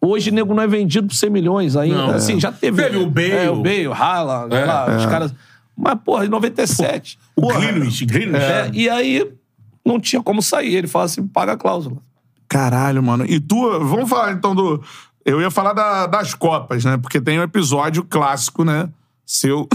Hoje, 0.00 0.30
nego 0.32 0.52
não 0.52 0.62
é 0.62 0.66
vendido 0.66 1.06
por 1.06 1.14
100 1.14 1.30
milhões 1.30 1.76
ainda. 1.76 1.96
Não. 1.98 2.10
assim, 2.10 2.38
já 2.38 2.52
teve. 2.52 2.82
Teve 2.82 2.98
o 2.98 3.08
Bale. 3.08 3.30
É, 3.30 3.50
o 3.50 3.62
Bale, 3.62 3.86
Haaland, 3.86 4.54
É, 4.54 4.64
lá, 4.64 4.96
os 4.96 5.06
caras... 5.06 5.34
Mas, 5.80 5.96
porra, 6.04 6.26
em 6.26 6.28
97. 6.28 7.16
O 7.36 7.46
Greenwich, 7.46 8.04
Greenwich. 8.04 8.44
É, 8.44 8.68
e 8.74 8.90
aí 8.90 9.32
não 9.86 10.00
tinha 10.00 10.20
como 10.20 10.42
sair. 10.42 10.74
Ele 10.74 10.88
fala 10.88 11.04
assim: 11.04 11.24
paga 11.24 11.52
a 11.52 11.56
cláusula. 11.56 11.98
Caralho, 12.48 13.00
mano. 13.00 13.24
E 13.24 13.38
tu, 13.38 13.56
vamos 13.86 14.10
falar 14.10 14.32
então 14.32 14.56
do. 14.56 14.82
Eu 15.24 15.40
ia 15.40 15.52
falar 15.52 15.72
da- 15.74 16.08
das 16.08 16.34
Copas, 16.34 16.84
né? 16.84 16.96
Porque 16.96 17.20
tem 17.20 17.38
um 17.38 17.44
episódio 17.44 18.02
clássico, 18.02 18.64
né? 18.64 18.88
Seu. 19.24 19.68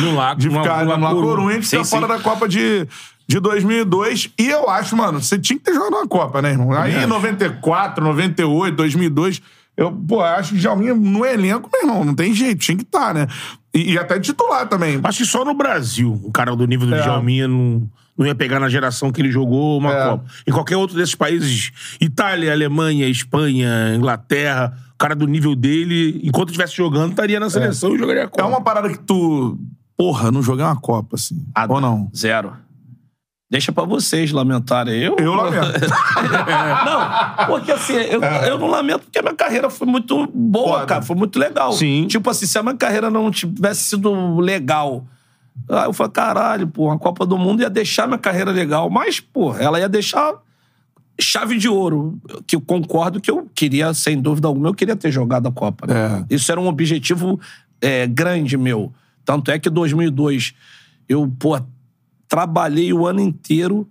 No 0.00 0.16
Lago. 0.16 0.40
de 0.40 0.50
ficar 0.50 0.84
no 0.84 0.98
no 0.98 1.02
La 1.02 1.10
Coruña. 1.12 1.22
Corunha, 1.22 1.60
de 1.60 1.66
ficar 1.66 1.84
Sim, 1.84 1.90
fora 1.90 2.06
da 2.06 2.18
Copa 2.18 2.46
de, 2.46 2.86
de 3.30 3.38
2002. 3.38 4.30
E 4.36 4.48
eu 4.48 4.68
acho, 4.68 4.96
mano, 4.96 5.22
você 5.22 5.38
tinha 5.38 5.56
que 5.56 5.64
ter 5.64 5.72
jogado 5.72 5.92
uma 5.94 6.06
Copa, 6.08 6.42
né, 6.42 6.50
irmão? 6.50 6.72
Aí 6.72 7.04
em 7.04 7.06
94, 7.06 8.04
98, 8.04 8.74
2002, 8.74 9.40
eu, 9.76 9.92
pô, 9.92 10.20
acho 10.20 10.52
que 10.54 10.58
Djalminha 10.58 10.94
no 10.94 11.24
elenco, 11.24 11.70
meu 11.72 11.82
irmão, 11.82 12.04
não 12.04 12.12
tem 12.14 12.34
jeito, 12.34 12.58
tinha 12.58 12.76
que 12.76 12.82
estar, 12.82 13.14
né? 13.14 13.28
E, 13.72 13.92
e 13.92 13.98
até 13.98 14.18
titular 14.18 14.68
também. 14.68 14.98
Acho 15.04 15.18
que 15.18 15.26
só 15.26 15.44
no 15.44 15.54
Brasil 15.54 16.20
o 16.24 16.32
cara 16.32 16.56
do 16.56 16.66
nível 16.66 16.88
do 16.88 16.94
É. 16.96 17.02
Djalminha 17.02 17.46
não, 17.46 17.88
não 18.18 18.26
ia 18.26 18.34
pegar 18.34 18.58
na 18.58 18.68
geração 18.68 19.12
que 19.12 19.22
ele 19.22 19.30
jogou 19.30 19.78
uma 19.78 19.92
É. 19.92 20.08
Copa. 20.08 20.24
Em 20.44 20.50
qualquer 20.50 20.76
outro 20.76 20.96
desses 20.96 21.14
países, 21.14 21.70
Itália, 22.00 22.50
Alemanha, 22.50 23.06
Espanha, 23.06 23.94
Inglaterra, 23.94 24.76
o 24.92 24.98
cara 24.98 25.14
do 25.14 25.26
nível 25.28 25.54
dele, 25.54 26.20
enquanto 26.24 26.48
estivesse 26.48 26.74
jogando, 26.76 27.10
estaria 27.12 27.38
na 27.38 27.48
seleção 27.48 27.94
e 27.94 27.98
jogaria 27.98 28.24
a 28.24 28.28
Copa. 28.28 28.42
É 28.42 28.44
uma 28.44 28.60
parada 28.60 28.88
que 28.88 28.98
tu. 28.98 29.56
Porra, 29.96 30.32
não 30.32 30.42
joguei 30.42 30.64
uma 30.64 30.74
Copa, 30.80 31.14
assim. 31.14 31.44
Ah, 31.54 31.66
Ou 31.68 31.80
não? 31.80 32.10
Zero. 32.16 32.52
Deixa 33.50 33.72
pra 33.72 33.84
vocês 33.84 34.30
lamentarem. 34.30 35.02
Eu, 35.02 35.16
Eu 35.18 35.34
lamento. 35.34 35.66
não, 36.86 37.46
porque 37.46 37.72
assim, 37.72 37.94
eu, 37.94 38.22
eu 38.22 38.58
não 38.58 38.68
lamento 38.68 39.00
porque 39.00 39.18
a 39.18 39.22
minha 39.22 39.34
carreira 39.34 39.68
foi 39.68 39.88
muito 39.88 40.26
boa, 40.32 40.74
Foda. 40.80 40.86
cara. 40.86 41.02
Foi 41.02 41.16
muito 41.16 41.36
legal. 41.38 41.72
Sim. 41.72 42.06
Tipo 42.06 42.30
assim, 42.30 42.46
se 42.46 42.56
a 42.58 42.62
minha 42.62 42.76
carreira 42.76 43.10
não 43.10 43.30
tivesse 43.30 43.82
sido 43.84 44.38
legal. 44.38 45.04
Aí 45.68 45.84
eu 45.86 45.92
falei, 45.92 46.12
caralho, 46.12 46.68
pô, 46.68 46.90
a 46.90 46.98
Copa 46.98 47.26
do 47.26 47.36
Mundo 47.36 47.60
ia 47.62 47.68
deixar 47.70 48.06
minha 48.06 48.18
carreira 48.18 48.52
legal. 48.52 48.88
Mas, 48.88 49.18
pô, 49.18 49.54
ela 49.56 49.80
ia 49.80 49.88
deixar 49.88 50.32
chave 51.20 51.58
de 51.58 51.68
ouro. 51.68 52.18
Que 52.46 52.54
eu 52.54 52.60
concordo 52.60 53.20
que 53.20 53.30
eu 53.30 53.48
queria, 53.52 53.92
sem 53.92 54.20
dúvida 54.20 54.46
alguma, 54.46 54.68
eu 54.68 54.74
queria 54.74 54.94
ter 54.94 55.10
jogado 55.10 55.48
a 55.48 55.52
Copa. 55.52 55.86
né? 55.88 56.24
Isso 56.30 56.50
era 56.52 56.60
um 56.60 56.68
objetivo 56.68 57.38
é, 57.80 58.06
grande 58.06 58.56
meu. 58.56 58.92
Tanto 59.24 59.50
é 59.50 59.58
que 59.58 59.68
em 59.68 59.72
2002 59.72 60.54
eu, 61.08 61.30
pô, 61.38 61.60
trabalhei 62.30 62.92
o 62.94 63.06
ano 63.06 63.20
inteiro 63.20 63.86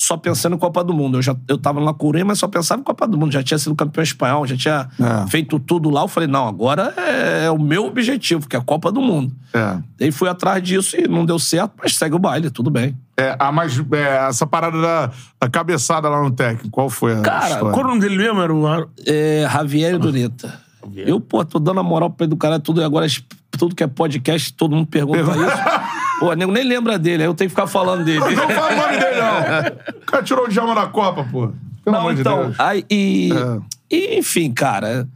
só 0.00 0.16
pensando 0.16 0.54
em 0.54 0.58
Copa 0.58 0.84
do 0.84 0.94
Mundo. 0.94 1.18
Eu 1.18 1.22
já 1.22 1.34
eu 1.48 1.58
tava 1.58 1.80
na 1.80 1.92
Coreia, 1.92 2.24
mas 2.24 2.38
só 2.38 2.46
pensava 2.46 2.80
em 2.80 2.84
Copa 2.84 3.04
do 3.08 3.18
Mundo. 3.18 3.32
Já 3.32 3.42
tinha 3.42 3.58
sido 3.58 3.74
campeão 3.74 4.00
espanhol, 4.04 4.46
já 4.46 4.56
tinha 4.56 4.88
É. 5.00 5.26
feito 5.28 5.58
tudo 5.58 5.90
lá. 5.90 6.02
Eu 6.02 6.08
falei, 6.08 6.28
não, 6.28 6.46
agora 6.46 6.94
é, 6.96 7.50
o 7.50 7.58
meu 7.58 7.86
objetivo, 7.86 8.48
que 8.48 8.54
é 8.54 8.60
a 8.60 8.62
Copa 8.62 8.92
do 8.92 9.00
Mundo. 9.00 9.32
É. 9.52 9.76
Daí 9.98 10.12
fui 10.12 10.28
atrás 10.28 10.62
disso 10.62 10.94
e 10.96 11.08
não 11.08 11.26
deu 11.26 11.36
certo, 11.40 11.72
mas 11.82 11.96
segue 11.96 12.14
o 12.14 12.18
baile, 12.18 12.48
tudo 12.48 12.70
bem. 12.70 12.96
É, 13.16 13.34
a 13.40 13.50
mais, 13.50 13.76
é, 13.90 14.28
essa 14.28 14.46
parada 14.46 14.80
da, 14.80 15.10
da 15.40 15.48
cabeçada 15.50 16.08
lá 16.08 16.22
no 16.22 16.30
técnico, 16.30 16.70
qual 16.70 16.88
foi 16.88 17.14
a 17.14 17.22
Cara, 17.22 17.48
história? 17.48 17.72
Qual 17.72 17.84
o 17.84 17.88
nome 17.88 18.00
dele 18.00 18.16
mesmo? 18.18 18.40
Era 18.40 18.54
o... 18.54 18.88
É, 19.04 19.48
Javier 19.50 19.98
Dureta. 19.98 20.60
Eu, 20.94 21.20
pô, 21.20 21.44
tô 21.44 21.58
dando 21.58 21.80
a 21.80 21.82
moral 21.82 22.08
pra 22.10 22.24
ele 22.24 22.30
do 22.30 22.36
cara, 22.36 22.60
tudo, 22.60 22.84
agora 22.84 23.04
tudo 23.50 23.74
que 23.74 23.82
é 23.82 23.86
podcast, 23.88 24.52
todo 24.52 24.76
mundo 24.76 24.86
pergunta 24.86 25.18
isso. 25.26 25.97
Pô, 26.18 26.32
nego 26.34 26.50
nem 26.52 26.64
lembra 26.64 26.98
dele, 26.98 27.22
aí 27.22 27.28
eu 27.28 27.34
tenho 27.34 27.48
que 27.48 27.54
ficar 27.54 27.66
falando 27.66 28.04
dele. 28.04 28.20
Não 28.20 28.48
fala 28.48 28.72
o 28.72 28.76
nome 28.76 28.98
dele, 28.98 29.16
não. 29.20 29.98
O 30.02 30.06
cara 30.06 30.22
tirou 30.22 30.44
o 30.44 30.48
Djalma 30.48 30.74
da 30.74 30.86
Copa, 30.86 31.24
pô. 31.24 31.48
Pelo 31.84 31.94
Não, 31.96 31.98
amor 32.00 32.14
de 32.14 32.20
então, 32.20 32.42
Deus. 32.46 32.60
aí, 32.60 32.84
e, 32.90 33.30
É. 33.32 33.94
e, 33.94 34.18
enfim, 34.18 34.52
cara, 34.52 35.08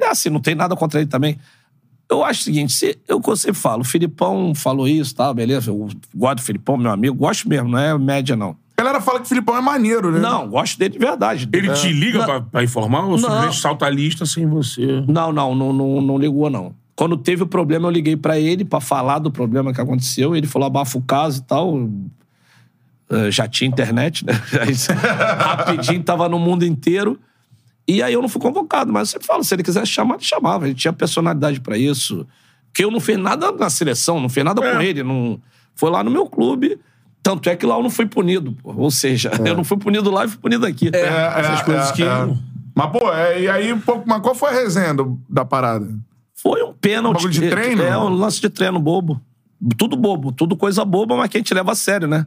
é 0.00 0.06
assim, 0.06 0.28
não 0.28 0.40
tem 0.40 0.54
nada 0.54 0.74
contra 0.76 1.00
ele 1.00 1.08
também. 1.08 1.38
Eu 2.10 2.24
acho 2.24 2.40
o 2.40 2.44
seguinte, 2.44 2.72
se, 2.72 2.98
eu 3.06 3.20
você 3.20 3.52
falo, 3.52 3.82
o 3.82 3.84
Filipão 3.84 4.54
falou 4.54 4.88
isso, 4.88 5.14
tá, 5.14 5.32
beleza, 5.32 5.70
eu 5.70 5.88
gosto 6.14 6.36
do 6.38 6.42
Filipão, 6.42 6.76
meu 6.76 6.90
amigo, 6.90 7.14
gosto 7.14 7.48
mesmo, 7.48 7.68
não 7.68 7.78
é 7.78 7.96
média, 7.98 8.34
não. 8.34 8.56
A 8.76 8.82
galera 8.82 9.00
fala 9.00 9.18
que 9.18 9.24
o 9.26 9.28
Filipão 9.28 9.56
é 9.56 9.60
maneiro, 9.60 10.10
né? 10.10 10.18
Não, 10.20 10.48
gosto 10.48 10.78
dele 10.78 10.92
de 10.94 10.98
verdade. 10.98 11.48
Ele 11.52 11.68
É. 11.68 11.72
te 11.74 11.88
liga 11.92 12.18
Não. 12.20 12.24
pra, 12.26 12.40
pra 12.40 12.62
informar 12.64 13.04
ou 13.06 13.18
simplesmente 13.18 13.60
salta 13.60 13.86
a 13.86 13.90
lista 13.90 14.24
sem 14.24 14.46
você? 14.46 15.02
Não, 15.06 15.32
não, 15.32 15.54
não, 15.54 15.72
não, 15.72 16.00
não 16.00 16.16
ligou, 16.18 16.48
não. 16.48 16.74
Quando 16.98 17.16
teve 17.16 17.44
o 17.44 17.46
problema, 17.46 17.86
eu 17.86 17.92
liguei 17.92 18.16
pra 18.16 18.40
ele 18.40 18.64
pra 18.64 18.80
falar 18.80 19.20
do 19.20 19.30
problema 19.30 19.72
que 19.72 19.80
aconteceu. 19.80 20.34
Ele 20.34 20.48
falou, 20.48 20.66
abafa 20.66 20.98
o 20.98 21.02
caso 21.02 21.38
e 21.38 21.42
tal. 21.44 21.88
Eh, 23.08 23.30
Já 23.30 23.46
tinha 23.46 23.68
internet, 23.68 24.26
né? 24.26 24.32
Rapidinho, 25.38 26.02
tava 26.02 26.28
no 26.28 26.40
mundo 26.40 26.64
inteiro. 26.64 27.16
E 27.86 28.02
aí 28.02 28.12
eu 28.12 28.20
não 28.20 28.28
fui 28.28 28.40
convocado. 28.40 28.92
Mas 28.92 29.08
eu 29.08 29.12
sempre 29.12 29.26
falo, 29.28 29.44
se 29.44 29.54
ele 29.54 29.62
quisesse 29.62 29.86
chamar, 29.86 30.16
ele 30.16 30.24
chamava. 30.24 30.66
Ele 30.66 30.74
tinha 30.74 30.92
personalidade 30.92 31.60
pra 31.60 31.78
isso. 31.78 32.26
Porque 32.72 32.84
eu 32.84 32.90
não 32.90 32.98
fiz 33.00 33.16
nada 33.16 33.52
na 33.52 33.70
seleção, 33.70 34.18
não 34.20 34.28
fiz 34.28 34.42
nada 34.44 34.60
É. 34.64 34.72
com 34.74 34.80
ele. 34.80 35.02
Não... 35.04 35.40
Foi 35.76 35.90
lá 35.90 36.02
no 36.02 36.10
meu 36.10 36.26
clube. 36.26 36.78
Tanto 37.22 37.48
é 37.48 37.54
que 37.54 37.64
lá 37.64 37.76
eu 37.76 37.82
não 37.84 37.90
fui 37.90 38.06
punido. 38.06 38.56
pô. 38.62 38.74
Ou 38.76 38.90
seja, 38.90 39.30
eu 39.46 39.56
não 39.56 39.62
fui 39.62 39.76
punido 39.78 40.10
lá 40.10 40.24
e 40.24 40.28
fui 40.28 40.38
punido 40.38 40.66
aqui. 40.66 40.90
É, 40.92 40.98
é, 40.98 41.32
Essas 41.40 41.62
coisas 41.62 41.90
é, 41.90 41.92
que- 41.92 42.02
é. 42.02 42.28
Mas, 42.74 42.90
pô, 42.90 43.12
é, 43.12 43.40
e 43.42 43.48
aí, 43.48 43.76
pô, 43.78 44.02
mas 44.06 44.20
qual 44.20 44.34
foi 44.34 44.50
a 44.50 44.52
resenha 44.52 44.94
do- 44.94 45.20
da 45.28 45.44
parada? 45.44 45.88
Foi 46.40 46.62
um 46.62 46.72
pênalti. 46.72 47.16
Bagulho 47.16 47.32
de 47.32 47.50
treino? 47.50 47.82
É, 47.82 47.98
um 47.98 48.08
lance 48.10 48.40
de 48.40 48.48
treino 48.48 48.78
bobo. 48.78 49.20
Tudo 49.76 49.96
bobo, 49.96 50.30
tudo 50.30 50.56
coisa 50.56 50.84
boba, 50.84 51.16
mas 51.16 51.28
que 51.28 51.36
a 51.36 51.40
gente 51.40 51.52
leva 51.52 51.72
a 51.72 51.74
sério, 51.74 52.06
né? 52.06 52.26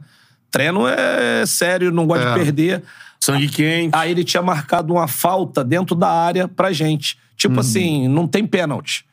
Treino 0.50 0.86
é 0.86 1.46
sério, 1.46 1.90
não 1.90 2.06
gosta 2.06 2.26
É. 2.26 2.32
de 2.34 2.38
perder. 2.40 2.82
Sangue 3.18 3.48
quente. 3.48 3.94
Aí 3.94 4.10
ele 4.10 4.22
tinha 4.24 4.42
marcado 4.42 4.92
uma 4.92 5.08
falta 5.08 5.64
dentro 5.64 5.94
da 5.96 6.10
área 6.10 6.46
pra 6.46 6.72
gente. 6.72 7.16
Tipo 7.36 7.60
assim, 7.60 8.06
não 8.08 8.26
tem 8.28 8.46
pênalti. 8.46 9.06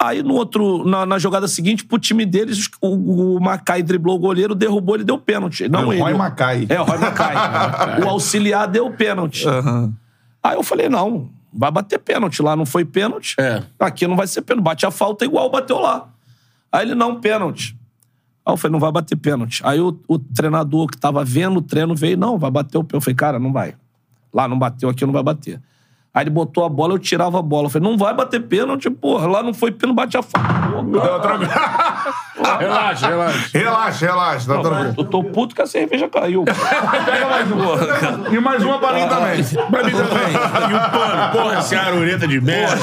Aí 0.00 0.22
no 0.22 0.34
outro, 0.34 0.84
na, 0.86 1.04
na 1.04 1.18
jogada 1.18 1.46
seguinte, 1.48 1.84
pro 1.84 1.98
time 1.98 2.24
deles, 2.24 2.70
o, 2.80 3.36
o 3.36 3.40
Macai 3.40 3.82
driblou 3.82 4.16
o 4.16 4.18
goleiro, 4.18 4.54
derrubou, 4.54 4.94
ele 4.94 5.04
deu 5.04 5.18
pênalti. 5.18 5.68
Não 5.68 5.88
o 5.88 5.92
ele. 5.92 6.00
Roy 6.00 6.14
Macai. 6.14 6.66
É, 6.68 6.80
o 6.80 6.84
Roy 6.84 6.98
Macai. 6.98 7.34
o 8.02 8.08
auxiliar 8.08 8.66
deu 8.68 8.90
pênalti. 8.90 9.46
Aham. 9.46 9.92
Aí 10.42 10.54
eu 10.56 10.62
falei, 10.62 10.88
não, 10.88 11.28
vai 11.52 11.70
bater 11.70 11.98
pênalti. 11.98 12.42
Lá 12.42 12.56
não 12.56 12.66
foi 12.66 12.84
pênalti. 12.84 13.34
É. 13.38 13.62
Aqui 13.78 14.06
não 14.06 14.16
vai 14.16 14.26
ser 14.26 14.42
pênalti. 14.42 14.64
Bate 14.64 14.86
a 14.86 14.90
falta 14.90 15.24
igual 15.24 15.50
bateu 15.50 15.78
lá. 15.78 16.08
Aí 16.70 16.86
ele, 16.86 16.94
não, 16.94 17.20
pênalti. 17.20 17.76
Aí 18.44 18.52
eu 18.52 18.56
falei, 18.56 18.72
não 18.72 18.80
vai 18.80 18.92
bater 18.92 19.16
pênalti. 19.16 19.60
Aí 19.64 19.80
o, 19.80 19.98
o 20.08 20.18
treinador 20.18 20.86
que 20.88 20.96
tava 20.96 21.24
vendo 21.24 21.58
o 21.58 21.62
treino 21.62 21.94
veio, 21.94 22.16
não, 22.16 22.38
vai 22.38 22.50
bater 22.50 22.78
o 22.78 22.84
pênalti. 22.84 22.94
Eu 22.94 23.00
falei, 23.00 23.16
cara, 23.16 23.38
não 23.38 23.52
vai. 23.52 23.74
Lá 24.32 24.46
não 24.46 24.58
bateu, 24.58 24.88
aqui 24.88 25.04
não 25.04 25.12
vai 25.12 25.22
bater. 25.22 25.60
Aí 26.12 26.24
ele 26.24 26.30
botou 26.30 26.64
a 26.64 26.68
bola, 26.68 26.94
eu 26.94 26.98
tirava 26.98 27.38
a 27.38 27.42
bola. 27.42 27.66
Eu 27.66 27.70
falei, 27.70 27.88
não 27.88 27.96
vai 27.96 28.12
bater 28.12 28.40
pênalti, 28.40 28.90
porra. 28.90 29.28
Lá 29.28 29.42
não 29.44 29.54
foi 29.54 29.70
pênalti, 29.70 29.96
bate 29.96 30.16
a 30.16 30.22
cara, 30.22 31.38
Relaxa, 32.58 33.06
relaxa. 33.08 33.48
Relaxa, 33.58 34.06
relaxa, 34.06 34.54
tá 34.54 34.60
tranquilo. 34.62 34.94
eu 34.96 35.04
tô 35.04 35.22
puto 35.22 35.54
que 35.54 35.60
a 35.60 35.66
cerveja 35.66 36.08
caiu. 36.08 36.42
Pega 37.04 37.26
mais 37.28 37.50
uma. 37.52 37.76
cara. 37.86 38.20
E 38.30 38.40
mais 38.40 38.64
uma 38.64 38.78
pra 38.78 38.92
mim 38.94 39.06
também. 39.08 39.44
Pra 39.70 39.84
mim 39.84 39.92
também. 39.92 40.30
E 40.70 40.74
o 40.74 40.90
pano, 40.90 41.32
porra, 41.32 41.58
esse 41.58 41.74
arureta 41.74 42.26
de 42.26 42.40
merda. 42.40 42.76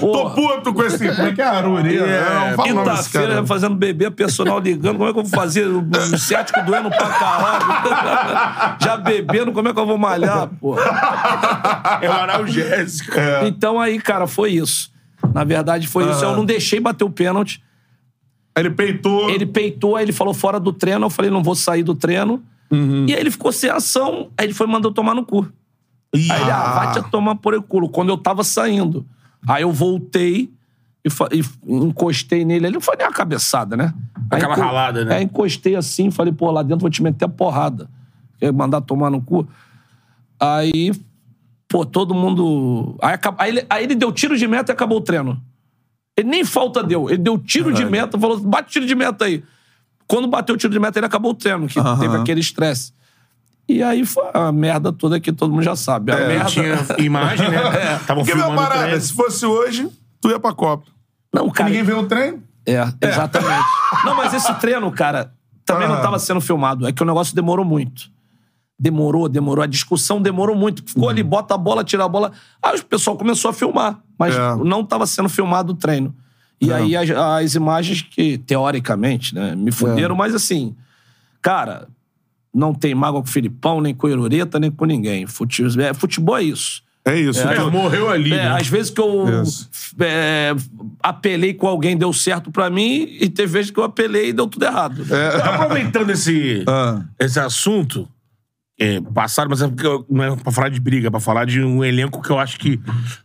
Tô 0.00 0.06
Porra. 0.06 0.34
puto 0.34 0.74
com 0.74 0.82
esse. 0.82 0.98
Como 1.14 1.28
é 1.28 1.32
que 1.32 1.40
é 1.40 1.44
arureta? 1.44 2.04
É, 2.04 2.56
Quinta-feira 2.62 3.46
fazendo 3.46 3.74
bebê, 3.76 4.06
a 4.06 4.10
personal 4.10 4.58
ligando. 4.58 4.96
Como 4.98 5.08
é 5.08 5.12
que 5.12 5.18
eu 5.18 5.24
vou 5.24 5.30
fazer? 5.40 5.66
O 5.66 6.18
ciático 6.18 6.60
doendo 6.62 6.90
pra 6.90 7.06
caralho. 7.08 8.76
Já 8.80 8.96
bebendo, 8.96 9.52
como 9.52 9.68
é 9.68 9.72
que 9.72 9.78
eu 9.78 9.86
vou 9.86 9.98
malhar, 9.98 10.48
pô? 10.60 10.76
É 12.00 12.38
o 12.40 12.46
analgésico. 12.58 13.12
Então 13.46 13.80
aí, 13.80 13.98
cara, 14.00 14.26
foi 14.26 14.52
isso. 14.52 14.90
Na 15.34 15.44
verdade, 15.44 15.86
foi 15.86 16.10
isso. 16.10 16.24
Eu 16.24 16.34
não 16.36 16.44
deixei 16.44 16.80
bater 16.80 17.04
o 17.04 17.10
pênalti. 17.10 17.62
Ele 18.56 18.70
peitou. 18.70 19.30
Ele 19.30 19.46
peitou, 19.46 19.96
aí 19.96 20.04
ele 20.04 20.12
falou 20.12 20.34
fora 20.34 20.58
do 20.58 20.72
treino. 20.72 21.06
Eu 21.06 21.10
falei, 21.10 21.30
não 21.30 21.42
vou 21.42 21.54
sair 21.54 21.82
do 21.82 21.94
treino. 21.94 22.42
E 22.72 23.12
aí 23.14 23.20
ele 23.20 23.30
ficou 23.30 23.52
sem 23.52 23.68
ação. 23.70 24.30
Aí 24.36 24.46
ele 24.46 24.54
foi 24.54 24.66
e 24.66 24.70
mandou 24.70 24.92
tomar 24.92 25.14
no 25.14 25.24
cu. 25.24 25.46
Aí 26.14 26.20
ele, 26.24 26.32
ah, 26.50 26.74
vai 26.74 26.92
te 27.02 27.10
tomar 27.10 27.36
por 27.36 27.54
el 27.54 27.62
culo. 27.62 27.88
Quando 27.88 28.08
eu 28.08 28.16
tava 28.18 28.42
saindo. 28.42 29.06
Aí 29.46 29.62
eu 29.62 29.72
voltei 29.72 30.50
e, 31.04 31.08
e 31.38 31.44
encostei 31.72 32.44
nele. 32.44 32.66
Ele 32.66 32.74
não 32.74 32.80
foi 32.80 32.96
nem 32.96 33.06
uma 33.06 33.12
cabeçada, 33.12 33.76
né? 33.76 33.94
Aí 34.30 34.38
Aquela 34.38 34.54
enco- 34.54 34.62
ralada, 34.62 35.04
né? 35.04 35.16
Aí 35.16 35.24
encostei 35.24 35.76
assim, 35.76 36.10
falei, 36.10 36.32
pô, 36.32 36.50
lá 36.50 36.62
dentro 36.62 36.80
vou 36.80 36.90
te 36.90 37.02
meter 37.02 37.24
a 37.24 37.28
porrada. 37.28 37.88
Quer 38.38 38.52
mandar 38.52 38.80
tomar 38.80 39.10
no 39.10 39.20
cu? 39.20 39.46
Aí, 40.38 40.92
pô, 41.70 41.86
todo 41.86 42.12
mundo. 42.14 42.96
Aí, 43.00 43.16
aí 43.38 43.48
ele, 43.50 43.66
aí 43.70 43.84
ele 43.84 43.94
deu 43.94 44.10
tiro 44.12 44.36
de 44.36 44.46
meta 44.46 44.72
e 44.72 44.74
acabou 44.74 44.98
o 44.98 45.00
treino. 45.00 45.40
Ele 46.18 46.28
nem 46.28 46.44
falta 46.44 46.82
deu. 46.82 47.08
Ele 47.08 47.18
deu 47.18 47.38
tiro 47.38 47.72
de 47.72 47.84
meta, 47.86 48.18
falou, 48.18 48.38
bate 48.40 48.70
tiro 48.72 48.84
de 48.84 48.94
meta 48.94 49.24
aí. 49.24 49.42
Quando 50.06 50.26
bateu 50.26 50.56
o 50.56 50.58
tiro 50.58 50.72
de 50.72 50.78
meta, 50.80 50.98
ele 50.98 51.06
acabou 51.06 51.30
o 51.30 51.34
treino, 51.34 51.68
que 51.68 51.78
Aham. 51.78 51.98
teve 52.00 52.16
aquele 52.16 52.40
estresse. 52.40 52.92
E 53.68 53.80
aí 53.84 54.04
foi 54.04 54.24
a 54.34 54.50
merda 54.50 54.92
toda 54.92 55.20
que 55.20 55.32
todo 55.32 55.52
mundo 55.52 55.62
já 55.62 55.76
sabe. 55.76 56.10
A 56.12 56.16
É, 56.16 56.26
merda. 56.26 56.44
Tinha 56.46 56.76
imagem, 56.98 57.48
né? 57.48 57.58
Estavam 58.02 58.24
Porque, 58.24 58.34
meu 58.34 58.44
filmando 58.46 58.52
o 58.52 58.56
parada, 58.68 58.82
treino. 58.86 59.00
se 59.00 59.12
fosse 59.12 59.46
hoje, 59.46 59.88
tu 60.20 60.28
ia 60.28 60.40
pra 60.40 60.52
Copa. 60.52 60.86
Não, 61.32 61.48
cara. 61.48 61.70
Ninguém 61.70 61.84
viu 61.84 62.00
o 62.00 62.06
treino? 62.06 62.42
É, 62.66 62.82
exatamente. 63.00 63.64
não, 64.04 64.16
mas 64.16 64.34
esse 64.34 64.52
treino, 64.54 64.90
cara, 64.90 65.32
também 65.64 65.86
não 65.86 65.94
Ah. 65.94 65.98
estava 65.98 66.18
sendo 66.18 66.40
filmado. 66.40 66.86
É 66.88 66.92
que 66.92 67.00
o 67.02 67.06
negócio 67.06 67.32
demorou 67.34 67.64
muito. 67.64 68.10
Demorou, 68.82 69.28
demorou. 69.28 69.62
A 69.62 69.66
discussão 69.66 70.22
demorou 70.22 70.56
muito. 70.56 70.82
Ficou 70.86 71.10
ali, 71.10 71.22
bota 71.22 71.54
a 71.54 71.58
bola, 71.58 71.84
tira 71.84 72.04
a 72.04 72.08
bola. 72.08 72.32
Aí 72.62 72.78
o 72.78 72.84
pessoal 72.84 73.14
começou 73.18 73.50
a 73.50 73.52
filmar. 73.52 74.00
Mas 74.18 74.34
É. 74.34 74.54
não 74.64 74.80
estava 74.80 75.06
sendo 75.06 75.28
filmado 75.28 75.72
o 75.72 75.76
treino. 75.76 76.14
E 76.58 76.72
aí 76.72 76.96
as, 76.96 77.10
as 77.10 77.54
imagens 77.54 78.00
que, 78.02 78.38
teoricamente, 78.38 79.34
né, 79.34 79.54
me 79.54 79.70
fuderam, 79.70 80.14
mas 80.14 80.34
assim, 80.34 80.74
cara, 81.42 81.88
não 82.54 82.72
tem 82.74 82.94
mágoa 82.94 83.20
com 83.22 83.28
o 83.28 83.30
Filipão, 83.30 83.80
nem 83.82 83.94
com 83.94 84.06
o 84.06 84.10
Erureta, 84.10 84.58
nem 84.58 84.70
com 84.70 84.84
ninguém. 84.86 85.26
Futebol 85.26 85.82
é, 85.82 85.92
futebol 85.94 86.36
é 86.38 86.42
isso. 86.42 86.82
É 87.04 87.18
isso. 87.18 87.40
É, 87.40 87.54
tu- 87.54 87.70
morreu 87.70 88.10
ali, 88.10 88.32
É, 88.32 88.36
né? 88.36 88.48
às 88.50 88.66
vezes 88.68 88.90
que 88.90 89.00
eu 89.00 89.26
é, 90.00 90.54
apelei 91.02 91.54
com 91.54 91.66
alguém, 91.66 91.96
deu 91.96 92.12
certo 92.12 92.50
pra 92.50 92.68
mim, 92.68 93.06
e 93.20 93.28
teve 93.28 93.52
vezes 93.52 93.70
que 93.70 93.78
eu 93.80 93.84
apelei 93.84 94.28
e 94.28 94.32
deu 94.32 94.46
tudo 94.46 94.64
errado. 94.64 95.02
Aproveitando 95.42 96.10
esse, 96.10 96.62
Ah. 96.68 97.02
esse 97.18 97.40
assunto, 97.40 98.06
é, 98.80 98.98
passado, 98.98 99.50
mas 99.50 99.60
é 99.60 99.70
não 100.08 100.24
é 100.24 100.36
pra 100.36 100.50
falar 100.50 100.70
de 100.70 100.80
briga, 100.80 101.08
é 101.08 101.10
pra 101.10 101.20
falar 101.20 101.44
de 101.44 101.60
um 101.62 101.84
elenco 101.84 102.22
que 102.22 102.30
eu 102.30 102.38
acho 102.38 102.58
que 102.58 102.80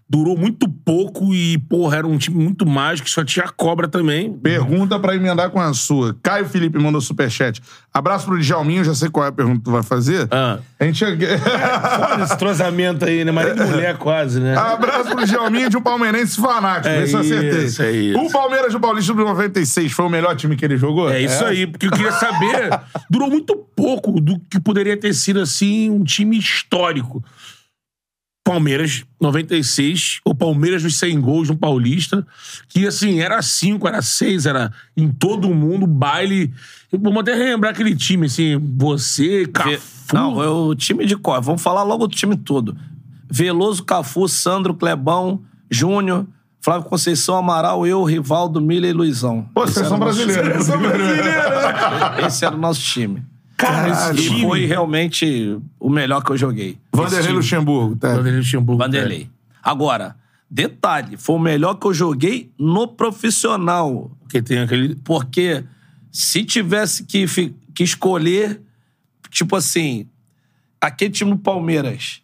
durou 0.08 0.38
muito 0.38 0.70
pouco 0.70 1.34
e, 1.34 1.58
porra, 1.58 1.98
era 1.98 2.08
um 2.08 2.18
time 2.18 2.42
muito 2.42 2.66
mágico, 2.66 3.10
só 3.10 3.24
tinha 3.24 3.48
cobra 3.48 3.88
também. 3.88 4.32
Pergunta 4.32 5.00
pra 5.00 5.16
emendar 5.16 5.50
com 5.50 5.60
a 5.60 5.74
sua. 5.74 6.16
Caio 6.22 6.46
Felipe 6.46 6.78
mandou 6.78 7.02
superchat. 7.02 7.62
Abraço 7.92 8.28
pro 8.28 8.40
Djalminho, 8.40 8.84
já 8.84 8.94
sei 8.94 9.10
qual 9.10 9.26
é 9.26 9.30
a 9.30 9.32
pergunta 9.32 9.60
que 9.60 9.66
tu 9.66 9.72
vai 9.72 9.82
fazer. 9.82 10.28
Ah. 10.30 10.60
A 10.80 10.86
gente... 10.86 11.04
Olha 11.04 12.24
esse 12.24 12.34
entrosamento 12.34 13.04
aí, 13.04 13.26
né? 13.26 13.32
Marido 13.32 13.64
e 13.64 13.66
mulher 13.66 13.98
quase, 13.98 14.40
né? 14.40 14.56
Abraço 14.56 15.10
pro 15.10 15.26
Djalminho 15.26 15.70
de 15.72 15.78
um 15.78 15.82
palmeirense 15.82 16.40
fanático. 16.40 16.88
É 16.88 17.04
isso 17.04 17.18
eu 17.18 17.22
acertei. 17.22 17.66
isso, 17.66 17.82
é 17.82 17.92
isso. 17.92 18.20
O 18.20 18.32
Palmeiras 18.32 18.74
do 18.74 18.80
Paulista 18.80 19.14
do 19.14 19.24
96 19.24 19.92
foi 19.92 20.06
o 20.06 20.10
melhor 20.10 20.36
time 20.36 20.56
que 20.56 20.64
ele 20.64 20.78
jogou? 20.78 21.10
É 21.10 21.20
isso 21.22 21.44
aí, 21.44 21.66
porque 21.66 21.88
eu 21.88 21.92
queria 21.92 22.12
saber. 22.12 22.70
Durou 23.10 23.30
muito 23.30 23.56
pouco 23.76 24.22
do 24.22 24.40
que 24.50 24.60
poderia 24.60 24.96
ter 24.98 25.14
sido, 25.14 25.40
assim, 25.40 25.90
um 25.90 26.04
time 26.04 26.38
histórico. 26.38 27.24
Palmeiras, 28.46 29.04
96, 29.20 30.20
o 30.24 30.36
Palmeiras 30.36 30.84
dos 30.84 30.98
100 30.98 31.20
gols 31.20 31.50
no 31.50 31.58
Paulista, 31.58 32.26
que, 32.70 32.86
assim, 32.86 33.20
era 33.20 33.42
5, 33.42 33.88
era 33.88 34.04
6, 34.04 34.46
era 34.46 34.72
em 34.96 35.10
todo 35.10 35.50
o 35.50 35.56
mundo, 35.56 35.88
baile. 35.88 36.54
Vamos 36.92 37.22
até 37.22 37.34
relembrar 37.34 37.74
aquele 37.74 37.96
time, 37.96 38.28
assim, 38.28 38.56
você, 38.78 39.48
Cafu. 39.48 40.14
Não, 40.14 40.44
é 40.44 40.48
o 40.48 40.76
time 40.76 41.08
de 41.08 41.18
cor. 41.18 41.42
Vamos 41.42 41.64
falar 41.64 41.82
logo 41.82 42.06
do 42.06 42.16
time 42.16 42.38
todo. 42.38 42.78
Veloso, 43.28 43.84
Cafu, 43.84 44.28
Sandro, 44.30 44.76
Clebão, 44.76 45.42
Júnior, 45.68 46.28
Flávio 46.62 46.88
Conceição, 46.88 47.36
Amaral, 47.36 47.88
eu, 47.88 48.04
Rivaldo, 48.04 48.62
Milha 48.62 48.86
e 48.86 48.94
Luizão. 48.94 49.50
Pô, 49.56 49.66
seleção 49.66 49.98
brasileira. 49.98 50.52
Seleção 50.52 50.80
brasileira. 50.80 52.28
Esse 52.28 52.46
era 52.46 52.56
o 52.56 52.60
nosso 52.60 52.82
time. 52.82 53.26
Cara, 53.58 54.14
E 54.14 54.42
foi 54.42 54.66
realmente 54.66 55.58
o 55.80 55.90
melhor 55.90 56.22
que 56.24 56.32
eu 56.32 56.38
joguei. 56.38 56.78
Vanderlei 56.92 57.32
Luxemburgo. 57.32 57.96
Tá. 57.96 58.10
Vanderlei 58.10 58.40
Luxemburgo. 58.40 58.84
Vanderlei. 58.84 59.30
Agora, 59.64 60.16
detalhe, 60.50 61.16
foi 61.18 61.36
o 61.36 61.40
melhor 61.40 61.76
que 61.76 61.88
eu 61.88 61.94
joguei 61.94 62.52
no 62.60 62.88
profissional. 62.88 64.12
Porque 64.20 64.42
tem 64.42 64.60
aquele... 64.60 64.96
Porque 64.96 65.64
se 66.12 66.44
tivesse 66.44 67.06
que, 67.06 67.26
que 67.74 67.84
escolher, 67.84 68.62
tipo 69.30 69.56
assim, 69.56 70.08
aquele 70.82 71.12
time 71.12 71.32
do 71.32 71.38
Palmeiras 71.38 72.22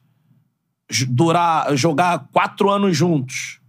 durar, 1.07 1.75
jogar 1.77 2.27
quatro 2.32 2.69
anos 2.69 2.95
juntos, 2.95 3.61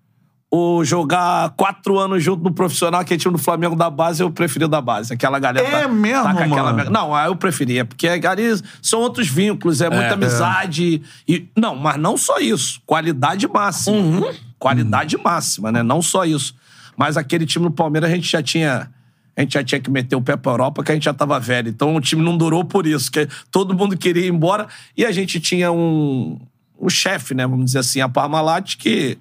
ou 0.55 0.84
jogar 0.84 1.48
quatro 1.57 1.98
anos 1.98 2.22
junto 2.22 2.44
no 2.44 2.53
profissional, 2.53 3.00
aquele 3.00 3.18
time 3.18 3.32
do 3.32 3.38
Flamengo 3.38 3.74
da 3.74 3.88
base, 3.88 4.22
eu 4.22 4.30
preferi 4.30 4.66
o 4.66 4.68
da 4.68 4.82
base. 4.82 5.11
Aquela 5.11 5.38
galera. 5.38 5.66
É 5.66 5.88
mesmo, 5.88 6.24
com 6.24 6.28
aquela? 6.28 6.90
Não, 6.90 7.14
aí 7.14 7.26
eu 7.26 7.34
preferia, 7.34 7.86
porque 7.86 8.07
ali 8.07 8.61
são 8.82 9.00
outros 9.00 9.28
vínculos, 9.28 9.80
é 9.80 9.88
muita 9.88 10.12
amizade. 10.12 11.00
E, 11.26 11.48
não, 11.57 11.74
mas 11.74 11.96
não 11.96 12.18
só 12.18 12.38
isso. 12.38 12.82
Qualidade 12.84 13.48
máxima. 13.48 14.30
Qualidade 14.59 15.16
máxima, 15.16 15.72
né? 15.72 15.82
Não 15.82 16.03
só 16.03 16.26
isso. 16.26 16.55
Mas 16.98 17.16
aquele 17.16 17.46
time 17.46 17.64
do 17.64 17.70
Palmeiras 17.70 18.11
a 18.11 18.14
gente 18.14 18.30
já 18.30 18.42
tinha 18.42 18.90
a 19.34 19.40
gente 19.40 19.55
já 19.55 19.64
tinha 19.64 19.80
que 19.80 19.90
meter 19.90 20.14
o 20.14 20.20
pé 20.20 20.36
pra 20.36 20.53
Europa, 20.53 20.84
que 20.84 20.92
a 20.92 20.94
gente 20.94 21.05
já 21.05 21.14
tava 21.14 21.40
velho. 21.40 21.70
Então 21.70 21.96
o 21.96 22.00
time 22.03 22.22
não 22.22 22.36
durou 22.36 22.62
por 22.62 22.86
isso, 22.86 23.11
que 23.11 23.26
todo 23.50 23.74
mundo 23.74 23.96
queria 23.96 24.26
ir 24.26 24.30
embora. 24.30 24.66
E 24.94 25.07
a 25.07 25.12
gente 25.12 25.40
tinha 25.40 25.72
um, 25.72 26.38
um 26.78 26.90
chefe, 26.90 27.34
né? 27.34 27.46
Vamos 27.46 27.64
dizer 27.64 27.78
assim, 27.78 28.03
a 28.03 28.09
Parmalat, 28.11 28.76
que 28.76 29.16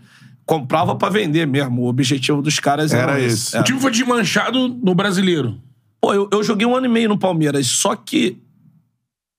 comprava 0.46 0.96
pra 0.96 1.10
vender 1.10 1.46
mesmo. 1.48 1.84
O 1.84 1.88
objetivo 1.88 2.42
dos 2.42 2.60
caras 2.60 2.94
Era 2.94 3.14
era, 3.14 3.22
esse. 3.22 3.56
É. 3.56 3.62
O 3.62 3.64
time 3.64 3.80
foi 3.80 3.92
desmanchado 3.92 4.68
no 4.68 4.94
brasileiro. 4.94 5.60
Pô, 6.00 6.14
eu, 6.14 6.30
eu 6.32 6.44
joguei 6.44 6.66
um 6.66 6.76
ano 6.76 6.88
e 6.88 6.90
meio 6.90 7.10
no 7.10 7.18
Palmeiras, 7.18 7.68
só 7.68 7.96
que 7.96 8.42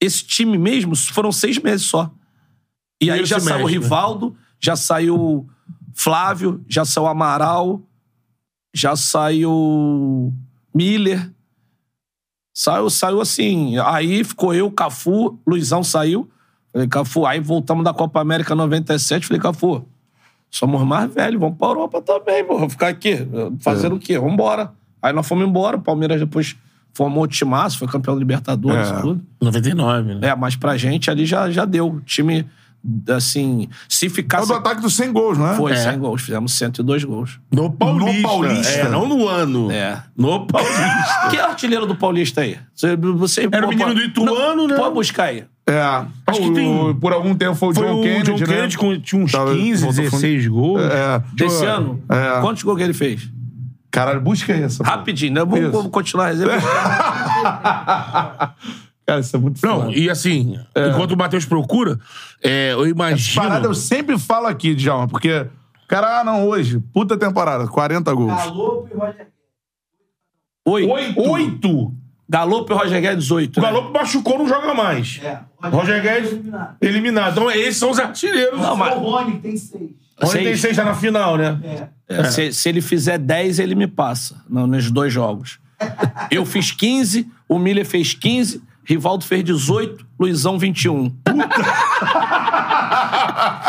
esse 0.00 0.24
time 0.24 0.56
mesmo 0.56 0.94
foram 0.96 1.32
seis 1.32 1.58
meses 1.58 1.86
só. 1.86 2.12
E 3.00 3.10
aí 3.10 3.20
Primeiro 3.20 3.26
já 3.26 3.40
saiu 3.40 3.64
o 3.64 3.68
né? 3.68 3.72
Rivaldo, 3.72 4.36
já 4.60 4.76
saiu 4.76 5.48
Flávio, 5.94 6.64
já 6.68 6.84
saiu 6.84 7.06
Amaral, 7.06 7.82
já 8.74 8.94
saiu 8.96 10.32
Miller. 10.74 11.30
Saiu, 12.54 12.90
saiu 12.90 13.20
assim. 13.20 13.76
Aí 13.78 14.22
ficou 14.22 14.54
eu, 14.54 14.70
Cafu, 14.70 15.40
Luizão 15.46 15.82
saiu. 15.82 16.30
Falei, 16.72 16.88
Cafu, 16.88 17.26
aí 17.26 17.40
voltamos 17.40 17.84
da 17.84 17.92
Copa 17.92 18.20
América 18.20 18.54
97. 18.54 19.26
Falei, 19.26 19.40
Cafu, 19.40 19.86
somos 20.52 20.82
mais 20.86 21.12
velhos, 21.12 21.40
vamos 21.40 21.56
pra 21.58 21.68
Europa 21.68 22.00
também, 22.02 22.44
porra. 22.44 22.68
Ficar 22.68 22.88
aqui, 22.88 23.26
fazendo 23.60 23.96
o 23.96 23.98
quê? 23.98 24.18
Vambora. 24.18 24.70
Aí 25.02 25.12
nós 25.12 25.26
fomos 25.26 25.44
embora, 25.48 25.78
o 25.78 25.80
Palmeiras 25.80 26.20
depois 26.20 26.54
formou 26.94 27.24
o 27.24 27.26
timaço, 27.26 27.78
foi 27.78 27.88
campeão 27.88 28.14
da 28.14 28.20
Libertadores 28.20 28.88
É. 28.88 28.98
e 28.98 29.00
tudo. 29.00 29.22
99, 29.40 30.14
né? 30.16 30.28
É, 30.28 30.36
mas 30.36 30.54
pra 30.54 30.76
gente 30.76 31.10
ali 31.10 31.24
já, 31.26 31.50
já 31.50 31.64
deu. 31.64 31.88
O 31.88 32.00
time, 32.02 32.46
assim, 33.08 33.68
se 33.88 34.06
É 34.06 34.08
o 34.08 34.12
ficasse... 34.12 34.46
do 34.48 34.54
ataque 34.54 34.82
dos 34.82 34.94
100 34.94 35.12
gols, 35.12 35.38
não 35.38 35.48
é? 35.50 35.54
Foi 35.56 35.72
É. 35.72 35.76
100 35.76 35.98
gols, 35.98 36.22
fizemos 36.22 36.52
102 36.52 37.02
gols. 37.04 37.40
No 37.50 37.70
Paulista. 37.72 38.12
No 38.20 38.22
Paulista. 38.28 38.72
É, 38.80 38.88
não 38.88 39.08
no 39.08 39.26
ano. 39.26 39.70
É. 39.72 40.02
No 40.16 40.46
Paulista. 40.46 41.28
Quem 41.30 41.38
é 41.40 41.42
o 41.42 41.46
artilheiro 41.46 41.86
do 41.86 41.96
Paulista 41.96 42.42
aí? 42.42 42.58
Você, 42.74 42.94
você, 42.96 43.48
Era 43.50 43.58
o 43.66 43.68
pô, 43.70 43.74
menino 43.74 43.88
pô- 43.88 43.94
do 43.94 44.02
Ituano, 44.02 44.56
Não, 44.56 44.68
né? 44.68 44.76
Pode 44.76 44.94
buscar 44.94 45.24
aí. 45.24 45.44
É. 45.66 45.80
Acho 46.26 46.40
que 46.40 46.48
O- 46.50 46.54
tem- 46.54 46.94
Por 46.96 47.12
algum 47.12 47.34
tempo 47.34 47.54
foi 47.54 47.68
o 47.70 47.74
Foi 47.74 47.86
John 47.86 48.00
o 48.00 48.02
Kennedy, 48.02 48.32
John 48.32 48.38
né? 48.38 48.46
Kennedy 48.46 48.78
com 48.78 49.00
tinha 49.00 49.22
uns 49.22 49.30
Tava- 49.32 49.54
15, 49.54 49.84
voltou- 49.84 50.02
16 50.04 50.48
gols. 50.48 50.80
É. 50.82 51.22
Desse 51.34 51.64
ano? 51.64 52.02
É. 52.08 52.40
Quantos 52.40 52.62
gols 52.64 52.78
que 52.78 52.82
ele 52.84 52.94
fez? 52.94 53.30
Caralho, 53.90 54.20
busca 54.20 54.52
essa. 54.52 54.82
Rapidinho, 54.82 55.34
né? 55.34 55.44
Vamos, 55.44 55.70
vamos 55.70 55.90
continuar. 55.92 56.32
Cara, 59.06 59.20
isso 59.20 59.36
é 59.36 59.38
muito 59.38 59.60
Não, 59.66 59.82
foda. 59.82 59.92
e 59.96 60.08
assim, 60.08 60.58
enquanto 60.76 61.12
o 61.12 61.16
Matheus 61.16 61.44
procura, 61.44 61.98
é, 62.42 62.72
eu 62.72 62.86
imagino. 62.86 63.42
Parada 63.42 63.66
eu 63.66 63.74
sempre 63.74 64.18
falo 64.18 64.46
aqui, 64.46 64.74
Djalma, 64.74 65.08
porque. 65.08 65.46
Cara, 65.88 66.20
ah, 66.20 66.24
não, 66.24 66.48
hoje, 66.48 66.78
puta 66.92 67.16
temporada, 67.18 67.66
40 67.66 68.14
gols. 68.14 68.32
Galopo 68.34 68.88
e 68.90 68.96
Roger 68.96 69.26
Oito. 70.64 71.20
Oito. 71.20 71.92
Galopo 72.32 72.72
e 72.72 72.76
Roger 72.76 72.98
Guedes, 73.02 73.30
oito. 73.30 73.60
O 73.60 73.62
né? 73.62 73.90
Machucou, 73.92 74.38
não 74.38 74.48
joga 74.48 74.72
mais. 74.72 75.20
É. 75.22 75.38
Roger 75.68 76.00
Guedes 76.00 76.32
eliminado. 76.32 76.76
eliminado. 76.80 77.32
Então, 77.32 77.50
esses 77.50 77.76
são 77.76 77.90
os 77.90 77.98
artilheiros. 77.98 78.58
Não, 78.58 78.74
mas- 78.74 78.96
O 78.96 79.00
Rony 79.00 79.38
tem 79.38 79.54
seis. 79.54 79.90
Rony 80.18 80.32
tem 80.32 80.44
seis. 80.44 80.60
seis, 80.60 80.76
tá 80.76 80.84
na 80.84 80.94
final, 80.94 81.36
né? 81.36 81.58
É. 82.08 82.16
É, 82.20 82.24
Se, 82.24 82.52
se 82.54 82.68
ele 82.70 82.80
fizer 82.80 83.18
10, 83.18 83.58
ele 83.58 83.74
me 83.74 83.86
passa 83.86 84.42
não, 84.48 84.66
nos 84.66 84.90
dois 84.90 85.12
jogos. 85.12 85.58
Eu 86.30 86.46
fiz 86.46 86.70
15, 86.72 87.26
o 87.46 87.58
Miller 87.58 87.84
fez 87.84 88.14
15, 88.14 88.62
Rivaldo 88.84 89.24
fez 89.24 89.44
18, 89.44 90.06
Luizão 90.18 90.58
21. 90.58 91.14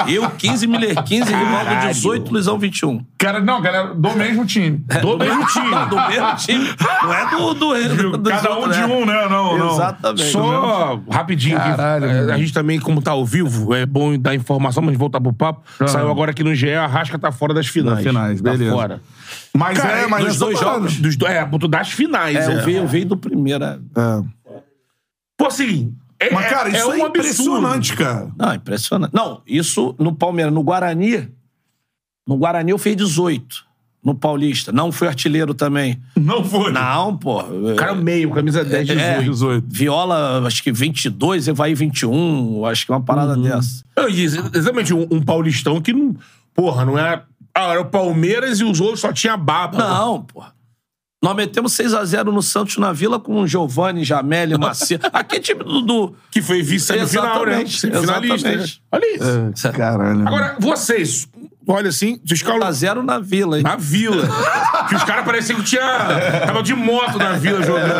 Eu 0.07 0.29
15, 0.29 0.67
Miller 0.67 1.03
15, 1.03 1.33
Rivaldo 1.33 1.65
Caralho. 1.65 1.93
18, 1.93 2.31
Luizão 2.31 2.57
21. 2.59 3.05
Cara, 3.17 3.39
não, 3.39 3.61
galera, 3.61 3.93
do 3.93 4.11
mesmo 4.11 4.45
time. 4.45 4.83
Do 5.01 5.17
mesmo 5.17 5.45
time. 5.47 5.69
Do 5.89 5.95
mesmo 6.07 6.35
time. 6.37 6.75
Não 7.03 7.13
é 7.13 7.29
do. 7.29 7.53
do, 7.53 8.17
dos 8.17 8.31
Cada 8.33 8.51
um 8.53 8.57
outros, 8.57 8.75
de 8.75 8.81
né? 8.81 8.93
um, 8.93 9.05
né? 9.05 9.27
Não, 9.29 9.57
não. 9.57 9.73
Exatamente. 9.73 10.23
Só 10.31 10.99
rapidinho, 11.09 11.57
que, 11.59 11.63
Caralho, 11.69 12.05
é, 12.05 12.13
mano. 12.21 12.33
a 12.33 12.37
gente 12.37 12.53
também, 12.53 12.79
como 12.79 13.01
tá 13.01 13.11
ao 13.11 13.25
vivo, 13.25 13.73
é 13.73 13.85
bom 13.85 14.17
dar 14.17 14.35
informação, 14.35 14.83
mas 14.83 14.97
voltar 14.97 15.21
pro 15.21 15.33
papo. 15.33 15.61
Saiu 15.87 16.09
agora 16.11 16.31
aqui 16.31 16.43
no 16.43 16.53
GE, 16.53 16.73
a 16.73 16.87
Rasca 16.87 17.17
tá 17.17 17.31
fora 17.31 17.53
das 17.53 17.67
finais. 17.67 17.97
Das 17.97 18.05
finais, 18.05 18.41
tá 18.41 18.51
beleza. 18.51 18.71
fora. 18.75 19.01
Mas 19.55 19.77
Cara, 19.77 19.97
é, 19.99 20.07
mas 20.07 20.25
dos 20.25 20.35
é 20.35 20.39
dois 20.39 20.59
jogos. 20.59 20.97
Dos, 20.97 21.15
do- 21.15 21.27
é, 21.27 21.47
das 21.69 21.91
finais. 21.91 22.35
É, 22.35 22.51
É, 22.53 22.57
eu 22.59 22.65
vi, 22.65 22.73
eu 22.75 22.87
vi 22.87 23.05
do 23.05 23.15
primeiro. 23.15 23.63
é. 23.63 23.77
É. 23.95 24.21
Pô, 25.37 25.47
assim. 25.47 25.93
É, 26.27 26.33
Mas, 26.33 26.47
cara, 26.49 26.69
isso 26.69 26.77
é, 26.77 26.85
um 26.85 26.89
absurdo. 27.05 27.07
impressionante, 27.09 27.95
cara. 27.95 28.31
Não, 28.37 28.53
impressionante. 28.53 29.13
Não, 29.13 29.41
isso 29.47 29.95
no 29.99 30.13
Palmeiras. 30.13 30.53
No 30.53 30.63
Guarani, 30.63 31.29
no 32.27 32.37
Guarani 32.37 32.71
eu 32.71 32.77
fiz 32.77 32.95
18. 32.95 33.73
No 34.03 34.13
Paulista. 34.13 34.71
Não 34.73 34.91
fui 34.91 35.07
artilheiro 35.07 35.53
também. 35.53 35.97
Não 36.17 36.43
foi. 36.43 36.73
Não, 36.73 37.15
pô. 37.15 37.41
O 37.41 37.75
cara 37.75 37.95
meio, 37.95 38.29
camisa 38.31 38.63
10, 38.63 38.89
É. 38.89 38.93
18. 39.21 39.31
18. 39.31 39.65
Viola, 39.69 40.45
acho 40.45 40.61
que 40.61 40.73
22, 40.73 41.47
Evaí 41.47 41.73
21. 41.73 42.65
Acho 42.65 42.85
que 42.85 42.91
é 42.91 42.95
uma 42.95 43.01
parada 43.01 43.37
dessa. 43.37 43.83
Eu 43.95 44.11
disse, 44.11 44.37
exatamente, 44.53 44.93
um, 44.93 45.07
um 45.09 45.21
paulistão 45.21 45.79
que 45.81 45.93
não. 45.93 46.15
Porra, 46.53 46.83
não 46.85 46.97
era. 46.99 47.23
Ah, 47.55 47.71
era 47.71 47.81
o 47.81 47.85
Palmeiras 47.85 48.59
e 48.59 48.63
os 48.65 48.81
outros 48.81 48.99
só 48.99 49.13
tinha 49.13 49.37
baba. 49.37 49.77
Não, 49.77 50.21
pô. 50.23 50.43
Nós 51.23 51.37
metemos 51.37 51.71
6x0 51.71 52.25
no 52.33 52.41
Santos 52.41 52.75
na 52.75 52.91
Vila 52.91 53.17
com 53.17 53.39
o 53.39 53.47
Giovanni, 53.47 54.03
Jameli, 54.03 54.57
Macia. 54.57 54.99
Aqui 55.13 55.37
é 55.37 55.39
time 55.39 55.63
do. 55.63 55.79
do... 55.79 56.15
Que 56.29 56.41
foi 56.41 56.61
vice 56.61 56.93
no 56.93 57.07
final, 57.07 57.45
né? 57.45 57.61
Exatamente, 57.61 57.79
Finalista. 57.79 58.49
Né? 58.49 58.55
exatamente. 58.55 58.83
Olha 58.91 59.15
isso. 59.53 59.67
É, 59.67 59.71
caralho. 59.71 60.27
Agora, 60.27 60.57
vocês, 60.59 61.25
olha 61.65 61.87
assim, 61.87 62.19
vocês 62.25 62.43
calam 62.43 62.69
6x0 62.69 63.03
na 63.03 63.19
Vila, 63.19 63.55
hein? 63.55 63.63
na 63.63 63.77
vila. 63.77 64.27
que 64.89 64.95
os 64.95 65.03
caras 65.05 65.23
pareciam 65.23 65.59
que 65.59 65.65
tinha. 65.65 65.81
Tava 66.45 66.61
de 66.61 66.75
moto 66.75 67.17
na 67.17 67.37
vila 67.37 67.63
jogando. 67.63 67.93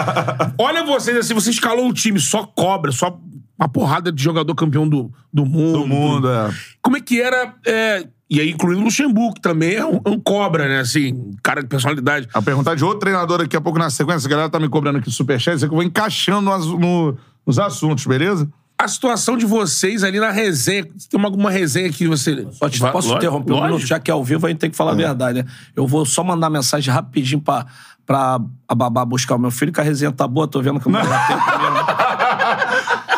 Olha 0.56 0.82
vocês, 0.82 1.14
assim, 1.18 1.34
você 1.34 1.50
escalou 1.50 1.90
o 1.90 1.92
time, 1.92 2.18
só 2.18 2.44
cobra, 2.46 2.90
só 2.90 3.20
uma 3.58 3.68
porrada 3.68 4.10
de 4.10 4.22
jogador 4.22 4.54
campeão 4.54 4.88
do, 4.88 5.12
do 5.30 5.44
mundo. 5.44 5.80
Do 5.80 5.86
mundo, 5.86 6.30
é. 6.30 6.50
Como 6.80 6.96
é 6.96 7.02
que 7.02 7.20
era. 7.20 7.54
é, 7.66 8.06
e 8.34 8.40
aí, 8.40 8.50
incluindo 8.50 8.80
o 8.80 8.84
Luxemburgo, 8.84 9.34
que 9.34 9.40
também 9.40 9.74
é 9.74 9.84
um, 9.84 10.00
é 10.04 10.08
um 10.08 10.18
cobra, 10.18 10.66
né? 10.68 10.80
Assim, 10.80 11.32
cara 11.42 11.60
de 11.62 11.68
personalidade. 11.68 12.28
A 12.32 12.40
perguntar 12.40 12.74
de 12.74 12.84
outro 12.84 13.00
treinador 13.00 13.38
daqui 13.38 13.56
a 13.56 13.60
pouco 13.60 13.78
na 13.78 13.90
sequência. 13.90 14.26
A 14.26 14.30
galera 14.30 14.48
tá 14.48 14.58
me 14.58 14.68
cobrando 14.68 14.98
aqui 14.98 15.10
superchat, 15.10 15.56
isso 15.56 15.64
aqui 15.66 15.72
eu 15.74 15.76
vou 15.76 15.84
encaixando 15.84 16.40
no 16.50 16.78
no- 16.78 17.16
nos 17.46 17.58
assuntos, 17.58 18.06
beleza? 18.06 18.48
A 18.78 18.88
situação 18.88 19.36
de 19.36 19.44
vocês 19.46 20.02
ali 20.02 20.18
na 20.18 20.30
resenha. 20.30 20.84
Tem 20.84 21.18
uma- 21.20 21.28
alguma 21.28 21.50
resenha 21.50 21.88
que 21.90 22.08
você. 22.08 22.34
Te, 22.70 22.80
Vai- 22.80 22.90
posso 22.90 23.08
lógico, 23.08 23.16
interromper 23.16 23.52
um 23.52 23.56
lógico. 23.56 23.74
minuto? 23.74 23.86
Já 23.86 24.00
que 24.00 24.10
é 24.10 24.14
ao 24.14 24.24
vivo, 24.24 24.46
a 24.46 24.48
gente 24.50 24.58
tem 24.58 24.70
que 24.70 24.76
falar 24.76 24.92
a 24.92 24.94
verdade, 24.94 25.42
né? 25.42 25.48
Eu 25.76 25.86
vou 25.86 26.04
só 26.04 26.24
mandar 26.24 26.50
mensagem 26.50 26.92
rapidinho 26.92 27.40
pra, 27.40 27.66
pra 28.04 28.40
a 28.66 28.74
babá 28.74 29.04
buscar 29.04 29.36
o 29.36 29.38
meu 29.38 29.50
filho, 29.52 29.70
que 29.72 29.80
a 29.80 29.84
resenha 29.84 30.10
tá 30.10 30.26
boa, 30.26 30.48
tô 30.48 30.60
vendo 30.60 30.80
que 30.80 30.88
não 30.88 31.00
dar 31.00 31.26
tempo 31.28 31.62
mesmo. 31.62 31.76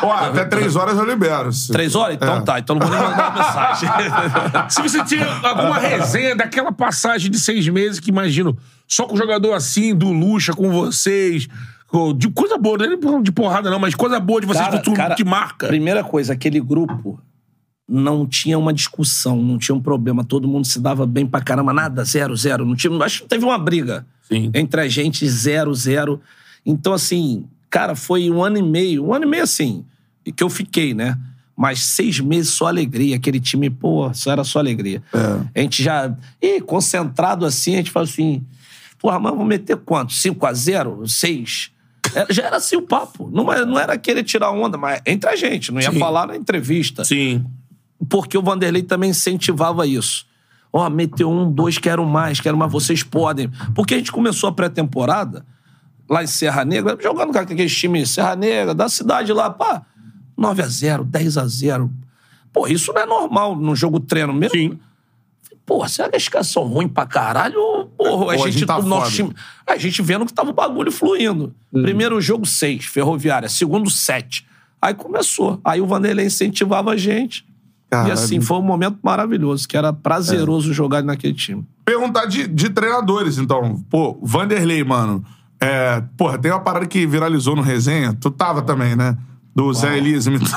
Ó, 0.04 0.12
até 0.12 0.44
três 0.44 0.76
horas 0.76 0.96
eu 0.98 1.04
libero. 1.04 1.50
Três 1.72 1.94
horas? 1.94 2.16
Então 2.16 2.36
É. 2.36 2.40
tá, 2.42 2.58
então 2.58 2.76
não 2.76 2.86
vou 2.86 2.96
nem 2.96 3.06
mandar 3.08 3.34
mensagem. 3.34 3.88
Se 4.70 4.82
você 4.82 5.04
tinha 5.04 5.26
alguma 5.42 5.78
resenha 5.78 6.36
daquela 6.36 6.72
passagem 6.72 7.30
de 7.30 7.38
seis 7.38 7.66
meses 7.68 8.00
que 8.00 8.10
imagino, 8.10 8.56
só 8.86 9.06
com 9.06 9.16
jogador 9.16 9.52
assim, 9.54 9.94
do 9.94 10.12
Luxa 10.12 10.52
com 10.52 10.70
vocês, 10.70 11.48
de 12.16 12.28
coisa 12.30 12.58
boa, 12.58 12.76
não 12.78 12.84
é 12.86 12.88
nem 12.88 13.22
de 13.22 13.32
porrada 13.32 13.70
não, 13.70 13.78
mas 13.78 13.94
coisa 13.94 14.18
boa 14.18 14.40
de 14.40 14.46
vocês 14.46 14.64
Cara, 14.64 14.78
que 14.78 14.84
tu 14.84 14.92
cara, 14.92 15.14
que 15.14 15.24
marca. 15.24 15.68
Primeira 15.68 16.02
coisa, 16.02 16.32
aquele 16.32 16.60
grupo 16.60 17.20
não 17.88 18.26
tinha 18.26 18.58
uma 18.58 18.72
discussão, 18.72 19.36
não 19.40 19.58
tinha 19.58 19.74
um 19.74 19.80
problema. 19.80 20.24
Todo 20.24 20.48
mundo 20.48 20.66
se 20.66 20.80
dava 20.80 21.06
bem 21.06 21.26
pra 21.26 21.40
caramba, 21.40 21.72
nada, 21.72 22.04
zero, 22.04 22.34
zero. 22.36 22.64
Não 22.64 22.74
tinha, 22.74 22.92
acho 23.04 23.22
que 23.22 23.28
teve 23.28 23.44
uma 23.44 23.58
briga 23.58 24.06
Sim. 24.22 24.50
entre 24.54 24.80
a 24.80 24.88
gente, 24.88 25.28
zero, 25.28 25.72
zero. 25.74 26.20
Então, 26.64 26.94
assim, 26.94 27.44
cara, 27.70 27.94
foi 27.94 28.30
um 28.30 28.42
ano 28.42 28.56
e 28.58 28.62
meio, 28.62 29.06
um 29.06 29.14
ano 29.14 29.26
e 29.26 29.28
meio 29.28 29.42
assim, 29.42 29.84
que 30.32 30.42
eu 30.42 30.50
fiquei, 30.50 30.94
né? 30.94 31.18
Mas 31.56 31.80
seis 31.82 32.18
meses 32.20 32.52
só 32.52 32.66
alegria. 32.66 33.16
Aquele 33.16 33.38
time, 33.38 33.70
pô, 33.70 34.12
só 34.12 34.32
era 34.32 34.42
só 34.44 34.58
alegria. 34.58 35.02
A 35.54 35.60
gente 35.60 35.82
já. 35.82 36.12
E 36.42 36.60
concentrado 36.60 37.46
assim, 37.46 37.74
a 37.74 37.76
gente 37.78 37.90
fala 37.90 38.04
assim: 38.04 38.44
porra, 38.98 39.18
mas 39.20 39.32
vamos 39.32 39.46
meter 39.46 39.76
quanto? 39.76 40.12
5 40.12 40.44
a 40.46 40.52
0 40.52 41.06
6 41.08 41.70
Era- 42.14 42.32
Já 42.32 42.42
era 42.44 42.56
assim 42.56 42.76
o 42.76 42.82
papo. 42.82 43.30
Não, 43.32 43.52
era- 43.52 43.64
não 43.64 43.78
era 43.78 43.96
querer 43.96 44.24
tirar 44.24 44.50
onda, 44.50 44.76
mas 44.76 45.00
entre 45.06 45.30
a 45.30 45.36
gente, 45.36 45.70
não 45.72 45.80
ia 45.80 45.92
Sim. 45.92 45.98
falar 45.98 46.26
na 46.26 46.36
entrevista. 46.36 47.04
Sim. 47.04 47.44
Porque 48.08 48.36
o 48.36 48.42
Vanderlei 48.42 48.82
também 48.82 49.10
incentivava 49.10 49.86
isso. 49.86 50.26
Ó, 50.72 50.90
meteu 50.90 51.30
um, 51.30 51.48
dois, 51.50 51.78
quero 51.78 52.04
mais, 52.04 52.40
quero 52.40 52.56
mais, 52.58 52.70
vocês 52.72 53.02
podem. 53.04 53.48
Porque 53.76 53.94
a 53.94 53.96
gente 53.98 54.10
começou 54.10 54.48
a 54.48 54.52
pré-temporada 54.52 55.46
lá 56.10 56.22
em 56.22 56.26
Serra 56.26 56.64
Negra, 56.64 56.98
jogando 57.00 57.32
com 57.32 57.38
aqueles 57.38 57.74
times 57.76 58.10
Serra 58.10 58.34
Negra, 58.34 58.74
da 58.74 58.88
cidade 58.88 59.32
lá, 59.32 59.48
pá, 59.50 59.82
9 60.36 60.62
a 60.62 60.66
0 60.66 61.04
10 61.04 61.38
a 61.38 61.46
0 61.46 61.90
Pô, 62.52 62.68
isso 62.68 62.92
não 62.92 63.02
é 63.02 63.06
normal 63.06 63.56
num 63.56 63.74
jogo 63.74 63.98
treino 63.98 64.32
mesmo. 64.32 64.56
Sim. 64.56 64.78
Pô, 65.66 65.86
será 65.88 66.08
que 66.10 66.16
os 66.16 66.28
caras 66.28 66.46
são 66.48 66.64
ruins 66.64 66.90
pra 66.92 67.06
caralho? 67.06 67.88
Porra, 67.96 68.24
a, 68.24 68.26
Pô, 68.26 68.30
a 68.30 68.36
gente, 68.36 68.52
gente 68.52 68.66
tá 68.66 68.78
o 68.78 68.82
nosso 68.82 69.12
time. 69.12 69.34
A 69.66 69.76
gente 69.76 70.00
vendo 70.02 70.26
que 70.26 70.32
tava 70.32 70.50
o 70.50 70.52
bagulho 70.52 70.92
fluindo. 70.92 71.54
Primeiro 71.72 72.20
jogo, 72.20 72.46
6, 72.46 72.84
Ferroviária. 72.84 73.48
Segundo, 73.48 73.90
7. 73.90 74.46
Aí 74.80 74.94
começou. 74.94 75.58
Aí 75.64 75.80
o 75.80 75.86
Vanderlei 75.86 76.26
incentivava 76.26 76.92
a 76.92 76.96
gente. 76.96 77.44
E 78.06 78.10
assim, 78.10 78.40
foi 78.40 78.58
um 78.58 78.62
momento 78.62 78.98
maravilhoso, 79.02 79.68
que 79.68 79.76
era 79.76 79.92
prazeroso 79.92 80.72
jogar 80.72 81.02
naquele 81.02 81.34
time. 81.34 81.64
Perguntar 81.84 82.26
de, 82.26 82.46
de 82.48 82.68
treinadores, 82.70 83.38
então. 83.38 83.82
Pô, 83.88 84.18
Vanderlei, 84.22 84.82
mano. 84.82 85.24
É, 85.60 86.02
porra, 86.16 86.36
tem 86.36 86.50
uma 86.50 86.60
parada 86.60 86.86
que 86.86 87.06
viralizou 87.06 87.54
no 87.54 87.62
resenha. 87.62 88.12
Tu 88.12 88.30
tava 88.30 88.62
também, 88.62 88.96
né? 88.96 89.16
Do 89.54 89.72
Zé 89.72 89.96
Elias 89.96 90.26
imitando. 90.26 90.50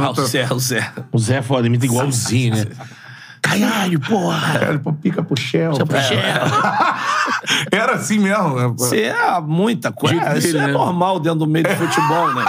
Ah, 0.00 0.10
o 0.10 0.14
Zé, 0.26 0.46
o 0.52 0.58
Zé. 0.58 0.92
O 1.12 1.18
Zé 1.18 1.36
é 1.36 1.42
foda, 1.42 1.66
imita 1.66 1.84
igualzinho, 1.86 2.56
né? 2.56 2.66
Caralho, 3.42 3.98
porra! 4.00 4.58
Cara, 4.58 4.78
pô, 4.78 4.92
pica 4.92 5.22
pro 5.22 5.34
Shell. 5.34 5.72
Puxa, 5.72 6.14
Era 7.72 7.94
assim 7.94 8.18
mesmo. 8.18 8.54
né? 8.54 8.74
Isso 8.78 8.94
é 8.94 9.40
muita 9.40 9.90
coisa. 9.90 10.36
Isso 10.38 10.48
dele, 10.48 10.58
é 10.58 10.66
né? 10.66 10.72
normal 10.72 11.18
dentro 11.18 11.40
do 11.40 11.46
meio 11.46 11.64
do 11.66 11.74
futebol, 11.74 12.34
né? 12.34 12.44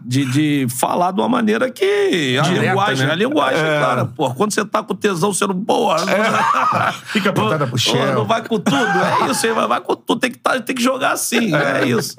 De, 0.00 0.24
de 0.24 0.66
falar 0.70 1.12
de 1.12 1.20
uma 1.20 1.28
maneira 1.28 1.70
que. 1.70 2.38
A 2.38 2.42
Direta, 2.42 2.66
linguagem, 2.66 3.06
né? 3.06 3.12
a 3.12 3.16
linguagem, 3.16 3.62
cara. 3.62 4.06
Pô, 4.06 4.32
quando 4.34 4.52
você 4.54 4.64
tá 4.64 4.82
com 4.82 4.94
tesão, 4.94 5.32
você 5.34 5.46
não. 5.46 5.54
Boa, 5.54 5.96
Pica 7.12 7.30
apontada 7.30 7.66
pro 7.66 7.72
Pô, 7.72 7.78
Shell. 7.78 8.14
não 8.14 8.24
vai 8.24 8.42
com 8.42 8.58
tudo, 8.58 8.76
é 8.78 9.30
isso 9.30 9.46
aí, 9.46 9.52
vai, 9.52 9.80
com 9.80 9.94
tudo, 9.94 10.18
tem 10.18 10.30
que, 10.30 10.38
tá, 10.38 10.58
tem 10.60 10.74
que 10.74 10.82
jogar 10.82 11.12
assim, 11.12 11.54
é, 11.54 11.86
isso. 11.86 12.14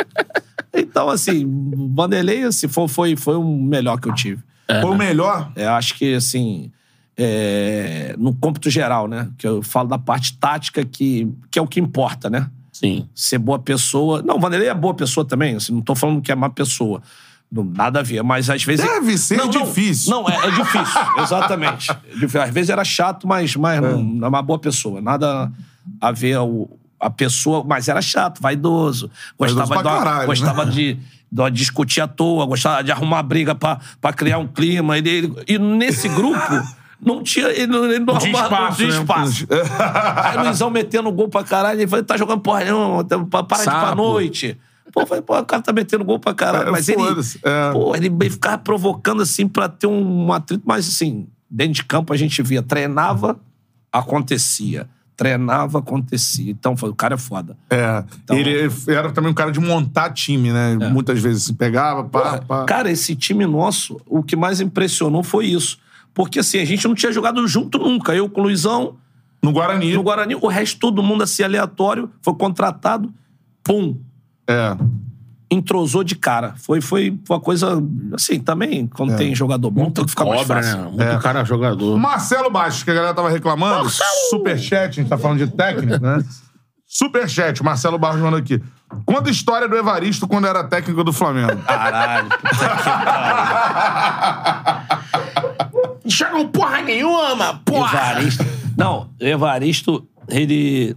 Então, 0.76 1.10
assim, 1.10 1.46
o 1.46 1.94
Vanderlei 1.94 2.44
assim, 2.44 2.68
foi, 2.68 2.88
foi, 2.88 3.16
foi 3.16 3.36
o 3.36 3.44
melhor 3.44 4.00
que 4.00 4.08
eu 4.08 4.14
tive. 4.14 4.42
Foi 4.68 4.92
o 4.92 4.96
melhor. 4.96 5.52
É, 5.56 5.68
acho 5.68 5.96
que, 5.96 6.16
assim, 6.16 6.72
é, 7.18 8.16
no 8.18 8.34
cômputo 8.34 8.70
geral, 8.70 9.08
né? 9.08 9.30
Que 9.38 9.48
eu 9.48 9.62
falo 9.62 9.88
da 9.88 9.98
parte 9.98 10.38
tática 10.38 10.84
que, 10.84 11.28
que 11.50 11.58
é 11.58 11.62
o 11.62 11.68
que 11.68 11.80
importa, 11.80 12.30
né? 12.30 12.50
Sim. 12.72 13.08
Ser 13.16 13.38
boa 13.38 13.60
pessoa. 13.60 14.22
Não, 14.22 14.36
o 14.36 14.40
Vanderlei 14.40 14.68
é 14.68 14.74
boa 14.74 14.94
pessoa 14.94 15.26
também, 15.26 15.56
assim, 15.56 15.74
não 15.74 15.82
tô 15.82 15.96
falando 15.96 16.22
que 16.22 16.32
é 16.32 16.36
má 16.36 16.50
pessoa. 16.50 17.02
Não, 17.50 17.64
nada 17.64 18.00
a 18.00 18.04
ver, 18.04 18.22
mas 18.24 18.50
às 18.50 18.64
vezes. 18.64 18.86
Deve 18.86 19.18
ser 19.18 19.38
Não, 19.38 19.46
não, 19.46 19.52
difícil. 19.52 20.12
Não, 20.12 20.28
é, 20.28 20.48
é 20.48 20.52
difícil, 20.52 21.02
exatamente. 21.24 21.92
É. 21.92 22.40
Às 22.44 22.50
vezes 22.50 22.70
era 22.70 22.84
chato, 22.84 23.28
mas, 23.28 23.56
mas 23.56 23.82
não, 23.82 24.04
não 24.04 24.26
é 24.26 24.30
uma 24.30 24.42
boa 24.42 24.60
pessoa. 24.60 25.00
Nada 25.00 25.52
a 26.02 26.12
ver 26.12 26.38
o, 26.40 26.68
a 27.06 27.10
pessoa, 27.10 27.64
mas 27.65 27.88
era 27.88 28.02
chato, 28.02 28.41
vaidoso. 28.41 29.10
Gostava, 29.38 29.65
Vaidoso 29.68 29.84
pra 29.84 29.91
de, 29.99 30.06
caralho, 30.06 30.26
gostava 30.27 30.65
né? 30.65 30.72
de, 30.72 30.99
de 31.32 31.52
discutir 31.52 32.02
à 32.02 32.07
toa, 32.07 32.45
gostava 32.45 32.84
de 32.84 32.91
arrumar 32.91 33.22
briga 33.23 33.53
pra, 33.53 33.80
pra 34.02 34.11
criar 34.14 34.38
um 34.40 34.48
clima. 34.48 34.98
Ele, 34.98 35.10
ele- 35.10 35.34
e 35.48 35.57
nesse 35.57 36.07
grupo. 36.10 36.40
Não 37.06 37.22
tinha. 37.22 37.48
Ele, 37.49 37.68
não- 37.68 37.86
ele 37.86 37.99
não, 37.99 38.18
tinha 38.18 38.34
arrumava- 38.40 38.61
não 38.61 38.69
espaço, 38.69 38.77
tinha 38.77 38.90
né? 38.90 38.99
espaço. 38.99 39.48
Aí 40.23 40.38
o 40.38 40.41
Luizão 40.44 40.69
metendo 40.72 41.11
gol 41.11 41.27
pra 41.27 41.44
caralho, 41.44 41.80
ele 41.80 41.88
falou, 41.88 42.03
tá 42.06 42.18
jogando 42.18 42.40
porra 42.40 42.64
nenhuma, 42.64 43.03
tá- 43.03 43.19
para 43.44 43.57
de 43.57 43.64
ir 43.64 43.65
pra 43.65 43.94
noite. 43.95 44.57
Pô, 44.94 45.02
eu 45.02 45.06
falei, 45.06 45.22
pô, 45.22 45.38
o 45.38 45.45
cara 45.45 45.61
tá 45.61 45.73
metendo 45.73 46.03
gol 46.06 46.18
pra 46.18 46.34
caralho. 46.34 46.69
É, 46.69 46.72
Mas 46.72 46.88
ele, 46.90 47.02
é. 47.44 47.72
pô, 47.73 47.94
ele 47.95 48.30
ficava 48.30 48.57
provocando 48.57 49.22
assim 49.22 49.45
pra 49.48 49.68
ter 49.68 49.86
um 49.88 50.32
atrito, 50.32 50.64
mas 50.65 50.88
assim, 50.88 51.27
dentro 51.52 51.73
de 51.73 51.84
campo 51.84 52.11
a 52.14 52.18
gente 52.18 52.41
via, 52.41 52.64
treinava, 52.64 53.38
acontecia. 53.91 54.88
Treinava, 55.16 55.80
acontecia. 55.80 56.52
Então, 56.52 56.74
o 56.82 56.94
cara 56.94 57.16
é 57.16 57.18
foda. 57.18 57.56
É. 57.70 58.04
Então- 58.24 58.38
Ele 58.38 58.70
era 58.88 59.12
também 59.12 59.32
um 59.32 59.34
cara 59.34 59.52
de 59.52 59.60
montar 59.60 60.10
time, 60.12 60.52
né? 60.52 60.76
Muitas 60.92 61.22
vezes 61.22 61.44
se 61.44 61.54
pegava, 61.54 62.04
pá, 62.04 62.40
pá. 62.42 62.66
Cara, 62.66 62.92
esse 62.92 63.16
time 63.16 63.46
nosso, 63.46 64.00
o 64.06 64.22
que 64.22 64.36
mais 64.36 64.60
impressionou 64.60 65.24
foi 65.24 65.46
isso. 65.48 65.78
Porque 66.14 66.40
assim, 66.40 66.60
a 66.60 66.66
gente 66.66 66.86
não 66.88 66.96
tinha 66.96 67.12
jogado 67.12 67.46
junto 67.48 67.78
nunca. 67.78 68.14
Eu 68.16 68.30
com 68.30 68.42
o 68.42 68.44
Luizão, 68.44 68.96
No 69.42 69.52
Guarani. 69.52 69.94
no 69.94 70.04
Guarani, 70.04 70.36
o 70.36 70.48
resto 70.48 70.80
todo 70.80 71.02
mundo 71.04 71.24
assim, 71.24 71.44
aleatório, 71.44 72.10
foi 72.22 72.34
contratado, 72.36 73.14
pum, 73.64 73.98
É. 74.48 74.76
entrosou 75.50 76.04
de 76.04 76.16
cara. 76.16 76.54
Foi, 76.58 76.82
foi 76.82 77.18
uma 77.30 77.40
coisa, 77.40 77.82
assim, 78.14 78.40
também, 78.40 78.88
quando 78.88 79.16
tem 79.16 79.34
jogador 79.36 79.70
bom, 79.70 79.90
tem 79.92 80.04
que 80.04 80.10
ficar 80.12 80.26
mais 80.26 80.42
Cobra, 80.42 80.64
fácil. 80.64 80.78
né? 80.78 80.84
Muito 80.92 81.22
cara 81.22 81.44
jogador. 81.44 81.98
Marcelo 81.98 82.50
Baixo, 82.50 82.84
que 82.84 82.92
a 82.92 82.94
galera 82.94 83.14
tava 83.14 83.30
reclamando. 83.30 83.90
Superchat, 84.30 85.00
a 85.00 85.02
gente 85.02 85.10
tá 85.10 85.18
falando 85.18 85.46
de 85.46 85.48
técnico, 85.48 86.02
né? 86.02 86.24
Superchat, 86.88 87.62
Marcelo 87.64 87.98
Barros 87.98 88.22
mandou 88.22 88.40
aqui. 88.40 88.62
Conta 89.06 89.30
a 89.30 89.32
história 89.32 89.68
do 89.68 89.76
Evaristo 89.76 90.28
quando 90.28 90.48
era 90.48 90.64
técnico 90.64 91.04
do 91.04 91.12
Flamengo. 91.12 91.58
Caralho, 91.64 92.30
Enxergam 96.06 96.48
porra 96.48 96.82
nenhuma, 96.82 97.62
porra! 97.66 98.12
Evaristo. 98.12 98.46
Não, 98.78 99.10
Evaristo, 99.20 100.08
ele. 100.30 100.96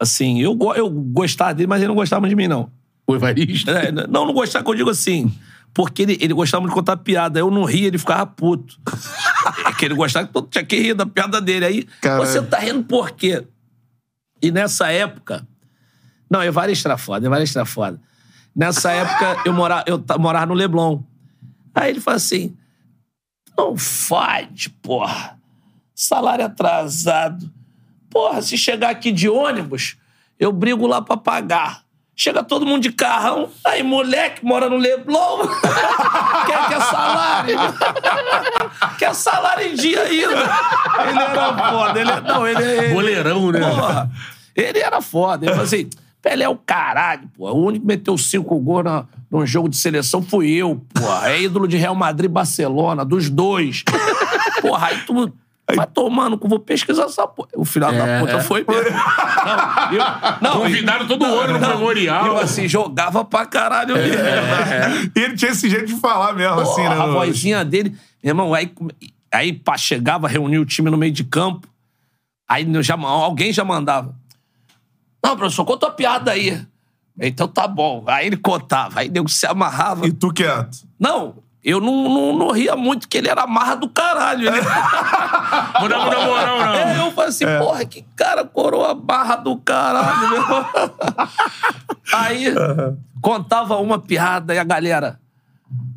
Assim, 0.00 0.40
eu, 0.40 0.56
eu 0.76 0.88
gostava 0.88 1.54
dele, 1.54 1.66
mas 1.66 1.80
ele 1.80 1.88
não 1.88 1.94
gostava 1.94 2.28
de 2.28 2.34
mim, 2.34 2.48
não. 2.48 2.70
O 3.08 3.16
Evaristo. 3.16 3.70
É, 3.70 3.90
não, 3.90 4.26
não 4.26 4.34
gostava 4.34 4.62
que 4.62 4.70
eu 4.70 4.74
digo 4.74 4.90
assim. 4.90 5.32
Porque 5.72 6.02
ele, 6.02 6.18
ele 6.20 6.34
gostava 6.34 6.60
muito 6.60 6.72
de 6.72 6.78
contar 6.78 6.98
piada. 6.98 7.40
Eu 7.40 7.50
não 7.50 7.64
ria, 7.64 7.86
ele 7.86 7.98
ficava 7.98 8.26
puto. 8.26 8.78
É 9.66 9.72
que 9.72 9.84
ele 9.84 9.94
gostava 9.94 10.26
que 10.26 10.32
todo 10.32 10.48
tinha 10.48 10.64
que 10.64 10.76
rir 10.76 10.94
da 10.94 11.06
piada 11.06 11.40
dele. 11.40 11.64
Aí, 11.64 11.84
Caralho. 12.02 12.26
você 12.26 12.42
tá 12.42 12.58
rindo 12.58 12.82
por 12.84 13.12
quê? 13.12 13.46
E 14.42 14.50
nessa 14.50 14.90
época. 14.90 15.46
Não, 16.28 16.42
Evaristo 16.42 16.86
era 16.86 16.98
foda, 16.98 17.24
Evaristo 17.24 17.58
era 17.58 17.64
foda. 17.64 18.00
Nessa 18.54 18.90
época, 18.92 19.42
eu 19.46 19.52
morava, 19.52 19.84
eu 19.86 20.04
morava 20.18 20.46
no 20.46 20.54
Leblon. 20.54 21.00
Aí 21.74 21.90
ele 21.90 22.00
falou 22.00 22.16
assim: 22.16 22.56
não 23.56 23.76
faz, 23.76 24.68
porra. 24.82 25.38
Salário 25.94 26.44
atrasado. 26.44 27.50
Porra, 28.10 28.42
se 28.42 28.58
chegar 28.58 28.90
aqui 28.90 29.10
de 29.10 29.28
ônibus, 29.28 29.96
eu 30.38 30.52
brigo 30.52 30.86
lá 30.86 31.00
pra 31.00 31.16
pagar. 31.16 31.84
Chega 32.20 32.42
todo 32.42 32.66
mundo 32.66 32.82
de 32.82 32.90
carrão, 32.90 33.48
aí 33.64 33.80
moleque 33.80 34.44
mora 34.44 34.68
no 34.68 34.76
Leblon, 34.76 35.46
quer, 36.46 36.68
quer 36.68 36.80
salário. 36.80 37.56
quer 38.98 39.14
salário 39.14 39.68
em 39.68 39.74
dia 39.76 40.02
ainda. 40.02 40.26
Ele 41.08 41.20
era 41.20 41.70
foda, 41.70 42.00
ele, 42.00 42.20
não, 42.22 42.48
ele, 42.48 42.62
ele 42.64 42.92
Boleirão, 42.92 43.52
né? 43.52 43.60
Porra, 43.60 44.10
ele 44.56 44.78
era 44.80 45.00
foda. 45.00 45.44
Ele 45.44 45.52
falou 45.52 45.66
assim: 45.66 45.88
Pelé 46.20 46.44
é 46.44 46.48
o 46.48 46.56
caralho, 46.56 47.30
pô. 47.36 47.52
O 47.52 47.66
único 47.66 47.82
que 47.82 47.86
meteu 47.86 48.18
cinco 48.18 48.58
gols 48.58 48.84
na, 48.84 49.04
num 49.30 49.46
jogo 49.46 49.68
de 49.68 49.76
seleção 49.76 50.20
fui 50.20 50.50
eu, 50.50 50.84
pô. 50.92 51.24
É 51.24 51.40
ídolo 51.40 51.68
de 51.68 51.76
Real 51.76 51.94
Madrid 51.94 52.28
Barcelona, 52.28 53.04
dos 53.04 53.30
dois. 53.30 53.84
Porra, 54.60 54.88
aí 54.88 54.98
tu. 55.06 55.32
Vai 55.76 55.86
tomando, 55.86 56.38
que 56.38 56.46
eu 56.46 56.48
vou 56.48 56.58
pesquisar 56.58 57.04
essa 57.04 57.26
porra. 57.26 57.48
O 57.54 57.64
filho 57.64 57.86
da 57.86 57.94
É, 57.94 58.20
puta 58.20 58.32
é. 58.32 58.40
foi 58.40 58.64
mesmo. 58.66 58.90
Não, 58.90 59.92
eu, 59.92 60.04
não, 60.40 60.60
Convidaram 60.62 61.06
todo 61.06 61.26
não, 61.26 61.38
ano 61.38 61.58
no 61.58 61.68
Memorial. 61.68 62.26
Eu, 62.26 62.38
assim, 62.38 62.66
jogava 62.66 63.24
pra 63.24 63.44
caralho 63.44 63.94
mesmo. 63.94 64.22
E 65.14 65.20
ele 65.20 65.36
tinha 65.36 65.50
esse 65.50 65.68
jeito 65.68 65.86
de 65.86 65.96
falar 65.96 66.32
mesmo, 66.32 66.60
assim, 66.60 66.82
né? 66.82 66.88
A 66.88 67.06
vozinha 67.06 67.64
dele. 67.64 67.94
Meu 68.22 68.30
irmão, 68.30 68.54
aí, 68.54 68.72
aí 69.32 69.52
pá, 69.52 69.76
chegava, 69.76 70.26
reunia 70.26 70.60
o 70.60 70.64
time 70.64 70.90
no 70.90 70.96
meio 70.96 71.12
de 71.12 71.24
campo. 71.24 71.68
Aí 72.48 72.66
já, 72.82 72.94
alguém 72.94 73.52
já 73.52 73.64
mandava. 73.64 74.14
Não, 75.22 75.36
professor, 75.36 75.64
conta 75.64 75.86
uma 75.86 75.92
piada 75.92 76.30
aí. 76.30 76.62
Então 77.20 77.46
tá 77.46 77.68
bom. 77.68 78.04
Aí 78.06 78.26
ele 78.26 78.36
contava. 78.36 79.00
Aí 79.00 79.08
nego 79.08 79.28
se 79.28 79.46
amarrava. 79.46 80.06
E 80.06 80.12
tu 80.12 80.32
quieto. 80.32 80.78
Não, 80.98 81.36
eu 81.68 81.80
não, 81.80 82.08
não, 82.08 82.38
não 82.38 82.50
ria 82.50 82.74
muito, 82.74 83.06
que 83.06 83.18
ele 83.18 83.28
era 83.28 83.46
marra 83.46 83.74
do 83.74 83.90
caralho. 83.90 84.48
Ele... 84.48 84.60
Vou 85.78 85.88
dar 85.88 85.98
na 85.98 86.24
moral, 86.24 86.58
não. 86.58 86.74
É, 86.74 86.98
eu 87.06 87.12
falei 87.12 87.28
assim, 87.28 87.44
porra, 87.58 87.84
que 87.84 88.06
cara 88.16 88.42
coroa 88.42 88.94
barra 88.94 89.36
do 89.36 89.54
caralho, 89.58 90.30
meu 90.30 90.40
irmão. 90.40 90.66
Aí 92.14 92.54
contava 93.20 93.76
uma 93.76 93.98
piada 93.98 94.54
e 94.54 94.58
a 94.58 94.64
galera. 94.64 95.20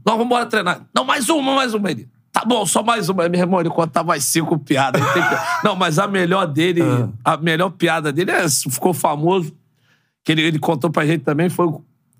Nós 0.06 0.15
vamos 0.15 0.26
embora 0.26 0.45
treinar. 0.45 0.81
Não, 0.93 1.06
mais 1.06 1.30
uma, 1.30 1.56
mais 1.56 1.73
uma. 1.73 1.89
Ele. 1.89 2.10
Tá 2.34 2.43
bom, 2.45 2.65
só 2.65 2.84
mais 2.84 3.07
uma. 3.07 3.23
Aí, 3.23 3.30
Meu 3.30 3.39
irmão, 3.39 3.61
ele 3.61 3.69
contava 3.69 4.10
mais 4.10 4.26
cinco 4.26 4.60
piadas. 4.60 5.02
Tem 5.14 5.23
Não, 5.64 5.73
mas 5.73 5.98
a 5.98 6.06
melhor 6.06 6.48
dele, 6.48 6.81
a 7.23 7.38
melhor 7.38 7.69
piada 7.69 8.11
dele 8.11 8.31
é, 8.31 8.49
ficou 8.49 8.93
famoso, 8.93 9.56
que 10.22 10.34
ele, 10.34 10.41
ele 10.41 10.60
contou 10.60 10.89
pra 10.89 11.06
gente 11.06 11.23
também, 11.23 11.49
foi. 11.49 11.68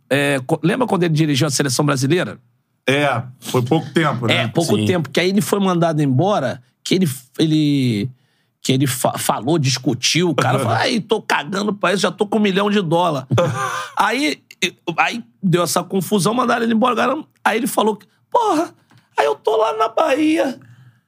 é, 0.10 0.38
lembra 0.64 0.88
quando 0.88 1.04
ele 1.04 1.14
dirigiu 1.14 1.48
a 1.48 1.52
seleção 1.52 1.84
brasileira? 1.84 2.40
É, 2.88 3.22
foi 3.40 3.62
pouco 3.62 3.90
tempo, 3.94 4.28
né? 4.28 4.44
É, 4.44 4.48
pouco 4.48 4.76
Sim. 4.76 4.86
tempo. 4.86 5.10
Que 5.10 5.20
aí 5.20 5.30
ele 5.30 5.42
foi 5.42 5.60
mandado 5.60 6.02
embora, 6.02 6.62
que 6.84 6.96
ele. 6.96 7.10
ele 7.38 8.10
que 8.64 8.72
ele 8.72 8.86
fa- 8.86 9.18
falou, 9.18 9.58
discutiu, 9.58 10.30
o 10.30 10.36
cara 10.36 10.60
falou, 10.60 10.74
ai, 10.76 11.00
tô 11.00 11.20
cagando 11.20 11.74
pra 11.74 11.94
isso, 11.94 12.04
já 12.04 12.12
tô 12.12 12.28
com 12.28 12.38
um 12.38 12.42
milhão 12.42 12.70
de 12.70 12.80
dólar. 12.80 13.26
aí, 13.98 14.40
aí 15.00 15.24
deu 15.42 15.64
essa 15.64 15.84
confusão, 15.84 16.34
mandaram 16.34 16.64
ele 16.64 16.74
embora. 16.74 16.96
cara, 16.96 17.24
Aí 17.44 17.58
ele 17.58 17.66
falou, 17.66 17.98
porra, 18.30 18.72
aí 19.18 19.26
eu 19.26 19.34
tô 19.36 19.58
lá 19.58 19.76
na 19.78 19.88
Bahia, 19.90 20.60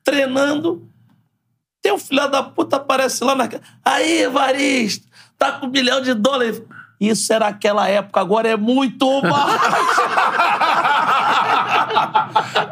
treinando, 0.04 0.88
tem 1.80 1.94
um 1.94 2.00
filho 2.00 2.28
da 2.28 2.42
puta 2.42 2.78
aparece 2.78 3.24
lá 3.24 3.36
na... 3.36 3.48
Aí, 3.86 4.24
Evaristo, 4.24 5.08
tá 5.38 5.52
com 5.52 5.68
um 5.68 5.70
milhão 5.70 6.02
de 6.02 6.16
dólares. 6.16 6.60
Isso 7.00 7.32
era 7.34 7.48
aquela 7.48 7.88
época, 7.88 8.20
agora 8.20 8.48
é 8.50 8.58
muito 8.58 9.06
mais. 9.22 9.62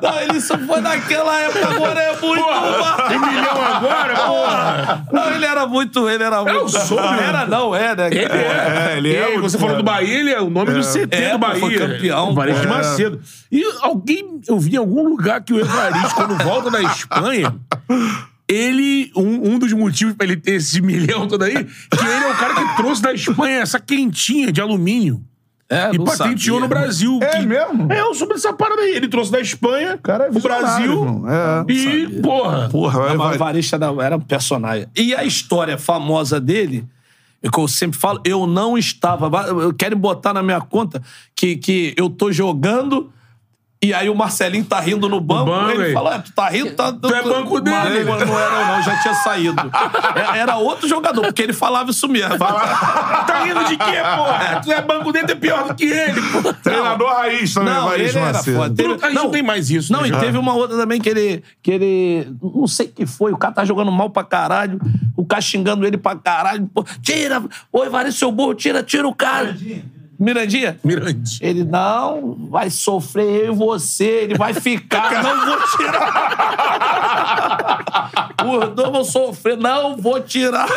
Não, 0.01 0.19
ele 0.19 0.41
só 0.41 0.57
foi 0.57 0.81
naquela 0.81 1.39
época, 1.39 1.67
agora 1.67 2.01
é 2.01 2.11
muito 2.19 2.45
mais. 2.47 3.07
Tem 3.09 3.19
milhão 3.19 3.61
agora, 3.63 4.15
porra! 4.15 5.05
Não, 5.11 5.31
ele 5.31 5.45
era 5.45 5.67
muito. 5.67 6.09
Ele 6.09 6.23
era 6.23 6.43
muito. 6.43 6.65
o 6.65 6.69
Sombra. 6.69 7.21
Era, 7.21 7.45
não, 7.45 7.75
é, 7.75 7.95
né? 7.95 8.07
Ele 8.07 8.19
é. 8.19 8.91
É, 8.93 8.97
ele 8.97 9.15
é 9.15 9.39
você 9.39 9.57
falou 9.57 9.77
do. 9.77 9.83
Bahia, 9.83 10.19
ele 10.19 10.31
é 10.31 10.41
o 10.41 10.49
nome 10.49 10.71
do 10.73 10.81
CT 10.81 11.07
É, 11.11 11.31
do 11.31 11.37
Bahia. 11.37 11.59
foi 11.59 11.77
campeão, 11.77 12.31
Evaristo 12.31 12.67
pô. 12.67 12.73
Macedo. 12.73 13.21
E 13.51 13.63
alguém, 13.81 14.41
eu 14.47 14.59
vi 14.59 14.73
em 14.75 14.77
algum 14.77 15.07
lugar 15.07 15.41
que 15.41 15.53
o 15.53 15.59
Evaristo, 15.59 16.15
quando 16.15 16.37
volta 16.43 16.69
da 16.71 16.81
Espanha, 16.81 17.55
ele, 18.47 19.11
um, 19.15 19.53
um 19.53 19.59
dos 19.59 19.71
motivos 19.73 20.13
pra 20.15 20.25
ele 20.25 20.35
ter 20.37 20.53
esse 20.55 20.81
milhão 20.81 21.27
todo 21.27 21.43
aí, 21.43 21.53
que 21.53 22.05
ele 22.05 22.25
é 22.25 22.31
o 22.31 22.35
cara 22.35 22.53
que 22.55 22.75
trouxe 22.75 23.01
da 23.01 23.13
Espanha 23.13 23.59
essa 23.59 23.79
quentinha 23.79 24.51
de 24.51 24.59
alumínio. 24.61 25.21
É, 25.71 25.89
E 25.95 25.97
patenteou 25.99 26.59
sabia. 26.59 26.59
no 26.59 26.67
Brasil. 26.67 27.19
É 27.21 27.37
que- 27.39 27.45
mesmo? 27.45 27.91
É, 27.93 28.01
eu 28.01 28.13
soube 28.13 28.33
dessa 28.33 28.51
parada 28.51 28.81
aí. 28.81 28.93
Ele 28.93 29.07
trouxe 29.07 29.31
da 29.31 29.39
Espanha 29.39 29.97
cara 30.03 30.25
é 30.25 30.27
pro 30.27 30.35
visionário, 30.35 31.05
Brasil. 31.05 31.23
É, 31.29 31.71
e, 31.71 32.21
porra. 32.21 32.69
Porra, 32.69 32.99
mas 32.99 33.17
vai. 33.17 33.35
o 33.35 33.39
Varista 33.39 33.75
era, 33.77 33.85
era 34.05 34.17
um 34.17 34.21
personagem. 34.21 34.87
E 34.95 35.15
a 35.15 35.23
história 35.23 35.77
famosa 35.77 36.41
dele, 36.41 36.85
é 37.41 37.49
que 37.49 37.57
eu 37.57 37.67
sempre 37.69 37.97
falo, 37.97 38.19
eu 38.25 38.45
não 38.45 38.77
estava. 38.77 39.29
Querem 39.77 39.97
botar 39.97 40.33
na 40.33 40.43
minha 40.43 40.59
conta 40.59 41.01
que, 41.35 41.55
que 41.55 41.93
eu 41.97 42.09
tô 42.09 42.31
jogando. 42.31 43.09
E 43.83 43.95
aí 43.95 44.07
o 44.09 44.15
Marcelinho 44.15 44.63
tá 44.63 44.79
rindo 44.79 45.09
no 45.09 45.19
banco. 45.19 45.45
banco, 45.45 45.71
ele 45.71 45.85
aí. 45.85 45.93
fala, 45.93 46.15
"Ah, 46.15 46.19
tu 46.19 46.31
tá 46.33 46.47
rindo, 46.49 46.71
tá... 46.75 46.93
Tu 46.93 47.07
é 47.15 47.23
banco 47.23 47.59
dele." 47.59 48.03
Mas 48.03 48.19
não, 48.19 48.27
não 48.27 48.39
era 48.39 48.65
não, 48.67 48.83
já 48.83 49.01
tinha 49.01 49.13
saído. 49.15 49.71
É- 50.15 50.37
Era 50.37 50.57
outro 50.57 50.87
jogador, 50.87 51.21
porque 51.23 51.41
ele 51.41 51.51
falava 51.53 51.89
isso 51.89 52.07
mesmo. 52.07 52.37
Tá 53.25 53.43
rindo 53.43 53.63
de 53.65 53.77
quê, 53.77 53.97
porra? 54.15 54.61
Tu 54.63 54.71
é 54.71 54.81
banco 54.81 55.11
dentro, 55.11 55.31
é 55.31 55.35
pior 55.35 55.67
do 55.67 55.73
que 55.75 55.85
ele, 55.85 56.21
porra. 56.21 56.53
Treinador 56.53 57.09
raiz 57.11 57.53
também, 57.55 57.73
Não, 57.73 57.83
Evaristo 57.87 58.17
ele 58.19 58.27
era 58.27 58.43
foda. 58.43 58.75
Teve- 58.75 58.93
A 59.01 59.09
gente 59.09 59.15
não 59.15 59.31
tem 59.31 59.41
mais 59.43 59.69
isso, 59.71 59.91
Não, 59.91 60.01
né, 60.01 60.09
e 60.09 60.11
teve 60.19 60.37
uma 60.37 60.53
outra 60.53 60.77
também 60.77 61.01
que 61.01 61.09
ele, 61.09 61.43
que 61.63 61.71
ele. 61.71 62.27
Não 62.41 62.67
sei 62.67 62.85
o 62.87 62.91
que 62.91 63.05
foi. 63.07 63.31
O 63.31 63.37
cara 63.37 63.53
tá 63.53 63.65
jogando 63.65 63.91
mal 63.91 64.09
pra 64.11 64.23
caralho. 64.23 64.79
O 65.17 65.25
cara 65.25 65.41
xingando 65.41 65.85
ele 65.87 65.97
pra 65.97 66.15
caralho. 66.15 66.69
Pô, 66.73 66.83
tira! 67.01 67.41
Ô, 67.71 67.83
Evaristo, 67.83 68.19
seu 68.19 68.31
burro, 68.31 68.53
tira, 68.53 68.83
tira 68.83 69.07
o 69.07 69.15
cara. 69.15 69.55
Mirandinha? 70.21 70.79
Mirante. 70.83 71.39
Ele, 71.41 71.63
não, 71.63 72.37
vai 72.51 72.69
sofrer 72.69 73.45
eu 73.45 73.53
e 73.53 73.55
você, 73.55 74.05
ele 74.05 74.35
vai 74.35 74.53
ficar, 74.53 75.11
não 75.23 75.45
vou 75.47 75.57
tirar. 75.77 77.01
Os 78.41 78.75
dois 78.75 78.91
vão 78.91 79.03
sofrer, 79.03 79.57
não 79.57 79.97
vou 79.97 80.21
tirar. 80.21 80.67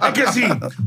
É 0.00 0.10
que 0.10 0.22
assim, 0.22 0.42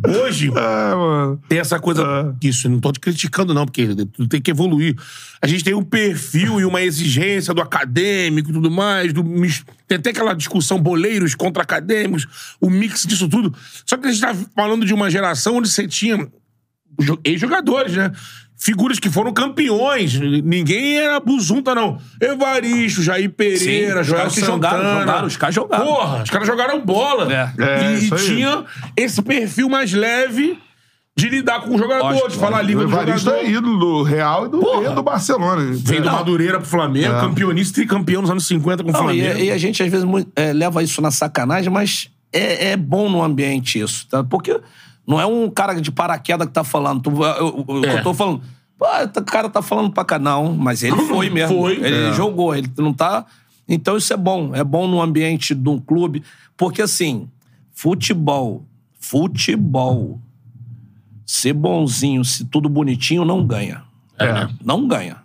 hoje 0.06 0.48
É, 0.58 0.96
mano. 0.96 1.40
tem 1.48 1.60
essa 1.60 1.80
coisa. 1.80 2.36
Isso, 2.42 2.68
não 2.70 2.80
tô 2.80 2.92
te 2.92 3.00
criticando, 3.00 3.54
não, 3.54 3.66
porque 3.66 3.88
tudo 3.88 4.28
tem 4.28 4.42
que 4.42 4.52
evoluir. 4.52 4.96
A 5.42 5.48
gente 5.48 5.64
tem 5.64 5.74
um 5.74 5.84
perfil 5.84 6.60
e 6.60 6.66
uma 6.66 6.82
exigência 6.82 7.54
do 7.54 7.62
acadêmico 7.62 8.50
e 8.50 8.54
tudo 8.54 8.70
mais. 8.70 9.14
Do, 9.14 9.24
tem 9.88 9.98
até 9.98 10.10
aquela 10.10 10.34
discussão 10.34 10.78
boleiros 10.80 11.36
contra 11.36 11.64
acadêmicos, 11.64 12.56
o 12.60 12.70
mix 12.70 13.06
disso 13.06 13.30
tudo. 13.30 13.54
Só 13.86 13.96
que 13.96 14.08
a 14.08 14.12
gente 14.12 14.22
tá 14.22 14.36
falando 14.56 14.86
de 14.86 14.94
uma 14.94 15.10
geração 15.10 15.58
onde 15.58 15.70
você 15.70 15.88
tinha 15.88 16.28
ex-jogadores, 17.24 17.96
né? 17.96 18.12
Figuras 18.60 18.98
que 18.98 19.10
foram 19.10 19.32
campeões. 19.32 20.20
Ninguém 20.20 20.98
era 20.98 21.20
buzunta, 21.20 21.76
não. 21.76 22.00
Evaristo, 22.20 23.04
Jair 23.04 23.30
Pereira, 23.30 24.02
os 24.02 24.08
Joel 24.08 24.30
Santana. 24.32 24.46
jogaram, 24.54 25.00
jogaram, 25.00 25.28
os 25.28 25.38
caras 25.38 25.56
jogaram. 25.56 25.86
Porra, 25.86 26.24
os 26.24 26.30
caras 26.32 26.48
jogaram 26.48 26.82
bola. 26.84 27.32
É. 27.32 27.54
É, 27.64 27.94
e 28.00 28.10
tinha 28.12 28.66
esse 28.96 29.22
perfil 29.22 29.70
mais 29.70 29.94
leve 29.94 30.58
de 31.16 31.30
lidar 31.30 31.62
com 31.62 31.76
o 31.76 31.78
jogador, 31.78 32.10
Lógico, 32.12 32.30
de 32.30 32.36
falar 32.38 32.58
a 32.60 32.64
O 32.64 32.66
língua 32.66 32.84
do 32.86 32.92
Evaristo 32.92 33.22
jogador. 33.30 33.46
é 33.46 33.50
ídolo 33.50 33.78
do 33.80 34.04
Real 34.04 34.46
e 34.48 34.50
do, 34.50 34.84
e 34.84 34.90
do 34.96 35.04
Barcelona. 35.04 35.62
Vem 35.74 36.02
do 36.02 36.12
Madureira 36.12 36.60
pro 36.60 36.68
Flamengo, 36.68 37.14
É. 37.16 37.20
campeonista, 37.22 37.76
tricampeão 37.76 38.22
nos 38.22 38.32
anos 38.32 38.48
50 38.48 38.84
com 38.84 38.90
o 38.90 38.94
Não, 38.94 39.00
e, 39.12 39.22
Flamengo. 39.22 39.40
e 39.46 39.52
a 39.52 39.58
gente 39.58 39.82
às 39.84 39.90
vezes 39.92 40.08
é, 40.36 40.52
leva 40.54 40.82
isso 40.82 41.00
na 41.02 41.12
sacanagem, 41.12 41.72
mas 41.72 42.10
é, 42.34 42.72
é 42.72 42.78
bom 42.78 43.08
no 43.10 43.24
ambiente 43.24 43.80
isso, 43.80 44.08
tá? 44.08 44.24
Porque 44.24 44.60
não 45.08 45.20
é 45.22 45.26
um 45.26 45.50
cara 45.50 45.80
de 45.80 45.92
paraquedas 45.92 46.46
que 46.48 46.54
tá 46.54 46.64
falando. 46.64 47.02
Tu, 47.02 47.10
eu, 47.24 47.66
eu, 47.68 47.86
É. 47.86 48.00
eu 48.00 48.04
tô 48.04 48.14
falando, 48.14 48.42
pô, 48.78 48.86
o 48.86 49.24
cara 49.24 49.48
tá 49.50 49.62
falando 49.62 49.90
pra 49.92 50.04
cá. 50.04 50.20
Não, 50.20 50.54
mas 50.54 50.84
ele 50.84 50.98
foi 51.08 51.30
mesmo. 51.30 51.58
Foi. 51.58 51.76
Ele 51.78 52.10
É. 52.10 52.14
jogou, 52.14 52.54
ele 52.56 52.70
não 52.78 52.94
tá. 52.94 53.26
Então 53.68 53.96
isso 53.98 54.12
é 54.14 54.18
bom. 54.18 54.54
É 54.54 54.64
bom 54.64 54.88
no 54.88 55.02
ambiente 55.02 55.56
de 55.56 55.70
um 55.70 55.80
clube. 55.80 56.24
Porque 56.56 56.82
assim, 56.82 57.28
futebol, 57.72 58.66
futebol, 59.00 60.20
ser 61.26 61.54
bonzinho, 61.54 62.24
se 62.24 62.46
tudo 62.46 62.70
bonitinho, 62.70 63.26
não 63.26 63.46
ganha. 63.46 63.84
É. 64.20 64.48
Não 64.64 64.88
ganha. 64.88 65.18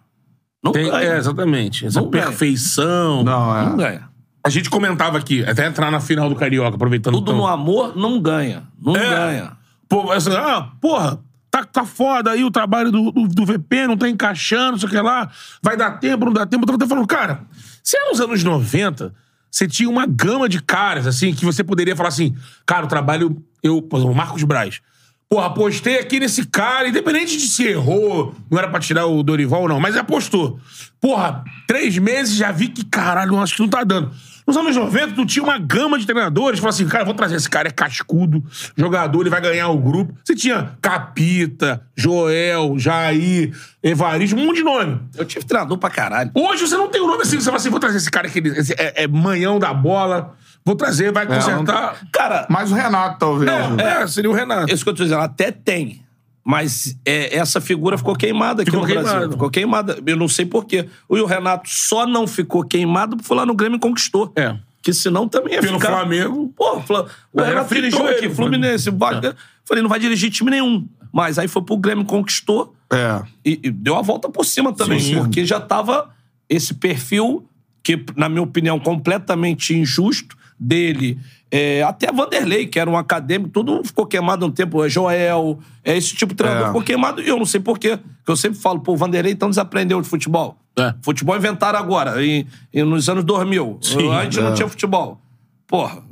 Não 0.63 0.73
Tem- 0.73 0.89
ganha. 0.91 1.05
é, 1.15 1.17
exatamente. 1.19 1.87
Essa 1.87 2.01
Não 2.01 2.11
ganha. 2.11 2.27
perfeição. 2.27 3.23
Não, 3.25 3.57
é. 3.57 3.65
Não 3.67 3.77
ganha. 3.77 4.09
A 4.45 4.49
gente 4.51 4.69
comentava 4.69 5.19
aqui, 5.19 5.45
até 5.45 5.67
entrar 5.67 5.91
na 5.91 6.01
final 6.01 6.29
do 6.29 6.35
Carioca, 6.35 6.75
aproveitando 6.75 7.15
Tudo 7.15 7.27
tão- 7.27 7.37
no 7.37 7.47
amor 7.47 7.97
não 7.97 8.21
ganha. 8.21 8.65
Não 8.81 8.97
É. 8.97 9.09
ganha. 9.09 9.53
Pô, 9.93 10.11
assim, 10.11 10.35
ah, 10.35 10.71
porra, 10.81 11.23
tá, 11.51 11.65
tá 11.65 11.85
foda 11.85 12.31
aí 12.31 12.43
o 12.43 12.51
trabalho 12.51 12.91
do, 12.91 13.13
do, 13.13 13.29
do 13.29 13.45
VP, 13.45 13.87
não 13.87 13.95
tá 13.95 14.09
encaixando, 14.09 14.73
não 14.73 14.79
sei 14.79 14.89
o 14.89 14.91
que 14.91 14.99
lá. 14.99 15.31
Vai 15.61 15.77
dar 15.77 15.99
tempo, 15.99 16.25
não 16.25 16.33
dá 16.33 16.47
tempo. 16.47 16.63
Eu 16.63 16.67
tava 16.67 16.77
até 16.77 16.87
falando, 16.87 17.07
cara, 17.07 17.43
se 17.85 17.99
é 17.99 18.09
nos 18.09 18.19
anos 18.19 18.43
90, 18.43 19.13
você 19.51 19.69
tinha 19.69 19.91
uma 19.91 20.07
gama 20.07 20.49
de 20.49 20.63
caras, 20.63 21.07
assim, 21.07 21.35
que 21.35 21.45
você 21.45 21.63
poderia 21.63 21.95
falar 21.95 22.09
assim, 22.09 22.35
cara, 22.65 22.87
o 22.87 22.89
trabalho, 22.89 23.45
eu, 23.63 23.83
por 23.83 23.99
exemplo, 23.99 24.15
Marcos 24.15 24.43
Braz. 24.45 24.81
Porra, 25.29 25.49
apostei 25.49 25.99
aqui 25.99 26.19
nesse 26.19 26.47
cara, 26.47 26.89
independente 26.89 27.37
de 27.37 27.47
se 27.47 27.65
errou, 27.65 28.35
não 28.51 28.59
era 28.59 28.69
pra 28.69 28.81
tirar 28.81 29.05
o 29.05 29.23
Dorival, 29.23 29.69
não, 29.69 29.79
mas 29.79 29.95
apostou. 29.95 30.59
Porra, 31.03 31.45
três 31.67 31.99
meses 31.99 32.35
já 32.35 32.51
vi 32.51 32.69
que, 32.69 32.83
caralho, 32.83 33.39
acho 33.39 33.57
que 33.57 33.61
não 33.61 33.69
tá 33.69 33.85
dando. 33.85 34.11
Nos 34.47 34.57
anos 34.57 34.75
90, 34.77 35.15
tu 35.15 35.25
tinha 35.25 35.43
uma 35.43 35.57
gama 35.59 35.99
de 35.99 36.05
treinadores, 36.05 36.59
falava 36.59 36.75
assim, 36.75 36.87
cara, 36.89 37.05
vou 37.05 37.15
trazer 37.15 37.37
esse 37.37 37.49
cara, 37.49 37.69
é 37.69 37.71
cascudo, 37.71 38.43
jogador, 38.77 39.21
ele 39.21 39.31
vai 39.31 39.41
ganhar 39.41 39.69
o 39.69 39.79
grupo. 39.79 40.15
Você 40.25 40.35
tinha 40.35 40.73
Capita, 40.83 41.83
Joel, 41.97 42.79
Jair, 42.79 43.55
Evaristo, 43.83 44.37
um 44.37 44.45
monte 44.47 44.57
de 44.57 44.63
nome. 44.65 45.01
Eu 45.17 45.25
tive 45.25 45.45
treinador 45.45 45.79
pra 45.79 45.91
caralho. 45.91 46.31
Hoje 46.35 46.67
você 46.67 46.77
não 46.77 46.89
tem 46.89 47.01
o 47.01 47.07
nome 47.07 47.23
assim, 47.23 47.39
você 47.39 47.45
fala 47.47 47.57
assim, 47.59 47.71
vou 47.71 47.81
trazer 47.81 47.99
esse 47.99 48.11
cara 48.11 48.29
que 48.29 48.39
ele- 48.39 48.51
esse 48.59 48.73
é, 48.75 49.05
é 49.05 49.07
manhão 49.09 49.59
da 49.59 49.73
bola, 49.73 50.35
vou 50.65 50.75
trazer, 50.75 51.13
vai 51.13 51.27
consertar. 51.27 51.97
Cara, 52.13 52.47
Mais 52.51 52.71
o 52.73 52.75
Renato, 52.75 53.19
talvez. 53.19 53.51
É, 53.79 54.03
é, 54.03 54.07
seria 54.07 54.31
o 54.31 54.35
Renato. 54.35 54.73
isso 54.73 54.83
que 54.85 54.91
eu 54.91 54.95
tô 54.95 55.03
dizendo, 55.05 55.21
até 55.23 55.51
tem. 55.51 56.03
Mas 56.45 56.97
é, 57.05 57.37
essa 57.37 57.61
figura 57.61 57.97
ficou 57.97 58.17
queimada 58.17 58.63
aqui 58.63 58.71
Ficou 58.71 58.87
no 58.87 58.93
Brasil. 58.93 59.11
queimada. 59.13 59.33
Ficou 59.33 59.51
queimada. 59.51 59.99
Eu 60.05 60.17
não 60.17 60.27
sei 60.29 60.45
porquê. 60.45 60.89
O 61.09 61.17
o 61.17 61.25
Renato 61.27 61.69
só 61.71 62.07
não 62.07 62.27
ficou 62.27 62.65
queimado 62.65 63.17
porque 63.17 63.29
foi 63.29 63.37
lá 63.37 63.47
no 63.47 63.55
Grêmio 63.55 63.77
e 63.77 63.81
conquistou. 63.81 64.33
É. 64.35 64.57
Que 64.83 64.93
senão 64.93 65.29
também 65.29 65.55
ia 65.55 65.61
Pelo 65.61 65.79
ficar... 65.79 65.93
Flamengo. 65.93 66.53
Pô, 66.57 66.81
Fla- 66.81 67.07
o 67.33 67.41
Renato 67.41 67.73
dirigiu 67.73 68.05
aqui, 68.09 68.25
ele, 68.25 68.35
Fluminense, 68.35 68.91
Vasco. 68.91 69.35
Falei, 69.65 69.81
não 69.83 69.89
vai 69.89 70.01
dirigir 70.01 70.31
time 70.33 70.51
nenhum. 70.51 70.85
Mas 71.13 71.39
aí 71.39 71.47
foi 71.47 71.63
pro 71.63 71.77
Grêmio, 71.77 72.05
conquistou. 72.05 72.75
É. 72.93 73.23
E, 73.45 73.61
e 73.63 73.71
deu 73.71 73.97
a 73.97 74.03
volta 74.03 74.29
por 74.29 74.45
cima 74.45 74.73
também, 74.73 74.99
Sim. 74.99 75.15
porque 75.19 75.45
já 75.45 75.61
tava 75.61 76.11
esse 76.49 76.75
perfil 76.75 77.47
que, 77.85 78.05
na 78.17 78.29
minha 78.29 78.43
opinião, 78.43 78.81
completamente 78.81 79.75
injusto 79.75 80.37
dele. 80.63 81.19
É, 81.51 81.83
até 81.83 82.11
Vanderlei, 82.11 82.67
que 82.67 82.79
era 82.79 82.89
um 82.89 82.97
acadêmico, 82.97 83.51
tudo 83.51 83.83
ficou 83.85 84.07
queimado 84.07 84.47
um 84.47 84.51
tempo. 84.51 84.83
É 84.85 84.89
Joel, 84.89 85.59
é 85.85 85.97
esse 85.97 86.15
tipo 86.15 86.33
de 86.33 86.37
treinador 86.39 86.65
É. 86.65 86.67
ficou 86.69 86.83
queimado. 86.83 87.21
E 87.21 87.29
eu 87.29 87.37
não 87.39 87.45
sei 87.45 87.61
porquê. 87.61 87.97
Porque 87.99 88.31
eu 88.31 88.37
sempre 88.37 88.59
falo, 88.59 88.81
pô, 88.81 88.93
o 88.93 88.97
Vanderlei 88.97 89.33
então 89.33 89.51
desaprendeu 89.51 90.01
de 90.01 90.09
futebol. 90.09 90.57
É. 90.79 90.95
Futebol 91.03 91.37
inventaram 91.37 91.79
agora, 91.79 92.25
em, 92.25 92.47
em- 92.73 92.83
nos 92.85 93.07
anos 93.09 93.25
2000. 93.25 93.79
Sim, 93.83 94.11
antes 94.11 94.39
é. 94.39 94.43
não 94.43 94.55
tinha 94.55 94.67
futebol. 94.69 95.19
Porra, 95.67 96.03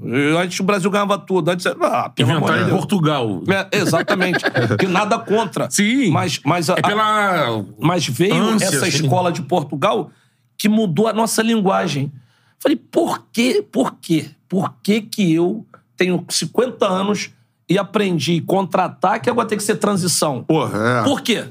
antes 0.43 0.59
o 0.60 0.62
Brasil 0.62 0.90
ganhava 0.90 1.18
tudo. 1.18 1.51
Antes, 1.51 1.66
ah, 1.66 2.12
Inventaram 2.18 2.66
em. 2.66 2.70
Portugal. 2.70 3.43
É, 3.72 3.77
exatamente. 3.78 4.43
que 4.78 4.86
nada 4.86 5.18
contra. 5.18 5.68
Sim. 5.72 6.10
Mas, 6.10 6.40
mas 6.44 6.68
a- 6.70 6.74
É 6.78 6.82
pela. 6.82 7.64
mas 7.78 8.06
veio 8.06 8.35
Ânsia, 8.35 8.66
essa 8.68 8.89
escola 8.89 9.31
de 9.32 9.43
Portugal 9.43 10.10
que 10.59 10.68
mudou 10.68 11.09
a 11.09 11.12
nossa 11.12 11.43
linguagem. 11.43 12.10
Falei, 12.62 12.77
por 12.77 13.27
quê? 13.32 13.65
Por 13.70 13.95
quê? 13.97 14.31
Por 14.49 14.74
que 14.82 15.01
que 15.01 15.32
eu 15.35 15.66
tenho 15.97 16.24
50 16.28 16.87
anos 16.87 17.31
e 17.69 17.78
aprendi 17.78 18.41
contra-ataque 18.41 19.28
e 19.28 19.31
agora 19.31 19.49
tem 19.49 19.57
que 19.59 19.65
ser 19.65 19.77
transição? 19.77 20.43
Porra, 20.45 21.01
é. 21.01 21.05
Por 21.05 21.20
quê? 21.23 21.47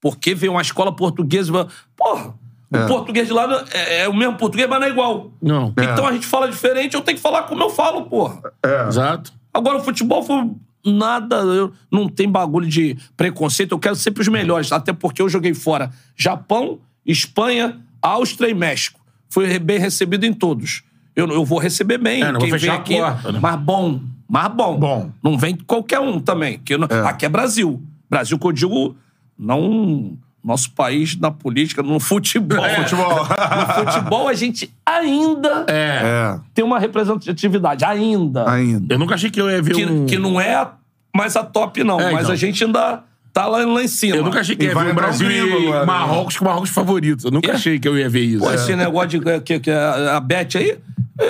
Porque 0.00 0.34
veio 0.34 0.52
uma 0.52 0.62
escola 0.62 0.94
portuguesa 0.94 1.50
e 1.50 1.52
falou, 1.52 1.68
porra, 1.96 2.34
o 2.70 2.76
É. 2.76 2.86
português 2.86 3.26
de 3.26 3.32
lá 3.32 3.66
é, 3.72 4.02
é 4.02 4.08
o 4.08 4.14
mesmo 4.14 4.36
português, 4.36 4.68
mas 4.68 4.78
não 4.78 4.86
é 4.86 4.90
igual. 4.90 5.32
Não. 5.42 5.72
É. 5.76 5.84
Então 5.84 6.06
a 6.06 6.12
gente 6.12 6.26
fala 6.26 6.48
diferente, 6.48 6.94
eu 6.94 7.00
tenho 7.00 7.16
que 7.16 7.22
falar 7.22 7.44
como 7.44 7.62
eu 7.62 7.70
falo, 7.70 8.02
porra. 8.02 8.40
Exato. 8.88 9.32
Agora, 9.52 9.78
o 9.78 9.82
futebol 9.82 10.22
foi 10.22 10.50
nada. 10.84 11.36
Eu, 11.36 11.72
não 11.90 12.08
tem 12.08 12.30
bagulho 12.30 12.68
de 12.68 12.96
preconceito. 13.16 13.72
Eu 13.72 13.78
quero 13.78 13.96
sempre 13.96 14.20
os 14.22 14.28
melhores. 14.28 14.70
Até 14.70 14.92
porque 14.92 15.20
eu 15.20 15.28
joguei 15.28 15.52
fora 15.54 15.90
Japão, 16.14 16.78
Espanha, 17.04 17.80
Áustria 18.00 18.48
e 18.50 18.54
México. 18.54 18.97
Fui 19.30 19.58
bem 19.58 19.78
recebido 19.78 20.24
em 20.24 20.32
todos. 20.32 20.82
Eu, 21.14 21.26
eu 21.28 21.44
vou 21.44 21.58
receber 21.58 21.98
bem. 21.98 22.22
É, 22.22 22.30
não 22.32 22.40
quem 22.40 22.50
vem 22.50 22.58
fechar 22.60 22.72
a 22.74 22.76
aqui, 22.76 22.96
porta, 22.96 23.32
né? 23.32 23.38
Mas 23.42 23.60
bom. 23.60 24.00
Mas 24.28 24.52
bom. 24.52 24.78
Bom. 24.78 25.10
Não 25.22 25.36
vem 25.38 25.56
qualquer 25.56 25.98
um 26.00 26.20
também. 26.20 26.58
Que 26.58 26.76
não- 26.76 26.86
Aqui 27.06 27.26
é 27.26 27.28
Brasil. 27.28 27.82
Brasil 28.08 28.38
que 28.38 28.46
eu 28.46 28.52
digo, 28.52 28.96
não. 29.38 30.16
nosso 30.44 30.70
país 30.72 31.16
na 31.16 31.30
política, 31.30 31.82
no 31.82 31.98
futebol. 32.00 32.62
Futebol. 32.76 33.26
No 33.58 33.84
futebol, 33.84 34.28
a 34.28 34.34
gente 34.34 34.70
ainda 34.86 35.66
É, 35.68 36.38
tem 36.54 36.64
uma 36.64 36.78
representatividade. 36.78 37.84
Ainda. 37.84 38.48
ainda. 38.50 38.94
Eu 38.94 38.98
nunca 38.98 39.14
achei 39.14 39.30
que 39.30 39.40
eu 39.40 39.50
ia 39.50 39.60
ver 39.60 39.74
Que, 39.74 39.84
um... 39.86 40.06
que 40.06 40.18
não 40.18 40.40
é 40.40 40.66
mais 41.14 41.36
a 41.36 41.42
top, 41.44 41.82
não. 41.82 42.00
É, 42.00 42.12
mas 42.12 42.22
então. 42.22 42.32
a 42.32 42.36
gente 42.36 42.62
ainda 42.64 43.02
tá 43.38 43.46
lá, 43.46 43.64
lá 43.64 43.82
em 43.82 43.88
cima. 43.88 44.16
Eu 44.16 44.24
nunca 44.24 44.40
achei 44.40 44.56
que 44.56 44.64
ia 44.64 44.74
ver 44.74 44.86
o 44.86 44.90
um 44.90 44.94
Brasil 44.94 45.30
e? 45.30 45.86
Marrocos 45.86 46.36
com 46.36 46.44
Marrocos 46.44 46.70
favorito. 46.70 47.28
Eu 47.28 47.30
nunca 47.30 47.52
É. 47.52 47.54
achei 47.54 47.78
que 47.78 47.86
eu 47.86 47.96
ia 47.96 48.08
ver 48.08 48.24
isso. 48.24 48.40
Pô, 48.40 48.52
esse 48.52 48.74
negócio 48.74 49.08
de 49.08 49.40
que, 49.40 49.60
que 49.60 49.70
a, 49.70 50.16
a 50.16 50.20
Beth 50.20 50.56
aí, 50.56 50.78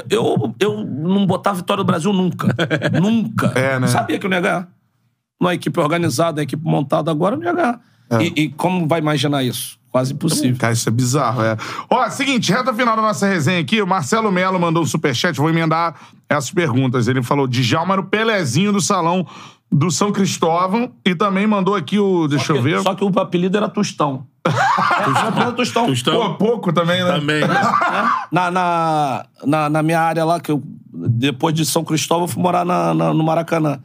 eu, 0.08 0.54
eu 0.58 0.84
não 0.84 1.26
botava 1.26 1.56
vitória 1.56 1.84
do 1.84 1.86
Brasil 1.86 2.12
nunca. 2.12 2.48
nunca. 2.98 3.52
É, 3.54 3.78
né? 3.78 3.86
Sabia 3.88 4.18
que 4.18 4.24
eu 4.24 4.30
não 4.30 4.36
ia 4.38 4.40
ganhar. 4.40 4.68
Numa 5.40 5.54
equipe 5.54 5.78
organizada, 5.78 6.42
equipe 6.42 6.64
montada 6.64 7.10
agora, 7.10 7.34
eu 7.34 7.40
não 7.40 7.46
ia 7.46 7.52
ganhar. 7.52 7.80
É. 8.10 8.22
E, 8.22 8.32
e 8.36 8.48
como 8.48 8.88
vai 8.88 9.00
imaginar 9.00 9.42
isso? 9.42 9.78
Quase 9.90 10.12
impossível. 10.12 10.56
Cara, 10.58 10.72
isso 10.72 10.88
é 10.88 10.92
bizarro, 10.92 11.42
é. 11.42 11.56
Ó, 11.90 12.08
seguinte, 12.10 12.52
reta 12.52 12.72
final 12.74 12.96
da 12.96 13.02
nossa 13.02 13.26
resenha 13.26 13.60
aqui, 13.60 13.80
o 13.80 13.86
Marcelo 13.86 14.30
Melo 14.30 14.58
mandou 14.58 14.82
um 14.82 14.86
superchat, 14.86 15.36
vou 15.36 15.48
emendar 15.48 15.94
essas 16.28 16.50
perguntas. 16.50 17.08
Ele 17.08 17.22
falou, 17.22 17.46
Djalma 17.46 17.94
era 17.94 18.00
o 18.00 18.04
Pelezinho 18.04 18.72
do 18.72 18.80
salão 18.80 19.26
do 19.70 19.90
São 19.90 20.10
Cristóvão 20.12 20.90
e 21.04 21.14
também 21.14 21.46
mandou 21.46 21.74
aqui 21.74 21.98
o, 21.98 22.26
deixa 22.26 22.52
eu 22.52 22.62
ver... 22.62 22.80
Só 22.82 22.94
que 22.94 23.04
o 23.04 23.12
apelido 23.20 23.56
era 23.56 23.68
Tostão. 23.68 24.26
Era 24.44 25.52
Tostão. 25.52 25.86
Tostão. 25.86 26.14
Pô, 26.14 26.34
pouco 26.34 26.72
também, 26.72 27.04
né? 27.04 27.12
Também. 27.12 27.42
Na, 28.32 28.50
na, 28.50 29.26
na, 29.44 29.68
na 29.70 29.82
minha 29.82 30.00
área 30.00 30.24
lá, 30.24 30.40
que 30.40 30.50
eu, 30.50 30.62
depois 30.92 31.54
de 31.54 31.66
São 31.66 31.84
Cristóvão, 31.84 32.24
eu 32.24 32.28
fui 32.28 32.42
morar 32.42 32.64
na, 32.64 32.94
na- 32.94 33.12
no 33.14 33.22
Maracanã. 33.22 33.78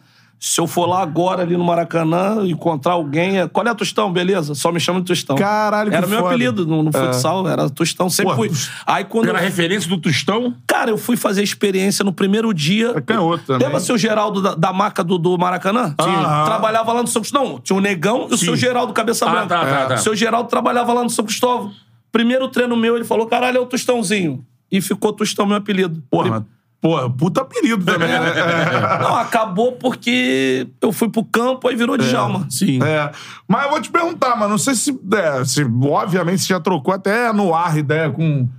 Se 0.45 0.60
eu 0.60 0.68
for 0.68 0.86
lá 0.88 1.02
agora, 1.02 1.41
ali 1.44 1.56
no 1.56 1.64
Maracanã, 1.64 2.45
encontrar 2.45 2.91
alguém. 2.94 3.40
é, 3.40 3.48
Qual 3.48 3.65
é 3.65 3.70
a 3.70 3.74
Tostão? 3.74 4.11
Beleza? 4.11 4.53
Só 4.53 4.74
me 4.74 4.80
chama 4.82 4.99
de 4.99 5.06
Tostão. 5.06 5.38
Caralho, 5.38 5.90
que 5.90 5.95
Era 5.95 6.06
meu 6.06 6.18
foda. 6.20 6.32
É. 6.32 6.36
apelido 6.36 6.68
no, 6.68 6.84
no 6.84 6.91
futsal, 6.91 7.48
era 7.48 7.70
Tostão, 7.70 8.10
sempre 8.10 8.32
Pô, 8.36 8.36
fui. 8.41 8.52
Aí 8.86 9.06
quando. 9.06 9.28
Pela 9.28 9.40
eu- 9.40 9.44
referência 9.44 9.90
do 9.90 9.98
Tostão, 9.98 10.53
Cara, 10.68 10.91
eu 10.91 10.98
fui 10.98 11.15
fazer 11.15 11.44
experiência 11.44 12.03
no 12.03 12.11
primeiro 12.11 12.53
dia. 12.53 12.91
É 12.94 12.99
canhoto 12.99 13.45
também. 13.45 13.65
Lembra 13.65 13.80
seu 13.80 13.98
Geraldo 13.98 14.41
da, 14.41 14.53
da 14.53 14.74
maca 14.74 15.02
do, 15.02 15.18
do 15.18 15.38
Maracanã? 15.38 15.95
Sim. 16.02 16.10
Aham. 16.10 16.44
Trabalhava 16.44 16.91
lá 16.91 17.02
no 17.02 17.07
São 17.07 17.22
Cristóvão. 17.22 17.49
Não, 17.53 17.60
tinha 17.61 17.78
o 17.78 17.82
Negão 17.82 18.28
e 18.30 18.34
o 18.34 18.38
seu 18.38 18.57
Geraldo 18.57 18.91
Cabeça 18.91 19.26
Ah, 19.26 19.30
Branca. 19.32 19.48
tá, 19.48 19.65
tá, 19.65 19.86
tá. 19.86 19.95
O 19.95 19.98
seu 19.99 20.14
Geraldo 20.14 20.49
trabalhava 20.49 20.91
lá 20.91 21.03
no 21.06 21.10
São 21.10 21.24
Cristóvão. 21.24 21.72
Primeiro 22.11 22.49
treino 22.49 22.76
meu, 22.76 22.98
ele 22.98 23.06
falou: 23.06 23.28
caralho, 23.28 23.60
é 23.60 23.61
o 23.61 23.65
Tostãozinho. 23.65 24.45
E 24.70 24.82
ficou 24.82 25.14
Tostão 25.14 25.45
meu 25.45 25.56
apelido. 25.56 26.03
Porra, 26.11 26.45
porra, 26.84 27.10
puta 27.10 27.40
apelido 27.40 27.86
também, 27.86 28.10
né? 28.10 28.20
Não, 29.00 29.16
acabou 29.16 29.72
porque 29.72 30.68
eu 30.82 30.92
fui 30.92 31.10
pro 31.10 31.24
campo 31.24 31.72
e 31.72 31.76
virou 31.78 31.98
Djalma. 31.98 32.46
sim. 32.50 32.84
É. 32.84 33.10
Mas 33.48 33.64
eu 33.64 33.72
vou 33.72 33.82
te 33.82 33.90
perguntar, 33.90 34.36
mano, 34.36 34.52
não 34.52 34.58
sei 34.58 34.76
se, 34.76 34.92
é, 35.14 35.46
se 35.46 35.64
obviamente 35.64 36.42
você 36.42 36.50
já 36.50 36.60
trocou 36.60 36.94
até 36.94 37.32
no 37.32 37.56
ar 37.56 37.78
ideia 37.78 38.10
com, 38.10 38.50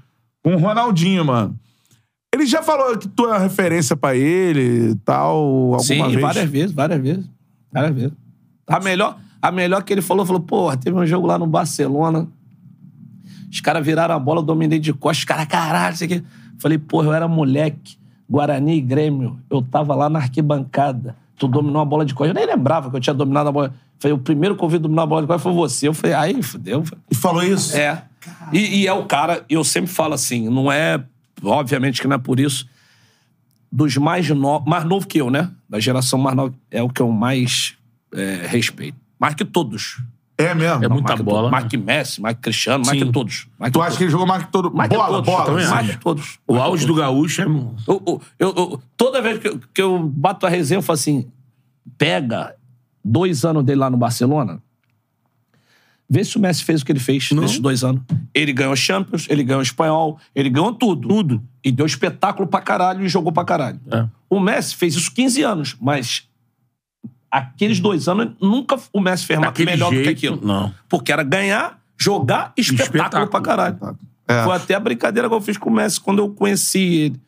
com 0.43 0.55
o 0.55 0.59
Ronaldinho, 0.59 1.23
mano. 1.23 1.55
Ele 2.35 2.47
já 2.47 2.63
falou 2.63 2.97
que 2.97 3.07
tu 3.07 3.27
é 3.27 3.29
uma 3.29 3.39
referência 3.39 3.95
pra 3.95 4.17
ele 4.17 4.93
e 4.93 4.95
tal, 5.05 5.37
alguma 5.37 5.81
Sim, 5.81 6.03
vez? 6.09 6.21
várias 6.21 6.51
vezes, 6.51 6.73
várias 6.73 7.03
vezes. 7.03 7.31
Várias 7.71 7.95
vezes. 7.95 8.13
A 8.67 8.81
melhor, 8.81 9.19
a 9.43 9.53
melhor 9.53 9.83
que 9.83 9.93
ele 9.93 10.01
falou, 10.01 10.25
falou, 10.25 10.41
porra, 10.41 10.79
teve 10.79 10.97
um 10.97 11.07
jogo 11.07 11.27
lá 11.27 11.39
no 11.39 11.47
Barcelona. 11.47 12.27
Os 13.53 13.61
caras 13.61 13.85
viraram 13.85 14.15
a 14.15 14.19
bola, 14.19 14.41
eu 14.41 14.45
dominei 14.45 14.79
de 14.79 14.95
costas, 14.95 15.19
os 15.19 15.25
caras, 15.27 15.47
caralho, 15.47 15.95
isso 15.95 16.05
aqui. 16.05 16.25
Falei, 16.59 16.79
porra, 16.79 17.09
eu 17.09 17.13
era 17.13 17.29
moleque, 17.29 17.99
Guarani 18.29 18.77
e 18.77 18.81
Grêmio. 18.81 19.39
Eu 19.51 19.63
tava 19.63 19.95
lá 19.95 20.09
na 20.09 20.19
arquibancada. 20.19 21.17
Tu 21.37 21.49
dominou 21.49 21.83
a 21.83 21.85
bola 21.85 22.05
de 22.05 22.15
costas. 22.15 22.35
Eu 22.35 22.41
nem 22.41 22.47
lembrava 22.47 22.91
que 22.91 22.97
eu 22.97 23.01
tinha 23.01 23.15
dominado 23.15 23.49
a 23.49 23.53
bola. 23.53 23.75
Falei, 23.99 24.15
o 24.15 24.19
primeiro 24.19 24.57
que 24.57 24.65
eu 24.65 24.69
vi 24.69 24.79
dominar 24.79 25.03
a 25.03 25.07
bola 25.07 25.23
de 25.23 25.27
costas 25.27 25.43
foi 25.43 25.53
você. 25.53 25.89
Eu 25.89 25.95
falei, 25.95 26.15
aí, 26.15 26.43
fudeu. 26.43 26.85
E 27.11 27.15
falou 27.15 27.43
isso? 27.43 27.77
É. 27.77 28.05
E, 28.53 28.83
e 28.83 28.87
é 28.87 28.93
o 28.93 29.05
cara, 29.05 29.45
eu 29.49 29.63
sempre 29.65 29.91
falo 29.91 30.15
assim, 30.15 30.49
não 30.49 30.71
é. 30.71 31.03
Obviamente 31.43 32.01
que 32.01 32.09
não 32.09 32.17
é 32.17 32.19
por 32.19 32.39
isso. 32.41 32.67
Dos 33.71 33.97
mais 33.97 34.29
novos. 34.31 34.69
Mais 34.69 34.85
novo 34.85 35.07
que 35.07 35.21
eu, 35.21 35.31
né? 35.31 35.51
Da 35.69 35.81
geração 35.81 36.19
mais 36.19 36.37
nova. 36.37 36.55
É 36.71 36.83
o 36.83 36.89
que 36.89 37.03
eu 37.03 37.11
mais 37.11 37.77
é, 38.15 38.47
respeito. 38.47 38.97
Mais 39.19 39.35
que 39.35 39.45
todos. 39.45 40.01
É 40.37 40.53
mesmo? 40.55 40.85
É 40.85 40.89
muita 40.89 41.09
mais 41.09 41.21
que 41.21 41.23
bola, 41.25 41.51
todos. 41.51 41.69
que 41.69 41.77
Messi, 41.77 42.21
que 42.23 42.35
Cristiano, 42.35 42.85
Sim. 42.85 42.99
que 42.99 43.13
todos. 43.13 43.47
Mais 43.59 43.73
Tu 43.73 43.81
acha 43.81 43.97
que 43.97 44.03
ele 44.05 44.11
jogou 44.11 44.27
mais 44.27 44.45
que 44.45 44.51
todo 44.51 44.69
que 44.71 44.77
Bola, 44.89 45.07
todos. 45.23 45.27
bola. 45.27 45.45
também 45.45 45.89
que 45.89 45.99
todos. 45.99 46.39
O 46.49 46.57
auge 46.57 46.87
do 46.87 46.95
gaúcho 46.95 47.43
é... 47.43 47.45
Eu- 47.45 48.03
eu- 48.07 48.21
eu- 48.41 48.83
toda 48.97 49.23
vez 49.23 49.39
que 49.39 49.47
eu, 49.49 49.61
que 49.73 49.81
eu 49.81 49.99
bato 50.09 50.45
a 50.45 50.49
resenha, 50.49 50.79
eu 50.79 50.83
falo 50.83 50.95
assim: 50.99 51.27
pega 51.97 52.57
dois 53.05 53.45
anos 53.45 53.63
dele 53.65 53.79
lá 53.79 53.89
no 53.89 53.97
Barcelona, 53.97 54.61
vê 56.09 56.25
se 56.25 56.37
o 56.37 56.41
Messi 56.41 56.65
fez 56.65 56.83
o 56.83 56.85
que 56.85 56.93
ele 56.93 56.99
fez 57.01 57.31
nesses 57.31 57.59
dois 57.61 57.85
anos. 57.85 58.03
Ele 58.33 58.53
ganhou 58.53 58.75
Champions, 58.77 59.27
ele 59.31 59.43
ganhou 59.45 59.63
espanhol, 59.63 60.19
ele 60.35 60.51
ganhou 60.51 60.73
tudo. 60.73 61.09
Tudo. 61.09 61.43
E 61.63 61.71
deu 61.73 61.87
espetáculo 61.87 62.47
pra 62.49 62.61
caralho 62.61 63.05
e 63.05 63.09
jogou 63.09 63.33
pra 63.33 63.45
caralho. 63.45 63.81
É. 63.91 64.07
O 64.29 64.41
Messi 64.41 64.75
fez 64.75 64.95
isso 64.95 65.13
15 65.13 65.43
anos, 65.43 65.77
mas 65.81 66.29
aqueles 67.39 67.81
dois 67.81 68.09
anos, 68.09 68.31
nunca 68.41 68.77
o 68.93 69.01
Messi 69.01 69.27
fez 69.27 69.41
Daquele 69.41 69.71
melhor 69.71 69.91
do 69.91 69.97
que 69.97 70.05
jeito, 70.05 70.17
aquilo. 70.17 70.41
não. 70.43 70.73
Porque 70.89 71.13
era 71.13 71.23
ganhar, 71.23 71.79
jogar, 71.99 72.53
espetáculo, 72.57 72.85
Espetáculo. 72.99 73.27
pra 73.31 73.41
caralho. 73.41 73.79
É. 74.27 74.43
Foi 74.45 74.57
até 74.57 74.75
a 74.75 74.81
brincadeira 74.81 75.29
que 75.29 75.35
eu 75.35 75.41
fiz 75.41 75.59
com 75.59 75.69
o 75.69 75.73
Messi 75.73 76.01
quando 76.01 76.21
eu 76.21 76.31
conheci 76.31 76.79
ele. 76.79 77.21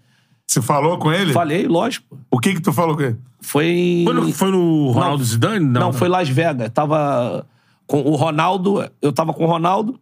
Você 0.46 0.62
falou 0.62 0.96
com 0.98 1.12
ele? 1.12 1.32
Falei, 1.32 1.66
lógico. 1.66 2.18
O 2.30 2.38
que 2.38 2.54
que 2.54 2.60
tu 2.62 2.72
falou 2.72 2.96
com 2.96 3.02
ele? 3.02 3.16
Foi. 3.40 4.02
Foi 4.04 4.14
no, 4.14 4.32
foi 4.32 4.50
no 4.50 4.90
Ronaldo 4.92 5.24
Zidane? 5.24 5.64
Não, 5.64 5.92
foi 5.92 6.08
Las 6.08 6.28
Vegas. 6.28 6.70
Tava 6.70 7.44
com 7.86 8.00
o 8.02 8.14
Ronaldo, 8.16 8.88
eu 9.02 9.12
tava 9.12 9.32
com 9.32 9.44
o 9.44 9.46
Ronaldo, 9.46 9.98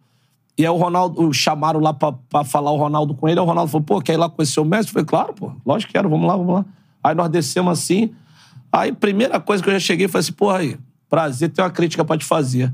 e 0.57 0.63
aí 0.63 0.69
o 0.69 0.75
Ronaldo, 0.75 1.31
chamaram 1.33 1.79
lá 1.79 1.93
pra, 1.93 2.11
pra 2.13 2.43
falar 2.43 2.71
o 2.71 2.77
Ronaldo 2.77 3.13
com 3.13 3.27
ele, 3.27 3.39
aí 3.39 3.43
o 3.45 3.47
Ronaldo 3.47 3.69
falou, 3.71 3.85
pô, 3.85 4.01
quer 4.01 4.13
ir 4.13 4.17
lá 4.17 4.27
conhecer 4.29 4.59
o 4.59 4.65
Messi? 4.65 4.87
Eu 4.89 4.93
falei, 4.93 5.05
claro, 5.05 5.33
pô, 5.33 5.51
lógico 5.65 5.91
que 5.91 5.97
quero, 5.97 6.09
vamos 6.09 6.27
lá, 6.27 6.35
vamos 6.35 6.53
lá. 6.55 6.65
Aí 7.03 7.13
nós 7.13 7.29
descemos 7.29 7.77
assim, 7.77 8.11
aí 8.81 8.91
primeira 8.91 9.39
coisa 9.39 9.63
que 9.63 9.69
eu 9.69 9.73
já 9.73 9.79
cheguei, 9.79 10.07
falei 10.07 10.21
assim, 10.21 10.33
porra 10.33 10.57
aí, 10.59 10.77
prazer, 11.09 11.49
tem 11.49 11.63
uma 11.63 11.71
crítica 11.71 12.03
pra 12.05 12.17
te 12.17 12.25
fazer. 12.25 12.71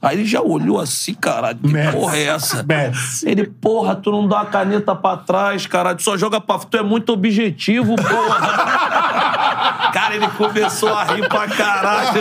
Aí 0.00 0.16
ele 0.16 0.24
já 0.24 0.40
olhou 0.40 0.78
assim, 0.78 1.12
caralho, 1.12 1.58
que 1.58 1.72
Messi. 1.72 1.96
porra 1.96 2.16
é 2.16 2.22
essa? 2.26 2.62
Messi. 2.62 3.28
Ele, 3.28 3.44
porra, 3.48 3.96
tu 3.96 4.12
não 4.12 4.28
dá 4.28 4.42
a 4.42 4.46
caneta 4.46 4.94
pra 4.94 5.16
trás, 5.16 5.66
caralho, 5.66 5.96
tu 5.96 6.04
só 6.04 6.16
joga 6.16 6.40
pra... 6.40 6.56
Tu 6.60 6.76
é 6.76 6.82
muito 6.84 7.12
objetivo, 7.12 7.96
porra. 7.96 8.38
Cara, 9.92 10.14
ele 10.14 10.28
começou 10.28 10.94
a 10.94 11.02
rir 11.02 11.28
pra 11.28 11.48
caralho. 11.48 12.20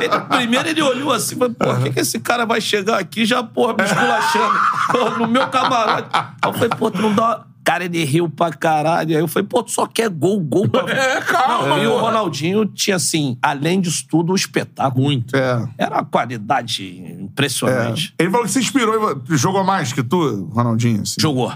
Ele- 0.00 0.20
primeiro 0.28 0.68
ele 0.68 0.82
olhou 0.82 1.12
assim, 1.12 1.34
falou, 1.36 1.54
porra, 1.54 1.78
o 1.78 1.82
que, 1.84 1.90
que 1.92 2.00
esse 2.00 2.18
cara 2.20 2.44
vai 2.44 2.60
chegar 2.60 2.98
aqui 2.98 3.24
já, 3.24 3.42
porra, 3.42 3.72
me 3.74 3.84
esculachando? 3.84 4.52
Porra, 4.92 5.18
no 5.18 5.28
meu 5.28 5.46
camarote. 5.48 6.08
Aí 6.12 6.24
eu 6.44 6.52
falei, 6.52 6.68
pô, 6.70 6.90
tu 6.90 7.00
não 7.00 7.14
dá... 7.14 7.42
Cara, 7.64 7.84
ele 7.84 8.02
riu 8.04 8.28
pra 8.28 8.52
caralho. 8.52 9.14
Aí 9.16 9.22
eu 9.22 9.28
falei, 9.28 9.46
pô, 9.48 9.62
tu 9.62 9.70
só 9.70 9.86
quer 9.86 10.08
gol, 10.08 10.40
gol. 10.40 10.68
Pra... 10.68 10.82
É, 10.92 11.20
calma, 11.20 11.68
Não, 11.68 11.82
e 11.82 11.86
o. 11.86 11.96
Ronaldinho 11.98 12.66
tinha, 12.66 12.96
assim, 12.96 13.36
além 13.40 13.80
disso 13.80 14.04
tudo, 14.08 14.32
o 14.32 14.36
espetáculo. 14.36 15.04
Muito. 15.04 15.36
É. 15.36 15.68
Era 15.78 15.96
uma 15.96 16.04
qualidade 16.04 17.04
é. 17.06 17.22
impressionante. 17.22 18.14
Ele 18.18 18.30
falou 18.30 18.46
que 18.46 18.52
se 18.52 18.58
inspirou. 18.58 19.00
vo- 19.14 19.36
Jogou 19.36 19.62
mais 19.64 19.92
que 19.92 20.02
tu, 20.02 20.44
Ronaldinho? 20.52 21.02
Assim. 21.02 21.14
Jogou. 21.20 21.52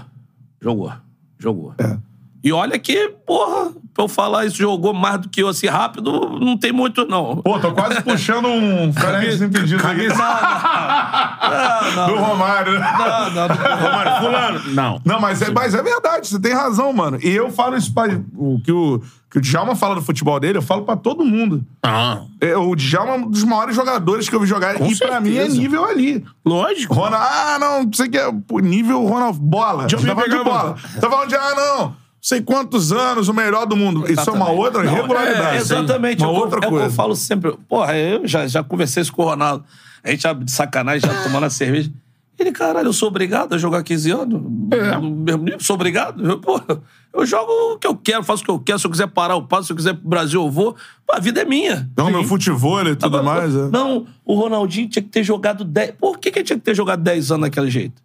Jogou. 0.61 0.93
Jogou. 1.39 1.73
É. 1.77 1.97
E 2.43 2.51
olha 2.53 2.77
que, 2.79 3.09
porra, 3.25 3.71
pra 3.93 4.05
eu 4.05 4.07
falar 4.07 4.45
isso, 4.45 4.55
jogou 4.57 4.93
mais 4.93 5.19
do 5.19 5.27
que 5.29 5.41
eu 5.41 5.47
assim 5.47 5.67
rápido, 5.67 6.37
não 6.39 6.55
tem 6.57 6.71
muito, 6.71 7.05
não. 7.07 7.37
Pô, 7.37 7.59
tô 7.59 7.71
quase 7.73 8.01
puxando 8.03 8.47
um 8.47 8.93
carência 8.93 9.43
impedido 9.45 9.85
aqui. 9.85 10.07
Não, 10.07 11.91
não. 11.95 12.07
Do 12.07 12.15
Romário. 12.21 12.79
né? 12.79 12.95
Não, 12.97 13.29
não, 13.31 13.47
não. 13.47 13.55
Romário, 13.77 14.21
fulano. 14.21 14.61
Não. 14.73 15.01
Não, 15.03 15.19
mas 15.19 15.41
é, 15.41 15.51
mas 15.51 15.73
é 15.73 15.81
verdade, 15.81 16.27
você 16.27 16.39
tem 16.39 16.53
razão, 16.53 16.93
mano. 16.93 17.19
E 17.21 17.29
eu 17.29 17.49
falo 17.51 17.75
isso 17.75 17.93
pra. 17.93 18.07
O 18.35 18.61
que 18.63 18.71
o, 18.71 19.01
que 19.29 19.39
o 19.39 19.41
Djalma 19.41 19.75
fala 19.75 19.95
do 19.95 20.01
futebol 20.01 20.39
dele, 20.39 20.59
eu 20.59 20.61
falo 20.61 20.83
pra 20.83 20.95
todo 20.95 21.25
mundo. 21.25 21.65
Ah, 21.83 22.21
É, 22.39 22.55
o 22.55 22.75
Djalma 22.75 23.13
é 23.13 23.17
um 23.17 23.29
dos 23.29 23.43
maiores 23.43 23.75
jogadores 23.75 24.29
que 24.29 24.35
eu 24.35 24.39
vi 24.39 24.47
jogar. 24.47 24.75
Com 24.75 24.85
e 24.85 24.95
pra 24.95 25.19
mim 25.19 25.31
é 25.35 25.41
certeza. 25.41 25.57
nível 25.57 25.83
ali. 25.85 26.23
lógico. 26.45 26.93
Ronald, 26.93 27.23
ah, 27.27 27.57
não, 27.59 27.83
não 27.83 27.93
sei 27.93 28.07
o 28.07 28.11
que 28.11 28.17
é. 28.17 28.31
Nível 28.61 29.05
Ronald 29.05 29.37
Bola. 29.39 29.87
Já 29.89 29.97
Tá 29.97 30.03
me 30.03 30.09
falando 30.09 30.37
de 30.37 30.43
bola. 30.43 30.75
Tá 31.01 31.09
falando 31.09 31.29
de, 31.29 31.35
ah, 31.35 31.53
não. 31.55 32.06
Sei 32.27 32.41
quantos 32.41 32.91
anos, 32.91 33.29
o 33.29 33.33
melhor 33.33 33.65
do 33.65 33.77
mundo. 33.77 34.01
Isso 34.11 34.29
é 34.29 34.33
uma 34.33 34.51
Exatamente. 34.51 34.59
outra 34.59 34.83
Não, 34.83 35.17
é, 35.47 35.55
exatamente. 35.55 36.21
Uma 36.21 36.27
é 36.27 36.31
o 36.31 36.33
que 36.33 36.39
eu- 36.39 36.43
outra 36.43 36.55
é 36.55 36.59
o 36.59 36.61
que 36.63 36.67
coisa. 36.69 36.85
eu 36.87 36.91
falo 36.91 37.15
sempre. 37.15 37.55
Porra, 37.69 37.95
eu 37.97 38.27
já, 38.27 38.45
já 38.45 38.61
conversei 38.61 39.01
isso 39.01 39.13
com 39.13 39.21
o 39.21 39.25
Ronaldo. 39.27 39.63
A 40.03 40.09
gente 40.11 40.23
já 40.23 40.33
de 40.33 40.51
sacanagem, 40.51 41.09
já 41.09 41.23
tomando 41.23 41.45
a 41.45 41.49
cerveja. 41.49 41.89
Ele, 42.37 42.51
caralho, 42.51 42.89
eu 42.89 42.91
sou 42.93 43.07
obrigado 43.07 43.53
a 43.55 43.57
jogar 43.57 43.81
15 43.81 44.11
anos? 44.11 44.41
No 44.41 45.09
mesmo 45.09 45.41
nível? 45.43 45.59
Sou 45.61 45.75
obrigado? 45.75 46.21
Eu, 46.29 46.37
porra, 46.37 46.81
eu 47.13 47.25
jogo 47.25 47.49
o 47.75 47.79
que 47.79 47.87
eu 47.87 47.95
quero, 47.95 48.21
faço 48.25 48.43
o 48.43 48.45
que 48.45 48.51
eu 48.51 48.59
quero. 48.59 48.77
Se 48.77 48.85
eu 48.85 48.91
quiser 48.91 49.07
parar, 49.07 49.35
eu 49.35 49.43
passo. 49.43 49.67
Se 49.67 49.71
eu 49.71 49.77
quiser 49.77 49.93
pro 49.93 50.09
Brasil, 50.09 50.41
eu 50.43 50.51
vou. 50.51 50.75
Pô, 51.07 51.13
a 51.15 51.19
vida 51.21 51.39
é 51.39 51.45
minha. 51.45 51.87
Então, 51.93 52.11
meu 52.11 52.25
futebol 52.25 52.81
e 52.81 52.93
tudo 52.93 53.05
Agora, 53.17 53.23
mais. 53.23 53.55
É. 53.55 53.69
Não, 53.69 54.05
o 54.25 54.35
Ronaldinho 54.35 54.89
tinha 54.89 55.01
que 55.01 55.09
ter 55.09 55.23
jogado 55.23 55.63
10. 55.63 55.91
Por 55.97 56.19
que, 56.19 56.29
que 56.29 56.39
ele 56.39 56.45
tinha 56.45 56.59
que 56.59 56.65
ter 56.65 56.75
jogado 56.75 57.01
10 57.01 57.31
anos 57.31 57.47
daquele 57.47 57.71
jeito? 57.71 58.01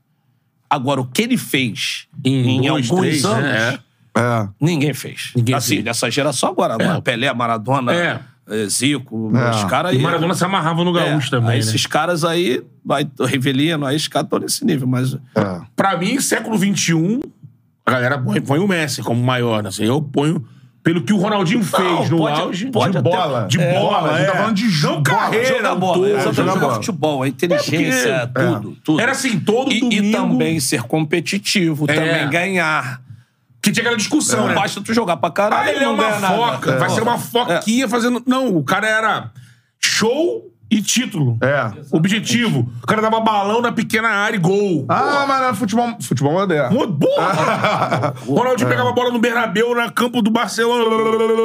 Agora, 0.70 1.00
o 1.00 1.04
que 1.06 1.22
ele 1.22 1.36
fez 1.36 2.06
Em 2.24 2.58
em, 2.58 2.68
dois, 2.68 2.88
alguns 2.88 3.00
três, 3.00 3.24
anos, 3.24 3.42
né? 3.42 3.74
É. 3.74 3.91
ninguém 4.60 4.92
fez. 4.94 5.32
Ninguém 5.34 5.54
assim, 5.54 5.74
fez. 5.76 5.84
dessa 5.84 6.10
geração 6.10 6.50
agora. 6.50 6.76
É. 6.80 7.00
Pelé, 7.00 7.32
Maradona, 7.32 7.92
É. 7.94 8.20
eh, 8.48 8.66
Zico, 8.68 9.30
É. 9.36 9.50
os 9.50 9.64
caras 9.64 9.92
E 9.92 9.96
aí. 9.96 10.02
Maradona 10.02 10.34
se 10.34 10.44
amarrava 10.44 10.84
no 10.84 10.92
gaúcho 10.92 11.28
É, 11.28 11.30
também, 11.30 11.50
aí 11.50 11.54
né? 11.56 11.60
Esses 11.60 11.86
caras 11.86 12.24
aí, 12.24 12.62
vai, 12.84 13.06
Rivelino, 13.26 13.86
aí 13.86 13.96
esses 13.96 14.08
caras 14.08 14.26
estão 14.26 14.38
nesse 14.38 14.64
nível, 14.64 14.86
mas. 14.86 15.14
É. 15.14 15.60
Pra 15.74 15.96
mim, 15.96 16.20
século 16.20 16.56
XXI, 16.58 17.20
a 17.86 17.90
galera 17.90 18.18
põe, 18.18 18.40
põe 18.40 18.58
o 18.58 18.68
Messi 18.68 19.02
como 19.02 19.22
maior, 19.22 19.62
né? 19.62 19.68
Assim, 19.70 19.84
eu 19.84 20.00
ponho 20.02 20.44
pelo 20.82 21.00
que 21.04 21.12
o 21.12 21.16
Ronaldinho 21.16 21.62
fez 21.62 22.10
no 22.10 22.18
pode- 22.18 22.40
auge. 22.40 22.66
pode 22.72 22.90
de 22.92 22.98
até- 22.98 23.08
bola. 23.08 23.46
de 23.48 23.60
É, 23.60 23.72
bola, 23.80 24.10
a 24.14 24.18
gente 24.18 24.26
tá 24.26 24.32
é. 24.32 24.36
falando 24.36 24.54
de 24.56 24.68
jogo. 24.68 24.94
Não 24.96 25.02
carreira, 25.04 25.56
Jogar 25.58 25.74
bola, 25.76 25.94
todo, 25.94 26.06
exatamente, 26.08 26.34
jogar 26.36 26.52
jogar 26.54 26.60
bola. 26.66 26.74
futebol, 26.74 27.22
a 27.22 27.28
inteligência, 27.28 28.08
É 28.08 28.26
tudo, 28.26 28.76
tudo. 28.84 29.00
Era 29.00 29.12
assim, 29.12 29.38
todo 29.38 29.72
e, 29.72 29.78
domingo... 29.80 30.04
e 30.06 30.10
também 30.12 30.58
ser 30.58 30.82
competitivo, 30.82 31.84
É. 31.88 31.94
também 31.94 32.28
ganhar. 32.30 33.00
Que 33.62 33.70
tinha 33.70 33.82
aquela 33.82 33.96
discussão, 33.96 34.40
Não 34.40 34.48
né? 34.48 34.54
basta 34.54 34.80
tu 34.80 34.92
jogar 34.92 35.16
pra 35.18 35.30
caralho. 35.30 35.68
Ah, 35.68 35.72
ele 35.72 35.84
é 35.84 35.86
não 35.86 35.94
uma 35.94 36.02
ganha 36.04 36.18
nada. 36.20 36.34
foca. 36.36 36.76
Vai 36.78 36.88
É. 36.88 36.94
ser 36.94 37.02
uma 37.02 37.16
foquinha 37.18 37.88
fazendo... 37.88 38.22
Não, 38.26 38.56
o 38.56 38.64
cara 38.64 38.88
era 38.88 39.30
show 39.80 40.51
e 40.72 40.80
título. 40.80 41.36
É. 41.42 41.70
Objetivo. 41.90 42.66
O 42.82 42.86
cara 42.86 43.02
dava 43.02 43.20
balão 43.20 43.60
na 43.60 43.70
pequena 43.70 44.08
área 44.08 44.36
e 44.36 44.38
gol. 44.38 44.86
Ah, 44.88 45.26
mas 45.28 45.50
é 45.50 45.54
futebol, 45.54 45.94
futebol 46.00 46.32
moderno. 46.32 46.78
O 48.26 48.34
Ronaldinho 48.34 48.68
pegava 48.70 48.88
a 48.88 48.92
bola 48.92 49.10
no 49.10 49.18
Bernabéu, 49.18 49.74
na 49.74 49.90
campo 49.90 50.22
do 50.22 50.30
Barcelona, 50.30 50.84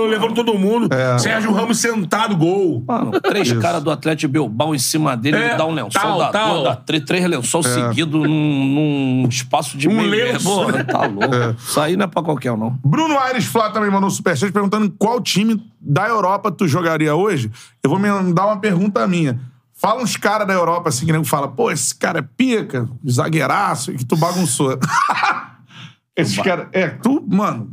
levando 0.09 0.33
todo 0.33 0.57
mundo. 0.57 0.87
É. 0.93 1.17
Sérgio 1.17 1.51
Ramos 1.51 1.77
sentado, 1.77 2.37
gol. 2.37 2.83
Mano, 2.87 3.19
três 3.19 3.51
caras 3.53 3.83
do 3.83 3.91
Atlético 3.91 4.31
Bilbao 4.31 4.73
em 4.73 4.79
cima 4.79 5.17
dele, 5.17 5.35
É, 5.37 5.47
ele 5.49 5.55
dá 5.55 5.65
um 5.65 5.73
lençol, 5.73 6.01
tal, 6.01 6.19
dá, 6.19 6.29
tal. 6.29 6.63
dá 6.63 6.75
três, 6.77 7.03
três 7.03 7.25
lençol 7.25 7.63
seguidos 7.63 8.21
num, 8.21 9.23
num 9.23 9.27
espaço 9.27 9.77
de 9.77 9.89
Um 9.89 9.95
meio 9.97 10.09
lenço. 10.09 10.49
Tá 10.85 11.05
louco. 11.05 11.55
Isso 11.57 11.79
aí 11.81 11.97
não 11.97 12.05
é 12.05 12.07
pra 12.07 12.23
qualquer 12.23 12.53
um, 12.53 12.57
não. 12.57 12.79
Bruno 12.83 13.17
Aires 13.19 13.45
Flá 13.45 13.69
também 13.71 13.91
mandou 13.91 14.07
um 14.07 14.11
superchat 14.11 14.51
perguntando 14.53 14.85
em 14.85 14.89
qual 14.89 15.19
time 15.19 15.61
da 15.87 16.07
Europa 16.07 16.51
tu 16.51 16.67
jogaria 16.67 17.15
hoje. 17.15 17.51
Eu 17.83 17.89
vou 17.89 17.99
mandar 17.99 18.45
uma 18.45 18.57
pergunta 18.59 19.07
minha. 19.07 19.39
Fala 19.73 20.01
uns 20.01 20.17
caras 20.17 20.47
da 20.47 20.53
Europa 20.53 20.89
assim 20.89 21.05
que 21.05 21.11
nego 21.11 21.23
fala, 21.23 21.47
pô, 21.47 21.69
esse 21.71 21.93
cara 21.95 22.19
é 22.19 22.21
pica, 22.21 22.89
zagueiraço, 23.07 23.91
e 23.91 23.95
que 23.97 24.05
tu 24.05 24.15
bagunçou. 24.17 24.77
Esses 26.15 26.37
caras. 26.39 26.67
É, 26.71 26.87
tu, 26.87 27.23
mano, 27.29 27.69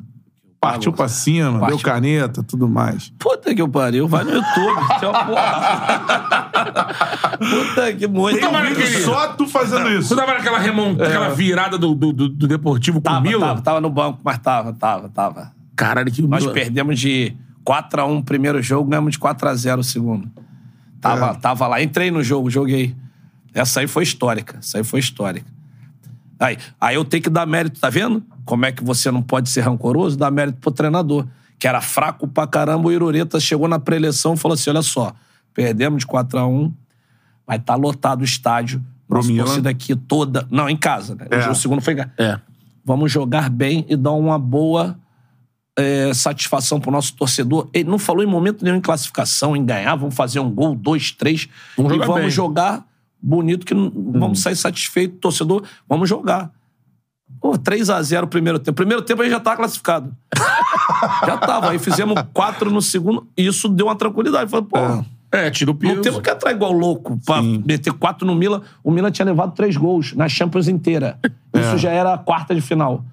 partiu 0.61 0.93
pra 0.93 1.09
cima, 1.09 1.53
deu 1.53 1.61
Partiu. 1.61 1.79
caneta, 1.81 2.43
tudo 2.43 2.69
mais. 2.69 3.11
Puta 3.19 3.55
que 3.55 3.63
eu 3.63 3.69
pariu, 3.69 4.07
vai 4.07 4.23
no 4.23 4.33
YouTube. 4.33 4.81
Tem 5.01 5.09
uma 5.09 5.25
porra. 5.25 6.85
Puta 7.39 7.93
que 7.95 8.07
muito. 8.07 8.39
Tem 8.39 8.49
um 8.49 8.75
vídeo 8.75 9.03
só 9.05 9.29
tu 9.29 9.47
fazendo 9.47 9.89
isso. 9.91 10.15
tava 10.15 10.35
naquela 10.35 10.59
remonta, 10.59 11.07
aquela 11.07 11.31
virada 11.31 11.79
do, 11.79 11.95
do, 11.95 12.13
do, 12.13 12.29
do 12.29 12.47
Deportivo 12.47 13.01
com 13.01 13.09
o 13.09 13.13
Tava, 13.13 13.21
Milan? 13.23 13.47
tava, 13.47 13.63
tava 13.63 13.81
no 13.81 13.91
banco, 13.91 14.21
mas 14.23 14.39
tava, 14.39 14.73
tava, 14.75 15.09
tava. 15.09 15.53
Caralho, 15.77 16.13
que 16.13 16.23
Nós 16.23 16.43
Milan- 16.43 16.53
perdemos 16.55 16.99
de 17.01 17.35
4x1 17.65 18.19
o 18.19 18.23
primeiro 18.23 18.63
jogo, 18.63 18.91
ganhamos 18.91 19.13
de 19.13 19.19
4x0 19.19 19.79
o 19.79 19.85
segundo. 19.85 20.31
Tava, 21.01 21.31
É. 21.31 21.35
tava 21.35 21.67
lá, 21.67 21.83
entrei 21.83 22.11
no 22.11 22.23
jogo, 22.23 22.51
joguei. 22.51 22.95
Essa 23.53 23.81
aí 23.81 23.87
foi 23.87 24.03
histórica, 24.03 24.59
essa 24.59 24.79
aí 24.79 24.85
foi 24.85 25.01
histórica. 25.01 25.47
Aí, 26.39 26.59
aí 26.81 26.95
eu 26.97 27.05
tenho 27.05 27.23
que 27.23 27.31
dar 27.31 27.47
mérito, 27.47 27.79
tá 27.81 27.89
vendo? 27.89 28.23
Como 28.45 28.67
é 28.67 28.73
que 28.73 28.83
você 28.83 29.11
não 29.11 29.23
pode 29.23 29.49
ser 29.49 29.61
rancoroso? 29.61 30.17
Dar 30.19 30.31
mérito 30.31 30.59
pro 30.61 30.71
treinador, 30.73 31.27
que 31.59 31.67
era 31.69 31.81
fraco 31.81 32.27
pra 32.27 32.47
caramba. 32.47 32.89
O 32.89 32.93
Irureta 32.93 33.39
chegou 33.39 33.69
na 33.69 33.79
pré-eleição 33.79 34.35
e 34.35 34.37
falou 34.37 34.55
assim: 34.55 34.71
olha 34.71 34.83
só, 34.83 35.15
perdemos 35.55 36.01
de 36.01 36.07
4x1, 36.07 36.73
vai 37.47 37.57
estar 37.57 37.77
lotado 37.77 38.23
o 38.23 38.25
estádio. 38.25 38.83
Nossa 39.09 39.29
Milan. 39.29 39.45
torcida 39.45 39.71
aqui 39.71 39.95
toda. 39.95 40.47
Não, 40.51 40.69
em 40.69 40.77
casa, 40.77 41.15
né? 41.15 41.27
É. 41.31 41.49
O 41.49 41.55
segundo 41.55 41.81
foi. 41.81 41.93
em 41.95 41.97
casa. 41.99 42.13
É. 42.19 42.41
Vamos 42.85 43.13
jogar 43.13 43.49
bem 43.49 43.87
e 43.89 43.97
dar 43.97 44.13
uma 44.13 44.39
boa 44.39 44.99
é, 45.77 46.13
satisfação 46.15 46.79
pro 46.81 46.91
nosso 46.91 47.15
torcedor. 47.15 47.69
Ele 47.73 47.89
não 47.89 47.99
falou 47.99 48.23
em 48.23 48.27
momento 48.27 48.65
nenhum 48.65 48.77
em 48.77 48.81
classificação, 48.81 49.57
em 49.57 49.65
ganhar, 49.65 49.95
vamos 49.97 50.15
fazer 50.15 50.41
um 50.41 50.51
gol, 50.51 50.75
dois, 50.75 51.11
três. 51.11 51.49
Vamos 51.77 51.93
e 51.93 51.95
jogar 51.95 52.07
vamos 52.07 52.21
bem. 52.23 52.31
jogar 52.31 52.85
bonito, 53.21 53.65
que 53.67 53.75
não- 53.75 53.91
vamos 53.95 54.41
sair 54.41 54.57
satisfeito, 54.57 55.17
torcedor. 55.17 55.63
Vamos 55.89 56.09
jogar. 56.09 56.51
Pô, 57.41 57.53
3x0 57.59 58.25
o 58.25 58.27
primeiro 58.27 58.59
tempo. 58.59 58.77
Primeiro 58.77 59.03
tempo 59.03 59.21
a 59.21 59.25
gente 59.25 59.33
já 59.35 59.41
tava 59.41 59.57
classificado. 59.57 60.15
já 61.27 61.37
tava. 61.39 61.71
Aí 61.71 61.79
fizemos 61.79 62.15
quatro 62.33 62.71
no 62.71 62.81
segundo 62.81 63.27
e 63.37 63.47
isso 63.47 63.69
deu 63.69 63.87
uma 63.87 63.97
tranquilidade. 63.97 64.51
Falei, 64.51 64.67
pô, 64.67 64.79
É, 65.33 65.51
tira 65.51 65.71
o 65.71 65.75
peso. 65.75 65.97
não 65.97 66.03
temos 66.03 66.21
que 66.21 66.31
entrar 66.31 66.53
igual 66.53 66.73
louco 66.73 67.19
pra 67.27 67.43
meter 67.43 67.93
quatro 67.95 68.27
no 68.27 68.35
Milan. 68.35 68.63
O 68.83 68.91
Milan 68.91 69.11
tinha 69.11 69.27
levado 69.27 69.53
três 69.55 69.77
gols 69.77 70.13
na 70.15 70.29
Champions 70.29 70.69
inteira. 70.69 71.19
Isso 71.53 71.77
já 71.79 71.91
era 71.91 72.15
a 72.15 72.19
quarta 72.19 72.55
de 72.55 72.61
final. 72.61 73.05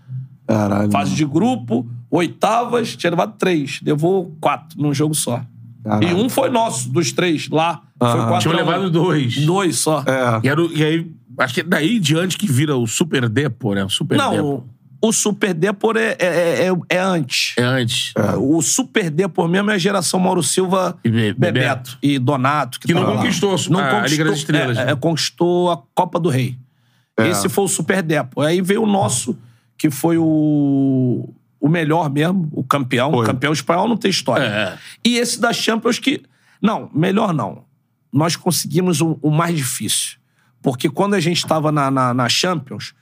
Caralho. 0.48 0.92
Fase 0.92 1.16
de 1.16 1.26
grupo, 1.26 1.86
oitavas, 2.12 2.96
tinha 2.96 3.10
levado 3.10 3.36
três. 3.38 3.80
Levou 3.84 4.36
quatro 4.42 4.80
num 4.80 4.94
jogo 4.94 5.16
só. 5.16 5.42
Caralho. 5.84 6.08
E 6.10 6.14
um 6.14 6.30
foi 6.30 6.50
nosso, 6.50 6.90
dos 6.90 7.12
três, 7.12 7.50
lá. 7.50 7.82
Foi 7.98 8.08
quatro. 8.28 8.40
Tinha 8.42 8.54
a 8.54 8.58
um. 8.58 8.60
levado 8.60 8.90
dois. 8.92 9.38
Dois 9.46 9.78
só. 9.80 10.04
É. 10.06 10.46
E, 10.46 10.50
era 10.50 10.62
e 10.62 10.84
aí, 10.84 11.12
acho 11.40 11.54
que 11.56 11.62
é 11.62 11.64
daí 11.64 12.00
diante 12.00 12.38
que 12.38 12.46
vira 12.52 12.76
o 12.76 12.86
Super 12.86 13.28
Depo, 13.30 13.74
né? 13.74 13.84
O 13.84 13.90
Super 13.90 14.18
Não, 14.18 14.32
Depo. 14.32 14.66
o, 15.02 15.08
o 15.10 15.12
Super 15.12 15.54
Depor 15.56 15.98
é, 15.98 16.16
é, 16.20 16.68
é, 16.68 16.72
é 16.90 17.00
antes. 17.00 17.56
É 17.58 17.64
antes. 17.64 18.14
O 18.38 18.62
Super 18.62 19.10
Depor 19.10 19.48
mesmo 19.48 19.72
é 19.72 19.76
a 19.76 19.78
geração 19.80 20.20
Mauro 20.20 20.44
Silva, 20.44 20.98
E 21.04 21.10
Be- 21.10 21.34
Bebeto 21.34 21.98
e 22.04 22.20
Donato. 22.20 22.80
Que 22.80 22.94
não 22.94 23.02
tava 23.02 23.14
lá. 23.14 23.22
conquistou 23.22 23.56
a 23.56 24.08
Liga 24.08 24.26
das 24.26 24.38
Estrelas, 24.38 24.78
é, 24.78 24.86
né? 24.86 24.92
é, 24.92 24.96
conquistou 24.96 25.72
a 25.72 25.82
Copa 25.96 26.20
do 26.20 26.30
Rei. 26.30 26.58
Esse 27.18 27.50
foi 27.50 27.64
o 27.64 27.68
Super 27.68 28.02
Depor. 28.04 28.46
Aí 28.46 28.62
veio 28.62 28.84
o 28.84 28.88
nosso, 28.88 29.38
que 29.78 29.90
foi 29.92 30.18
o, 30.18 31.30
o 31.62 31.70
melhor 31.70 32.10
mesmo, 32.10 32.50
o 32.52 32.64
campeão. 32.64 33.12
Foi. 33.12 33.24
O 33.24 33.26
campeão 33.26 33.54
espanhol 33.54 33.88
não 33.88 33.96
tem 33.96 34.10
história. 34.10 34.44
É. 34.44 34.78
E 35.06 35.18
esse 35.18 35.40
da 35.40 35.54
Champions 35.54 36.00
que... 36.00 36.24
Não, 36.62 36.90
melhor 36.94 37.34
não. 37.34 37.64
Nós 38.12 38.36
conseguimos 38.36 39.00
o, 39.00 39.18
o 39.22 39.30
mais 39.30 39.56
difícil. 39.56 40.18
Porque 40.62 40.90
quando 40.90 41.14
a 41.14 41.20
gente 41.20 41.38
estava 41.38 41.72
na, 41.72 41.90
na, 41.90 42.14
na 42.14 42.28
Champions, 42.28 42.94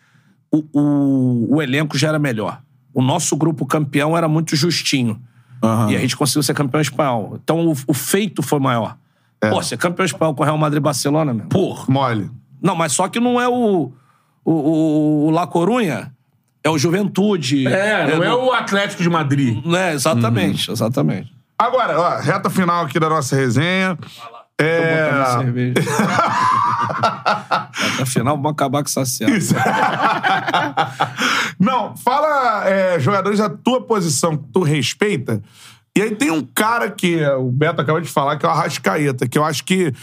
o, 0.52 0.64
o, 0.74 1.56
o 1.56 1.62
elenco 1.62 1.98
já 1.98 2.10
era 2.10 2.20
melhor. 2.20 2.62
O 2.94 3.02
nosso 3.02 3.36
grupo 3.36 3.66
campeão 3.66 4.18
era 4.18 4.28
muito 4.28 4.56
justinho. 4.56 5.22
Aham. 5.64 5.92
E 5.92 5.96
a 5.96 6.00
gente 6.00 6.16
conseguiu 6.16 6.44
ser 6.44 6.54
campeão 6.54 6.82
espanhol. 6.82 7.40
Então 7.42 7.68
o, 7.68 7.74
o 7.88 7.94
feito 7.94 8.42
foi 8.42 8.60
maior. 8.60 8.98
Pô, 9.40 9.62
ser 9.64 9.78
campeão 9.78 10.06
espanhol 10.06 10.34
com 10.36 10.42
o 10.42 10.46
Real 10.46 10.58
Madrid 10.58 10.80
e 10.80 10.84
Barcelona, 10.84 11.34
meu. 11.34 11.48
Porra. 11.48 11.86
Mole. 11.88 12.30
Não, 12.62 12.76
mas 12.76 12.92
só 12.92 13.08
que 13.08 13.22
não 13.22 13.40
é 13.40 13.48
o, 13.48 13.92
o, 14.44 14.52
o, 14.52 15.28
o 15.28 15.30
La 15.32 15.48
Corunha, 15.48 16.14
é 16.70 16.72
o 16.72 16.78
Juventude. 16.78 17.68
É, 17.68 18.16
não 18.16 18.24
é 18.24 18.34
o 18.34 18.54
Atlético 18.54 19.04
de 19.04 19.10
Madrid. 19.10 19.62
É, 19.76 19.94
exatamente, 19.94 20.72
exatamente. 20.72 21.34
Agora, 21.58 22.00
ó, 22.00 22.20
reta 22.20 22.50
final 22.50 22.86
aqui 22.86 22.98
da 23.00 23.10
nossa 23.10 23.36
resenha. 23.36 23.98
É. 24.58 25.10
Tomar 25.10 25.40
cerveja. 25.40 25.74
Afinal, 28.02 28.36
vamos 28.36 28.52
acabar 28.52 28.84
com 28.84 28.90
essa 28.90 29.06
cena. 29.06 29.32
Não, 31.58 31.96
fala 31.96 32.68
é, 32.68 33.00
jogadores 33.00 33.40
da 33.40 33.50
tua 33.50 33.82
posição 33.82 34.36
que 34.36 34.44
tu 34.52 34.62
respeita. 34.62 35.42
E 35.98 36.02
aí 36.02 36.14
tem 36.14 36.30
um 36.30 36.42
cara 36.42 36.92
que 36.92 37.26
o 37.26 37.50
Beto 37.52 37.82
acabou 37.82 38.02
de 38.02 38.10
falar, 38.10 38.38
que 38.38 38.46
é 38.46 38.50
o 38.50 38.52
Arrascaeta, 38.52 39.28
que 39.28 39.38
eu 39.38 39.46
acho 39.46 39.64
que 39.64 39.94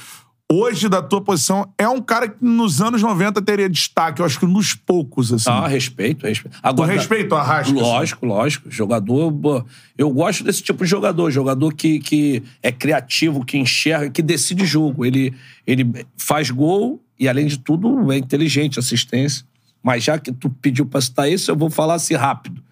hoje 0.51 0.89
da 0.89 1.03
tua 1.03 1.21
posição 1.21 1.73
é 1.77 1.89
um 1.89 2.01
cara 2.01 2.29
que 2.29 2.45
nos 2.45 2.81
anos 2.81 3.03
90 3.03 3.43
teria 3.43 3.69
destaque, 3.69 4.21
eu 4.21 4.27
acho 4.27 4.39
que 4.39 4.47
nos 4.47 4.75
poucos, 4.75 5.33
assim. 5.33 5.51
Ah, 5.51 5.67
respeito, 5.67 6.27
respeito. 6.27 6.57
Agora, 6.63 6.93
respeita 6.93 7.35
o 7.35 7.39
Arrasca? 7.39 7.73
assim? 7.73 7.81
Lógico, 7.81 8.27
lógico. 8.27 8.71
Jogador. 8.71 9.67
Eu 9.99 10.11
gosto 10.11 10.45
desse 10.45 10.63
tipo 10.63 10.85
de 10.85 10.91
jogador. 10.91 11.31
Jogador 11.31 11.75
que, 11.75 11.99
que 11.99 12.43
é 12.63 12.71
criativo, 12.71 13.45
que 13.45 13.59
enxerga, 13.59 14.11
que 14.11 14.23
decide 14.23 14.65
jogo. 14.65 15.05
Ele, 15.05 15.35
ele 15.67 16.07
faz 16.17 16.51
gol 16.51 17.03
e, 17.19 17.29
além 17.29 17.47
de 17.47 17.59
tudo, 17.59 18.13
é 18.13 18.19
inteligente, 18.19 18.79
assistência. 18.79 19.45
Mas 19.83 20.05
já 20.05 20.19
que 20.19 20.33
tu 20.33 20.51
pediu 20.51 20.87
pra 20.87 21.01
citar 21.01 21.31
isso, 21.31 21.51
eu 21.51 21.57
vou 21.57 21.71
falar 21.71 21.95
assim 21.95 22.15
rápido. 22.15 22.63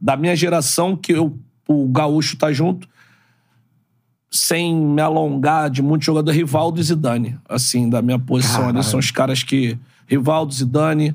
Da 0.00 0.16
minha 0.16 0.36
geração, 0.36 0.96
que 0.96 1.12
eu, 1.12 1.38
o 1.68 1.88
Gaúcho 1.88 2.36
tá 2.36 2.52
junto, 2.52 2.88
sem 4.36 4.74
me 4.74 5.00
alongar 5.00 5.70
de 5.70 5.80
muito 5.80 6.04
jogador, 6.04 6.32
Rivaldo 6.32 6.80
e 6.80 6.82
Zidane. 6.82 7.38
Assim, 7.48 7.88
da 7.88 8.02
minha 8.02 8.18
posição. 8.18 8.68
Eles 8.68 8.86
são 8.86 8.98
os 8.98 9.10
caras 9.10 9.42
que. 9.44 9.78
Rivaldo, 10.08 10.52
Zidane, 10.52 11.14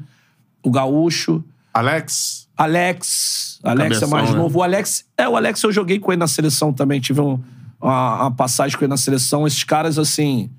o 0.63 0.71
Gaúcho. 0.71 1.43
Alex? 1.73 2.47
Alex. 2.57 3.59
Alex 3.61 3.85
é 3.97 3.99
Cabeção, 3.99 4.09
mais 4.09 4.29
né? 4.31 4.37
novo. 4.37 4.59
O 4.59 4.63
Alex. 4.63 5.05
É, 5.17 5.27
o 5.27 5.35
Alex 5.35 5.61
eu 5.63 5.71
joguei 5.71 5.99
com 5.99 6.11
ele 6.13 6.19
na 6.19 6.27
seleção 6.27 6.71
também. 6.71 6.99
Tive 7.01 7.19
um- 7.21 7.39
uma, 7.81 8.21
uma 8.21 8.31
passagem 8.31 8.77
com 8.77 8.83
ele 8.85 8.89
na 8.89 8.97
seleção. 8.97 9.45
Esses 9.45 9.63
caras, 9.63 9.97
assim. 9.99 10.49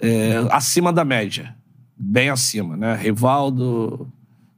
é, 0.00 0.44
acima 0.50 0.92
da 0.92 1.04
média. 1.04 1.54
Bem 1.96 2.28
acima, 2.30 2.76
né? 2.76 2.96
Rivaldo, 2.96 4.08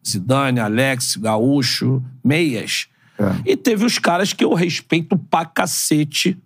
Zidane, 0.07 0.59
Alex, 0.61 1.17
Gaúcho, 1.17 2.03
meias. 2.25 2.87
É. 3.19 3.53
E 3.53 3.57
teve 3.57 3.85
os 3.85 3.99
caras 3.99 4.33
que 4.33 4.45
eu 4.45 4.55
respeito 4.55 5.17
pra 5.19 5.45
cacete. 5.45 6.39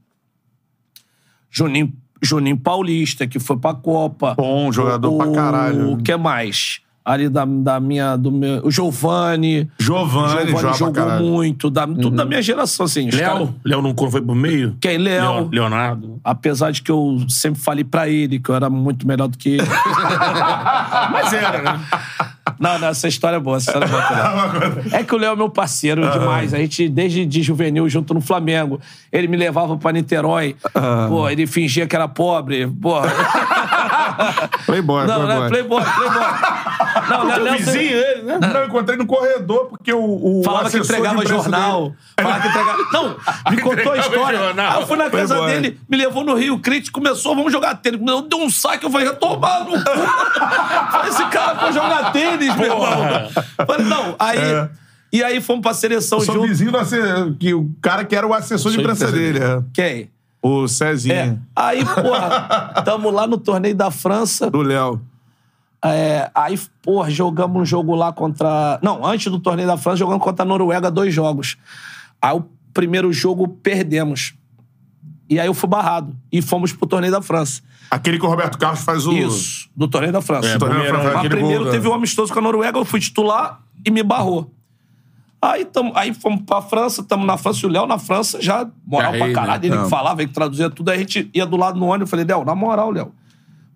Juninho, 1.50 1.92
Juninho 2.22 2.56
Paulista, 2.56 3.26
que 3.26 3.38
foi 3.38 3.56
pra 3.56 3.74
Copa. 3.74 4.34
Bom 4.36 4.70
jogador 4.72 5.16
pra 5.16 5.32
caralho. 5.32 5.92
O 5.92 5.96
que 6.02 6.16
mais? 6.16 6.80
ali 7.02 7.28
da, 7.28 7.44
da 7.44 7.80
minha. 7.80 8.14
Do 8.14 8.30
meu, 8.30 8.64
o 8.64 8.70
Giovanni. 8.70 9.68
Giovanni, 9.80 10.48
Giovanni 10.50 10.78
joga 10.78 10.92
pra 11.02 11.16
jogou 11.18 11.30
muito. 11.32 11.68
Da, 11.70 11.86
Tudo 11.86 12.10
da 12.10 12.24
minha 12.24 12.40
geração, 12.42 12.84
assim. 12.86 13.10
Léo? 13.10 13.52
Léo 13.64 13.82
não 13.82 13.94
foi 14.10 14.20
pro 14.20 14.34
meio? 14.34 14.76
Quem? 14.80 14.98
Léo. 14.98 15.22
Leo- 15.34 15.48
Leonardo. 15.50 16.20
Apesar 16.22 16.70
de 16.70 16.82
que 16.82 16.90
eu 16.92 17.18
sempre 17.28 17.60
falei 17.60 17.82
pra 17.84 18.08
ele 18.08 18.38
que 18.38 18.48
eu 18.50 18.54
era 18.54 18.70
muito 18.70 19.08
melhor 19.08 19.26
do 19.26 19.36
que 19.36 19.48
ele. 19.54 19.66
Mas 21.12 21.32
era, 21.32 21.62
né? 21.62 21.80
Não, 22.60 22.78
não, 22.78 22.88
essa 22.88 23.08
história 23.08 23.38
é 23.38 23.40
boa, 23.40 23.56
essa 23.56 23.70
história 23.70 23.86
é 23.86 23.88
boa. 23.88 24.82
É 25.00 25.02
que 25.02 25.14
o 25.14 25.18
Léo 25.18 25.32
é 25.32 25.36
meu 25.36 25.48
parceiro 25.48 26.08
demais. 26.10 26.52
A 26.52 26.58
gente, 26.58 26.90
desde 26.90 27.24
de 27.24 27.42
juvenil, 27.42 27.88
junto 27.88 28.12
no 28.12 28.20
Flamengo. 28.20 28.78
Ele 29.10 29.26
me 29.28 29.36
levava 29.36 29.78
pra 29.78 29.92
Niterói. 29.92 30.54
Pô, 31.08 31.28
ele 31.28 31.46
fingia 31.46 31.86
que 31.86 31.96
era 31.96 32.06
pobre. 32.06 32.66
Pô. 32.66 32.96
Playboy, 34.66 35.06
Não, 35.06 35.18
não, 35.26 35.26
Playboy. 35.26 35.46
é 35.46 35.48
playboy, 35.48 35.82
playboy. 35.82 36.22
Não, 37.10 37.24
Léo, 37.26 37.42
Léo 37.42 37.58
sempre- 37.64 37.86
ele, 37.88 38.22
né? 38.22 38.38
Não, 38.40 38.60
eu 38.60 38.66
encontrei 38.66 38.96
no 38.96 39.06
corredor, 39.06 39.66
porque 39.66 39.92
o. 39.92 40.00
o 40.40 40.42
Falava 40.44 40.70
que 40.70 40.78
entregava 40.78 41.26
jornal. 41.26 41.82
dele- 41.90 41.96
Falava 42.20 42.40
que 42.40 42.48
entregava. 42.48 42.78
Não, 42.92 43.16
me 43.50 43.60
contou 43.62 43.92
a 43.92 43.98
história. 43.98 44.38
jornal. 44.38 44.72
Aí 44.76 44.80
eu 44.82 44.86
fui 44.86 44.96
na 44.96 45.10
casa 45.10 45.34
Playboy. 45.34 45.60
dele, 45.60 45.80
me 45.88 45.96
levou 45.96 46.24
no 46.24 46.34
Rio 46.34 46.58
Crítico, 46.60 47.00
começou, 47.00 47.34
vamos 47.34 47.52
jogar 47.52 47.74
tênis. 47.76 48.00
Eu 48.06 48.22
dei 48.22 48.38
um 48.40 48.50
saque, 48.50 48.84
eu 48.86 48.90
falei, 48.90 49.10
tomar 49.14 49.60
no 49.64 49.72
cu. 49.72 49.76
Esse 51.08 51.24
cara 51.26 51.54
vai 51.54 51.72
jogar 51.72 52.12
tênis, 52.12 52.54
meu 52.56 52.66
irmão. 52.66 53.30
Falei, 53.66 53.86
não, 53.86 54.14
aí. 54.18 54.38
É. 54.38 54.68
E 55.12 55.24
aí 55.24 55.40
fomos 55.40 55.62
pra 55.62 55.74
seleção 55.74 56.18
Eu 56.20 56.24
sou 56.24 56.34
junto. 56.36 56.46
vizinho 56.46 56.70
do 56.70 57.34
que 57.36 57.52
o 57.52 57.68
cara 57.82 58.04
que 58.04 58.14
era 58.14 58.24
o 58.24 58.32
assessor 58.32 58.70
de 58.70 58.78
imprensa 58.78 59.10
dele. 59.10 59.40
é. 59.40 59.60
Quem? 59.74 60.10
O 60.42 60.64
É. 60.64 60.68
Cezinho. 60.68 61.42
Aí, 61.54 61.84
porra, 61.84 62.82
tamo 62.84 63.10
lá 63.10 63.26
no 63.26 63.36
torneio 63.38 63.74
da 63.74 63.90
França. 63.90 64.50
Do 64.50 64.62
Léo. 64.62 65.00
É, 65.84 66.30
aí, 66.34 66.58
porra, 66.82 67.10
jogamos 67.10 67.60
um 67.62 67.64
jogo 67.64 67.94
lá 67.94 68.12
contra. 68.12 68.78
Não, 68.82 69.04
antes 69.04 69.30
do 69.30 69.38
torneio 69.38 69.68
da 69.68 69.76
França, 69.76 69.98
jogamos 69.98 70.22
contra 70.22 70.44
a 70.44 70.48
Noruega 70.48 70.90
dois 70.90 71.12
jogos. 71.14 71.56
Aí 72.20 72.34
o 72.36 72.44
primeiro 72.74 73.12
jogo 73.12 73.48
perdemos. 73.48 74.34
E 75.28 75.38
aí 75.40 75.46
eu 75.46 75.54
fui 75.54 75.68
barrado. 75.68 76.14
E 76.30 76.42
fomos 76.42 76.72
pro 76.72 76.86
torneio 76.86 77.12
da 77.12 77.22
França. 77.22 77.62
Aquele 77.90 78.18
que 78.18 78.24
o 78.24 78.28
Roberto 78.28 78.58
Carlos 78.58 78.82
faz 78.82 79.06
o. 79.06 79.12
Isso, 79.12 79.68
do 79.74 79.88
torneio 79.88 80.12
da 80.12 80.20
França. 80.20 80.48
É, 80.48 80.58
Torneio 80.58 80.80
da 80.80 80.84
primeiro, 80.84 80.94
França, 81.00 81.08
Mas 81.16 81.16
aquele 81.24 81.34
primeiro 81.40 81.62
gol, 81.64 81.72
teve 81.72 81.82
cara. 81.84 81.94
um 81.94 81.98
amistoso 81.98 82.32
com 82.32 82.38
a 82.38 82.42
Noruega, 82.42 82.78
eu 82.78 82.84
fui 82.84 83.00
titular 83.00 83.60
e 83.84 83.90
me 83.90 84.02
barrou. 84.02 84.52
Aí, 85.42 85.64
tamo, 85.64 85.92
aí 85.94 86.12
fomos 86.12 86.42
pra 86.42 86.60
França, 86.60 87.00
estamos 87.00 87.26
na 87.26 87.38
França, 87.38 87.60
e 87.64 87.66
o 87.66 87.72
Léo 87.72 87.86
na 87.86 87.98
França 87.98 88.42
já, 88.42 88.66
moral 88.86 89.12
Já 89.12 89.18
pra 89.18 89.32
caralho, 89.32 89.62
né? 89.62 89.74
ele 89.74 89.84
que 89.84 89.88
falava, 89.88 90.20
ele 90.20 90.28
que 90.28 90.34
traduzia 90.34 90.68
tudo, 90.68 90.90
aí 90.90 90.96
a 90.96 90.98
gente 90.98 91.30
ia 91.32 91.46
do 91.46 91.56
lado 91.56 91.80
no 91.80 91.86
ônibus, 91.86 92.02
eu 92.02 92.06
falei, 92.08 92.26
Léo, 92.26 92.44
na 92.44 92.54
moral, 92.54 92.90
Léo. 92.90 93.12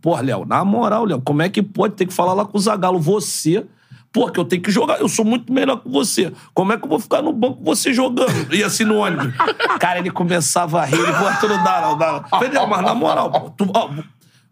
Porra, 0.03 0.21
Léo, 0.21 0.45
na 0.45 0.63
moral, 0.63 1.07
Léo, 1.07 1.23
como 1.23 1.41
é 1.41 1.49
que 1.49 1.63
pode 1.63 1.95
ter 1.95 2.05
que 2.05 2.13
falar 2.13 2.35
lá 2.35 2.45
com 2.45 2.59
o 2.59 2.61
Zagalo? 2.61 3.01
Você, 3.01 3.65
pô, 4.13 4.31
que 4.31 4.39
eu 4.39 4.45
tenho 4.45 4.61
que 4.61 4.71
jogar, 4.71 5.01
eu 5.01 5.09
sou 5.09 5.25
muito 5.25 5.51
melhor 5.51 5.79
que 5.79 5.89
você. 5.89 6.31
Como 6.53 6.71
é 6.71 6.77
que 6.77 6.85
eu 6.85 6.89
vou 6.89 7.01
ficar 7.01 7.23
no 7.23 7.33
banco 7.33 7.65
você 7.65 7.95
jogando? 7.95 8.55
E 8.55 8.63
assim 8.63 8.85
no 8.85 8.99
ônibus. 8.99 9.33
Cara, 9.81 10.01
ele 10.01 10.11
começava 10.11 10.83
a 10.83 10.85
rir, 10.85 11.01
ele, 11.01 11.13
pô, 11.15 11.25
tu 11.41 11.49
não 11.49 11.65
dá, 11.65 11.81
não 11.81 11.97
dá. 11.97 12.25
Falei, 12.29 12.51
Léo, 12.51 12.69
mas 12.69 12.83
na 12.83 12.95
moral, 12.95 13.31
pô, 13.31 13.51
tu, 13.57 13.71
ó, 13.75 13.89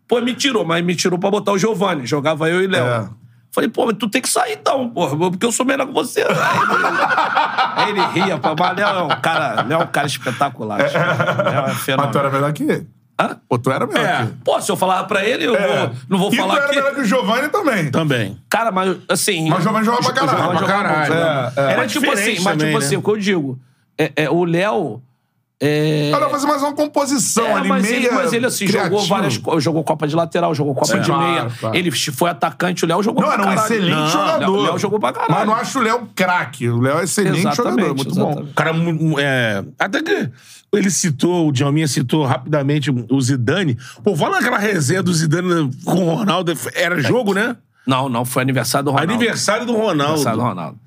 pô, 0.09 0.19
me 0.23 0.33
tirou, 0.33 0.65
mas 0.65 0.83
me 0.83 0.97
tirou 0.97 1.19
pra 1.19 1.31
botar 1.31 1.53
o 1.53 1.59
Giovanni, 1.59 2.07
jogava 2.07 2.49
eu 2.49 2.63
e 2.63 2.67
Léo. 2.67 2.87
É. 2.87 3.22
Falei, 3.55 3.69
pô, 3.69 3.85
mas 3.85 3.97
tu 3.99 4.09
tem 4.09 4.23
que 4.23 4.29
sair 4.31 4.55
então, 4.55 4.89
porra, 4.89 5.15
porque 5.17 5.45
eu 5.45 5.53
sou 5.53 5.67
melhor 5.67 5.87
que 5.87 5.93
você. 5.93 6.23
Aí 6.23 7.91
ele, 7.91 8.01
ele 8.01 8.07
ria, 8.25 8.39
pô, 8.39 8.55
mas 8.59 8.77
Léo 8.77 8.89
é 8.89 9.03
um 9.03 9.09
cara, 9.21 9.63
Léo 9.63 9.81
é 9.81 9.85
um 9.85 9.87
cara 9.87 10.07
espetacular. 10.07 10.79
Léo 10.79 10.87
é 10.89 11.97
Mas 11.97 12.11
tu 12.11 12.19
era 12.19 12.31
melhor 12.31 12.53
que 12.53 12.63
ele. 12.63 12.87
Hã? 13.21 13.37
Pô, 13.47 13.59
tu 13.59 13.71
era 13.71 13.87
melhor 13.87 14.05
É. 14.09 14.17
que 14.17 14.23
ele. 14.23 14.35
Pô, 14.43 14.61
se 14.61 14.73
eu 14.73 14.77
falar 14.77 15.05
pra 15.05 15.23
ele, 15.25 15.45
eu 15.47 15.55
É. 15.55 15.87
vou, 15.87 15.97
não 16.09 16.19
vou 16.19 16.33
e 16.33 16.37
falar 16.37 16.55
tu 16.55 16.57
era 16.57 16.67
aqui. 16.67 16.77
melhor 16.77 16.95
que 16.95 17.01
o 17.03 17.05
Giovanni 17.05 17.49
também. 17.51 17.91
Também. 17.91 18.39
Cara, 18.49 18.73
mas 18.73 18.97
assim. 19.09 19.49
Mas 19.51 19.59
o 19.59 19.63
Giovanni 19.63 19.85
jogava 19.85 20.03
pra 20.05 20.13
caralho. 20.15 20.39
Giovanni 20.39 20.59
Pra 20.59 20.67
jogava 20.67 20.83
caralho. 20.89 21.15
É, 21.15 21.53
é. 21.61 21.73
Era 21.73 21.77
Mas 21.83 21.93
tipo 21.93 22.07
assim, 22.07 22.15
diferente 22.17 22.43
mas 22.43 22.57
tipo 22.57 22.79
assim, 22.79 22.95
né? 22.95 22.99
o 22.99 23.03
que 23.03 23.11
eu 23.11 23.17
digo. 23.19 23.59
É, 23.99 24.13
é, 24.17 24.31
o 24.31 24.45
Léo. 24.45 25.03
É, 25.65 26.11
Ela 26.11 26.29
fazer 26.29 26.47
mais 26.49 26.61
uma 26.61 26.73
composição 26.73 27.47
É, 27.47 27.53
ali, 27.53 27.69
mas, 27.69 27.83
meia 27.85 27.95
ele, 27.95 28.11
mas 28.11 28.33
ele, 28.33 28.47
assim, 28.47 28.67
jogou 28.67 28.83
criativo. 28.89 29.07
várias 29.09 29.39
co- 29.39 29.61
Jogou 29.61 29.85
Copa 29.85 30.09
de 30.09 30.17
lateral, 30.17 30.53
jogou 30.57 30.75
Copa 30.75 30.89
Sim, 30.89 31.01
de 31.01 31.07
claro, 31.07 31.23
meia. 31.23 31.49
claro. 31.61 31.77
Ele 31.77 31.91
foi 31.93 32.31
atacante, 32.31 32.85
o 32.85 32.89
Léo 32.89 33.01
jogou 33.01 33.23
Não, 33.23 33.29
pra 33.31 33.35
era 33.35 33.43
um 33.53 33.55
caralho. 33.55 33.73
excelente 33.75 33.95
Não, 33.95 34.09
jogador. 34.09 34.57
Léo, 34.57 34.63
Léo 34.71 34.79
jogou 34.81 34.99
pra 34.99 35.13
caralho. 35.13 35.33
Mas 35.33 35.47
não 35.47 35.55
acho 35.55 35.79
o 35.79 35.83
Léo 35.83 36.09
craque. 36.17 36.69
O 36.69 36.81
Léo 36.81 36.99
é 36.99 37.05
excelente 37.05 37.39
Exatamente, 37.39 37.77
jogador, 37.77 37.95
muito 37.95 38.15
bom. 38.17 38.31
exatamente. 38.31 38.51
O 38.51 38.55
cara, 38.55 38.73
é, 39.23 39.65
até 39.79 40.03
que 40.03 40.31
ele 40.73 40.91
citou, 40.91 41.49
o 41.49 41.53
Djalminha 41.53 41.87
citou 41.87 42.25
rapidamente 42.25 42.91
o 42.91 43.21
Zidane. 43.21 43.79
Pô, 44.03 44.17
fala 44.17 44.39
aquela 44.41 44.59
resenha 44.59 45.01
do 45.03 45.15
Zidane 45.15 45.71
com 45.85 46.09
o 46.09 46.15
Ronaldo. 46.17 46.53
Era 46.75 47.01
jogo, 47.01 47.35
né? 47.35 47.57
Não, 47.87 48.09
não, 48.09 48.25
foi 48.25 48.43
aniversário 48.43 48.87
do 48.87 48.91
Ronaldo. 48.91 49.13
Aniversário 49.13 49.65
do 49.67 49.73
Ronaldo. 49.75 50.03
Aniversário 50.03 50.39
do 50.41 50.45
Ronaldo. 50.45 50.79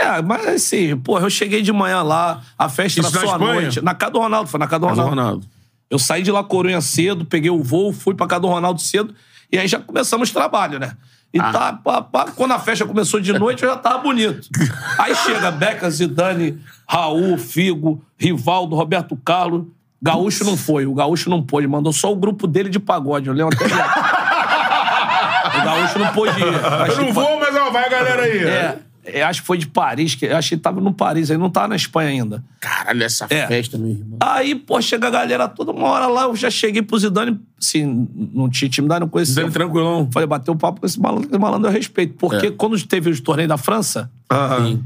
É, 0.00 0.22
mas 0.22 0.46
assim, 0.46 0.96
porra, 0.96 1.26
eu 1.26 1.30
cheguei 1.30 1.60
de 1.62 1.72
manhã 1.72 2.02
lá, 2.02 2.40
a 2.58 2.68
festa 2.68 3.00
Isso 3.00 3.16
era 3.18 3.26
só 3.26 3.34
à 3.34 3.38
noite. 3.38 3.80
Na 3.82 3.94
casa 3.94 4.12
do 4.12 4.18
Ronaldo, 4.18 4.48
foi 4.48 4.58
na 4.60 4.66
casa 4.66 4.80
do 4.80 4.86
Ronaldo. 4.86 5.10
Ronaldo. 5.10 5.46
Eu 5.90 5.98
saí 5.98 6.22
de 6.22 6.30
La 6.32 6.42
Corunha 6.44 6.80
cedo, 6.80 7.24
peguei 7.24 7.50
o 7.50 7.62
voo, 7.62 7.92
fui 7.92 8.14
pra 8.14 8.26
casa 8.26 8.40
do 8.42 8.48
Ronaldo 8.48 8.80
cedo, 8.80 9.14
e 9.52 9.58
aí 9.58 9.66
já 9.68 9.78
começamos 9.78 10.30
o 10.30 10.32
trabalho, 10.32 10.78
né? 10.78 10.92
E 11.34 11.38
Ah. 11.38 11.52
tá, 11.52 11.72
pá, 11.74 12.00
pá, 12.02 12.24
quando 12.34 12.52
a 12.52 12.58
festa 12.58 12.84
começou 12.86 13.20
de 13.20 13.32
noite, 13.32 13.62
eu 13.62 13.68
já 13.68 13.76
tava 13.76 13.98
bonito. 13.98 14.48
Aí 14.98 15.14
chega 15.14 15.50
Beca, 15.52 15.88
Zidane, 15.88 16.58
Raul, 16.88 17.38
Figo, 17.38 18.02
Rivaldo, 18.18 18.74
Roberto 18.74 19.16
Carlos. 19.24 19.66
Gaúcho 20.02 20.42
não 20.44 20.56
foi, 20.56 20.86
o 20.86 20.94
Gaúcho 20.94 21.28
não 21.30 21.40
pôde, 21.42 21.68
mandou 21.68 21.92
só 21.92 22.10
o 22.10 22.16
grupo 22.16 22.46
dele 22.48 22.68
de 22.68 22.80
pagode. 22.80 23.28
Eu 23.28 23.34
lembro 23.34 23.54
até. 23.54 23.66
O 25.60 25.64
Gaúcho 25.64 25.98
não 25.98 26.12
pôde 26.12 26.40
ir. 26.40 26.44
Eu 26.46 26.96
não 27.04 27.12
foi- 27.14 27.24
vou, 27.24 27.38
mas 27.40 27.54
ó, 27.56 27.70
vai 27.70 27.84
a 27.84 27.88
galera 27.88 28.22
aí. 28.22 28.38
É, 28.44 28.78
eu 29.14 29.26
acho 29.26 29.40
que 29.40 29.46
foi 29.46 29.58
de 29.58 29.66
Paris, 29.66 30.14
que, 30.14 30.26
eu 30.26 30.36
acho 30.36 30.48
que 30.48 30.54
ele 30.54 30.62
tava 30.62 30.80
no 30.80 30.92
Paris, 30.92 31.30
aí 31.30 31.36
não 31.36 31.50
tava 31.50 31.68
na 31.68 31.76
Espanha 31.76 32.08
ainda. 32.10 32.44
Caralho, 32.60 33.02
essa 33.02 33.26
É. 33.30 33.46
festa, 33.46 33.76
meu 33.78 33.90
irmão. 33.90 34.18
Aí, 34.20 34.54
pô, 34.54 34.80
chega 34.80 35.06
a 35.08 35.10
galera 35.10 35.48
toda 35.48 35.72
uma 35.72 35.88
hora 35.88 36.06
lá, 36.06 36.22
eu 36.24 36.36
já 36.36 36.50
cheguei 36.50 36.82
pro 36.82 36.98
Zidane, 36.98 37.40
assim, 37.60 38.08
não 38.32 38.48
tinha 38.48 38.66
intimidade, 38.68 39.00
não 39.00 39.08
conhecia. 39.08 39.34
Zidane 39.34 39.52
tranquilão. 39.52 40.08
Falei, 40.12 40.26
bateu 40.26 40.54
o 40.54 40.56
papo 40.56 40.80
com 40.80 40.86
esse 40.86 40.98
malandro, 41.00 41.28
esse 41.30 41.38
malandro 41.38 41.68
eu 41.68 41.72
respeito. 41.72 42.14
Porque 42.18 42.46
É. 42.46 42.50
quando 42.50 42.80
teve 42.86 43.10
o 43.10 43.22
torneio 43.22 43.48
da 43.48 43.56
França, 43.56 44.10
Aham. 44.30 44.80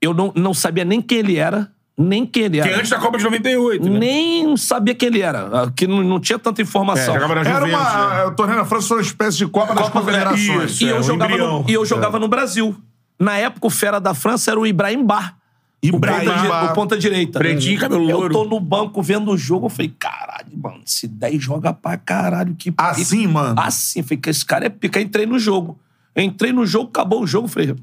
eu 0.00 0.14
não, 0.14 0.32
não 0.34 0.54
sabia 0.54 0.84
nem 0.84 1.00
quem 1.02 1.18
ele 1.18 1.36
era, 1.36 1.70
nem 2.00 2.24
quem 2.24 2.44
ele 2.44 2.62
Que 2.62 2.68
era. 2.68 2.78
antes 2.78 2.90
da 2.90 2.98
Copa 3.00 3.18
de 3.18 3.24
98, 3.24 3.90
né? 3.90 3.98
Nem 3.98 4.56
sabia 4.56 4.94
quem 4.94 5.08
ele 5.08 5.20
era, 5.20 5.68
que 5.74 5.84
não, 5.84 6.00
não 6.00 6.20
tinha 6.20 6.38
tanta 6.38 6.62
informação. 6.62 7.12
É, 7.16 7.20
jogava 7.20 7.34
na 7.34 7.40
Era 7.40 7.66
Juventus, 7.66 7.92
uma. 7.92 8.14
né? 8.14 8.24
O 8.26 8.30
torneio 8.36 8.58
na 8.60 8.64
França 8.64 8.86
foi 8.86 8.96
uma 8.98 9.02
espécie 9.02 9.38
de 9.38 9.48
Copa, 9.48 9.74
das 9.74 9.84
Copa- 9.86 9.98
Confederações. 10.00 10.70
Isso, 10.70 10.84
e, 10.84 10.88
é, 10.88 10.92
eu 10.92 11.02
jogava 11.02 11.36
no, 11.36 11.64
e 11.68 11.72
eu 11.72 11.84
jogava 11.84 12.20
no 12.20 12.28
Brasil. 12.28 12.76
Na 13.18 13.36
época, 13.36 13.66
o 13.66 13.70
fera 13.70 13.98
da 14.00 14.14
França 14.14 14.50
era 14.50 14.60
o 14.60 14.66
Ibrahim 14.66 15.04
Bar. 15.04 15.36
Ibrahim 15.82 16.26
o 16.28 16.30
ponta, 16.42 16.64
o 16.64 16.74
ponta 16.74 16.98
direita. 16.98 17.38
Pretinho, 17.38 17.78
cabelo 17.78 18.08
Eu 18.10 18.16
louro. 18.18 18.32
tô 18.34 18.44
no 18.44 18.58
banco 18.58 19.00
vendo 19.00 19.30
o 19.30 19.36
jogo, 19.38 19.66
eu 19.66 19.70
falei, 19.70 19.94
caralho, 19.96 20.48
mano, 20.56 20.80
esse 20.84 21.06
10 21.06 21.40
joga 21.42 21.72
pra 21.72 21.96
caralho. 21.96 22.54
Que 22.56 22.70
pica. 22.72 22.90
Assim, 22.90 23.26
mano? 23.28 23.60
Assim, 23.60 24.02
falei, 24.02 24.18
que 24.18 24.28
esse 24.30 24.44
cara 24.44 24.66
é 24.66 24.68
pica. 24.68 25.00
Entrei 25.00 25.24
no 25.24 25.38
jogo. 25.38 25.78
Entrei 26.16 26.52
no 26.52 26.66
jogo, 26.66 26.88
acabou 26.88 27.22
o 27.22 27.26
jogo, 27.28 27.46
falei, 27.46 27.76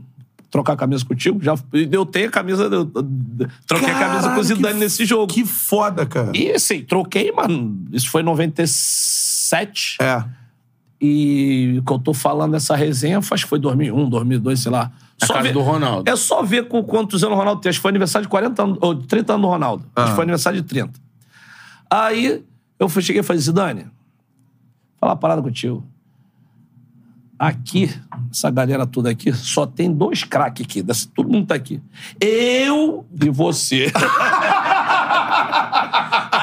trocar 0.52 0.74
a 0.74 0.76
camisa 0.76 1.06
contigo? 1.06 1.42
Já, 1.42 1.56
eu 1.92 2.06
tenho 2.06 2.28
a 2.28 2.32
camisa, 2.32 2.64
eu, 2.64 2.92
eu- 2.94 3.48
troquei 3.66 3.90
a 3.90 3.94
camisa 4.00 4.22
com 4.22 4.26
o 4.26 4.30
Caralho, 4.30 4.44
Zidane 4.44 4.74
que- 4.74 4.80
nesse 4.82 5.06
jogo. 5.06 5.34
Que 5.34 5.46
foda, 5.46 6.06
cara. 6.06 6.32
E 6.34 6.52
assim, 6.52 6.82
troquei, 6.82 7.32
mano, 7.32 7.86
isso 7.94 8.10
foi 8.10 8.22
em 8.22 8.26
97. 8.26 9.98
É. 10.02 10.24
E 11.00 11.76
o 11.80 11.84
que 11.84 11.92
eu 11.94 12.00
tô 12.00 12.14
falando 12.14 12.52
dessa 12.54 12.76
resenha, 12.76 13.20
acho 13.20 13.44
que 13.44 13.50
foi 13.50 13.60
2001, 13.60 14.10
2002, 14.10 14.60
sei 14.60 14.72
lá. 14.72 14.92
Na 15.22 15.28
casa 15.28 15.52
do 15.54 15.62
Ronaldo. 15.62 16.10
É 16.12 16.16
só 16.16 16.44
ver 16.44 16.68
com 16.68 16.84
quantos 16.84 17.24
anos 17.24 17.36
o 17.36 17.40
Ronaldo 17.40 17.62
tem. 17.62 17.70
Acho 17.70 17.80
que 17.80 17.82
foi 17.82 17.90
aniversário 17.90 18.26
de 18.26 18.30
40 18.30 18.64
anos, 18.64 18.78
ou 18.82 18.94
de 18.94 19.08
30 19.08 19.34
anos 19.34 19.42
do 19.44 19.48
Ronaldo. 19.48 19.86
Acho 19.96 20.08
Ah. 20.08 20.10
que 20.10 20.16
foi 20.16 20.24
aniversário 20.24 20.62
de 20.62 20.68
30. 20.68 21.00
Aí 21.90 22.44
eu 22.80 22.90
cheguei 22.90 23.22
e 23.22 23.24
falei, 23.24 23.42
Zidane, 23.42 23.88
falar 25.00 25.14
uma 25.14 25.18
parada 25.18 25.42
contigo. 25.42 25.84
Aqui, 27.38 27.94
essa 28.32 28.50
galera 28.50 28.86
toda 28.88 29.10
aqui, 29.10 29.32
só 29.34 29.66
tem 29.66 29.92
dois 29.92 30.24
craques 30.24 30.66
aqui. 30.66 30.82
Todo 31.14 31.30
mundo 31.30 31.48
tá 31.48 31.56
aqui. 31.56 31.82
Eu 32.20 33.06
e 33.22 33.30
você. 33.30 33.92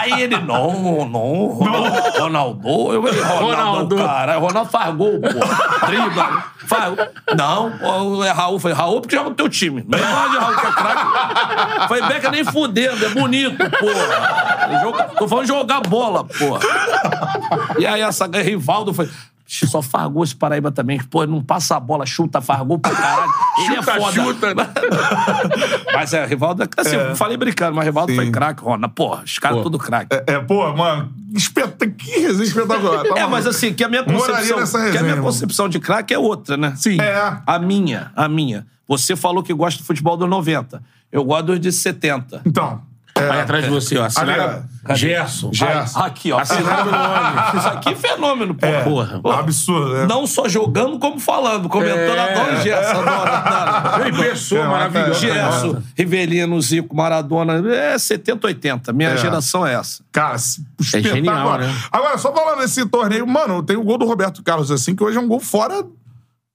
Aí 0.02 0.22
ele, 0.22 0.36
não, 0.38 1.06
não, 1.06 1.46
Ronaldo. 1.46 2.18
Ronaldo. 2.18 2.92
Eu 2.92 3.02
falei, 3.02 3.20
Ronaldo, 3.20 3.46
Ronaldo. 3.46 3.96
cara. 3.96 4.36
Ronaldo 4.38 4.70
faz 4.70 4.94
gol, 4.96 5.20
pô. 5.20 5.86
Dribla. 5.86 6.44
Faz. 6.66 6.94
Não, 7.36 8.24
é 8.24 8.30
Raul. 8.30 8.58
Falei, 8.58 8.76
Raul 8.76 9.00
porque 9.00 9.14
joga 9.14 9.30
no 9.30 9.36
teu 9.36 9.48
time. 9.48 9.84
Não 9.88 9.96
é 9.98 10.02
de 10.02 10.38
Raul 10.38 10.56
que 10.56 10.66
é 10.66 10.72
craque. 10.72 11.88
Falei, 11.88 12.02
Beca 12.08 12.30
nem 12.30 12.44
fudendo, 12.44 13.04
é 13.04 13.08
bonito, 13.10 13.56
porra. 13.56 15.10
Tô 15.18 15.28
falando 15.28 15.46
de 15.46 15.52
jogar 15.52 15.80
bola, 15.82 16.24
porra. 16.24 16.60
E 17.78 17.86
aí 17.86 18.00
essa 18.00 18.26
Rivaldo 18.26 18.92
foi. 18.92 19.08
Só 19.52 19.82
fargou 19.82 20.24
esse 20.24 20.34
Paraíba 20.34 20.72
também. 20.72 20.98
Pô, 20.98 21.26
não 21.26 21.42
passa 21.42 21.76
a 21.76 21.80
bola, 21.80 22.06
chuta, 22.06 22.40
fargou 22.40 22.78
pra 22.78 22.90
caralho. 22.90 23.30
Ele 23.58 23.76
Chuta, 23.76 23.90
é 23.90 24.00
foda. 24.00 24.12
chuta. 24.12 24.54
Mas 25.94 26.14
é, 26.14 26.24
Rivaldo, 26.24 26.66
assim, 26.76 26.96
eu 26.96 27.14
falei 27.14 27.36
brincando, 27.36 27.76
mas 27.76 27.84
Rivaldo 27.84 28.12
Sim. 28.12 28.16
foi 28.16 28.30
craque, 28.30 28.62
Rona. 28.62 28.88
Porra, 28.88 29.22
os 29.24 29.38
caras 29.38 29.62
tudo 29.62 29.78
craque. 29.78 30.08
É, 30.26 30.38
pô, 30.38 30.72
mano, 30.74 31.12
espeta... 31.34 31.86
que 31.86 32.18
resenha 32.18 32.44
espetacular. 32.44 33.04
Tá 33.04 33.20
É, 33.20 33.26
mas 33.26 33.46
assim, 33.46 33.74
que 33.74 33.84
a 33.84 33.88
minha 33.88 34.02
concepção, 34.02 34.58
nessa 34.58 34.78
que 34.78 34.84
a 34.84 34.86
resenha, 34.86 35.02
minha 35.02 35.22
concepção 35.22 35.68
de 35.68 35.78
craque 35.78 36.14
é 36.14 36.18
outra, 36.18 36.56
né? 36.56 36.72
Sim. 36.76 36.98
É. 37.00 37.38
A 37.46 37.58
minha, 37.58 38.10
a 38.16 38.28
minha. 38.28 38.66
Você 38.88 39.14
falou 39.14 39.42
que 39.42 39.52
gosta 39.52 39.82
do 39.82 39.86
futebol 39.86 40.16
dos 40.16 40.28
90. 40.28 40.82
Eu 41.10 41.24
gosto 41.24 41.46
dos 41.46 41.60
de 41.60 41.70
70. 41.70 42.42
Então, 42.46 42.82
Aí 43.30 43.40
atrás 43.40 43.64
de 43.64 43.70
você, 43.70 43.98
ó. 43.98 44.04
Assinada 44.04 44.68
Ali, 44.84 44.98
Gerson. 44.98 45.52
Gerson. 45.52 46.00
Aqui, 46.00 46.32
ó. 46.32 46.38
Assinado 46.38 46.90
no 46.90 46.96
ônibus. 46.98 47.54
Isso 47.58 47.68
aqui 47.68 47.88
é 47.90 47.94
fenômeno, 47.94 48.54
porra. 48.54 48.80
Porra. 48.82 49.20
Pô, 49.20 49.30
absurdo, 49.30 49.94
né? 49.94 50.06
Não 50.08 50.26
só 50.26 50.48
jogando, 50.48 50.98
como 50.98 51.18
falando. 51.20 51.68
Comentando, 51.68 51.98
É. 51.98 52.32
adoro 52.32 52.62
Gerson, 52.62 53.00
adoro, 53.00 53.30
adoro. 53.30 54.16
Pessoa 54.16 54.64
É, 54.64 54.68
maravilhosa. 54.68 55.14
Gerson, 55.14 55.82
Rivelino, 55.96 56.60
Zico, 56.60 56.96
Maradona. 56.96 57.54
É 57.74 57.98
70, 57.98 58.46
80. 58.46 58.92
Minha 58.92 59.10
É. 59.10 59.16
geração 59.16 59.66
é 59.66 59.74
essa. 59.74 60.02
Cara, 60.10 60.36
espetacular. 60.36 61.14
genial, 61.16 61.58
né? 61.58 61.74
Agora, 61.90 62.18
só 62.18 62.32
falando 62.34 62.60
desse 62.60 62.84
torneio, 62.86 63.26
mano, 63.26 63.62
tem 63.62 63.76
o 63.76 63.82
gol 63.84 63.98
do 63.98 64.04
Roberto 64.06 64.42
Carlos, 64.42 64.70
assim, 64.70 64.94
que 64.94 65.02
hoje 65.04 65.16
é 65.16 65.20
um 65.20 65.28
gol 65.28 65.40
fora... 65.40 65.84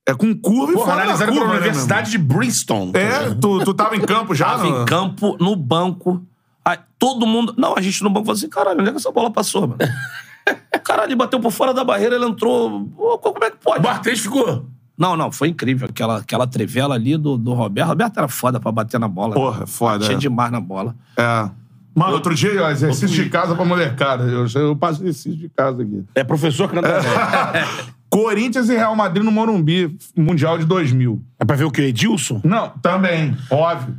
É 0.09 0.13
com 0.15 0.33
curva 0.33 0.71
e 0.71 0.75
Porra, 0.75 0.85
fora 0.85 0.95
da 0.99 1.01
analisado 1.03 1.31
curva, 1.33 1.45
pela 1.47 1.53
né, 1.59 1.59
Universidade 1.65 2.11
de 2.11 2.17
Bristol. 2.17 2.91
É, 2.93 3.29
tu, 3.41 3.59
tu 3.65 3.73
tava 3.73 3.93
em 3.93 3.99
campo 3.99 4.33
já? 4.33 4.45
Tava 4.45 4.63
no- 4.63 4.81
em 4.81 4.85
campo, 4.85 5.35
no 5.37 5.53
banco. 5.53 6.23
Aí, 6.67 6.77
todo 6.99 7.25
mundo. 7.25 7.53
Não, 7.57 7.77
a 7.77 7.81
gente 7.81 8.03
no 8.03 8.09
banco 8.09 8.25
falou 8.25 8.35
assim: 8.35 8.49
caralho, 8.49 8.81
onde 8.81 8.89
é 8.89 8.91
que 8.91 8.97
essa 8.97 9.09
bola 9.09 9.31
passou, 9.31 9.61
mano? 9.61 9.77
Caralho, 10.83 11.09
ele 11.09 11.15
bateu 11.15 11.39
por 11.39 11.51
fora 11.51 11.73
da 11.73 11.83
barreira, 11.83 12.15
ele 12.15 12.25
entrou. 12.25 12.85
Como 13.21 13.43
é 13.43 13.51
que 13.51 13.57
O 13.57 13.59
pode? 13.59 13.81
Bartês 13.81 14.19
ficou. 14.19 14.65
Não, 14.97 15.15
não, 15.15 15.31
foi 15.31 15.49
incrível. 15.49 15.87
Aquela, 15.89 16.17
aquela 16.17 16.47
trivela 16.47 16.95
ali 16.95 17.17
do, 17.17 17.37
do 17.37 17.53
Roberto. 17.53 17.89
Roberto 17.89 18.17
era 18.17 18.27
foda 18.27 18.59
pra 18.59 18.71
bater 18.71 18.99
na 18.99 19.07
bola. 19.07 19.33
Porra, 19.33 19.67
foda. 19.67 20.05
Tinha 20.05 20.17
é. 20.17 20.19
demais 20.19 20.51
na 20.51 20.61
bola. 20.61 20.95
É. 21.17 21.49
Mano, 21.93 22.13
outro 22.13 22.33
dia, 22.33 22.63
ó, 22.63 22.69
exercício 22.69 23.23
de 23.23 23.29
casa 23.29 23.55
pra 23.55 23.65
molecada. 23.65 24.23
Eu, 24.25 24.45
eu 24.55 24.75
passo 24.75 25.01
exercício 25.01 25.35
de 25.35 25.49
casa 25.49 25.83
aqui. 25.83 26.05
É 26.15 26.23
professor 26.23 26.69
que 26.69 26.75
não 26.75 26.81
tá 26.81 26.89
Corinthians 28.09 28.69
e 28.69 28.75
Real 28.75 28.95
Madrid 28.95 29.23
no 29.23 29.31
Morumbi, 29.31 29.97
Mundial 30.15 30.57
de 30.57 30.65
2000. 30.65 31.21
É 31.39 31.45
pra 31.45 31.55
ver 31.55 31.65
o 31.65 31.71
quê? 31.71 31.83
Edilson? 31.83 32.41
Não, 32.43 32.69
também, 32.81 33.35
óbvio. 33.51 33.95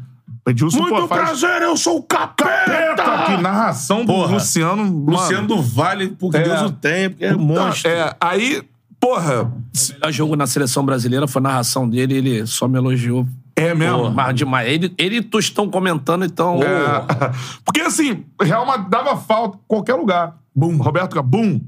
Edilson, 0.50 0.78
pô, 0.78 0.90
Muito 0.90 1.08
faz... 1.08 1.20
prazer, 1.40 1.62
eu 1.62 1.76
sou 1.76 1.98
o 1.98 2.02
capeta! 2.02 2.46
Capeta! 2.94 3.24
Que 3.26 3.42
narração 3.42 4.00
do 4.04 4.06
Porra. 4.12 4.32
Luciano. 4.34 4.84
mano. 4.84 5.04
Luciano 5.10 5.46
do 5.48 5.62
Vale, 5.62 6.08
porque 6.18 6.36
É. 6.38 6.42
Deus 6.42 6.62
o 6.62 6.70
tem, 6.70 7.10
porque 7.10 7.24
é 7.24 7.34
monstro. 7.34 7.90
É, 7.90 8.14
aí, 8.20 8.62
porra, 9.00 9.42
O 9.44 9.92
melhor 9.94 10.12
jogo 10.12 10.36
na 10.36 10.46
seleção 10.46 10.84
brasileira 10.84 11.26
foi 11.28 11.40
a 11.40 11.42
narração 11.44 11.88
dele, 11.88 12.16
ele 12.16 12.46
só 12.46 12.66
me 12.68 12.78
elogiou. 12.78 13.26
é 13.56 13.74
mesmo. 13.74 14.10
Mas 14.10 14.34
demais. 14.34 14.68
Ele, 14.68 14.92
ele 14.98 15.16
e 15.16 15.22
tu 15.22 15.38
estão 15.38 15.68
comentando, 15.68 16.24
então. 16.24 16.60
É. 16.62 17.32
Porque 17.64 17.80
assim, 17.80 18.24
Real 18.40 18.64
Madrid 18.66 18.88
dava 18.88 19.16
falta 19.16 19.56
em 19.56 19.60
qualquer 19.66 19.94
lugar. 19.94 20.36
Bum. 20.54 20.76
Roberto 20.78 21.20
bum. 21.22 21.60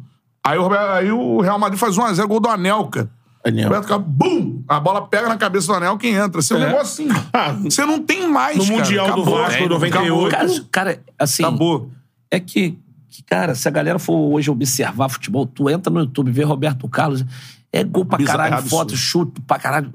Aí 0.45 0.57
o, 0.59 0.63
Roberto- 0.63 0.91
aí 0.93 1.13
o 1.13 1.41
Real 1.41 1.59
Madrid 1.59 1.79
faz 1.79 1.97
1x0, 1.97 2.27
gol 2.27 2.41
do 2.41 2.49
Anelka. 2.49 3.11
Anel. 3.45 3.65
Roberto 3.69 3.87
Carlos, 3.89 4.07
bum! 4.09 4.63
A 4.69 4.79
bola 4.81 5.07
pega 5.07 5.29
na 5.29 5.37
cabeça 5.37 5.67
do 5.69 5.75
Anelka 5.75 6.07
e 6.07 6.11
entra. 6.11 6.41
Um 6.41 6.57
É. 6.57 6.67
negócio 6.67 7.07
assim. 7.09 7.09
Você 7.65 7.85
não 7.87 8.03
tem 8.03 8.29
mais, 8.29 8.59
no 8.59 8.65
cara. 8.65 8.77
Mundial 8.79 9.07
do 9.07 9.13
Acabou. 9.13 9.35
Vasco, 9.39 9.51
Acabou. 9.53 9.69
98. 9.71 10.31
Cara, 10.31 10.49
cara, 10.71 11.03
assim. 11.19 11.43
Acabou. 11.43 11.91
É 12.31 12.39
que, 12.39 12.79
que, 13.09 13.23
cara, 13.23 13.55
se 13.55 13.67
a 13.67 13.71
galera 13.71 13.99
for 13.99 14.15
hoje 14.33 14.51
observar 14.51 15.09
futebol, 15.09 15.47
tu 15.47 15.69
entra 15.71 15.93
no 15.93 16.01
YouTube, 16.01 16.31
vê 16.31 16.45
Roberto 16.45 16.87
Carlos, 16.89 17.25
é 17.73 17.83
gol 17.83 18.05
pra 18.05 18.19
Bizarro, 18.19 18.37
caralho, 18.39 18.55
é 18.55 18.59
absurdo. 18.59 18.77
foto, 18.91 18.97
chute 18.97 19.41
pra 19.47 19.59
caralho. 19.59 19.93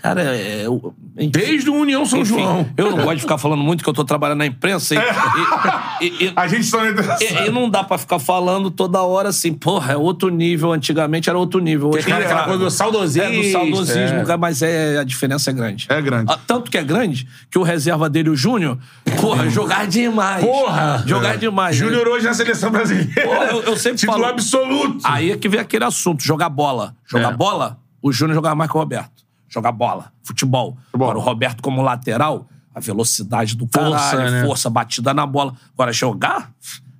Cara, 0.00 0.22
é. 0.36 0.64
eu- 0.66 0.94
enfim, 1.16 1.30
Desde 1.30 1.68
o 1.68 1.74
União 1.74 2.06
São 2.06 2.20
enfim, 2.20 2.34
João. 2.34 2.68
Eu 2.76 2.90
não 2.92 2.98
gosto 2.98 3.16
de 3.16 3.20
ficar 3.22 3.36
falando 3.36 3.62
muito 3.62 3.82
que 3.82 3.90
eu 3.90 3.92
tô 3.92 4.04
trabalhando 4.04 4.38
na 4.38 4.46
imprensa 4.46 4.94
e, 4.94 4.98
e- 4.98 6.06
e- 6.06 6.24
e- 6.26 6.32
A 6.36 6.46
gente 6.46 6.70
tá 6.70 6.78
e- 7.20 7.46
e 7.48 7.50
não 7.50 7.68
dá 7.68 7.82
pra 7.82 7.98
ficar 7.98 8.20
falando 8.20 8.70
toda 8.70 9.02
hora 9.02 9.30
assim, 9.30 9.52
porra, 9.52 9.94
é 9.94 9.96
outro 9.96 10.28
nível. 10.28 10.72
Antigamente 10.72 11.28
era 11.28 11.36
outro 11.36 11.58
nível. 11.60 11.90
Hoje 11.92 12.06
Cara, 12.06 12.22
é- 12.22 12.26
aquela 12.26 12.44
coisa 12.44 12.64
do 12.64 12.70
saudosismo. 12.70 13.28
É, 13.28 13.42
do 13.42 13.50
saudosismo, 13.50 14.18
É. 14.18 14.24
cara, 14.24 14.38
mas 14.38 14.62
é, 14.62 14.98
a 14.98 15.04
diferença 15.04 15.50
é 15.50 15.52
grande. 15.52 15.86
É 15.88 16.00
grande. 16.00 16.32
Ah, 16.32 16.38
Tanto 16.46 16.70
que 16.70 16.78
é 16.78 16.84
grande 16.84 17.26
que 17.50 17.58
o 17.58 17.62
reserva 17.64 18.08
dele, 18.08 18.30
o 18.30 18.36
Júnior, 18.36 18.78
porra, 19.20 19.50
jogar 19.50 19.86
demais. 19.88 20.44
Porra! 20.44 21.02
Jogar 21.06 21.34
É. 21.34 21.36
demais. 21.38 21.74
Júnior 21.76 22.06
hoje 22.06 22.24
na 22.24 22.34
seleção 22.34 22.70
brasileira. 22.70 23.20
Porra, 23.22 23.44
eu- 23.46 23.62
eu 23.64 23.76
sempre 23.76 23.98
Título 23.98 24.18
falo- 24.18 24.30
absoluto. 24.32 24.98
Aí 25.04 25.32
é 25.32 25.36
que 25.36 25.48
vem 25.48 25.58
aquele 25.60 25.84
assunto, 25.84 26.22
jogar 26.22 26.48
bola. 26.48 26.94
Jogar 27.06 27.32
É. 27.32 27.36
bola, 27.36 27.78
o 28.00 28.12
Júnior 28.12 28.34
jogava 28.36 28.54
mais 28.54 28.70
que 28.70 28.76
o 28.76 28.80
Roberto. 28.80 29.26
Jogar 29.48 29.72
bola, 29.72 30.12
futebol. 30.22 30.76
Futebol. 30.86 31.08
Agora 31.08 31.18
o 31.18 31.20
Roberto 31.20 31.62
como 31.62 31.82
lateral, 31.82 32.46
a 32.74 32.80
velocidade 32.80 33.56
do 33.56 33.66
Força, 33.72 34.16
caralho, 34.16 34.30
né? 34.30 34.44
força, 34.44 34.70
batida 34.70 35.14
na 35.14 35.26
bola. 35.26 35.54
Agora 35.74 35.92
jogar, 35.92 36.50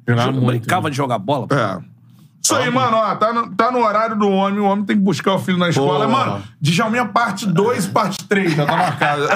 Jogava 0.07 0.29
eu 0.29 0.35
muito, 0.35 0.47
brincava 0.47 0.91
de 0.91 0.97
jogar 0.97 1.19
bola. 1.19 1.47
É. 1.51 1.99
Isso 2.43 2.57
aí, 2.57 2.71
mano, 2.71 2.97
ó, 2.97 3.15
tá 3.17 3.31
no, 3.31 3.55
tá 3.55 3.71
no 3.71 3.81
horário 3.81 4.17
do 4.17 4.27
homem, 4.27 4.59
o 4.59 4.65
homem 4.65 4.85
tem 4.85 4.97
que 4.97 5.03
buscar 5.03 5.35
o 5.35 5.39
filho 5.39 5.59
na 5.59 5.69
escola. 5.69 6.07
Porra. 6.07 6.27
Mano, 6.27 6.43
Djalminha 6.59 7.05
parte 7.05 7.47
2 7.47 7.85
e 7.85 7.89
parte 7.91 8.25
3, 8.25 8.55
já 8.55 8.65
tá 8.65 8.75
marcada. 8.75 9.29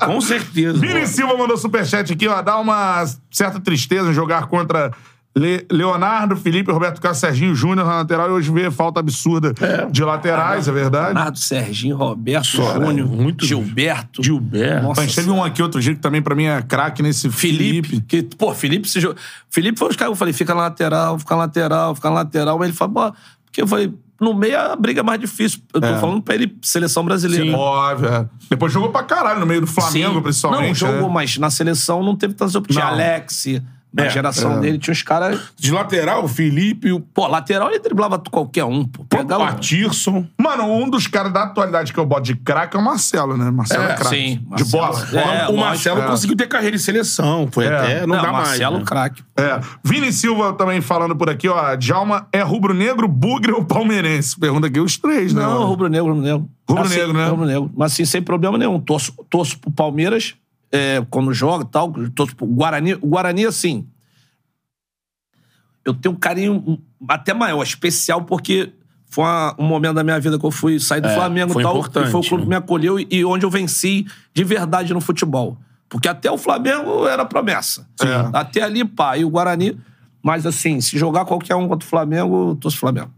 Com 0.06 0.18
certeza. 0.20 0.78
Vini 0.78 1.06
Silva 1.06 1.36
mandou 1.36 1.58
superchat 1.58 2.10
aqui, 2.10 2.26
ó. 2.26 2.40
Dá 2.40 2.58
uma 2.58 3.04
certa 3.30 3.60
tristeza 3.60 4.10
em 4.10 4.14
jogar 4.14 4.46
contra 4.46 4.92
Le- 5.36 5.64
Leonardo, 5.70 6.34
Felipe, 6.36 6.72
Roberto 6.72 7.00
Carlos, 7.00 7.20
Serginho 7.20 7.54
Júnior 7.54 7.86
na 7.86 7.96
lateral 7.98 8.28
e 8.28 8.32
hoje 8.32 8.50
vê 8.50 8.68
falta 8.68 8.98
absurda 8.98 9.54
de 9.90 10.02
laterais, 10.02 10.66
é 10.66 10.72
verdade. 10.72 11.14
Leonardo, 11.14 11.38
Serginho, 11.38 11.96
Roberto, 11.96 12.46
Só, 12.46 12.74
Júnior, 12.74 12.92
né? 13.08 13.16
Muito- 13.16 13.46
Gilberto. 13.46 14.22
Gilberto. 14.24 14.82
Nossa 14.88 15.02
gente 15.02 15.14
teve 15.14 15.30
um 15.30 15.42
aqui 15.44 15.62
outro 15.62 15.80
dia 15.80 15.94
que 15.94 16.00
também 16.00 16.20
pra 16.20 16.34
mim 16.34 16.46
é 16.46 16.60
craque 16.62 17.00
nesse 17.00 17.30
Felipe, 17.30 17.88
Felipe. 17.88 18.04
que, 18.08 18.22
pô, 18.36 18.52
Felipe 18.52 18.88
se 18.88 18.98
jogou. 19.00 19.16
Felipe 19.48 19.78
foi 19.78 19.88
os 19.90 19.96
caras, 19.96 20.10
eu 20.10 20.16
falei, 20.16 20.34
fica 20.34 20.52
na 20.52 20.62
lateral, 20.62 21.16
fica 21.16 21.34
na 21.36 21.42
lateral, 21.42 21.94
fica 21.94 22.08
na 22.08 22.14
lateral. 22.16 22.58
Mas 22.58 22.68
ele 22.68 22.76
falou, 22.76 22.94
pô, 23.12 23.16
porque 23.44 23.62
eu 23.62 23.68
falei, 23.68 23.94
no 24.20 24.34
meio 24.34 24.58
a 24.58 24.74
briga 24.74 24.98
é 24.98 25.02
mais 25.04 25.20
difícil. 25.20 25.60
Eu 25.72 25.80
tô 25.80 25.86
É. 25.86 25.98
falando 26.00 26.20
pra 26.22 26.34
ele, 26.34 26.58
seleção 26.60 27.04
brasileira. 27.04 27.56
Óbvio, 27.56 28.08
é. 28.08 28.28
Depois 28.50 28.72
jogou 28.72 28.90
pra 28.90 29.04
caralho 29.04 29.38
no 29.38 29.46
meio 29.46 29.60
do 29.60 29.66
Flamengo, 29.68 30.14
Sim. 30.16 30.22
principalmente. 30.22 30.66
Não, 30.68 30.74
jogou, 30.74 31.06
né? 31.08 31.14
mas 31.14 31.38
na 31.38 31.50
seleção 31.50 32.02
não 32.02 32.16
teve 32.16 32.34
tantas 32.34 32.56
opções. 32.56 32.76
Tinha. 32.84 32.92
Alex, 32.92 33.46
na 33.92 34.04
É, 34.04 34.10
geração 34.10 34.58
é. 34.58 34.60
dele, 34.60 34.78
tinha 34.78 34.92
uns 34.92 35.02
caras. 35.02 35.40
De 35.56 35.70
lateral, 35.72 36.24
o 36.24 36.28
Felipe, 36.28 36.92
o 36.92 37.00
Pô, 37.00 37.26
lateral 37.26 37.70
ele 37.70 37.80
driblava 37.80 38.18
qualquer 38.30 38.64
um, 38.64 38.84
pô. 38.84 39.04
Pegava. 39.04 39.46
Patirson. 39.46 40.26
Mano, 40.40 40.64
um 40.64 40.88
dos 40.88 41.06
caras 41.06 41.32
da 41.32 41.42
atualidade 41.44 41.92
que 41.92 41.98
eu 41.98 42.06
boto 42.06 42.22
de 42.22 42.36
craque 42.36 42.76
é 42.76 42.80
o 42.80 42.82
Marcelo, 42.84 43.36
né? 43.36 43.50
Marcelo 43.50 43.82
é, 43.84 43.92
É, 43.92 43.94
craque. 43.94 44.08
sim, 44.16 44.36
De 44.36 44.48
Marcelo. 44.50 44.70
bola. 44.70 45.08
É, 45.20 45.48
o 45.48 45.56
Marcelo 45.56 46.02
é. 46.02 46.06
conseguiu 46.06 46.36
ter 46.36 46.46
carreira 46.46 46.76
em 46.76 46.78
seleção. 46.78 47.48
Foi 47.50 47.66
É. 47.66 47.76
até. 47.76 48.00
Não, 48.06 48.16
Não, 48.16 48.22
dá 48.22 48.32
Marcelo, 48.32 48.72
mais. 48.72 48.84
né? 48.84 48.88
craque. 48.88 49.22
É. 49.36 49.60
Vini 49.82 50.12
Silva 50.12 50.52
também 50.52 50.80
falando 50.80 51.16
por 51.16 51.28
aqui, 51.30 51.48
ó. 51.48 51.74
Djalma 51.76 52.26
é 52.32 52.42
rubro-negro, 52.42 53.08
bugre 53.08 53.52
ou 53.52 53.64
palmeirense? 53.64 54.38
Pergunta 54.38 54.66
aqui 54.66 54.78
os 54.80 54.96
três, 54.96 55.32
né? 55.32 55.42
Não, 55.42 55.64
rubro-negro, 55.66 56.08
rubro-negro. 56.12 56.48
Rubro-negro, 56.68 57.04
Assim, 57.10 57.12
né? 57.18 57.28
Rubro-negro. 57.28 57.70
Mas 57.76 57.92
assim, 57.92 58.04
sem 58.04 58.22
problema 58.22 58.56
nenhum. 58.56 58.78
Torço, 58.78 59.12
torço 59.28 59.58
pro 59.58 59.70
Palmeiras, 59.72 60.34
é, 60.72 61.04
quando 61.10 61.32
joga 61.32 61.64
e 61.64 61.68
tal. 61.68 61.92
Torço 62.14 62.34
pro 62.36 62.46
Guarani. 62.46 62.94
O 62.94 63.06
Guarani, 63.08 63.46
assim. 63.46 63.86
Eu 65.84 65.94
tenho 65.94 66.14
um 66.14 66.18
carinho 66.18 66.78
até 67.08 67.32
maior, 67.32 67.62
especial, 67.62 68.22
porque 68.22 68.72
foi 69.08 69.24
uma- 69.24 69.56
um 69.58 69.66
momento 69.66 69.94
da 69.94 70.04
minha 70.04 70.20
vida 70.20 70.38
que 70.38 70.44
eu 70.44 70.50
fui 70.50 70.78
sair 70.78 71.00
do 71.00 71.08
É, 71.08 71.14
Flamengo 71.14 71.52
foi 71.52 71.62
e 71.62 71.64
tal. 71.64 71.78
e 71.78 72.10
foi 72.10 72.20
o 72.20 72.22
clube 72.22 72.36
né? 72.36 72.42
que 72.42 72.48
me 72.48 72.54
acolheu 72.56 73.00
e, 73.00 73.08
e 73.10 73.24
onde 73.24 73.44
eu 73.44 73.50
venci 73.50 74.06
de 74.34 74.44
verdade 74.44 74.92
no 74.92 75.00
futebol. 75.00 75.56
Porque 75.88 76.06
até 76.06 76.30
o 76.30 76.38
Flamengo 76.38 77.06
era 77.08 77.24
promessa. 77.24 77.88
É. 78.00 78.30
Até 78.38 78.62
ali, 78.62 78.84
pá. 78.84 79.16
E 79.16 79.24
o 79.24 79.30
Guarani. 79.30 79.78
Mas 80.22 80.44
assim, 80.46 80.80
se 80.82 80.98
jogar 80.98 81.24
qualquer 81.24 81.56
um 81.56 81.66
contra 81.66 81.84
o 81.86 81.88
Flamengo, 81.90 82.50
eu 82.50 82.56
torço 82.56 82.76
Flamengo. 82.78 83.10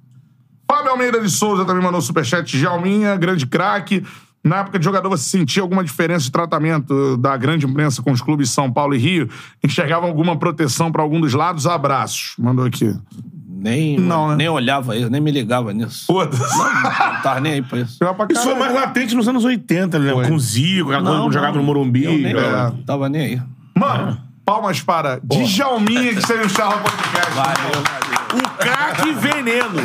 Fábio 0.71 0.93
Almeida 0.93 1.21
de 1.21 1.29
Souza 1.29 1.65
também 1.67 1.83
mandou 1.83 2.01
superchat. 2.01 2.57
Djalminha, 2.57 3.15
grande 3.17 3.45
craque. 3.45 4.07
Na 4.45 4.57
época 4.57 4.79
de 4.79 4.85
jogador, 4.85 5.09
você 5.09 5.23
sentia 5.29 5.63
alguma 5.63 5.85
diferença 5.85 6.25
de 6.25 6.33
tratamento 6.33 7.17
da 7.17 7.37
grande 7.37 7.65
imprensa 7.65 8.03
com 8.03 8.11
os 8.11 8.21
clubes 8.21 8.51
São 8.51 8.73
Paulo 8.73 8.95
e 8.95 8.99
Rio? 8.99 9.29
Enxergava 9.63 10.07
alguma 10.07 10.37
proteção 10.37 10.91
pra 10.91 11.01
algum 11.03 11.21
dos 11.21 11.33
lados? 11.33 11.67
Abraços. 11.67 12.35
Mandou 12.39 12.65
aqui. 12.65 12.93
Nem, 13.49 13.97
Não, 13.97 14.31
né? 14.31 14.37
nem 14.37 14.49
olhava 14.49 14.97
isso, 14.97 15.09
nem 15.09 15.21
me 15.21 15.31
ligava 15.31 15.73
nisso. 15.73 16.07
Foda-se. 16.07 16.43
Não 16.59 17.23
tava 17.23 17.39
nem 17.41 17.53
aí 17.53 17.63
pra 17.63 17.79
isso. 17.79 17.99
Isso 18.31 18.43
foi 18.43 18.55
mais 18.57 18.75
latente 18.75 19.15
nos 19.15 19.29
anos 19.29 19.45
80, 19.45 20.01
né? 20.01 20.13
Foi. 20.13 20.27
Com 20.27 20.35
o 20.35 20.41
Zico, 20.41 20.89
aquela 20.91 21.05
coisa 21.05 21.21
quando 21.23 21.33
jogava 21.33 21.57
no 21.57 21.63
Morumbi. 21.63 22.05
Eu 22.05 22.19
nem 22.19 22.33
É. 22.37 22.73
tava 22.85 23.09
nem 23.09 23.23
aí. 23.23 23.43
Mano, 23.79 24.19
palmas 24.45 24.81
para 24.81 25.21
Djalminha, 25.23 26.13
que 26.17 26.23
saiu 26.27 26.43
no 26.43 26.51
Charla 26.51 26.79
Podcast. 26.79 27.31
Valeu. 27.33 28.11
O 28.11 28.12
craque 28.63 29.13
veneno. 29.13 29.81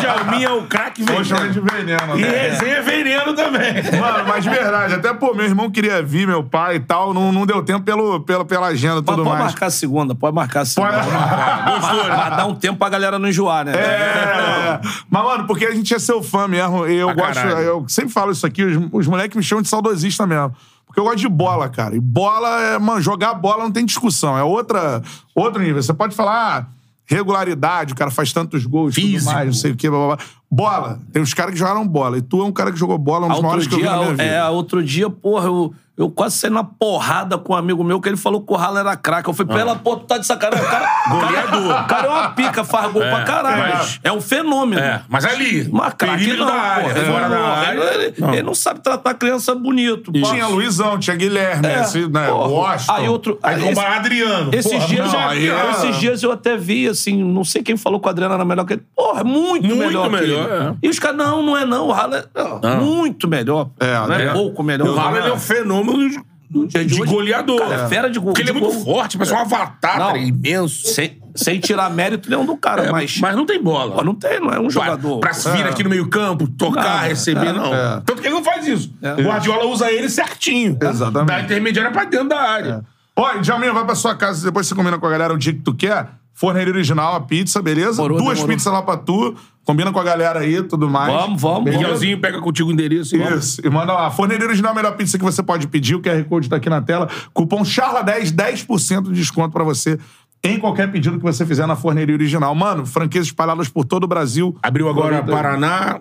Djalminha 0.00 0.48
é 0.48 0.52
o 0.52 0.62
craque 0.66 1.02
veneno. 1.02 1.24
de 1.52 1.60
veneno, 1.60 2.18
E 2.18 2.22
né? 2.22 2.28
resenha 2.48 2.76
é 2.76 2.82
veneno 2.82 3.34
também. 3.34 3.74
Mano, 4.00 4.24
mas 4.26 4.42
de 4.44 4.50
verdade, 4.50 4.94
até, 4.94 5.12
pô, 5.14 5.34
meu 5.34 5.44
irmão 5.46 5.70
queria 5.70 6.02
vir, 6.02 6.26
meu 6.26 6.42
pai 6.42 6.76
e 6.76 6.80
tal, 6.80 7.12
não, 7.14 7.30
não 7.32 7.44
deu 7.46 7.62
tempo 7.62 7.82
pelo, 7.84 8.20
pela, 8.20 8.44
pela 8.44 8.66
agenda 8.68 8.98
e 9.00 9.02
tudo 9.02 9.24
pode 9.24 9.28
mais. 9.28 9.44
marcar 9.52 9.66
a 9.66 9.70
segunda, 9.70 10.14
pode 10.14 10.34
marcar 10.34 10.60
a 10.60 10.64
segunda. 10.64 10.92
Pode- 10.92 11.10
Mas, 11.10 12.08
mas 12.08 12.36
dá 12.36 12.46
um 12.46 12.54
tempo 12.54 12.78
pra 12.78 12.88
galera 12.88 13.18
não 13.18 13.28
enjoar, 13.28 13.64
né? 13.64 13.72
É, 13.72 14.80
Mas, 15.08 15.22
mano, 15.24 15.46
porque 15.46 15.64
a 15.66 15.74
gente 15.74 15.92
é 15.94 15.98
seu 15.98 16.22
fã 16.22 16.46
mesmo. 16.48 16.86
E 16.86 16.96
eu 16.96 17.14
Pra 17.14 17.26
gosto. 17.26 17.34
caralho. 17.42 17.58
Eu 17.66 17.84
sempre 17.88 18.12
falo 18.12 18.32
isso 18.32 18.46
aqui, 18.46 18.62
os, 18.64 18.88
os 18.92 19.06
moleques 19.06 19.36
me 19.36 19.42
chamam 19.42 19.62
de 19.62 19.68
saudosista 19.68 20.26
mesmo. 20.26 20.54
Porque 20.86 20.98
eu 20.98 21.04
gosto 21.04 21.18
de 21.18 21.28
bola, 21.28 21.68
cara. 21.68 21.94
E 21.94 22.00
bola 22.00 22.60
é, 22.62 22.78
mano, 22.78 23.00
jogar 23.00 23.34
bola 23.34 23.62
não 23.64 23.70
tem 23.70 23.84
discussão. 23.84 24.36
É 24.36 24.42
outra, 24.42 25.00
outro 25.34 25.62
nível. 25.62 25.80
Você 25.82 25.92
pode 25.94 26.14
falar. 26.16 26.58
ah, 26.58 26.66
Regularidade, 27.10 27.92
o 27.92 27.96
cara 27.96 28.10
faz 28.10 28.32
tantos 28.32 28.64
gols, 28.64 28.94
tudo 28.94 29.04
Físico. 29.04 29.32
mais, 29.32 29.46
não 29.46 29.52
sei 29.52 29.72
o 29.72 29.76
quê, 29.76 29.90
blá, 29.90 29.98
blá, 29.98 30.16
blá. 30.16 30.26
Bola. 30.50 30.98
Tem 31.12 31.22
uns 31.22 31.32
caras 31.32 31.52
que 31.52 31.58
jogaram 31.58 31.86
bola. 31.86 32.18
E 32.18 32.22
tu 32.22 32.40
é 32.42 32.44
um 32.44 32.52
cara 32.52 32.72
que 32.72 32.78
jogou 32.78 32.98
bola, 32.98 33.26
um 33.26 33.28
dos 33.28 33.36
Outro 33.36 33.46
maiores 33.46 33.66
que 33.68 33.74
eu 33.74 33.78
vi 33.78 33.84
dia, 33.84 33.92
na 33.92 33.98
minha 33.98 34.10
vida. 34.10 34.22
é, 34.24 34.44
outro 34.48 34.82
dia, 34.82 35.08
porra, 35.08 35.46
eu, 35.46 35.72
eu 35.96 36.10
quase 36.10 36.38
saí 36.38 36.50
na 36.50 36.64
porrada 36.64 37.38
com 37.38 37.52
um 37.52 37.56
amigo 37.56 37.84
meu 37.84 38.00
que 38.00 38.08
ele 38.08 38.16
falou 38.16 38.40
que 38.42 38.52
o 38.52 38.56
Rala 38.56 38.80
era 38.80 38.96
craque. 38.96 39.28
Eu 39.28 39.34
falei, 39.34 39.54
pela 39.54 39.76
porra, 39.76 39.98
tu 40.00 40.06
tá 40.06 40.18
de 40.18 40.26
sacanagem. 40.26 40.66
O 40.66 40.68
cara, 40.68 40.88
Goleador. 41.08 41.80
O 41.82 41.86
cara 41.86 42.06
é 42.06 42.10
uma 42.10 42.28
pica, 42.30 42.64
faz 42.64 42.90
gol 42.92 43.02
É, 43.02 43.10
pra 43.10 43.22
caralho. 43.24 43.74
mas- 43.76 44.00
É 44.02 44.10
um 44.10 44.20
fenômeno. 44.20 44.80
É, 44.82 45.02
mas 45.08 45.24
ali, 45.24 45.68
Mas 45.70 45.94
craque 45.94 46.32
não, 46.32 46.46
da 46.46 46.52
área, 46.52 46.82
porra. 46.94 46.94
fora 47.04 47.26
Ele 47.26 47.28
da 47.28 47.28
não- 47.28 47.46
área. 47.46 47.80
Ele, 47.80 48.04
ele- 48.18 48.32
ele 48.38 48.42
não 48.42 48.54
sabe 48.54 48.80
tratar 48.80 49.14
criança 49.14 49.54
bonito. 49.54 50.10
pô. 50.10 50.20
Tinha 50.22 50.48
Luizão, 50.48 50.98
tinha 50.98 51.14
Guilherme, 51.14 51.66
É, 51.68 51.82
esse, 51.82 52.08
né, 52.08 52.26
porra. 52.28 52.48
Washington. 52.48 52.92
Aí 52.92 53.08
outro. 53.08 53.38
Aí 53.42 53.54
aí 53.56 53.62
comparar 53.68 53.96
Adriano. 53.98 54.50
Esses 54.52 54.72
Porra, 54.72 54.86
dias, 54.86 55.12
não, 55.12 55.20
eu, 55.20 55.28
aí 55.28 55.48
é- 55.48 55.70
esses 55.70 55.96
dias 55.96 56.22
eu 56.24 56.32
até 56.32 56.56
vi, 56.56 56.88
assim, 56.88 57.22
não 57.22 57.44
sei 57.44 57.62
quem 57.62 57.76
falou 57.76 58.00
que 58.00 58.06
o 58.06 58.10
Adriano 58.10 58.34
era 58.34 58.44
melhor 58.44 58.64
que 58.64 58.72
ele. 58.72 58.82
Porra, 58.96 59.20
é 59.20 59.24
muito, 59.24 59.64
Muito 59.66 59.76
melhor, 59.76 60.10
melhor, 60.42 60.60
ele. 60.62 60.68
é. 60.70 60.74
E 60.82 60.88
os 60.88 60.98
caras, 60.98 61.16
não, 61.16 61.42
não 61.42 61.56
é 61.56 61.64
não. 61.64 61.88
O 61.88 61.92
Rala 61.92 62.28
é 62.34 62.42
ó, 62.42 62.80
muito 62.80 63.28
melhor. 63.28 63.70
É, 63.78 63.94
não 63.94 64.12
é 64.14 64.24
é. 64.26 64.32
pouco 64.32 64.62
melhor. 64.62 64.88
O 64.88 64.94
Rala 64.94 65.18
ele 65.18 65.28
é 65.28 65.32
um 65.32 65.38
fenômeno 65.38 66.08
de, 66.08 66.66
de 66.66 66.84
de 66.84 67.00
hoje, 67.02 67.12
goleador. 67.12 67.58
cara, 67.60 67.74
é 67.84 67.88
fera 67.88 68.10
de 68.10 68.18
gol- 68.18 68.26
Porque 68.32 68.42
ele 68.42 68.50
é 68.50 68.52
muito 68.52 68.72
gol. 68.74 68.84
forte, 68.84 69.16
parece 69.16 69.32
um 69.34 69.38
avatar, 69.38 69.98
Não. 69.98 70.06
cara, 70.08 70.18
imenso. 70.18 70.88
Sem, 70.88 71.20
sem 71.34 71.60
tirar 71.60 71.88
mérito 71.90 72.28
nenhum 72.28 72.44
do 72.44 72.56
cara, 72.56 72.86
É, 72.86 72.90
mas, 72.90 73.18
mas 73.20 73.36
não 73.36 73.46
tem 73.46 73.62
bola. 73.62 73.94
pô, 73.94 74.02
não 74.02 74.14
tem, 74.16 74.40
não 74.40 74.50
é 74.50 74.58
um 74.60 74.68
jogador. 74.68 75.20
Pra, 75.20 75.30
pra 75.30 75.38
se 75.38 75.48
vir 75.50 75.64
É. 75.64 75.68
aqui 75.68 75.84
no 75.84 75.90
meio 75.90 76.08
campo, 76.08 76.48
tocar, 76.48 77.02
Não, 77.02 77.08
receber, 77.08 77.46
é, 77.46 77.52
não. 77.52 77.72
é. 77.74 78.02
Tanto 78.04 78.20
que 78.20 78.26
ele 78.26 78.34
não 78.34 78.42
faz 78.42 78.66
isso. 78.66 78.92
É. 79.00 79.12
O 79.14 79.22
Guardiola 79.26 79.64
usa 79.66 79.90
ele 79.92 80.08
certinho. 80.08 80.76
Exatamente. 80.82 81.28
Da 81.28 81.40
intermediária 81.40 81.90
pra 81.92 82.04
dentro 82.04 82.28
da 82.30 82.40
área. 82.40 82.84
Ó, 83.14 83.34
Djalminha, 83.38 83.72
vai 83.72 83.84
pra 83.84 83.94
sua 83.94 84.14
casa, 84.16 84.44
depois 84.44 84.66
você 84.66 84.74
combina 84.74 84.98
com 84.98 85.06
a 85.06 85.10
galera 85.10 85.32
o 85.34 85.38
dia 85.38 85.52
que 85.52 85.60
tu 85.60 85.74
quer. 85.74 86.08
Forneria 86.40 86.72
original, 86.72 87.16
a 87.16 87.20
pizza, 87.20 87.60
beleza? 87.60 87.96
Demorou, 87.96 88.16
Duas 88.16 88.38
demorou. 88.38 88.56
pizzas 88.56 88.72
lá 88.72 88.80
pra 88.80 88.96
tu. 88.96 89.36
Combina 89.62 89.92
com 89.92 90.00
a 90.00 90.02
galera 90.02 90.40
aí, 90.40 90.62
tudo 90.62 90.88
mais. 90.88 91.12
Vamos, 91.12 91.42
vamos, 91.42 91.64
Beleza? 91.64 91.82
Miguelzinho 91.82 92.18
pega 92.18 92.40
contigo 92.40 92.70
o 92.70 92.72
endereço 92.72 93.14
e 93.14 93.18
vamos. 93.18 93.44
Isso, 93.44 93.60
e 93.62 93.68
manda 93.68 93.92
lá. 93.92 94.10
Forneria 94.10 94.46
original, 94.46 94.72
a 94.72 94.74
melhor 94.74 94.96
pizza 94.96 95.18
que 95.18 95.24
você 95.24 95.42
pode 95.42 95.68
pedir. 95.68 95.96
O 95.96 96.00
QR 96.00 96.24
Code 96.24 96.48
tá 96.48 96.56
aqui 96.56 96.70
na 96.70 96.80
tela. 96.80 97.10
Cupom 97.34 97.60
CHARLA10, 97.60 98.32
10% 98.32 99.02
de 99.02 99.12
desconto 99.12 99.52
pra 99.52 99.62
você 99.62 99.98
em 100.42 100.58
qualquer 100.58 100.90
pedido 100.90 101.18
que 101.18 101.22
você 101.22 101.44
fizer 101.44 101.66
na 101.66 101.76
Forneria 101.76 102.14
Original. 102.14 102.54
Mano, 102.54 102.86
franquias 102.86 103.26
espalhadas 103.26 103.68
por 103.68 103.84
todo 103.84 104.04
o 104.04 104.08
Brasil. 104.08 104.56
Abriu 104.62 104.88
agora. 104.88 105.22
Paraná, 105.22 106.00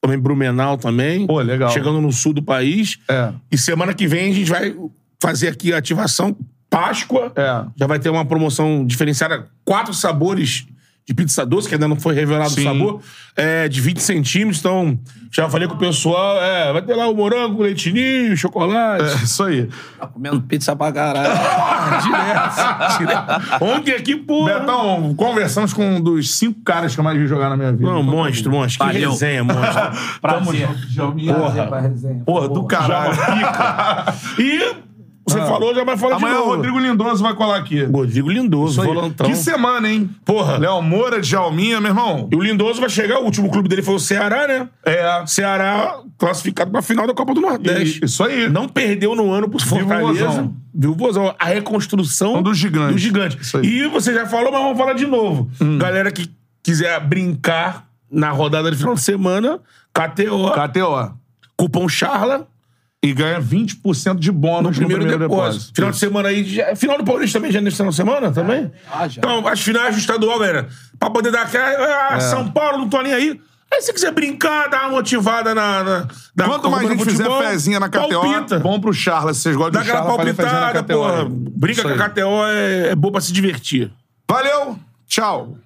também 0.00 0.16
Blumenau 0.16 0.76
também. 0.76 1.26
Pô, 1.26 1.40
legal. 1.40 1.70
Chegando 1.70 2.00
no 2.00 2.12
sul 2.12 2.32
do 2.32 2.40
país. 2.40 3.00
É. 3.10 3.32
E 3.50 3.58
semana 3.58 3.92
que 3.92 4.06
vem 4.06 4.30
a 4.30 4.34
gente 4.34 4.48
vai 4.48 4.76
fazer 5.20 5.48
aqui 5.48 5.72
a 5.72 5.78
ativação 5.78 6.36
Páscoa. 6.70 7.32
É. 7.36 7.64
Já 7.76 7.86
vai 7.86 7.98
ter 7.98 8.10
uma 8.10 8.24
promoção 8.24 8.84
diferenciada. 8.84 9.46
Quatro 9.64 9.94
sabores 9.94 10.66
de 11.06 11.14
pizza 11.14 11.46
doce, 11.46 11.68
que 11.68 11.74
ainda 11.74 11.86
não 11.86 11.94
foi 11.94 12.16
revelado 12.16 12.50
Sim. 12.50 12.62
o 12.62 12.64
sabor. 12.64 13.00
É, 13.36 13.68
de 13.68 13.80
20 13.80 13.98
centímetros. 13.98 14.58
Então, 14.58 14.98
já 15.30 15.48
falei 15.48 15.68
com 15.68 15.74
o 15.74 15.78
pessoal. 15.78 16.42
É, 16.42 16.72
vai 16.72 16.82
ter 16.82 16.96
lá 16.96 17.08
o 17.08 17.14
morango, 17.14 17.62
leitinho, 17.62 18.36
chocolate. 18.36 19.04
É, 19.04 19.14
isso 19.22 19.44
aí. 19.44 19.68
Tá 20.00 20.08
comendo 20.08 20.40
pizza 20.40 20.74
pra 20.74 20.90
caralho. 20.90 21.32
Direto, 22.02 22.98
direto. 22.98 23.64
Ontem 23.64 23.94
aqui, 23.94 24.16
pô. 24.16 24.46
Betão, 24.46 25.14
conversamos 25.14 25.72
com 25.72 25.86
um 25.96 26.00
dos 26.00 26.34
cinco 26.34 26.60
caras 26.62 26.94
que 26.94 27.00
eu 27.00 27.04
mais 27.04 27.16
vi 27.16 27.26
jogar 27.28 27.50
na 27.50 27.56
minha 27.56 27.70
vida. 27.70 27.88
Não, 27.88 28.02
monstro, 28.02 28.50
monstro. 28.50 28.84
Que 28.84 28.92
Valeu. 28.92 29.10
resenha, 29.10 29.44
monstro. 29.44 29.92
Prazer. 30.20 30.68
Porra. 31.36 31.68
Porra, 32.24 32.48
do 32.48 32.64
caralho. 32.64 33.14
E 34.38 34.85
você 35.26 35.38
falou, 35.38 35.74
já 35.74 35.82
vai 35.84 35.96
falar 35.96 36.16
Amanhã 36.16 36.34
de 36.34 36.40
o 36.40 36.44
novo. 36.44 36.56
Rodrigo 36.56 36.78
Lindoso 36.78 37.22
vai 37.22 37.34
colar 37.34 37.56
aqui. 37.58 37.82
Rodrigo 37.84 38.30
Lindoso, 38.30 38.82
volantão. 38.82 39.26
Que 39.26 39.34
semana, 39.34 39.88
hein? 39.90 40.08
Porra. 40.24 40.56
Léo 40.58 40.80
Moura, 40.82 41.20
Djalminha, 41.20 41.80
meu 41.80 41.90
irmão. 41.90 42.28
E 42.32 42.36
o 42.36 42.40
Lindoso 42.40 42.80
vai 42.80 42.88
chegar, 42.88 43.18
o 43.18 43.24
último 43.24 43.50
clube 43.50 43.68
dele 43.68 43.82
foi 43.82 43.94
o 43.94 43.98
Ceará, 43.98 44.46
né? 44.46 44.68
É. 44.84 45.24
Ceará 45.26 45.98
classificado 46.16 46.70
pra 46.70 46.80
final 46.80 47.06
da 47.06 47.14
Copa 47.14 47.34
do 47.34 47.40
Nordeste. 47.40 48.04
Isso 48.04 48.22
aí. 48.22 48.48
Não 48.48 48.68
perdeu 48.68 49.14
no 49.14 49.32
ano 49.32 49.48
pro 49.48 49.58
Fortaleza. 49.62 50.50
Viu, 50.72 50.94
Vozão? 50.94 51.34
A 51.38 51.46
reconstrução 51.46 52.36
Um 52.36 52.42
dos 52.42 52.56
gigantes. 52.56 52.92
do 52.92 52.98
gigante. 52.98 53.38
Isso 53.40 53.56
aí. 53.58 53.64
Hum. 53.66 53.86
E 53.86 53.88
você 53.88 54.14
já 54.14 54.26
falou, 54.26 54.52
mas 54.52 54.60
vamos 54.62 54.78
falar 54.78 54.92
de 54.92 55.06
novo. 55.06 55.50
Galera 55.78 56.10
que 56.12 56.30
quiser 56.62 56.98
brincar 57.00 57.86
na 58.10 58.30
rodada 58.30 58.70
de 58.70 58.76
final 58.76 58.94
de 58.94 59.00
semana, 59.00 59.58
KTO, 59.92 60.52
KTO. 60.52 61.14
cupom 61.56 61.88
CHARLA, 61.88 62.46
E 63.06 63.12
ganha 63.12 63.40
20% 63.40 64.18
de 64.18 64.32
bônus 64.32 64.78
no 64.78 64.86
primeiro, 64.88 65.18
depósito. 65.18 65.72
Final 65.74 65.90
de 65.92 65.98
semana 65.98 66.28
aí. 66.28 66.44
Já, 66.44 66.74
final 66.74 66.98
do 66.98 67.04
Paulista 67.04 67.38
também 67.38 67.52
já 67.52 67.60
é 67.60 67.62
nesse 67.62 67.76
final 67.76 67.90
de 67.90 67.96
semana? 67.96 68.32
Também? 68.32 68.72
Ah, 68.92 69.06
já. 69.06 69.18
Então, 69.20 69.46
as 69.46 69.60
finais 69.60 69.94
do 69.94 70.00
estadual, 70.00 70.38
galera. 70.38 70.68
Pra 70.98 71.08
poder 71.08 71.30
dar 71.30 71.42
aquela. 71.42 71.64
É. 71.64 72.14
Ah, 72.14 72.20
São 72.20 72.50
Paulo, 72.50 72.78
não 72.78 72.88
tô 72.88 73.00
nem 73.02 73.12
aí. 73.12 73.40
Aí 73.72 73.82
se 73.82 73.92
quiser 73.92 74.12
brincar, 74.12 74.68
dar 74.68 74.82
uma 74.82 74.90
motivada 74.96 75.54
na. 75.54 75.84
na 75.84 76.08
da 76.34 76.44
Quanto 76.46 76.70
mais 76.70 76.88
a 76.88 76.94
gente 76.94 77.04
fizer 77.04 77.28
fezinha 77.48 77.78
na 77.78 77.88
KTO, 77.88 78.08
palpita. 78.08 78.58
bom 78.60 78.80
pro 78.80 78.92
Charles. 78.92 79.36
Vocês 79.38 79.54
gostam 79.56 79.72
Dá 79.72 79.78
do 79.80 79.82
aquela 79.82 80.02
Charles, 80.08 80.34
palpitada, 80.36 80.82
porra. 80.82 81.26
Brinca 81.28 81.80
Isso 81.80 81.88
com 81.88 82.02
a. 82.02 82.08
KTO, 82.08 82.44
é, 82.46 82.88
é 82.88 82.94
boa 82.96 83.12
pra 83.12 83.20
se 83.20 83.32
divertir. 83.32 83.90
Valeu, 84.28 84.78
tchau. 85.06 85.58